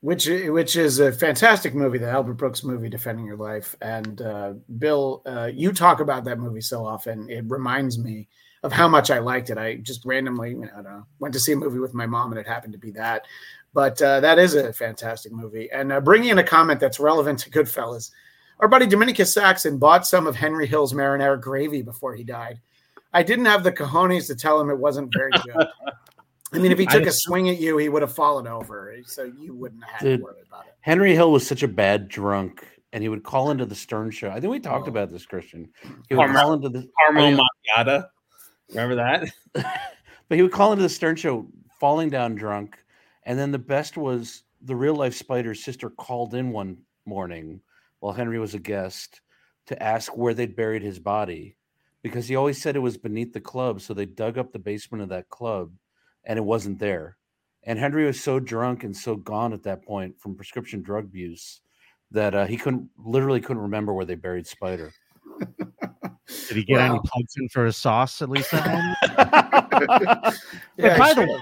which 0.00 0.26
which 0.26 0.76
is 0.76 1.00
a 1.00 1.12
fantastic 1.12 1.74
movie, 1.74 1.98
the 1.98 2.08
Albert 2.08 2.34
Brooks 2.34 2.62
movie, 2.62 2.88
Defending 2.88 3.26
Your 3.26 3.36
Life. 3.36 3.74
And 3.80 4.20
uh, 4.22 4.54
Bill, 4.78 5.22
uh, 5.26 5.50
you 5.52 5.72
talk 5.72 6.00
about 6.00 6.24
that 6.24 6.38
movie 6.38 6.60
so 6.60 6.86
often. 6.86 7.28
It 7.28 7.44
reminds 7.48 7.98
me 7.98 8.28
of 8.62 8.72
how 8.72 8.88
much 8.88 9.10
I 9.10 9.18
liked 9.18 9.50
it. 9.50 9.58
I 9.58 9.76
just 9.76 10.04
randomly, 10.04 10.50
you 10.50 10.60
know, 10.60 10.68
I 10.72 10.82
don't 10.82 10.84
know, 10.84 11.06
went 11.18 11.34
to 11.34 11.40
see 11.40 11.52
a 11.52 11.56
movie 11.56 11.78
with 11.78 11.94
my 11.94 12.06
mom, 12.06 12.32
and 12.32 12.40
it 12.40 12.46
happened 12.46 12.72
to 12.74 12.78
be 12.78 12.92
that. 12.92 13.26
But 13.74 14.00
uh, 14.00 14.20
that 14.20 14.38
is 14.38 14.54
a 14.54 14.72
fantastic 14.72 15.32
movie. 15.32 15.70
And 15.70 15.92
uh, 15.92 16.00
bringing 16.00 16.30
in 16.30 16.38
a 16.38 16.44
comment 16.44 16.80
that's 16.80 17.00
relevant 17.00 17.40
to 17.40 17.50
Goodfellas, 17.50 18.10
our 18.60 18.68
buddy 18.68 18.86
Dominicus 18.86 19.32
Saxon 19.32 19.78
bought 19.78 20.06
some 20.06 20.26
of 20.26 20.34
Henry 20.34 20.66
Hill's 20.66 20.92
marinara 20.92 21.40
gravy 21.40 21.82
before 21.82 22.14
he 22.14 22.24
died. 22.24 22.60
I 23.12 23.22
didn't 23.22 23.44
have 23.44 23.62
the 23.62 23.72
cojones 23.72 24.26
to 24.28 24.34
tell 24.34 24.60
him 24.60 24.70
it 24.70 24.78
wasn't 24.78 25.12
very 25.14 25.30
good. 25.44 25.66
I 26.52 26.58
mean, 26.58 26.72
if 26.72 26.78
he 26.78 26.86
took 26.86 27.04
a 27.06 27.12
swing 27.12 27.48
at 27.50 27.58
you, 27.58 27.76
he 27.78 27.88
would 27.88 28.02
have 28.02 28.14
fallen 28.14 28.46
over. 28.46 28.94
So 29.06 29.24
you 29.24 29.54
wouldn't 29.54 29.84
have 29.84 29.92
had 30.00 30.04
Dude. 30.04 30.20
to 30.20 30.24
worry 30.24 30.42
about 30.46 30.66
it. 30.66 30.74
Henry 30.80 31.14
Hill 31.14 31.30
was 31.32 31.46
such 31.46 31.62
a 31.62 31.68
bad 31.68 32.08
drunk, 32.08 32.66
and 32.92 33.02
he 33.02 33.08
would 33.08 33.22
call 33.22 33.50
into 33.50 33.66
the 33.66 33.74
Stern 33.74 34.10
Show. 34.10 34.30
I 34.30 34.40
think 34.40 34.50
we 34.50 34.60
talked 34.60 34.86
Oh. 34.86 34.90
about 34.90 35.10
this, 35.10 35.26
Christian. 35.26 35.68
He 36.08 36.14
would 36.14 36.24
Carmel- 36.26 36.40
call 36.40 36.52
into 36.54 36.68
the, 36.70 36.88
Carmo 37.10 37.36
yeah. 37.36 37.84
Macchiata. 37.84 38.08
Remember 38.70 38.94
that? 38.96 39.28
but 40.28 40.36
he 40.36 40.42
would 40.42 40.52
call 40.52 40.72
into 40.72 40.82
the 40.82 40.88
Stern 40.88 41.16
Show, 41.16 41.46
falling 41.80 42.08
down 42.10 42.34
drunk, 42.34 42.78
And 43.24 43.38
then 43.38 43.52
the 43.52 43.58
best 43.58 43.96
was 43.98 44.44
the 44.62 44.74
real 44.74 44.94
life 44.94 45.14
Spider's 45.14 45.62
sister 45.62 45.90
called 45.90 46.34
in 46.34 46.50
one 46.50 46.78
morning 47.04 47.60
while 48.00 48.12
Henry 48.14 48.38
was 48.38 48.54
a 48.54 48.58
guest 48.58 49.20
to 49.66 49.82
ask 49.82 50.16
where 50.16 50.32
they'd 50.32 50.56
buried 50.56 50.82
his 50.82 50.98
body 50.98 51.56
because 52.02 52.26
he 52.26 52.36
always 52.36 52.60
said 52.60 52.74
it 52.74 52.78
was 52.80 52.96
beneath 52.96 53.34
the 53.34 53.40
club. 53.40 53.82
So 53.82 53.92
they 53.92 54.06
dug 54.06 54.38
up 54.38 54.50
the 54.52 54.58
basement 54.58 55.02
of 55.02 55.10
that 55.10 55.28
club 55.28 55.72
and 56.24 56.38
it 56.38 56.42
wasn't 56.44 56.78
there. 56.78 57.16
And 57.64 57.78
Henry 57.78 58.04
was 58.06 58.20
so 58.20 58.38
drunk 58.40 58.84
and 58.84 58.96
so 58.96 59.16
gone 59.16 59.52
at 59.52 59.62
that 59.64 59.84
point 59.84 60.18
from 60.20 60.34
prescription 60.36 60.82
drug 60.82 61.04
abuse 61.04 61.60
that 62.10 62.34
uh, 62.34 62.46
he 62.46 62.56
couldn't 62.56 62.88
literally 62.96 63.40
couldn't 63.40 63.62
remember 63.62 63.92
where 63.92 64.06
they 64.06 64.14
buried 64.14 64.46
Spider. 64.46 64.92
Did 66.48 66.56
he 66.56 66.64
get 66.64 66.80
any 66.80 66.98
plugs 67.04 67.34
in 67.38 67.48
for 67.48 67.64
his 67.66 67.76
sauce 67.76 68.22
at 68.22 68.28
least? 68.28 68.52
At 68.52 68.64
Yeah, 70.76 70.98
by 70.98 71.14
the 71.14 71.22
way, 71.22 71.40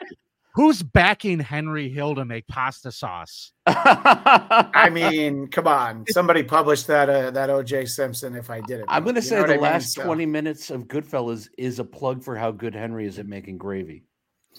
who's 0.54 0.82
backing 0.82 1.38
Henry 1.38 1.88
Hill 1.88 2.14
to 2.16 2.24
make 2.24 2.46
pasta 2.48 2.90
sauce? 2.92 3.52
I 3.66 4.88
mean, 4.92 5.48
come 5.48 5.66
on. 5.66 6.04
Somebody 6.08 6.42
published 6.42 6.86
that 6.88 7.08
uh, 7.08 7.30
that 7.32 7.50
OJ 7.50 7.88
Simpson 7.88 8.34
if 8.36 8.48
I 8.50 8.60
did 8.62 8.80
it. 8.80 8.86
I'm 8.88 9.02
going 9.04 9.14
to 9.16 9.22
say 9.22 9.36
the 9.36 9.42
what 9.42 9.50
I 9.50 9.54
mean? 9.54 9.62
last 9.62 9.92
So- 9.94 10.04
20 10.04 10.26
minutes 10.26 10.70
of 10.70 10.84
Goodfellas 10.88 11.48
is 11.58 11.78
a 11.78 11.84
plug 11.84 12.22
for 12.22 12.36
how 12.36 12.50
good 12.50 12.74
Henry 12.74 13.06
is 13.06 13.18
at 13.18 13.26
making 13.26 13.58
gravy. 13.58 14.04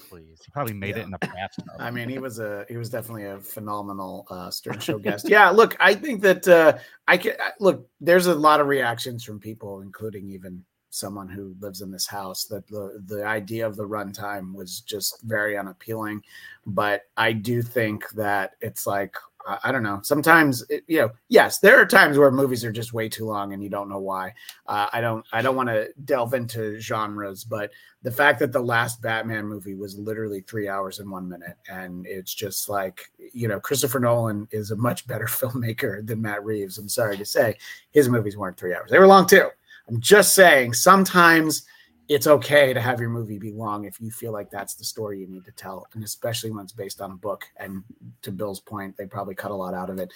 Please, 0.10 0.40
he 0.46 0.52
probably 0.52 0.74
made 0.74 0.96
Yeah. 0.96 1.04
it 1.04 1.08
in 1.08 1.14
a 1.14 1.18
bathtub. 1.20 1.66
I 1.80 1.92
mean, 1.92 2.10
he 2.10 2.20
was 2.20 2.40
a 2.40 2.66
he 2.70 2.78
was 2.78 2.90
definitely 2.90 3.26
a 3.26 3.40
phenomenal 3.40 4.26
uh, 4.30 4.50
Stern 4.52 4.80
Show 4.80 5.00
guest. 5.00 5.28
Yeah, 5.30 5.50
look, 5.50 5.76
I 5.80 5.94
think 5.94 6.22
that 6.22 6.48
uh, 6.48 6.78
I 7.08 7.18
can 7.18 7.34
look. 7.60 7.88
There's 8.02 8.28
a 8.28 8.36
lot 8.36 8.60
of 8.60 8.68
reactions 8.68 9.24
from 9.24 9.40
people, 9.40 9.82
including 9.82 10.30
even 10.30 10.64
someone 10.90 11.28
who 11.28 11.56
lives 11.60 11.82
in 11.82 11.92
this 11.92 12.08
house, 12.08 12.46
that 12.46 12.68
the 12.68 13.04
the 13.06 13.26
idea 13.26 13.68
of 13.68 13.76
the 13.76 13.88
runtime 13.88 14.54
was 14.54 14.82
just 14.82 15.22
very 15.24 15.58
unappealing. 15.58 16.22
But 16.66 17.04
I 17.18 17.34
do 17.34 17.62
think 17.62 18.10
that 18.12 18.52
it's 18.62 18.88
like 18.88 19.16
I, 19.48 19.58
I 19.64 19.72
don't 19.72 19.84
know. 19.84 20.00
Sometimes 20.04 20.64
it, 20.70 20.84
you 20.88 21.00
know, 21.00 21.12
yes, 21.30 21.60
there 21.60 21.80
are 21.80 21.86
times 21.86 22.18
where 22.18 22.30
movies 22.30 22.66
are 22.66 22.72
just 22.72 22.94
way 22.94 23.10
too 23.10 23.26
long, 23.26 23.54
and 23.54 23.64
you 23.64 23.70
don't 23.70 23.90
know 23.90 24.00
why. 24.00 24.34
Uh, 24.68 24.88
I 24.92 25.02
don't 25.02 25.26
I 25.32 25.42
don't 25.42 25.56
want 25.56 25.70
to 25.70 25.90
delve 26.06 26.34
into 26.34 26.80
genres, 26.80 27.44
but 27.44 27.72
the 28.04 28.12
fact 28.12 28.40
that 28.40 28.52
the 28.52 28.60
last 28.60 29.02
Batman 29.02 29.46
movie 29.46 29.76
was 29.76 29.98
literally 29.98 30.42
three 30.42 30.68
hours 30.68 31.00
and 31.00 31.10
one 31.10 31.28
minute, 31.28 31.58
and 31.70 32.06
it's 32.06 32.34
just 32.34 32.70
like 32.70 33.12
you 33.34 33.48
know, 33.48 33.60
Christopher 33.60 34.00
Nolan 34.00 34.48
is 34.52 34.72
a 34.72 34.76
much 34.76 35.08
better 35.08 35.26
filmmaker 35.28 36.06
than 36.06 36.22
Matt 36.22 36.44
Reeves. 36.44 36.78
I'm 36.78 36.90
sorry 36.90 37.18
to 37.18 37.26
say, 37.26 37.58
his 37.92 38.10
movies 38.10 38.38
weren't 38.38 38.58
three 38.58 38.76
hours; 38.76 38.92
they 38.92 39.00
were 39.00 39.08
long 39.08 39.26
too. 39.26 39.50
I'm 39.88 40.02
just 40.02 40.36
saying, 40.36 40.74
sometimes 40.74 41.66
it's 42.10 42.28
okay 42.28 42.74
to 42.74 42.80
have 42.80 43.00
your 43.00 43.10
movie 43.10 43.38
be 43.38 43.52
long 43.52 43.86
if 43.86 44.00
you 44.00 44.12
feel 44.12 44.32
like 44.32 44.50
that's 44.50 44.76
the 44.76 44.84
story 44.84 45.20
you 45.20 45.28
need 45.28 45.46
to 45.46 45.52
tell, 45.52 45.88
and 45.94 46.04
especially 46.04 46.52
when 46.52 46.64
it's 46.64 46.74
based 46.74 47.02
on 47.02 47.12
a 47.12 47.16
book. 47.16 47.46
And 47.58 47.84
to 48.22 48.32
Bill's 48.32 48.60
point, 48.60 48.96
they 48.96 49.06
probably 49.06 49.36
cut 49.36 49.52
a 49.52 49.56
lot 49.56 49.74
out 49.74 49.90
of 49.90 50.00
it, 50.00 50.12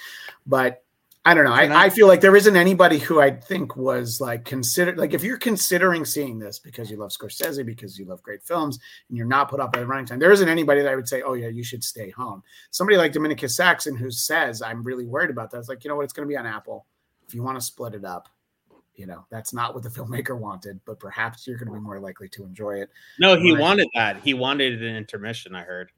but. 0.45 0.83
I 1.23 1.35
don't 1.35 1.43
know. 1.45 1.53
I- 1.53 1.85
I, 1.85 1.89
feel 1.91 2.07
like 2.07 2.19
there 2.19 2.35
isn't 2.35 2.55
anybody 2.55 2.97
who 2.97 3.21
I 3.21 3.29
think 3.29 3.75
was 3.75 4.19
like 4.19 4.43
considered 4.43 4.97
like 4.97 5.13
if 5.13 5.23
you're 5.23 5.37
considering 5.37 6.03
seeing 6.03 6.39
this 6.39 6.57
because 6.57 6.89
you 6.89 6.97
love 6.97 7.11
Scorsese, 7.11 7.63
because 7.63 7.99
you 7.99 8.05
love 8.05 8.23
great 8.23 8.41
films, 8.41 8.79
and 9.07 9.15
you're 9.15 9.27
not 9.27 9.47
put 9.47 9.59
up 9.59 9.71
the 9.71 9.85
running 9.85 10.07
time, 10.07 10.17
there 10.17 10.31
isn't 10.31 10.49
anybody 10.49 10.81
that 10.81 10.91
I 10.91 10.95
would 10.95 11.07
say, 11.07 11.21
oh 11.21 11.33
yeah, 11.33 11.49
you 11.49 11.63
should 11.63 11.83
stay 11.83 12.09
home. 12.09 12.41
Somebody 12.71 12.97
like 12.97 13.13
Dominicus 13.13 13.51
Saxon 13.51 13.95
who 13.95 14.09
says, 14.09 14.63
I'm 14.63 14.81
really 14.81 15.05
worried 15.05 15.29
about 15.29 15.51
that. 15.51 15.59
It's 15.59 15.69
like, 15.69 15.83
you 15.83 15.89
know 15.89 15.95
what, 15.95 16.05
it's 16.05 16.13
going 16.13 16.27
to 16.27 16.31
be 16.31 16.37
on 16.37 16.47
Apple. 16.47 16.87
If 17.27 17.35
you 17.35 17.43
want 17.43 17.55
to 17.55 17.61
split 17.61 17.93
it 17.93 18.03
up, 18.03 18.27
you 19.01 19.07
know, 19.07 19.25
that's 19.31 19.51
not 19.51 19.73
what 19.73 19.81
the 19.81 19.89
filmmaker 19.97 20.37
wanted, 20.39 20.79
but 20.85 20.99
perhaps 20.99 21.47
you're 21.47 21.57
going 21.57 21.67
to 21.69 21.73
be 21.73 21.79
more 21.79 21.99
likely 21.99 22.29
to 22.29 22.43
enjoy 22.45 22.79
it. 22.81 22.89
No, 23.19 23.35
he 23.37 23.51
Right. 23.51 23.59
wanted 23.59 23.87
that. 23.95 24.21
He 24.23 24.35
wanted 24.35 24.81
an 24.83 24.95
intermission. 24.95 25.55
I 25.55 25.63
heard. 25.63 25.91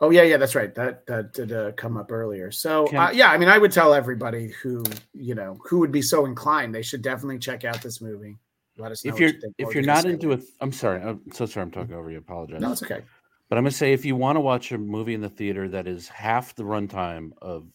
Oh 0.00 0.10
yeah, 0.10 0.22
yeah, 0.22 0.36
that's 0.36 0.54
right. 0.54 0.72
That 0.76 1.04
that 1.06 1.32
did 1.34 1.50
uh, 1.52 1.72
come 1.72 1.96
up 1.96 2.12
earlier. 2.12 2.52
So 2.52 2.86
Can- 2.86 2.98
uh, 3.00 3.10
yeah, 3.12 3.32
I 3.32 3.38
mean, 3.38 3.48
I 3.48 3.58
would 3.58 3.72
tell 3.72 3.92
everybody 3.92 4.52
who 4.62 4.84
you 5.12 5.34
know 5.34 5.58
who 5.68 5.80
would 5.80 5.90
be 5.90 6.02
so 6.02 6.24
inclined, 6.24 6.72
they 6.72 6.82
should 6.82 7.02
definitely 7.02 7.40
check 7.40 7.64
out 7.64 7.82
this 7.82 8.00
movie. 8.00 8.36
Let 8.76 8.92
us 8.92 9.04
know 9.04 9.12
If 9.12 9.18
you're 9.18 9.30
you 9.30 9.40
think. 9.40 9.54
if 9.58 9.74
you're 9.74 9.82
not 9.82 10.04
into 10.04 10.28
Lee? 10.28 10.34
it, 10.36 10.44
I'm 10.60 10.70
sorry. 10.70 11.02
I'm 11.02 11.20
so 11.32 11.46
sorry. 11.46 11.64
I'm 11.64 11.72
talking 11.72 11.96
over 11.96 12.12
you. 12.12 12.18
Apologize. 12.18 12.60
no, 12.60 12.70
it's 12.70 12.82
okay. 12.84 13.02
But 13.48 13.58
I'm 13.58 13.64
gonna 13.64 13.72
say 13.72 13.92
if 13.92 14.04
you 14.04 14.14
want 14.14 14.36
to 14.36 14.40
watch 14.40 14.70
a 14.70 14.78
movie 14.78 15.14
in 15.14 15.20
the 15.20 15.28
theater 15.28 15.68
that 15.70 15.88
is 15.88 16.06
half 16.06 16.54
the 16.54 16.62
runtime 16.62 17.32
of 17.42 17.66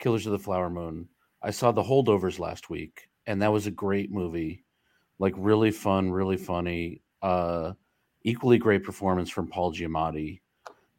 Killers 0.00 0.26
of 0.26 0.32
the 0.32 0.40
Flower 0.40 0.68
Moon, 0.68 1.08
I 1.42 1.52
saw 1.52 1.70
The 1.70 1.82
Holdovers 1.84 2.40
last 2.40 2.70
week, 2.70 3.08
and 3.26 3.40
that 3.42 3.52
was 3.52 3.66
a 3.66 3.70
great 3.70 4.10
movie, 4.10 4.64
like 5.18 5.34
really 5.36 5.70
fun, 5.70 6.10
really 6.10 6.36
funny, 6.36 7.02
uh, 7.22 7.72
equally 8.22 8.58
great 8.58 8.84
performance 8.84 9.30
from 9.30 9.48
Paul 9.48 9.72
Giamatti, 9.72 10.40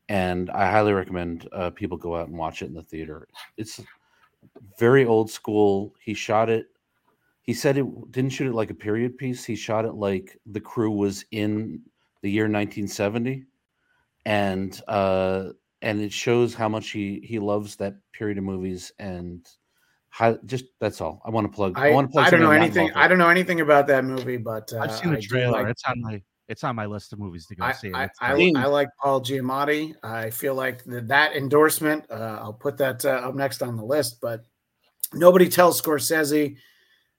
and 0.10 0.50
I 0.50 0.70
highly 0.70 0.94
recommend 0.94 1.48
uh, 1.52 1.70
people 1.70 1.98
go 1.98 2.16
out 2.16 2.28
and 2.28 2.38
watch 2.38 2.62
it 2.62 2.68
in 2.68 2.74
the 2.74 2.84
theater. 2.84 3.28
It's 3.58 3.80
very 4.78 5.06
old 5.06 5.32
school. 5.32 5.94
He 6.02 6.14
shot 6.14 6.50
it. 6.50 6.68
He 7.44 7.54
said 7.54 7.78
it 7.78 8.12
didn't 8.12 8.32
shoot 8.32 8.48
it 8.48 8.56
like 8.56 8.70
a 8.70 8.76
period 8.76 9.18
piece. 9.18 9.44
He 9.44 9.56
shot 9.56 9.86
it 9.86 9.94
like 9.94 10.38
the 10.46 10.62
crew 10.62 10.92
was 10.92 11.26
in 11.32 11.82
the 12.22 12.32
year 12.32 12.46
1970 12.46 13.46
and 14.26 14.82
uh 14.88 15.50
and 15.82 16.00
it 16.02 16.14
shows 16.14 16.54
how 16.54 16.70
much 16.70 16.92
he 16.92 17.20
he 17.24 17.40
loves 17.40 17.76
that 17.76 17.96
period 18.14 18.38
of 18.38 18.46
movies 18.46 18.92
and 19.00 19.46
how 20.14 20.38
just 20.46 20.66
that's 20.80 21.02
all 21.02 21.20
i 21.26 21.30
want 21.32 21.44
to 21.44 21.52
plug 21.52 21.74
i, 21.76 21.88
I, 21.88 21.92
want 21.92 22.08
to 22.08 22.12
plug 22.12 22.28
I 22.28 22.30
don't 22.30 22.40
know 22.40 22.46
something 22.46 22.62
I'm 22.62 22.70
not 22.70 22.78
anything. 22.78 22.96
I 22.96 23.08
don't 23.08 23.18
know 23.18 23.30
anything 23.30 23.62
about 23.62 23.88
that 23.88 24.06
movie, 24.06 24.38
but 24.38 24.72
uh, 24.72 24.82
I've 24.82 24.92
seen 24.92 25.12
the 25.12 25.20
do 25.20 25.28
trailer. 25.28 25.64
like- 25.64 25.68
it's 25.70 25.84
on 25.88 26.00
my 26.02 26.22
it's 26.50 26.64
on 26.64 26.76
my 26.76 26.86
list 26.86 27.14
of 27.14 27.20
movies 27.20 27.48
to 27.48 27.56
go 27.56 27.64
I, 27.64 27.72
see. 27.72 27.92
I, 27.94 28.10
I, 28.20 28.52
I 28.56 28.66
like 28.66 28.90
Paul 29.02 29.22
Giamatti. 29.22 29.96
I 30.04 30.30
feel 30.30 30.54
like 30.56 30.84
that, 30.84 31.08
that 31.08 31.36
endorsement, 31.36 32.06
uh, 32.12 32.38
I'll 32.42 32.54
put 32.54 32.78
that 32.78 33.04
uh, 33.06 33.10
up 33.10 33.34
next 33.34 33.64
on 33.64 33.78
the 33.78 33.84
list, 33.84 34.20
but 34.22 34.42
nobody 35.14 35.48
tells 35.48 35.82
Scorsese 35.82 36.58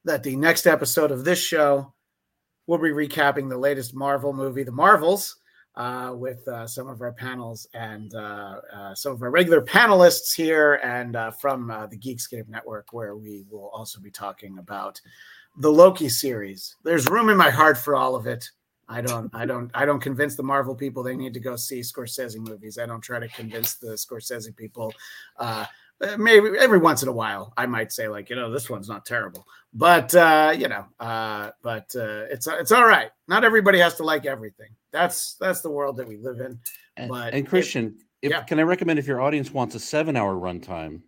that 0.05 0.23
the 0.23 0.37
next 0.37 0.67
episode 0.67 1.11
of 1.11 1.25
this 1.25 1.39
show 1.39 1.95
will 2.67 2.79
be 2.79 2.91
recapping 2.91 3.49
the 3.49 3.59
latest 3.59 3.95
Marvel 3.95 4.35
movie, 4.35 4.63
The 4.63 4.73
Marvels, 4.73 5.37
uh, 5.77 6.13
with 6.15 6.47
uh, 6.49 6.67
some 6.67 6.89
of 6.89 7.01
our 7.01 7.13
panels 7.13 7.67
and 7.75 8.15
uh, 8.15 8.61
uh, 8.73 8.95
some 8.95 9.13
of 9.13 9.23
our 9.23 9.31
regular 9.31 9.61
panelists 9.61 10.35
here 10.35 10.75
and 10.85 11.17
uh, 11.17 11.31
from 11.31 11.71
uh, 11.71 11.87
the 11.87 11.99
Geekscape 11.99 12.49
Network, 12.49 12.93
where 12.93 13.17
we 13.17 13.45
will 13.51 13.71
also 13.73 14.01
be 14.01 14.11
talking 14.11 14.59
about 14.59 15.01
the 15.59 15.71
Loki 15.71 16.09
series. 16.09 16.77
There's 16.85 17.09
room 17.09 17.29
in 17.29 17.37
my 17.37 17.51
heart 17.51 17.77
for 17.77 17.97
all 17.97 18.15
of 18.15 18.27
it. 18.27 18.49
I 18.89 19.01
don't, 19.01 19.31
I 19.35 19.47
don't, 19.47 19.71
I 19.75 19.87
don't 19.87 20.01
convince 20.01 20.37
the 20.37 20.43
Marvel 20.43 20.75
people 20.75 21.03
they 21.03 21.17
need 21.17 21.33
to 21.35 21.41
go 21.41 21.57
see 21.57 21.81
Scorsese 21.81 22.37
movies. 22.37 22.79
I 22.79 22.87
don't 22.87 23.01
try 23.01 23.19
to 23.19 23.29
convince 23.29 23.77
the 23.77 23.93
Scorsese 23.95 24.55
people. 24.55 24.93
Uh, 26.01 26.17
maybe 26.17 26.51
every 26.59 26.79
once 26.79 27.03
in 27.03 27.09
a 27.09 27.13
while, 27.13 27.53
I 27.57 27.67
might 27.67 27.93
say 27.93 28.09
like, 28.09 28.29
you 28.31 28.37
know, 28.37 28.51
this 28.51 28.69
one's 28.69 28.89
not 28.89 29.07
terrible, 29.07 29.47
but 29.73 30.15
uh, 30.15 30.55
you 30.57 30.69
know, 30.69 30.87
uh, 30.99 31.51
but 31.63 31.95
uh, 31.97 32.27
it's 32.31 32.47
it's 32.47 32.73
all 32.73 32.87
right. 32.87 33.11
Not 33.29 33.45
everybody 33.45 33.79
has 33.79 33.95
to 33.97 34.03
like 34.03 34.27
everything. 34.27 34.71
That's 34.93 35.37
that's 35.41 35.61
the 35.61 35.71
world 35.71 35.97
that 35.99 36.09
we 36.09 36.17
live 36.17 36.41
in. 36.41 36.59
and, 36.97 37.09
but 37.09 37.35
and 37.35 37.45
if- 37.45 37.51
christian 37.51 37.97
if, 38.23 38.31
yeah. 38.31 38.43
can 38.43 38.59
i 38.59 38.63
recommend 38.63 38.99
if 38.99 39.07
your 39.07 39.21
audience 39.21 39.53
wants 39.53 39.75
a 39.75 39.81
seven 39.81 40.17
hour 40.17 40.35
runtime 40.35 41.03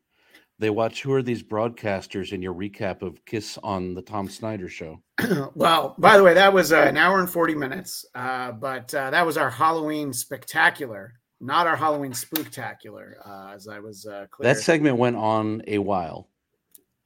they 0.59 0.71
watch 0.71 1.03
who 1.03 1.13
are 1.13 1.23
these 1.23 1.43
broadcasters 1.43 2.33
in 2.33 2.43
your 2.43 2.55
recap 2.55 3.03
of 3.03 3.25
kiss 3.25 3.59
on 3.63 3.95
the 3.95 4.03
tom 4.03 4.29
snyder 4.29 4.69
show 4.69 5.01
well, 5.55 5.95
by 5.99 6.17
the 6.17 6.23
way, 6.23 6.35
that 6.35 6.53
was 6.53 6.73
uh, 6.73 6.79
an 6.83 6.97
hour 6.99 7.21
and 7.21 7.31
40 7.31 7.55
minutes, 7.55 8.05
uh, 8.15 8.53
but 8.53 8.95
uh, 8.95 9.11
that 9.11 9.25
was 9.25 9.39
our 9.39 9.49
Halloween 9.49 10.13
spectacular, 10.13 11.15
not 11.41 11.67
our 11.67 11.77
Halloween 11.77 12.13
spooktacular, 12.13 13.15
uh, 13.27 13.53
as 13.55 13.69
I 13.69 13.79
was 13.79 14.07
uh, 14.07 14.27
clear. 14.31 14.55
that 14.55 14.61
segment 14.61 14.97
went 14.97 15.17
on 15.17 15.63
a 15.67 15.79
while 15.79 16.29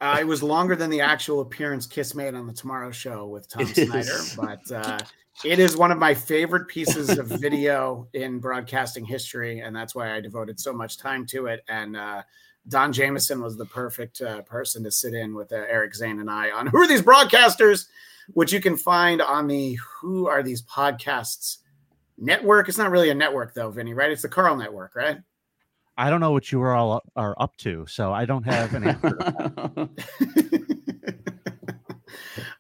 Uh, 0.01 0.17
it 0.21 0.27
was 0.27 0.43
longer 0.43 0.77
than 0.77 0.89
the 0.91 1.01
actual 1.01 1.41
appearance 1.41 1.87
Kiss 1.87 2.15
made 2.15 2.35
on 2.35 2.47
the 2.47 2.53
Tomorrow 2.53 2.91
Show 2.93 3.27
with 3.27 3.49
Tom 3.49 3.63
It 3.77 3.87
Snyder, 3.89 4.01
is. 4.01 4.37
but 4.37 4.73
uh, 4.73 4.99
it 5.45 5.59
is 5.59 5.77
one 5.77 5.91
of 5.91 5.99
my 5.99 6.15
favorite 6.15 6.69
pieces 6.69 7.19
of 7.19 7.27
video 7.47 8.07
in 8.15 8.39
broadcasting 8.41 9.05
history, 9.05 9.61
and 9.61 9.75
that's 9.75 9.95
why 9.95 10.15
I 10.15 10.21
devoted 10.21 10.59
so 10.61 10.73
much 10.73 10.97
time 10.99 11.27
to 11.27 11.47
it. 11.47 11.65
And 11.69 11.97
uh, 11.97 12.23
Don 12.69 12.93
Jameson 12.93 13.41
was 13.43 13.57
the 13.57 13.67
perfect 13.67 14.21
uh, 14.23 14.43
person 14.43 14.85
to 14.85 14.91
sit 14.91 15.13
in 15.15 15.35
with 15.35 15.53
uh, 15.53 15.57
Eric 15.57 15.95
Zane 15.95 16.21
and 16.21 16.31
I 16.31 16.51
on 16.51 16.67
Who 16.73 16.79
Are 16.79 16.87
These 16.87 17.03
Broadcasters, 17.03 17.87
which 18.35 18.53
you 18.53 18.61
can 18.61 18.77
find 18.77 19.21
on 19.21 19.49
the 19.49 19.79
Who 20.01 20.29
Are 20.29 20.43
These 20.43 20.63
Podcasts 20.63 21.59
network. 22.21 22.69
It's 22.69 22.79
not 22.79 22.91
really 22.91 23.11
a 23.11 23.15
network, 23.15 23.55
though, 23.55 23.71
Vinnie, 23.71 23.95
right? 23.95 24.11
It's 24.11 24.23
the 24.23 24.29
Carl 24.29 24.57
Network, 24.57 24.95
right? 24.95 25.19
I 25.97 26.09
don't 26.09 26.21
know 26.21 26.31
what 26.31 26.53
you 26.53 26.63
are 26.63 26.75
all 26.75 27.03
are 27.17 27.35
up 27.39 27.57
to, 27.59 27.87
so 27.87 28.13
I 28.13 28.25
don't 28.25 28.45
have 28.45 28.75
an 28.75 28.85
answer. 28.85 29.19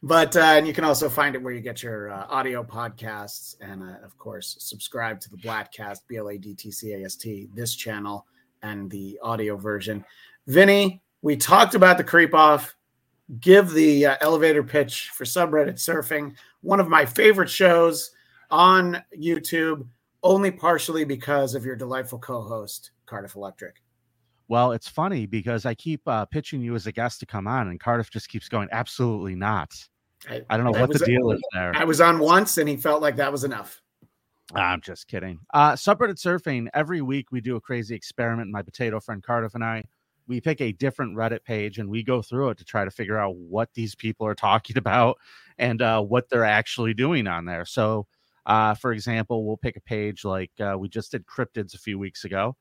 but 0.02 0.36
uh, 0.36 0.40
and 0.40 0.66
you 0.66 0.72
can 0.72 0.84
also 0.84 1.08
find 1.08 1.34
it 1.34 1.42
where 1.42 1.52
you 1.52 1.60
get 1.60 1.82
your 1.82 2.10
uh, 2.10 2.26
audio 2.28 2.62
podcasts 2.62 3.56
and 3.60 3.82
uh, 3.82 4.04
of 4.04 4.16
course 4.18 4.56
subscribe 4.58 5.20
to 5.20 5.30
the 5.30 5.36
bladtcast 5.36 6.00
b-l-a-d-t-c-a-s-t 6.08 7.48
this 7.54 7.74
channel 7.74 8.26
and 8.62 8.90
the 8.90 9.18
audio 9.22 9.56
version 9.56 10.04
vinnie 10.46 11.02
we 11.22 11.36
talked 11.36 11.74
about 11.74 11.96
the 11.98 12.04
creep 12.04 12.34
off 12.34 12.74
give 13.40 13.70
the 13.70 14.06
uh, 14.06 14.16
elevator 14.20 14.62
pitch 14.62 15.10
for 15.10 15.24
subreddit 15.24 15.74
surfing 15.74 16.34
one 16.62 16.80
of 16.80 16.88
my 16.88 17.04
favorite 17.04 17.50
shows 17.50 18.12
on 18.50 19.02
youtube 19.16 19.86
only 20.22 20.50
partially 20.50 21.04
because 21.04 21.54
of 21.54 21.64
your 21.64 21.76
delightful 21.76 22.18
co-host 22.18 22.90
Cardiff 23.06 23.34
Electric. 23.34 23.76
Well, 24.48 24.72
it's 24.72 24.88
funny 24.88 25.26
because 25.26 25.64
I 25.64 25.74
keep 25.74 26.00
uh, 26.06 26.26
pitching 26.26 26.60
you 26.60 26.74
as 26.74 26.86
a 26.86 26.92
guest 26.92 27.20
to 27.20 27.26
come 27.26 27.46
on, 27.46 27.68
and 27.68 27.78
Cardiff 27.80 28.10
just 28.10 28.28
keeps 28.28 28.48
going, 28.48 28.68
absolutely 28.72 29.34
not. 29.34 29.72
I, 30.28 30.42
I 30.50 30.56
don't 30.56 30.66
know 30.66 30.76
I 30.76 30.80
what 30.82 30.90
was- 30.90 31.00
the 31.00 31.06
deal 31.06 31.30
is 31.30 31.40
there. 31.52 31.72
I 31.74 31.84
was 31.84 32.00
on 32.00 32.18
once, 32.18 32.58
and 32.58 32.68
he 32.68 32.76
felt 32.76 33.00
like 33.00 33.16
that 33.16 33.32
was 33.32 33.44
enough. 33.44 33.80
I'm 34.54 34.80
just 34.80 35.06
kidding. 35.06 35.38
Uh, 35.54 35.72
subreddit 35.72 36.16
surfing. 36.16 36.68
Every 36.74 37.00
week 37.00 37.30
we 37.30 37.40
do 37.40 37.54
a 37.56 37.60
crazy 37.60 37.94
experiment. 37.94 38.50
My 38.50 38.62
potato 38.62 38.98
friend 38.98 39.22
Cardiff 39.22 39.54
and 39.54 39.62
I, 39.64 39.84
we 40.26 40.40
pick 40.40 40.60
a 40.60 40.72
different 40.72 41.16
Reddit 41.16 41.44
page 41.44 41.78
and 41.78 41.88
we 41.88 42.02
go 42.02 42.20
through 42.20 42.50
it 42.50 42.58
to 42.58 42.64
try 42.64 42.84
to 42.84 42.90
figure 42.90 43.16
out 43.16 43.36
what 43.36 43.68
these 43.74 43.94
people 43.94 44.26
are 44.26 44.34
talking 44.34 44.76
about 44.76 45.16
and 45.58 45.80
uh, 45.80 46.02
what 46.02 46.28
they're 46.28 46.44
actually 46.44 46.94
doing 46.94 47.28
on 47.28 47.44
there. 47.44 47.64
So, 47.64 48.06
uh, 48.46 48.74
for 48.74 48.92
example, 48.92 49.46
we'll 49.46 49.56
pick 49.56 49.76
a 49.76 49.80
page 49.80 50.24
like 50.24 50.50
uh, 50.60 50.76
we 50.78 50.88
just 50.88 51.12
did 51.12 51.26
cryptids 51.26 51.74
a 51.74 51.78
few 51.78 51.98
weeks 51.98 52.24
ago. 52.24 52.56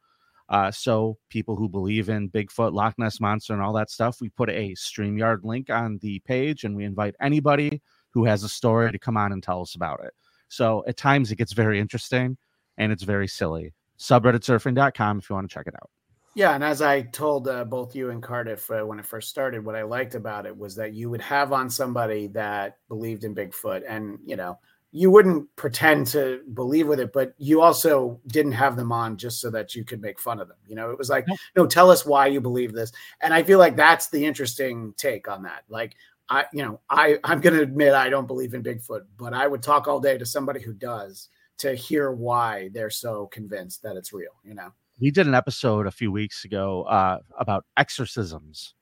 Uh, 0.50 0.72
so 0.72 1.18
people 1.30 1.56
who 1.56 1.70
believe 1.70 2.10
in 2.10 2.30
Bigfoot, 2.30 2.74
Loch 2.74 2.96
Ness 2.98 3.20
monster, 3.20 3.54
and 3.54 3.62
all 3.62 3.74
that 3.74 3.92
stuff, 3.92 4.20
we 4.20 4.30
put 4.30 4.50
a 4.50 4.72
Streamyard 4.72 5.44
link 5.44 5.70
on 5.70 6.00
the 6.02 6.20
page, 6.22 6.64
and 6.64 6.76
we 6.76 6.86
invite 6.86 7.16
anybody 7.22 7.82
who 8.12 8.26
has 8.26 8.44
a 8.44 8.50
story 8.50 8.92
to 8.92 9.00
come 9.00 9.18
on 9.18 9.32
and 9.32 9.44
tell 9.44 9.62
us 9.62 9.76
about 9.76 10.04
it. 10.04 10.14
So 10.48 10.84
at 10.88 10.98
times 10.98 11.32
it 11.32 11.36
gets 11.36 11.54
very 11.54 11.80
interesting 11.80 12.38
and 12.78 12.92
it's 12.92 13.04
very 13.04 13.28
silly. 13.28 13.74
Subredditsurfing.com 14.00 15.20
if 15.20 15.30
you 15.30 15.36
want 15.36 15.50
to 15.50 15.54
check 15.54 15.68
it 15.68 15.76
out. 15.76 15.90
Yeah, 16.36 16.54
and 16.56 16.64
as 16.64 16.82
I 16.82 17.02
told 17.02 17.48
uh, 17.48 17.66
both 17.66 17.96
you 17.96 18.12
and 18.12 18.22
Cardiff 18.22 18.70
uh, 18.72 18.82
when 18.82 19.00
it 19.00 19.06
first 19.06 19.30
started, 19.30 19.66
what 19.66 19.76
I 19.76 19.82
liked 19.82 20.16
about 20.16 20.46
it 20.46 20.56
was 20.56 20.76
that 20.76 20.94
you 20.94 21.10
would 21.10 21.22
have 21.22 21.52
on 21.52 21.70
somebody 21.70 22.28
that 22.28 22.78
believed 22.88 23.24
in 23.24 23.36
Bigfoot, 23.36 23.84
and 23.88 24.20
you 24.24 24.36
know, 24.36 24.60
you 24.92 25.12
wouldn't 25.12 25.56
pretend 25.56 26.08
to 26.08 26.42
believe 26.54 26.88
with 26.88 27.00
it, 27.00 27.14
but 27.14 27.34
you 27.38 27.62
also 27.62 28.20
didn't 28.28 28.54
have 28.54 28.76
them 28.76 28.92
on 28.92 29.18
just 29.18 29.40
so 29.40 29.52
that 29.52 29.76
you 29.76 29.86
could 29.86 30.02
make 30.02 30.20
fun 30.20 30.40
of 30.40 30.48
them. 30.48 30.58
You 30.68 30.76
know, 30.76 30.90
it 30.90 30.98
was 30.98 31.10
like, 31.10 31.28
Nope. 31.28 31.38
no, 31.56 31.68
tell 31.68 31.92
us 31.92 32.06
why 32.06 32.28
you 32.28 32.42
believe 32.42 32.74
this, 32.74 32.92
and 33.22 33.34
I 33.34 33.44
feel 33.44 33.60
like 33.60 33.76
that's 33.76 34.10
the 34.10 34.26
interesting 34.26 34.94
take 34.98 35.28
on 35.28 35.44
that. 35.44 35.64
Like, 35.70 35.96
I, 36.30 36.46
you 36.54 36.64
know, 36.64 36.80
I 36.90 37.20
I'm 37.24 37.42
going 37.42 37.56
to 37.56 37.62
admit 37.62 37.94
I 37.94 38.10
don't 38.10 38.28
believe 38.28 38.54
in 38.54 38.64
Bigfoot, 38.64 39.06
but 39.18 39.34
I 39.34 39.48
would 39.48 39.62
talk 39.62 39.88
all 39.88 40.00
day 40.00 40.18
to 40.18 40.26
somebody 40.26 40.62
who 40.62 40.74
does 40.74 41.30
to 41.60 41.76
hear 41.76 42.12
why 42.12 42.70
they're 42.74 42.90
so 42.90 43.28
convinced 43.28 43.84
that 43.84 43.96
it's 43.96 44.14
real. 44.14 44.32
You 44.44 44.56
know. 44.56 44.72
We 45.00 45.12
did 45.12 45.28
an 45.28 45.36
episode 45.36 45.88
a 45.88 45.92
few 45.92 46.12
weeks 46.12 46.46
ago 46.46 46.84
uh, 46.84 47.20
about 47.38 47.66
exorcisms, 47.78 48.74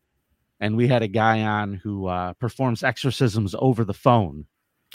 and 0.60 0.76
we 0.76 0.88
had 0.88 1.04
a 1.04 1.08
guy 1.08 1.44
on 1.44 1.74
who 1.74 2.08
uh, 2.08 2.34
performs 2.34 2.82
exorcisms 2.84 3.56
over 3.60 3.84
the 3.84 3.94
phone, 3.94 4.46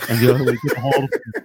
and 0.09 0.18
the 0.20 0.32
only 0.32 0.47
way 0.47 0.53
to 0.53 0.68
get 0.68 0.78
a 0.78 0.80
hold 0.80 0.95
of 1.05 1.11
him 1.12 1.45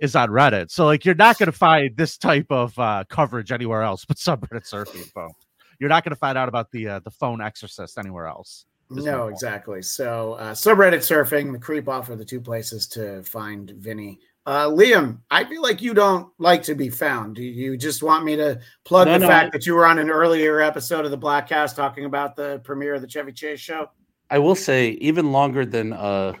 is 0.00 0.16
on 0.16 0.28
Reddit. 0.30 0.70
So, 0.70 0.84
like, 0.84 1.04
you're 1.04 1.14
not 1.14 1.38
going 1.38 1.46
to 1.46 1.56
find 1.56 1.96
this 1.96 2.18
type 2.18 2.46
of 2.50 2.76
uh, 2.78 3.04
coverage 3.08 3.52
anywhere 3.52 3.82
else 3.82 4.04
but 4.04 4.16
subreddit 4.16 4.68
surfing 4.68 5.04
phone. 5.14 5.30
You're 5.78 5.90
not 5.90 6.04
going 6.04 6.10
to 6.10 6.16
find 6.16 6.36
out 6.38 6.48
about 6.48 6.70
the 6.72 6.88
uh, 6.88 6.98
the 7.00 7.10
phone 7.10 7.40
exorcist 7.40 7.98
anywhere 7.98 8.26
else. 8.26 8.66
No, 8.88 9.26
exactly. 9.28 9.82
So 9.82 10.34
uh, 10.34 10.52
subreddit 10.52 10.98
surfing, 10.98 11.52
the 11.52 11.58
creep 11.58 11.88
off 11.88 12.08
are 12.08 12.16
the 12.16 12.24
two 12.24 12.40
places 12.40 12.86
to 12.88 13.22
find 13.24 13.70
Vinnie. 13.70 14.20
Uh, 14.46 14.66
Liam, 14.68 15.18
I 15.28 15.42
feel 15.44 15.60
like 15.60 15.82
you 15.82 15.92
don't 15.92 16.28
like 16.38 16.62
to 16.64 16.76
be 16.76 16.88
found. 16.88 17.34
Do 17.34 17.42
you 17.42 17.76
just 17.76 18.00
want 18.04 18.24
me 18.24 18.36
to 18.36 18.60
plug 18.84 19.08
No, 19.08 19.14
the 19.14 19.18
no, 19.18 19.26
fact 19.26 19.46
I- 19.46 19.58
that 19.58 19.66
you 19.66 19.74
were 19.74 19.84
on 19.86 19.98
an 19.98 20.08
earlier 20.08 20.60
episode 20.60 21.04
of 21.04 21.10
the 21.10 21.18
Bladtcast 21.18 21.74
talking 21.74 22.04
about 22.04 22.36
the 22.36 22.60
premiere 22.62 22.94
of 22.94 23.02
the 23.02 23.08
Chevy 23.08 23.32
Chase 23.32 23.58
show? 23.58 23.90
I 24.30 24.38
will 24.38 24.54
say 24.54 24.90
even 25.00 25.32
longer 25.32 25.66
than 25.66 25.92
uh 25.92 26.34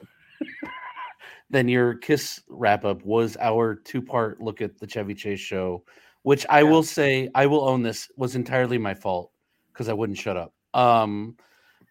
than 1.50 1.68
your 1.68 1.94
kiss 1.94 2.40
wrap 2.48 2.84
up 2.84 3.04
was 3.04 3.36
our 3.40 3.74
two 3.74 4.02
part 4.02 4.40
look 4.40 4.60
at 4.60 4.78
the 4.78 4.86
Chevy 4.86 5.14
Chase 5.14 5.40
show, 5.40 5.84
which 6.22 6.44
I 6.50 6.60
Yeah. 6.62 6.70
will 6.70 6.82
say 6.82 7.30
I 7.34 7.46
will 7.46 7.68
own 7.68 7.82
this 7.82 8.10
was 8.16 8.34
entirely 8.34 8.78
my 8.78 8.94
fault 8.94 9.30
because 9.72 9.88
I 9.88 9.92
wouldn't 9.92 10.18
shut 10.18 10.36
up. 10.36 10.52
Um, 10.74 11.36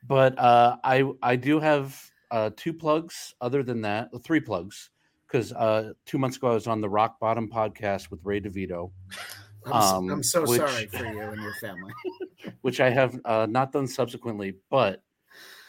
but 0.08 0.38
uh, 0.38 0.78
I 0.84 1.04
I 1.24 1.36
do 1.36 1.60
have 1.60 2.00
uh, 2.32 2.50
two 2.56 2.74
plugs. 2.74 3.34
Other 3.42 3.64
than 3.64 3.82
that, 3.82 4.10
uh, 4.14 4.20
three 4.20 4.40
plugs 4.42 4.90
because 5.28 5.52
uh, 5.54 5.94
two 6.06 6.18
months 6.18 6.38
ago 6.38 6.52
I 6.52 6.54
was 6.54 6.68
on 6.68 6.82
the 6.82 6.90
Rock 6.90 7.20
Bottom 7.20 7.50
podcast 7.50 8.12
with 8.12 8.20
Ray 8.24 8.42
DeVito, 8.42 8.92
I'm, 9.66 9.74
s- 9.74 9.92
Um, 9.94 10.10
I'm 10.12 10.24
so 10.24 10.42
which- 10.46 10.58
sorry 10.60 10.86
for 10.88 11.06
you 11.06 11.22
and 11.22 11.42
your 11.42 11.54
family. 11.56 11.94
which 12.62 12.80
I 12.80 12.90
have 12.92 13.20
uh, 13.26 13.48
not 13.50 13.72
done 13.72 13.88
subsequently, 13.88 14.56
but 14.70 15.02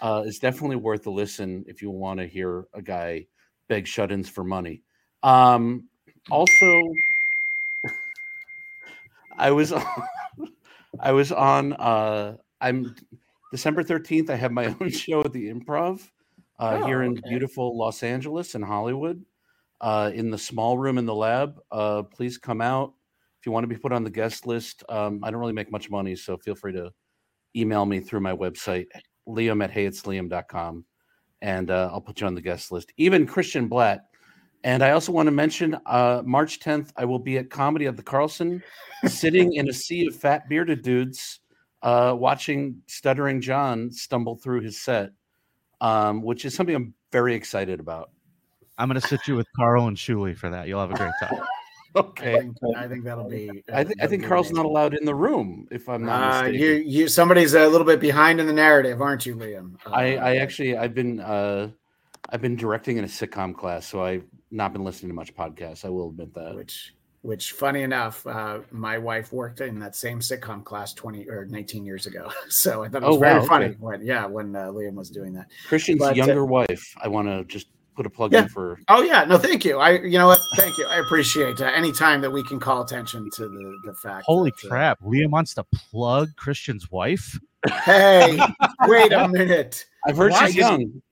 uh, 0.02 0.24
it's 0.26 0.38
definitely 0.38 0.76
worth 0.76 1.06
a 1.06 1.10
listen 1.10 1.64
if 1.66 1.80
you 1.80 1.90
want 1.90 2.20
to 2.20 2.26
hear 2.26 2.66
a 2.74 2.82
guy 2.82 3.26
beg 3.68 3.86
shut-ins 3.86 4.28
for 4.28 4.44
money. 4.44 4.82
Um, 5.22 5.88
also, 6.30 6.82
I 9.36 9.50
was 9.50 9.72
I 11.00 11.12
was 11.12 11.32
on. 11.32 11.72
Uh, 11.74 12.36
I'm 12.60 12.94
December 13.50 13.82
thirteenth. 13.82 14.30
I 14.30 14.36
have 14.36 14.52
my 14.52 14.66
own 14.80 14.90
show 14.90 15.20
at 15.20 15.32
the 15.32 15.50
Improv 15.52 16.00
uh, 16.58 16.80
Oh, 16.82 16.86
here 16.86 17.02
in 17.02 17.12
okay. 17.12 17.28
beautiful 17.28 17.76
Los 17.76 18.02
Angeles 18.02 18.54
and 18.54 18.64
Hollywood. 18.64 19.24
Uh, 19.78 20.10
in 20.14 20.30
the 20.30 20.38
small 20.38 20.78
room 20.78 20.96
in 20.96 21.04
the 21.04 21.14
lab. 21.14 21.60
Uh, 21.70 22.02
please 22.02 22.38
come 22.38 22.62
out 22.62 22.94
if 23.38 23.44
you 23.44 23.52
want 23.52 23.62
to 23.62 23.68
be 23.68 23.76
put 23.76 23.92
on 23.92 24.02
the 24.04 24.10
guest 24.10 24.46
list. 24.46 24.82
Um, 24.88 25.20
I 25.22 25.30
don't 25.30 25.38
really 25.38 25.52
make 25.52 25.70
much 25.70 25.90
money, 25.90 26.16
so 26.16 26.38
feel 26.38 26.54
free 26.54 26.72
to 26.72 26.90
email 27.54 27.84
me 27.84 28.00
through 28.00 28.20
my 28.20 28.34
website, 28.34 28.86
liam 29.28 29.62
at 29.62 29.70
heyitsliam.com, 29.70 30.82
and 31.46 31.70
uh, 31.70 31.88
I'll 31.92 32.00
put 32.00 32.20
you 32.20 32.26
on 32.26 32.34
the 32.34 32.40
guest 32.40 32.72
list. 32.72 32.92
Even 32.96 33.24
Christian 33.24 33.70
Bladt. 33.70 34.00
And 34.64 34.82
I 34.82 34.90
also 34.90 35.12
want 35.12 35.28
to 35.28 35.30
mention 35.30 35.76
uh, 35.86 36.22
March 36.24 36.58
10th, 36.58 36.90
I 36.96 37.04
will 37.04 37.20
be 37.20 37.38
at 37.38 37.50
Comedy 37.50 37.84
of 37.84 37.96
the 37.96 38.02
Carlson, 38.02 38.64
sitting 39.06 39.54
in 39.54 39.68
a 39.68 39.72
sea 39.72 40.08
of 40.08 40.16
fat 40.16 40.48
bearded 40.48 40.82
dudes, 40.82 41.38
uh, 41.82 42.16
watching 42.18 42.82
Stuttering 42.88 43.40
John 43.40 43.92
stumble 43.92 44.34
through 44.34 44.62
his 44.62 44.82
set, 44.82 45.12
um, 45.80 46.20
which 46.20 46.44
is 46.44 46.52
something 46.52 46.74
I'm 46.74 46.94
very 47.12 47.36
excited 47.36 47.78
about. 47.78 48.10
I'm 48.76 48.88
going 48.88 49.00
to 49.00 49.06
sit 49.06 49.20
you 49.28 49.36
with 49.36 49.46
Carl 49.56 49.86
and 49.86 49.96
Shuli 49.96 50.36
for 50.36 50.50
that. 50.50 50.66
You'll 50.66 50.80
have 50.80 50.90
a 50.90 50.96
great 50.96 51.12
time. 51.20 51.38
I 51.96 52.00
Okay. 52.00 52.38
think, 52.38 52.56
I 52.76 52.88
think 52.88 53.04
that'll 53.04 53.28
be. 53.28 53.62
I, 53.72 53.84
th- 53.84 53.96
I 54.00 54.06
think 54.06 54.24
Carl's 54.24 54.52
not 54.52 54.66
allowed 54.66 54.94
in 54.94 55.04
the 55.04 55.14
room, 55.14 55.66
if 55.70 55.88
I'm 55.88 56.04
not 56.04 56.20
Uh, 56.20 56.42
mistaken. 56.42 56.60
you, 56.60 56.72
you, 56.86 57.08
somebody's 57.08 57.54
a 57.54 57.66
little 57.66 57.86
bit 57.86 58.00
behind 58.00 58.38
in 58.40 58.46
the 58.46 58.52
narrative, 58.52 59.00
aren't 59.00 59.24
you, 59.24 59.34
Liam? 59.36 59.74
Uh, 59.86 59.90
I, 59.90 60.16
I 60.16 60.36
actually 60.36 60.76
I've 60.76 60.94
been 60.94 61.20
uh 61.20 61.70
I've 62.28 62.42
been 62.42 62.56
directing 62.56 62.96
in 62.96 63.04
a 63.04 63.08
sitcom 63.08 63.56
class, 63.56 63.86
so 63.86 64.02
I've 64.02 64.24
not 64.50 64.72
been 64.72 64.84
listening 64.84 65.10
to 65.10 65.14
much 65.14 65.34
podcasts. 65.34 65.84
I 65.84 65.88
will 65.88 66.10
admit 66.10 66.34
that. 66.34 66.54
which 66.54 66.94
which 67.22 67.52
funny 67.52 67.82
enough 67.82 68.24
uh, 68.26 68.60
my 68.70 68.98
wife 68.98 69.32
worked 69.32 69.60
in 69.60 69.78
that 69.80 69.96
same 69.96 70.20
sitcom 70.20 70.62
class 70.64 70.92
20 70.94 71.28
or 71.28 71.44
19 71.46 71.84
years 71.84 72.06
ago 72.06 72.30
so 72.48 72.84
i 72.84 72.88
thought 72.88 73.02
it 73.02 73.06
was 73.06 73.16
Oh, 73.16 73.18
very 73.18 73.40
wow, 73.40 73.46
funny 73.46 73.64
okay. 73.66 73.76
when 73.80 74.06
yeah 74.06 74.26
when 74.26 74.54
uh, 74.54 74.66
liam 74.66 74.94
was 74.94 75.10
doing 75.10 75.32
that 75.32 75.46
Christian's 75.66 75.98
but, 75.98 76.12
uh, 76.12 76.14
younger 76.14 76.44
wife. 76.44 76.94
I 77.02 77.08
want 77.08 77.26
to 77.26 77.42
just 77.44 77.66
put 77.96 78.06
a 78.06 78.10
plug 78.10 78.32
Yeah. 78.32 78.42
in 78.42 78.48
for. 78.48 78.78
oh 78.88 79.02
yeah 79.02 79.24
no 79.24 79.38
thank 79.38 79.64
you 79.64 79.78
i 79.78 79.92
you 79.98 80.18
know 80.18 80.26
what 80.28 80.38
thank 80.56 80.76
you 80.78 80.86
i 80.86 80.96
appreciate 80.98 81.60
uh, 81.60 81.64
any 81.74 81.90
time 81.92 82.20
that 82.20 82.30
we 82.30 82.42
can 82.44 82.60
call 82.60 82.82
attention 82.82 83.28
to 83.34 83.48
the 83.48 83.78
the 83.84 83.94
fact 83.94 84.24
Holy 84.26 84.50
that, 84.62 84.66
uh, 84.66 84.70
crap. 84.70 85.00
Liam 85.00 85.30
wants 85.30 85.54
to 85.54 85.64
plug 85.90 86.28
Christian's 86.36 86.90
wife. 86.90 87.38
hey 87.84 88.38
wait 88.86 89.12
a 89.12 89.26
minute 89.28 89.86
I've 90.06 90.16
heard 90.16 90.32
Why 90.32 90.40
she's 90.46 90.50
is- 90.50 90.56
young. 90.56 91.02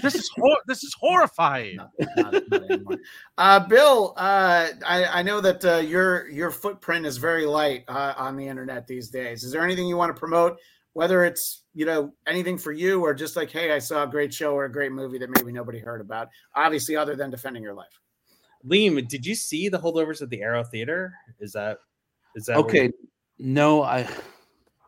This 0.00 0.14
is 0.14 0.30
hor- 0.36 0.60
this 0.68 0.84
is 0.84 0.94
horrifying. 1.00 1.74
No, 1.76 1.88
not, 2.16 2.34
not. 2.50 2.98
Uh, 3.36 3.58
Bill, 3.66 4.14
uh, 4.16 4.68
I, 4.86 5.06
I 5.06 5.22
know 5.24 5.40
that 5.40 5.64
uh, 5.64 5.78
your 5.78 6.28
your 6.28 6.52
footprint 6.52 7.04
is 7.04 7.16
very 7.16 7.46
light 7.46 7.82
uh, 7.88 8.14
on 8.16 8.36
the 8.36 8.46
internet 8.46 8.86
these 8.86 9.08
days. 9.08 9.42
Is 9.42 9.50
there 9.50 9.64
anything 9.64 9.88
you 9.88 9.96
want 9.96 10.14
to 10.14 10.18
promote, 10.20 10.58
whether 10.92 11.24
it's 11.24 11.61
you 11.74 11.86
know 11.86 12.12
anything 12.26 12.58
for 12.58 12.72
you 12.72 13.00
or 13.00 13.14
just 13.14 13.36
like, 13.36 13.50
hey, 13.50 13.72
I 13.72 13.78
saw 13.78 14.04
a 14.04 14.06
great 14.06 14.32
show 14.32 14.54
or 14.54 14.66
a 14.66 14.72
great 14.72 14.92
movie 14.92 15.18
that 15.18 15.30
maybe 15.30 15.52
nobody 15.52 15.78
heard 15.78 16.00
about? 16.00 16.28
Obviously, 16.54 16.96
other 16.96 17.16
than 17.16 17.30
defending 17.30 17.62
your 17.62 17.74
life. 17.74 17.98
Liam, 18.66 19.06
did 19.08 19.26
you 19.26 19.34
see 19.34 19.68
the 19.68 19.78
holdovers 19.78 20.22
at 20.22 20.30
the 20.30 20.42
Aero 20.42 20.62
Theater? 20.62 21.14
Is 21.40 21.52
that 21.52 21.78
is 22.36 22.44
that 22.46 22.56
Okay, 22.58 22.84
you- 22.84 23.08
no, 23.38 23.82
I 23.82 24.06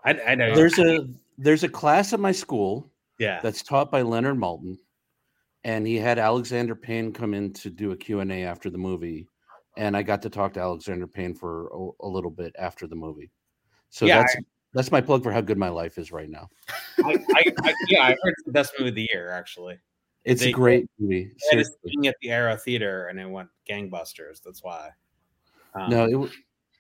I, 0.05 0.21
I 0.29 0.35
know 0.35 0.55
there's 0.55 0.79
a 0.79 1.09
there's 1.39 1.65
a 1.65 1.69
class 1.69 2.13
at 2.13 2.21
my 2.21 2.33
school 2.33 2.91
yeah. 3.19 3.41
that's 3.43 3.63
taught 3.63 3.91
by 3.91 4.03
Leonard 4.03 4.37
Maltin, 4.37 4.77
and 5.65 5.87
he 5.87 5.97
had 5.97 6.19
Alexander 6.19 6.77
Payne 6.77 7.13
come 7.13 7.35
in 7.35 7.53
to 7.55 7.71
do 7.71 7.91
a 7.93 7.97
Q 7.97 8.21
and 8.21 8.31
A 8.31 8.45
after 8.45 8.71
the 8.71 8.79
movie, 8.79 9.27
and 9.77 9.97
I 9.97 10.03
got 10.03 10.23
to 10.23 10.31
talk 10.31 10.53
to 10.55 10.61
Alexander 10.61 11.07
Payne 11.07 11.35
for 11.35 11.69
a, 11.69 12.07
a 12.07 12.09
little 12.09 12.31
bit 12.31 12.55
after 12.59 12.87
the 12.87 12.95
movie. 12.97 13.33
So 13.91 14.07
Yeah, 14.07 14.19
that's 14.19 14.37
that's 14.75 14.91
my 14.93 15.01
plug 15.01 15.23
for 15.23 15.33
how 15.33 15.41
good 15.41 15.59
my 15.59 15.69
life 15.69 15.99
is 15.99 16.13
right 16.13 16.29
now. 16.29 16.49
I, 17.05 17.19
I, 17.35 17.43
I, 17.63 17.75
yeah, 17.89 18.03
I 18.03 18.09
heard 18.23 18.35
it's 18.37 18.45
the 18.45 18.53
best 18.53 18.73
movie 18.79 18.91
of 18.91 18.95
the 18.95 19.09
year. 19.13 19.31
Actually, 19.31 19.79
It's 20.25 20.43
They- 20.43 20.51
a 20.51 20.53
great 20.53 20.87
movie. 20.99 21.31
I 21.53 21.57
a 21.57 22.09
at 22.09 22.15
the 22.21 22.31
Aero 22.31 22.57
Theater, 22.57 23.07
and 23.09 23.19
it 23.21 23.29
went 23.29 23.49
gangbusters. 23.69 24.43
That's 24.43 24.63
why. 24.63 24.91
Um, 25.75 25.91
No, 25.91 26.05
it 26.25 26.31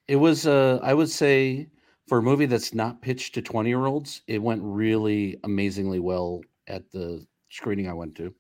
it 0.09 0.17
was. 0.17 0.47
Uh, 0.47 0.79
I 0.83 0.95
would 0.95 1.11
say 1.11 1.69
for 2.07 2.19
a 2.19 2.23
movie 2.23 2.47
that's 2.47 2.75
not 2.75 3.01
pitched 3.01 3.35
to 3.35 3.43
twenty 3.43 3.71
year 3.71 3.87
olds, 3.87 4.23
it 4.27 4.43
went 4.43 4.61
really 4.63 5.39
amazingly 5.45 5.99
well 6.01 6.43
at 6.67 6.91
the 6.93 7.27
screening 7.51 7.89
I 7.89 7.95
went 7.95 8.15
to. 8.17 8.35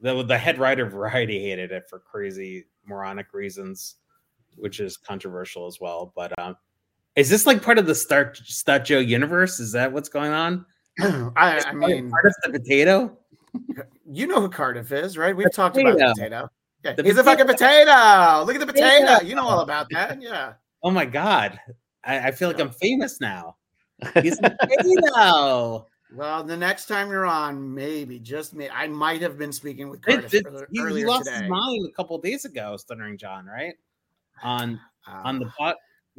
the 0.00 0.22
the 0.22 0.38
head 0.38 0.58
writer 0.58 0.84
of 0.86 0.92
Variety 0.92 1.40
hated 1.42 1.72
it 1.72 1.88
for 1.88 1.98
crazy 1.98 2.66
moronic 2.86 3.32
reasons, 3.32 3.96
which 4.56 4.80
is 4.80 4.96
controversial 4.96 5.66
as 5.66 5.78
well. 5.80 6.12
But 6.16 6.36
um, 6.38 6.56
Is 7.16 7.28
this 7.28 7.46
like 7.46 7.62
part 7.62 7.78
of 7.78 7.86
the 7.86 7.94
Star 7.94 8.34
Star 8.34 8.78
Joe 8.78 8.98
universe? 8.98 9.60
Is 9.60 9.72
that 9.72 9.92
what's 9.92 10.08
going 10.08 10.32
on? 10.32 10.64
I, 11.00 11.62
I 11.66 11.72
mean, 11.72 12.10
part 12.10 12.26
of 12.26 12.34
the 12.44 12.58
potato. 12.58 13.18
you 14.10 14.26
know 14.26 14.40
who 14.40 14.48
Cardiff 14.48 14.92
is, 14.92 15.18
right? 15.18 15.36
We've 15.36 15.52
talked 15.52 15.76
about 15.76 15.92
Potato. 15.94 16.08
the 16.08 16.14
potato. 16.14 16.48
Yeah, 16.84 16.92
The 16.94 17.02
he's 17.02 17.18
a 17.18 17.24
fucking 17.24 17.46
potato. 17.46 18.44
Look 18.44 18.56
at 18.56 18.60
the 18.60 18.66
Potato. 18.66 19.06
potato. 19.06 19.24
You 19.24 19.34
know 19.36 19.46
all 19.46 19.60
about 19.60 19.86
that. 19.90 20.20
Yeah. 20.22 20.54
Oh 20.82 20.90
my 20.90 21.04
god, 21.04 21.60
I, 22.04 22.28
I 22.28 22.30
feel 22.32 22.48
like 22.48 22.58
I'm 22.60 22.70
famous 22.70 23.20
now. 23.20 23.56
He's 24.20 24.38
a 24.42 24.50
potato. 24.60 25.86
Well, 26.14 26.42
the 26.44 26.56
next 26.56 26.86
time 26.86 27.08
you're 27.10 27.24
on, 27.24 27.72
maybe 27.74 28.18
just 28.18 28.54
me. 28.54 28.68
I 28.68 28.86
might 28.88 29.22
have 29.22 29.38
been 29.38 29.52
speaking 29.52 29.88
with 29.88 30.00
It- 30.00 30.12
Cardiff 30.12 30.34
it- 30.34 30.46
earlier, 30.46 30.66
he, 30.70 31.00
he 31.00 31.04
lost 31.06 31.26
today. 31.26 31.42
his 31.42 31.48
mind 31.50 31.86
a 31.88 31.92
couple 31.92 32.18
days 32.18 32.44
ago, 32.44 32.76
Stuttering 32.76 33.16
John, 33.16 33.46
right? 33.46 33.74
On 34.42 34.78
Uh, 35.06 35.20
on 35.24 35.38
the 35.38 35.46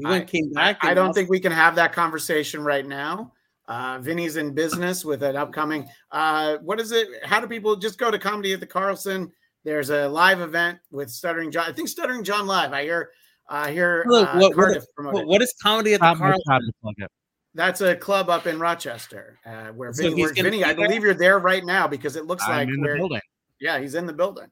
pot. 0.01 0.13
He 0.13 0.15
I- 0.21 0.23
came 0.23 0.51
back. 0.51 0.77
I 0.81 0.89
and 0.89 0.95
don't 0.95 1.05
lost- 1.07 1.17
think 1.17 1.29
we 1.29 1.39
can 1.39 1.51
have 1.51 1.75
that 1.75 1.93
conversation 1.93 2.63
right 2.63 2.85
now. 2.85 3.33
Uh, 3.67 3.97
Vinnie's 3.99 4.35
in 4.35 4.53
business 4.53 5.05
with 5.05 5.23
an 5.23 5.35
upcoming. 5.37 5.87
Uh, 6.11 6.57
what 6.57 6.79
is 6.81 6.91
it? 6.91 7.07
How 7.23 7.39
do 7.39 7.47
people 7.47 7.75
just 7.77 7.97
go 7.97 8.11
to 8.11 8.19
comedy 8.19 8.51
at 8.53 8.59
the 8.59 8.67
Carlson? 8.67 9.31
There's 9.63 9.89
a 9.89 10.09
live 10.09 10.41
event 10.41 10.79
with 10.91 11.09
Stuttering 11.09 11.49
John. 11.51 11.69
I 11.69 11.71
think 11.71 11.87
Stuttering 11.87 12.23
John 12.25 12.45
live. 12.45 12.73
I 12.73 12.83
hear. 12.83 13.11
I 13.49 13.71
hear 13.71 14.03
Look, 14.07 14.27
uh, 14.27 14.37
what- 14.37 14.41
what- 14.41 14.65
Cardiff 14.65 14.85
promote 14.95 15.13
What- 15.13 15.21
it. 15.23 15.27
what 15.27 15.41
is 15.41 15.53
comedy 15.61 15.93
at 15.93 15.99
the 16.01 16.05
Top, 16.07 16.17
Carl? 16.17 16.39
top 16.47 16.59
to 16.61 16.71
plug 16.81 16.93
it. 16.97 17.11
That's 17.55 17.81
a 17.81 17.95
club 17.95 18.29
up 18.29 18.47
in 18.47 18.57
Rochester 18.57 19.37
uh, 19.45 19.67
where 19.67 19.93
So 19.93 20.03
Vinnie 20.03 20.15
he's 20.15 20.23
works. 20.25 20.33
gonna 20.37 20.49
Vinnie, 20.49 20.57
be 20.59 20.65
I 20.65 20.73
believe 20.73 21.03
you're 21.03 21.13
there 21.13 21.39
right 21.39 21.63
now 21.63 21.87
because 21.87 22.15
it 22.15 22.25
looks 22.25 22.43
I'm 22.45 22.51
like 22.51 22.67
in 22.69 22.81
the 22.81 22.95
building. 22.95 23.21
Yeah, 23.59 23.79
he's 23.79 23.95
in 23.95 24.05
the 24.07 24.13
building. 24.13 24.47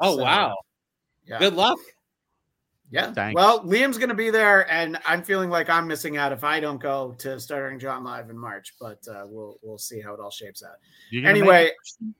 Oh 0.00 0.16
So, 0.16 0.22
wow! 0.22 0.56
Yeah. 1.26 1.38
Good 1.40 1.54
luck. 1.54 1.78
Yeah. 2.90 3.12
Thanks. 3.12 3.34
Well, 3.36 3.62
Liam's 3.64 3.98
going 3.98 4.08
to 4.08 4.14
be 4.14 4.30
there, 4.30 4.70
and 4.70 4.98
I'm 5.06 5.22
feeling 5.22 5.50
like 5.50 5.68
I'm 5.68 5.86
missing 5.86 6.16
out 6.16 6.32
if 6.32 6.42
I 6.44 6.58
don't 6.60 6.80
go 6.80 7.14
to 7.18 7.38
Stuttering 7.38 7.78
John 7.78 8.02
live 8.04 8.30
in 8.30 8.38
March. 8.38 8.74
But 8.80 8.98
uh, 9.08 9.24
we'll 9.26 9.58
we'll 9.62 9.78
see 9.78 10.00
how 10.00 10.14
it 10.14 10.20
all 10.20 10.30
shapes 10.30 10.62
out. 10.62 10.76
You 11.10 11.20
gonna 11.20 11.34
make 11.34 11.42
Anyway, 11.42 11.64
it? 11.66 12.14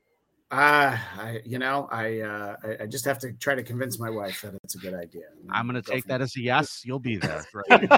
uh, 0.50 0.96
I 1.18 1.40
you 1.44 1.58
know 1.58 1.88
I, 1.90 2.20
uh, 2.20 2.56
I 2.62 2.82
I 2.82 2.86
just 2.86 3.04
have 3.06 3.18
to 3.20 3.32
try 3.32 3.54
to 3.54 3.62
convince 3.62 3.98
my 3.98 4.10
wife 4.10 4.42
that 4.42 4.54
it's 4.62 4.74
a 4.74 4.78
good 4.78 4.94
idea. 4.94 5.24
I'm 5.50 5.66
gonna 5.66 5.80
take 5.82 6.04
that 6.04 6.20
as 6.20 6.36
a 6.36 6.40
yes. 6.40 6.82
You'll 6.84 6.98
be 6.98 7.16
there. 7.16 7.44
Right? 7.54 7.88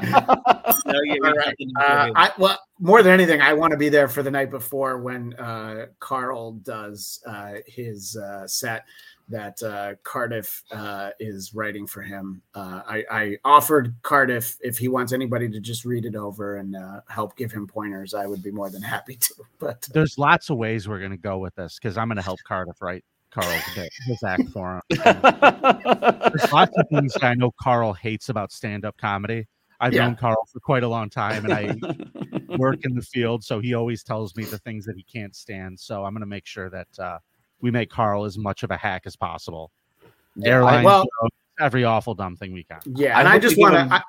No, 0.86 1.00
you're- 1.04 1.20
right. 1.32 1.54
Uh, 1.78 2.10
I 2.16 2.32
well 2.38 2.58
more 2.80 3.02
than 3.02 3.12
anything, 3.12 3.40
I 3.40 3.52
want 3.52 3.72
to 3.72 3.76
be 3.76 3.88
there 3.88 4.08
for 4.08 4.22
the 4.22 4.30
night 4.30 4.50
before 4.50 4.98
when 4.98 5.34
uh, 5.34 5.86
Carl 6.00 6.52
does 6.62 7.20
uh, 7.26 7.54
his 7.66 8.16
uh, 8.16 8.46
set 8.48 8.86
that 9.30 9.62
uh, 9.62 9.94
Cardiff 10.02 10.62
uh, 10.70 11.10
is 11.18 11.54
writing 11.54 11.86
for 11.86 12.02
him. 12.02 12.42
Uh, 12.54 12.82
I, 12.86 13.04
I 13.10 13.36
offered 13.44 13.94
Cardiff 14.02 14.58
if 14.60 14.76
he 14.78 14.88
wants 14.88 15.12
anybody 15.12 15.48
to 15.48 15.60
just 15.60 15.84
read 15.84 16.04
it 16.04 16.16
over 16.16 16.56
and 16.56 16.76
uh, 16.76 17.00
help 17.08 17.36
give 17.36 17.52
him 17.52 17.66
pointers, 17.66 18.12
I 18.14 18.26
would 18.26 18.42
be 18.42 18.50
more 18.50 18.70
than 18.70 18.82
happy 18.82 19.16
to. 19.16 19.34
But 19.58 19.88
There's 19.92 20.16
lots 20.18 20.48
of 20.50 20.56
ways 20.56 20.88
we're 20.88 21.00
gonna 21.00 21.16
go 21.18 21.38
with 21.38 21.54
this 21.54 21.78
because 21.78 21.96
I'm 21.98 22.08
gonna 22.08 22.22
help 22.22 22.38
Cardiff 22.46 22.80
write 22.80 23.04
Carl's 23.30 23.62
his 24.06 24.22
act 24.24 24.48
for 24.52 24.76
him. 24.76 24.82
There's 24.90 26.52
lots 26.52 26.72
of 26.76 26.88
things 26.88 27.12
that 27.14 27.24
I 27.24 27.34
know 27.34 27.52
Carl 27.60 27.92
hates 27.92 28.28
about 28.28 28.52
stand-up 28.52 28.96
comedy. 28.96 29.46
I've 29.80 29.94
Yeah. 29.94 30.06
known 30.06 30.16
Carl 30.16 30.46
for 30.52 30.60
quite 30.60 30.82
a 30.82 30.88
long 30.88 31.08
time, 31.10 31.44
and 31.44 31.54
I 31.54 31.74
work 32.58 32.78
in 32.84 32.94
the 32.94 33.02
field, 33.02 33.44
so 33.44 33.60
he 33.60 33.74
always 33.74 34.02
tells 34.02 34.34
me 34.36 34.44
the 34.44 34.58
things 34.58 34.84
that 34.86 34.96
he 34.96 35.02
can't 35.02 35.34
stand. 35.34 35.78
So 35.78 36.04
I'm 36.04 36.12
going 36.12 36.20
to 36.20 36.26
make 36.26 36.46
sure 36.46 36.68
that 36.70 36.88
uh, 36.98 37.18
we 37.60 37.70
make 37.70 37.90
Carl 37.90 38.24
as 38.24 38.38
much 38.38 38.62
of 38.62 38.70
a 38.70 38.76
hack 38.76 39.02
as 39.06 39.16
possible. 39.16 39.70
Airline, 40.44 40.84
well, 40.84 41.04
every 41.60 41.84
awful 41.84 42.14
dumb 42.14 42.36
thing 42.36 42.52
we 42.52 42.64
can. 42.64 42.80
Yeah, 42.94 43.16
I 43.16 43.20
and 43.20 43.28
I 43.28 43.32
hope 43.32 43.42
just 43.42 43.58
want 43.58 43.74
to. 43.74 43.94
I, 43.94 44.02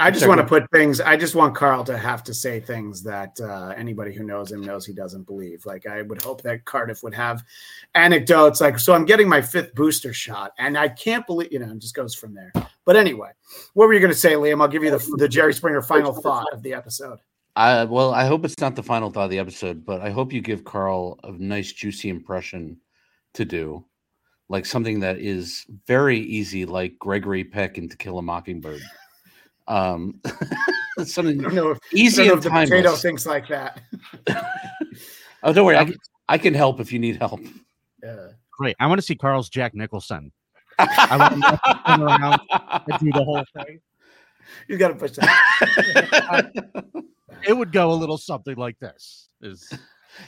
I 0.00 0.10
just 0.10 0.26
want 0.26 0.40
to 0.40 0.46
put 0.46 0.68
things. 0.72 1.00
I 1.00 1.16
just 1.16 1.36
want 1.36 1.54
Carl 1.54 1.84
to 1.84 1.96
have 1.96 2.24
to 2.24 2.34
say 2.34 2.58
things 2.58 3.00
that 3.04 3.40
uh, 3.40 3.74
anybody 3.76 4.12
who 4.12 4.24
knows 4.24 4.50
him 4.50 4.60
knows 4.60 4.84
he 4.84 4.92
doesn't 4.92 5.24
believe. 5.24 5.64
Like 5.66 5.86
I 5.86 6.02
would 6.02 6.20
hope 6.22 6.42
that 6.42 6.64
Cardiff 6.64 7.02
would 7.04 7.14
have 7.14 7.44
anecdotes 7.94 8.60
like, 8.60 8.78
"So 8.80 8.92
I'm 8.92 9.04
getting 9.04 9.28
my 9.28 9.40
fifth 9.40 9.74
booster 9.74 10.12
shot, 10.12 10.52
and 10.58 10.76
I 10.76 10.88
can't 10.88 11.26
believe," 11.26 11.52
you 11.52 11.60
know, 11.60 11.66
and 11.66 11.80
just 11.80 11.94
goes 11.94 12.14
from 12.14 12.34
there. 12.34 12.52
But 12.84 12.96
anyway, 12.96 13.30
what 13.74 13.86
were 13.86 13.94
you 13.94 14.00
going 14.00 14.12
to 14.12 14.18
say, 14.18 14.32
Liam? 14.32 14.60
I'll 14.60 14.68
give 14.68 14.82
you 14.82 14.90
the 14.90 15.14
the 15.16 15.28
Jerry 15.28 15.54
Springer 15.54 15.82
final 15.82 16.12
thought 16.12 16.46
of 16.52 16.62
the 16.62 16.74
episode. 16.74 17.20
I, 17.54 17.84
well, 17.84 18.14
I 18.14 18.24
hope 18.24 18.44
it's 18.44 18.60
not 18.60 18.76
the 18.76 18.84
final 18.84 19.10
thought 19.10 19.24
of 19.24 19.30
the 19.30 19.40
episode, 19.40 19.84
but 19.84 20.00
I 20.00 20.10
hope 20.10 20.32
you 20.32 20.40
give 20.40 20.64
Carl 20.64 21.18
a 21.24 21.32
nice, 21.32 21.72
juicy 21.72 22.08
impression 22.08 22.76
to 23.38 23.44
do, 23.44 23.84
like 24.48 24.66
something 24.66 25.00
that 25.00 25.18
is 25.18 25.64
very 25.86 26.18
easy, 26.20 26.66
like 26.66 26.98
Gregory 26.98 27.44
Peck 27.44 27.78
in 27.78 27.88
To 27.88 27.96
Kill 27.96 28.18
a 28.18 28.22
Mockingbird. 28.22 28.80
Um, 29.66 30.20
something 31.04 31.40
I 31.40 31.42
don't 31.44 31.54
know 31.54 31.70
if, 31.70 31.78
I 31.78 31.96
easy 31.96 32.24
don't 32.24 32.26
know 32.26 32.32
and 32.34 32.38
if 32.38 32.44
the 32.44 32.50
potato 32.50 32.82
timeless. 32.82 33.02
thinks 33.02 33.26
like 33.26 33.48
that. 33.48 33.80
Oh, 35.44 35.52
don't 35.52 35.64
worry, 35.64 35.76
I 35.76 35.84
can, 35.84 35.94
I 36.28 36.36
can 36.36 36.52
help 36.52 36.80
if 36.80 36.92
you 36.92 36.98
need 36.98 37.14
help. 37.14 37.38
Yeah. 38.02 38.30
Great. 38.50 38.74
I 38.80 38.88
want 38.88 38.98
to 38.98 39.06
see 39.06 39.14
Carl's 39.14 39.48
Jack 39.48 39.72
Nicholson. 39.72 40.32
I 40.80 41.16
want 41.16 41.34
him 41.34 41.42
to 41.42 41.80
turn 41.86 42.02
around 42.02 42.40
and 42.50 42.98
do 42.98 43.12
the 43.12 43.22
whole 43.22 43.44
thing. 43.54 43.78
You 44.66 44.78
got 44.78 44.88
to 44.88 44.94
push 44.96 45.12
that. 45.12 46.50
It 47.46 47.56
would 47.56 47.70
go 47.70 47.92
a 47.92 47.94
little 47.94 48.18
something 48.18 48.56
like 48.56 48.80
this. 48.80 49.28
Is 49.40 49.72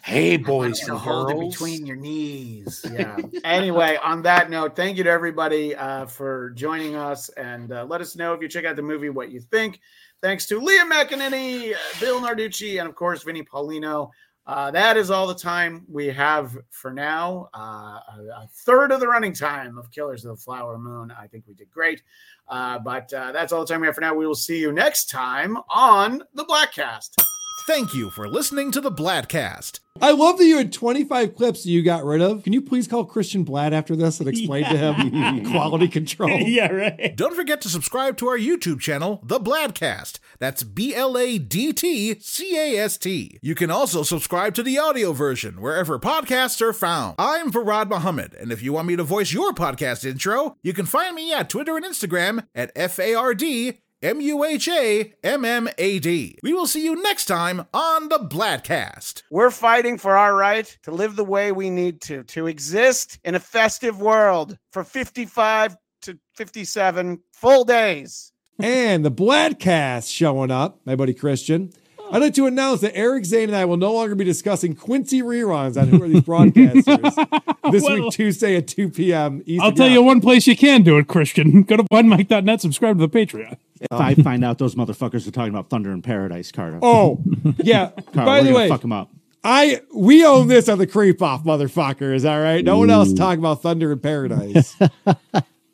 hey, 0.05 0.37
boys 0.37 0.81
and 0.89 1.01
girls. 1.01 1.55
between 1.55 1.87
your 1.87 1.97
knees. 1.97 2.85
Yeah. 2.93 3.17
anyway, 3.45 3.99
on 4.03 4.23
that 4.23 4.51
note, 4.51 4.77
thank 4.77 4.97
you 4.97 5.05
to 5.05 5.11
everybody 5.11 5.75
uh, 5.75 6.07
for 6.07 6.51
joining 6.51 6.97
us, 6.97 7.29
and 7.31 7.73
uh, 7.73 7.85
let 7.89 8.01
us 8.01 8.17
know 8.17 8.33
if 8.35 8.43
you 8.43 8.49
check 8.49 8.65
out 8.65 8.77
the 8.77 8.83
movie 8.83 9.11
what 9.11 9.31
you 9.31 9.41
think. 9.41 9.81
Thanks 10.23 10.47
to 10.47 10.61
Liam 10.61 10.91
McEneany, 10.91 11.75
Bill 11.99 12.21
Narducci, 12.21 12.79
and 12.79 12.89
of 12.89 12.95
course 12.95 13.23
Vinnie 13.23 13.43
Paulino. 13.43 14.11
Uh, 14.47 14.71
that 14.71 14.97
is 14.97 15.11
all 15.11 15.27
the 15.27 15.35
time 15.35 15.85
we 15.89 16.09
have 16.09 16.59
for 16.71 16.93
now. 16.93 17.49
Uh, 17.55 17.59
a, 17.59 18.43
a 18.43 18.49
third 18.65 18.91
of 18.91 19.01
the 19.01 19.07
running 19.07 19.33
time 19.33 19.79
of 19.79 19.91
Killers 19.91 20.25
of 20.25 20.37
the 20.37 20.43
Flower 20.43 20.77
Moon. 20.77 21.13
I 21.19 21.27
think 21.27 21.45
we 21.47 21.55
did 21.55 21.71
great. 21.71 22.03
Uh, 22.49 22.79
but 22.79 23.13
uh, 23.13 23.33
that's 23.33 23.53
all 23.53 23.61
the 23.61 23.73
time 23.73 23.81
we 23.81 23.87
have 23.87 23.95
for 23.95 24.01
now. 24.01 24.15
We 24.15 24.27
will 24.27 24.35
see 24.35 24.59
you 24.59 24.73
next 24.73 25.09
time 25.09 25.57
on 25.69 26.23
the 26.35 26.45
Bladtcast. 26.45 27.23
Thank 27.67 27.95
you 27.95 28.11
for 28.11 28.29
listening 28.29 28.71
to 28.73 28.81
the 28.81 28.91
Bladtcast. 28.91 29.81
I 30.01 30.13
love 30.13 30.39
that 30.39 30.47
you 30.47 30.57
had 30.57 30.73
25 30.73 31.37
clips 31.37 31.63
that 31.63 31.71
you 31.71 31.83
got 31.83 32.05
rid 32.05 32.23
of. 32.23 32.43
Can 32.43 32.53
you 32.53 32.63
please 32.63 32.89
call 32.89 33.05
Christian 33.05 33.45
Bladt 33.45 33.73
after 33.73 33.95
this 33.95 34.19
and 34.19 34.29
explain 34.29 34.65
to 34.65 34.77
him 34.77 35.45
quality 35.51 35.87
control? 35.87 36.31
yeah, 36.41 36.69
right. 36.73 37.15
Don't 37.17 37.35
forget 37.35 37.61
to 37.61 37.69
subscribe 37.69 38.17
to 38.19 38.29
our 38.29 38.39
YouTube 38.39 38.81
channel, 38.81 39.21
The 39.25 39.39
Bladtcast. 39.39 40.19
That's 40.39 40.63
B 40.63 40.95
L 40.95 41.19
A 41.19 41.39
D 41.39 41.73
T 41.73 42.19
C 42.19 42.57
A 42.57 42.79
S 42.79 42.97
T. 42.97 43.39
You 43.43 43.55
can 43.55 43.71
also 43.71 44.03
subscribe 44.03 44.55
to 44.55 44.63
the 44.63 44.79
audio 44.79 45.13
version 45.13 45.61
wherever 45.61 45.99
podcasts 45.99 46.63
are 46.63 46.73
found. 46.73 47.17
I'm 47.19 47.53
Farad 47.53 47.89
Muhammad, 47.89 48.35
and 48.35 48.51
if 48.51 48.63
you 48.63 48.73
want 48.73 48.89
me 48.89 48.97
to 48.97 49.05
voice 49.05 49.33
your 49.33 49.53
podcast 49.53 50.05
intro, 50.05 50.57
you 50.63 50.73
can 50.73 50.87
find 50.87 51.15
me 51.15 51.33
at 51.33 51.51
Twitter 51.51 51.77
and 51.77 51.85
Instagram 51.85 52.47
at 52.55 52.73
F 52.75 52.99
A 52.99 53.15
R 53.15 53.35
D 53.35 53.81
M 54.03 54.21
U 54.23 54.45
H 54.45 54.67
A 54.69 55.13
M 55.23 55.45
M 55.45 55.69
A 55.77 55.99
D. 55.99 56.39
We 56.43 56.55
will 56.55 56.67
see 56.67 56.83
you 56.83 57.01
next 57.03 57.27
time 57.27 57.67
on 57.75 58.09
The 58.09 58.19
Bladtcast. 58.19 59.25
We're 59.31 59.51
fighting 59.51 59.99
for 59.99 60.17
our 60.17 60.35
right 60.35 60.75
to 60.85 60.91
live 60.91 61.17
the 61.17 61.25
way 61.25 61.53
we 61.53 61.69
need 61.69 62.01
to, 62.03 62.23
to 62.25 62.47
exist 62.47 63.19
in 63.25 63.35
a 63.35 63.41
festive 63.41 64.01
world 64.01 64.57
for 64.73 64.85
55 64.85 65.77
to 66.03 66.19
57 66.35 67.21
full 67.35 67.65
days. 67.65 68.33
and 68.59 69.05
the 69.05 69.11
Bladtcast 69.11 70.11
showing 70.11 70.51
up, 70.51 70.81
my 70.87 70.97
buddy 70.97 71.13
Christian. 71.13 71.71
I'd 72.13 72.23
like 72.23 72.35
to 72.35 72.47
announce 72.47 72.81
that 72.81 72.97
Eric 72.97 73.25
Zane 73.25 73.49
and 73.49 73.57
I 73.57 73.65
will 73.65 73.77
no 73.77 73.93
longer 73.93 74.15
be 74.15 74.25
discussing 74.25 74.75
Quincy 74.75 75.23
reruns 75.23 75.81
on 75.81 75.89
Who 75.89 76.03
Are 76.03 76.09
These 76.09 76.23
Broadcasters 76.23 77.63
this 77.73 77.83
Well- 77.85 77.95
week, 78.05 78.13
Tuesday 78.13 78.57
at 78.57 78.67
2 78.69 78.91
p.m. 78.91 79.43
Eastern. 79.47 79.65
I'll 79.65 79.73
tell 79.73 79.89
you 79.89 80.03
one 80.03 80.21
place 80.21 80.47
you 80.47 80.57
can 80.57 80.83
do 80.83 80.99
it, 80.99 81.09
Christian. 81.09 81.63
Go 81.65 81.77
to 81.77 81.85
blindmike.net, 81.85 82.61
subscribe 82.61 82.99
to 82.99 83.07
the 83.07 83.19
Patreon. 83.19 83.57
If 83.81 83.93
I 83.93 84.15
find 84.15 84.45
out 84.45 84.59
those 84.59 84.75
motherfuckers 84.75 85.27
are 85.27 85.31
talking 85.31 85.51
about 85.55 85.71
Thunder 85.71 85.91
in 85.93 86.03
Paradise, 86.03 86.53
Carter. 86.53 86.79
Oh, 86.83 87.23
yeah. 87.59 87.91
Carl, 88.13 88.27
By 88.27 88.41
we're 88.41 88.45
the 88.49 88.53
way, 88.55 88.69
fuck 88.69 88.83
them 88.83 88.93
up. 88.93 89.11
I 89.43 89.81
we 89.95 90.23
own 90.27 90.49
this 90.49 90.69
on 90.69 90.77
the 90.77 90.87
creep 90.87 91.23
off, 91.23 91.45
motherfuckers. 91.45 92.29
All 92.31 92.41
right. 92.43 92.63
No 92.63 92.77
one 92.77 92.91
else 92.91 93.11
talking 93.15 93.39
about 93.39 93.63
Thunder 93.63 93.91
in 93.91 93.99
Paradise. 94.01 94.77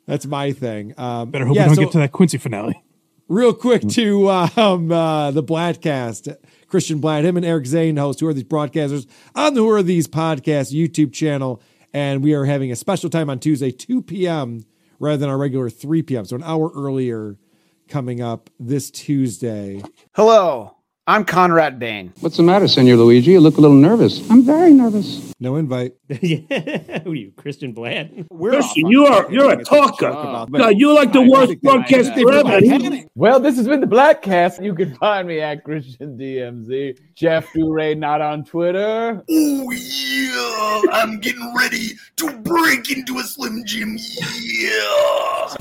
That's 0.05 0.25
my 0.25 0.53
thing. 0.53 0.93
Um, 0.97 1.31
Better 1.31 1.45
hope 1.45 1.57
yeah, 1.57 1.63
we 1.63 1.67
don't 1.67 1.75
so- 1.75 1.81
get 1.81 1.91
to 1.91 1.97
that 1.97 2.13
Quincy 2.13 2.37
finale. 2.37 2.81
Real 3.29 3.53
quick 3.53 3.81
to 3.89 4.29
um, 4.29 4.89
uh, 4.89 5.31
the 5.31 5.43
Bladtcast. 5.43 6.37
Christian 6.69 7.01
Bladt, 7.01 7.23
him 7.23 7.35
and 7.35 7.45
Eric 7.45 7.65
Zane 7.65 7.97
host 7.97 8.21
Who 8.21 8.27
Are 8.27 8.33
These 8.33 8.45
Broadcasters 8.45 9.05
on 9.35 9.53
the 9.53 9.61
Who 9.61 9.69
Are 9.69 9.83
These 9.83 10.07
Podcast 10.07 10.73
YouTube 10.73 11.11
channel. 11.11 11.61
And 11.93 12.23
we 12.23 12.33
are 12.33 12.45
having 12.45 12.71
a 12.71 12.75
special 12.75 13.09
time 13.09 13.29
on 13.29 13.39
Tuesday, 13.39 13.71
2 13.71 14.01
p.m. 14.03 14.65
rather 14.99 15.17
than 15.17 15.29
our 15.29 15.37
regular 15.37 15.69
3 15.69 16.03
p.m. 16.03 16.23
So 16.23 16.37
an 16.37 16.43
hour 16.43 16.71
earlier 16.73 17.37
coming 17.89 18.21
up 18.21 18.49
this 18.59 18.89
Tuesday. 18.91 19.81
Hello, 20.13 20.76
I'm 21.09 21.23
Conrad 21.23 21.79
Bain. 21.79 22.11
What's 22.19 22.35
the 22.35 22.43
matter, 22.43 22.67
Senor 22.67 22.97
Luigi? 22.97 23.31
You 23.31 23.39
look 23.39 23.55
a 23.57 23.61
little 23.61 23.77
nervous. 23.77 24.29
I'm 24.29 24.43
very 24.43 24.73
nervous. 24.73 25.33
No 25.39 25.55
invite. 25.55 25.93
yeah. 26.21 26.99
Who 26.99 27.11
are 27.11 27.15
you, 27.15 27.31
Christian 27.37 27.71
Bland? 27.71 28.27
Christian, 28.29 28.87
you 28.87 29.05
are 29.05 29.31
you're 29.31 29.49
a 29.53 29.63
talker. 29.63 30.11
God, 30.11 30.75
you're 30.75 30.93
like 30.93 31.13
the 31.13 31.21
worst 31.21 31.61
broadcast 31.61 32.11
ever. 32.11 33.05
Well, 33.15 33.39
this 33.39 33.55
has 33.55 33.69
been 33.69 33.79
the 33.79 33.87
Blackcast. 33.87 34.61
You 34.61 34.75
can 34.75 34.95
find 34.95 35.29
me 35.29 35.39
at 35.39 35.63
Christian 35.63 36.17
DMZ. 36.17 36.99
Jeff 37.15 37.47
Duray, 37.53 37.97
not 37.97 38.19
on 38.19 38.43
Twitter. 38.43 39.23
Oh 39.29 39.71
yeah, 39.71 40.81
I'm 40.91 41.21
getting 41.21 41.53
ready 41.55 41.91
to 42.17 42.37
break 42.39 42.91
into 42.91 43.19
a 43.19 43.23
Slim 43.23 43.63
Jim. 43.65 43.97
Yeah. 44.43 45.55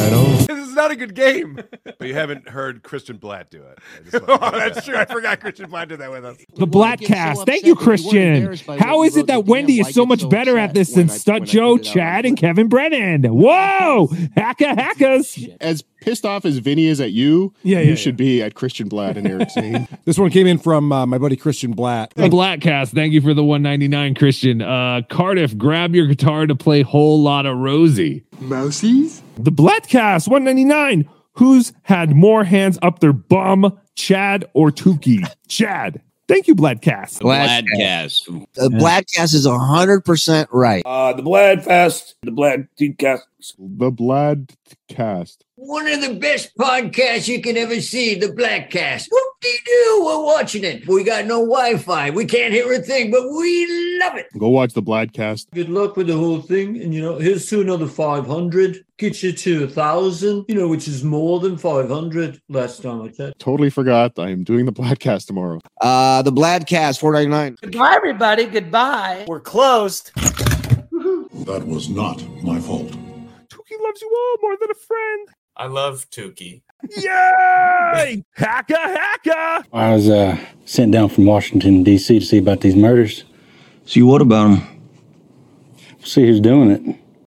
Right 0.00 0.12
on. 0.14 0.36
This 0.46 0.68
is 0.68 0.74
not 0.74 0.90
a 0.90 0.96
good 0.96 1.14
game. 1.14 1.60
But 1.98 2.08
you 2.08 2.14
haven't 2.14 2.48
heard 2.48 2.82
Christian 2.82 3.18
Bladt 3.18 3.50
do 3.50 3.62
it. 3.62 3.78
oh, 4.26 4.50
that's 4.52 4.86
true. 4.86 4.96
I 4.96 5.04
forgot 5.04 5.38
Christian 5.38 5.70
Bladt 5.70 5.88
did 5.88 6.00
that 6.00 6.10
with 6.10 6.24
us. 6.24 6.38
The 6.54 6.66
Blackcast. 6.66 7.44
Thank 7.44 7.66
you, 7.66 7.76
Christian. 7.76 8.56
How 8.78 9.02
is 9.02 9.18
it 9.18 9.26
that 9.26 9.44
Wendy 9.44 9.80
is 9.80 9.92
so 9.92 10.06
much 10.06 10.26
better 10.30 10.56
at 10.56 10.72
this 10.72 10.94
than 10.94 11.08
Stut 11.08 11.44
Joe, 11.44 11.76
Chad, 11.76 12.24
and 12.24 12.38
Kevin 12.38 12.68
Brennan? 12.68 13.24
Whoa! 13.24 14.08
Hacka 14.34 14.74
hackers. 14.74 15.46
As 15.60 15.84
pissed 16.00 16.24
off 16.24 16.44
as 16.44 16.58
Vinnie 16.58 16.86
is 16.86 17.00
at 17.00 17.12
you, 17.12 17.54
Yeah, 17.62 17.80
you 17.80 17.90
yeah, 17.90 17.94
should 17.94 18.16
be 18.16 18.42
at 18.42 18.54
Christian 18.54 18.88
Bladt 18.88 19.16
and 19.16 19.26
Eric 19.26 19.50
Zane. 19.50 19.86
This 20.04 20.18
one 20.18 20.30
came 20.30 20.46
in 20.46 20.58
from 20.58 20.92
uh, 20.92 21.06
my 21.06 21.18
buddy 21.18 21.36
Christian 21.36 21.74
Bladt. 21.74 22.14
The 22.14 22.28
Blackcast. 22.28 22.92
Thank 22.94 23.12
you 23.12 23.20
for 23.20 23.34
the 23.34 23.44
199, 23.44 24.14
Christian. 24.14 24.62
Uh, 24.62 25.02
Cardiff, 25.08 25.56
grab 25.56 25.94
your 25.94 26.06
guitar 26.06 26.46
to 26.46 26.54
play 26.54 26.82
Whole 26.82 27.22
Lot 27.22 27.46
of 27.46 27.56
Rosie. 27.58 28.24
Mousies? 28.40 29.20
The 29.36 29.52
Blackcast 29.52 30.26
199. 30.28 31.08
Who's 31.34 31.72
had 31.82 32.14
more 32.14 32.44
hands 32.44 32.78
up 32.82 32.98
their 32.98 33.12
bum, 33.12 33.78
Chad 33.94 34.44
or 34.52 34.70
Tukey? 34.70 35.24
Chad. 35.48 36.02
Thank 36.30 36.46
you, 36.46 36.54
Blackcast. 36.54 37.20
Bladtcast. 37.20 38.46
The 38.54 38.68
Bladtcast 38.68 39.34
is 39.34 39.46
100% 39.48 40.46
right. 40.52 40.82
Uh, 40.86 41.12
the 41.12 41.22
Bladfest, 41.22 42.14
the 42.22 42.30
Blad 42.30 42.68
Cast. 42.98 43.26
The 43.58 43.90
Blad 43.90 44.52
Cast. 44.88 45.44
One 45.62 45.86
of 45.88 46.00
the 46.00 46.14
best 46.14 46.56
podcasts 46.56 47.28
you 47.28 47.42
can 47.42 47.58
ever 47.58 47.82
see, 47.82 48.14
the 48.14 48.28
Blackcast. 48.28 49.08
Whoop-de-doo, 49.10 50.02
we're 50.06 50.24
watching 50.24 50.64
it. 50.64 50.88
We 50.88 51.04
got 51.04 51.26
no 51.26 51.40
Wi-Fi. 51.40 52.08
We 52.10 52.24
can't 52.24 52.54
hear 52.54 52.72
a 52.72 52.78
thing, 52.78 53.10
but 53.10 53.28
we 53.30 53.98
love 54.00 54.16
it. 54.16 54.28
Go 54.38 54.48
watch 54.48 54.72
the 54.72 54.82
Bladtcast. 54.82 55.50
Good 55.52 55.68
luck 55.68 55.98
with 55.98 56.06
the 56.06 56.16
whole 56.16 56.40
thing. 56.40 56.80
And, 56.80 56.94
you 56.94 57.02
know, 57.02 57.18
here's 57.18 57.46
to 57.50 57.60
another 57.60 57.86
500. 57.86 58.86
Get 58.96 59.22
you 59.22 59.32
to 59.32 59.58
a 59.58 59.66
1,000, 59.66 60.46
you 60.48 60.54
know, 60.54 60.66
which 60.66 60.88
is 60.88 61.04
more 61.04 61.40
than 61.40 61.58
500 61.58 62.40
last 62.48 62.82
time 62.82 63.02
I 63.02 63.08
checked. 63.08 63.38
Totally 63.38 63.68
forgot. 63.68 64.18
I 64.18 64.30
am 64.30 64.44
doing 64.44 64.64
the 64.64 64.72
Bladtcast 64.72 65.26
tomorrow. 65.26 65.60
Uh, 65.82 66.22
the 66.22 66.32
Bladtcast 66.32 67.00
499. 67.00 67.58
Goodbye, 67.60 67.92
everybody. 67.96 68.46
Goodbye. 68.46 69.26
We're 69.28 69.40
closed. 69.40 70.10
That 70.14 71.66
was 71.66 71.90
not 71.90 72.26
my 72.42 72.58
fault. 72.60 72.92
Tukey 73.50 73.78
loves 73.82 74.00
you 74.00 74.10
all 74.10 74.36
more 74.40 74.56
than 74.58 74.70
a 74.70 74.74
friend. 74.74 75.28
I 75.60 75.66
love 75.66 76.08
Tukey. 76.08 76.62
Yay! 76.96 78.24
hacka 78.38 78.96
hacka! 78.96 79.62
I 79.74 79.92
was 79.92 80.08
uh, 80.08 80.38
sent 80.64 80.90
down 80.90 81.10
from 81.10 81.26
Washington, 81.26 81.82
D.C. 81.82 82.18
to 82.18 82.24
see 82.24 82.38
about 82.38 82.62
these 82.62 82.74
murders. 82.74 83.24
See 83.84 84.00
what 84.00 84.22
about 84.22 84.56
them? 84.56 84.82
See 86.02 86.26
who's 86.26 86.40
doing 86.40 86.70
it. 86.70 86.99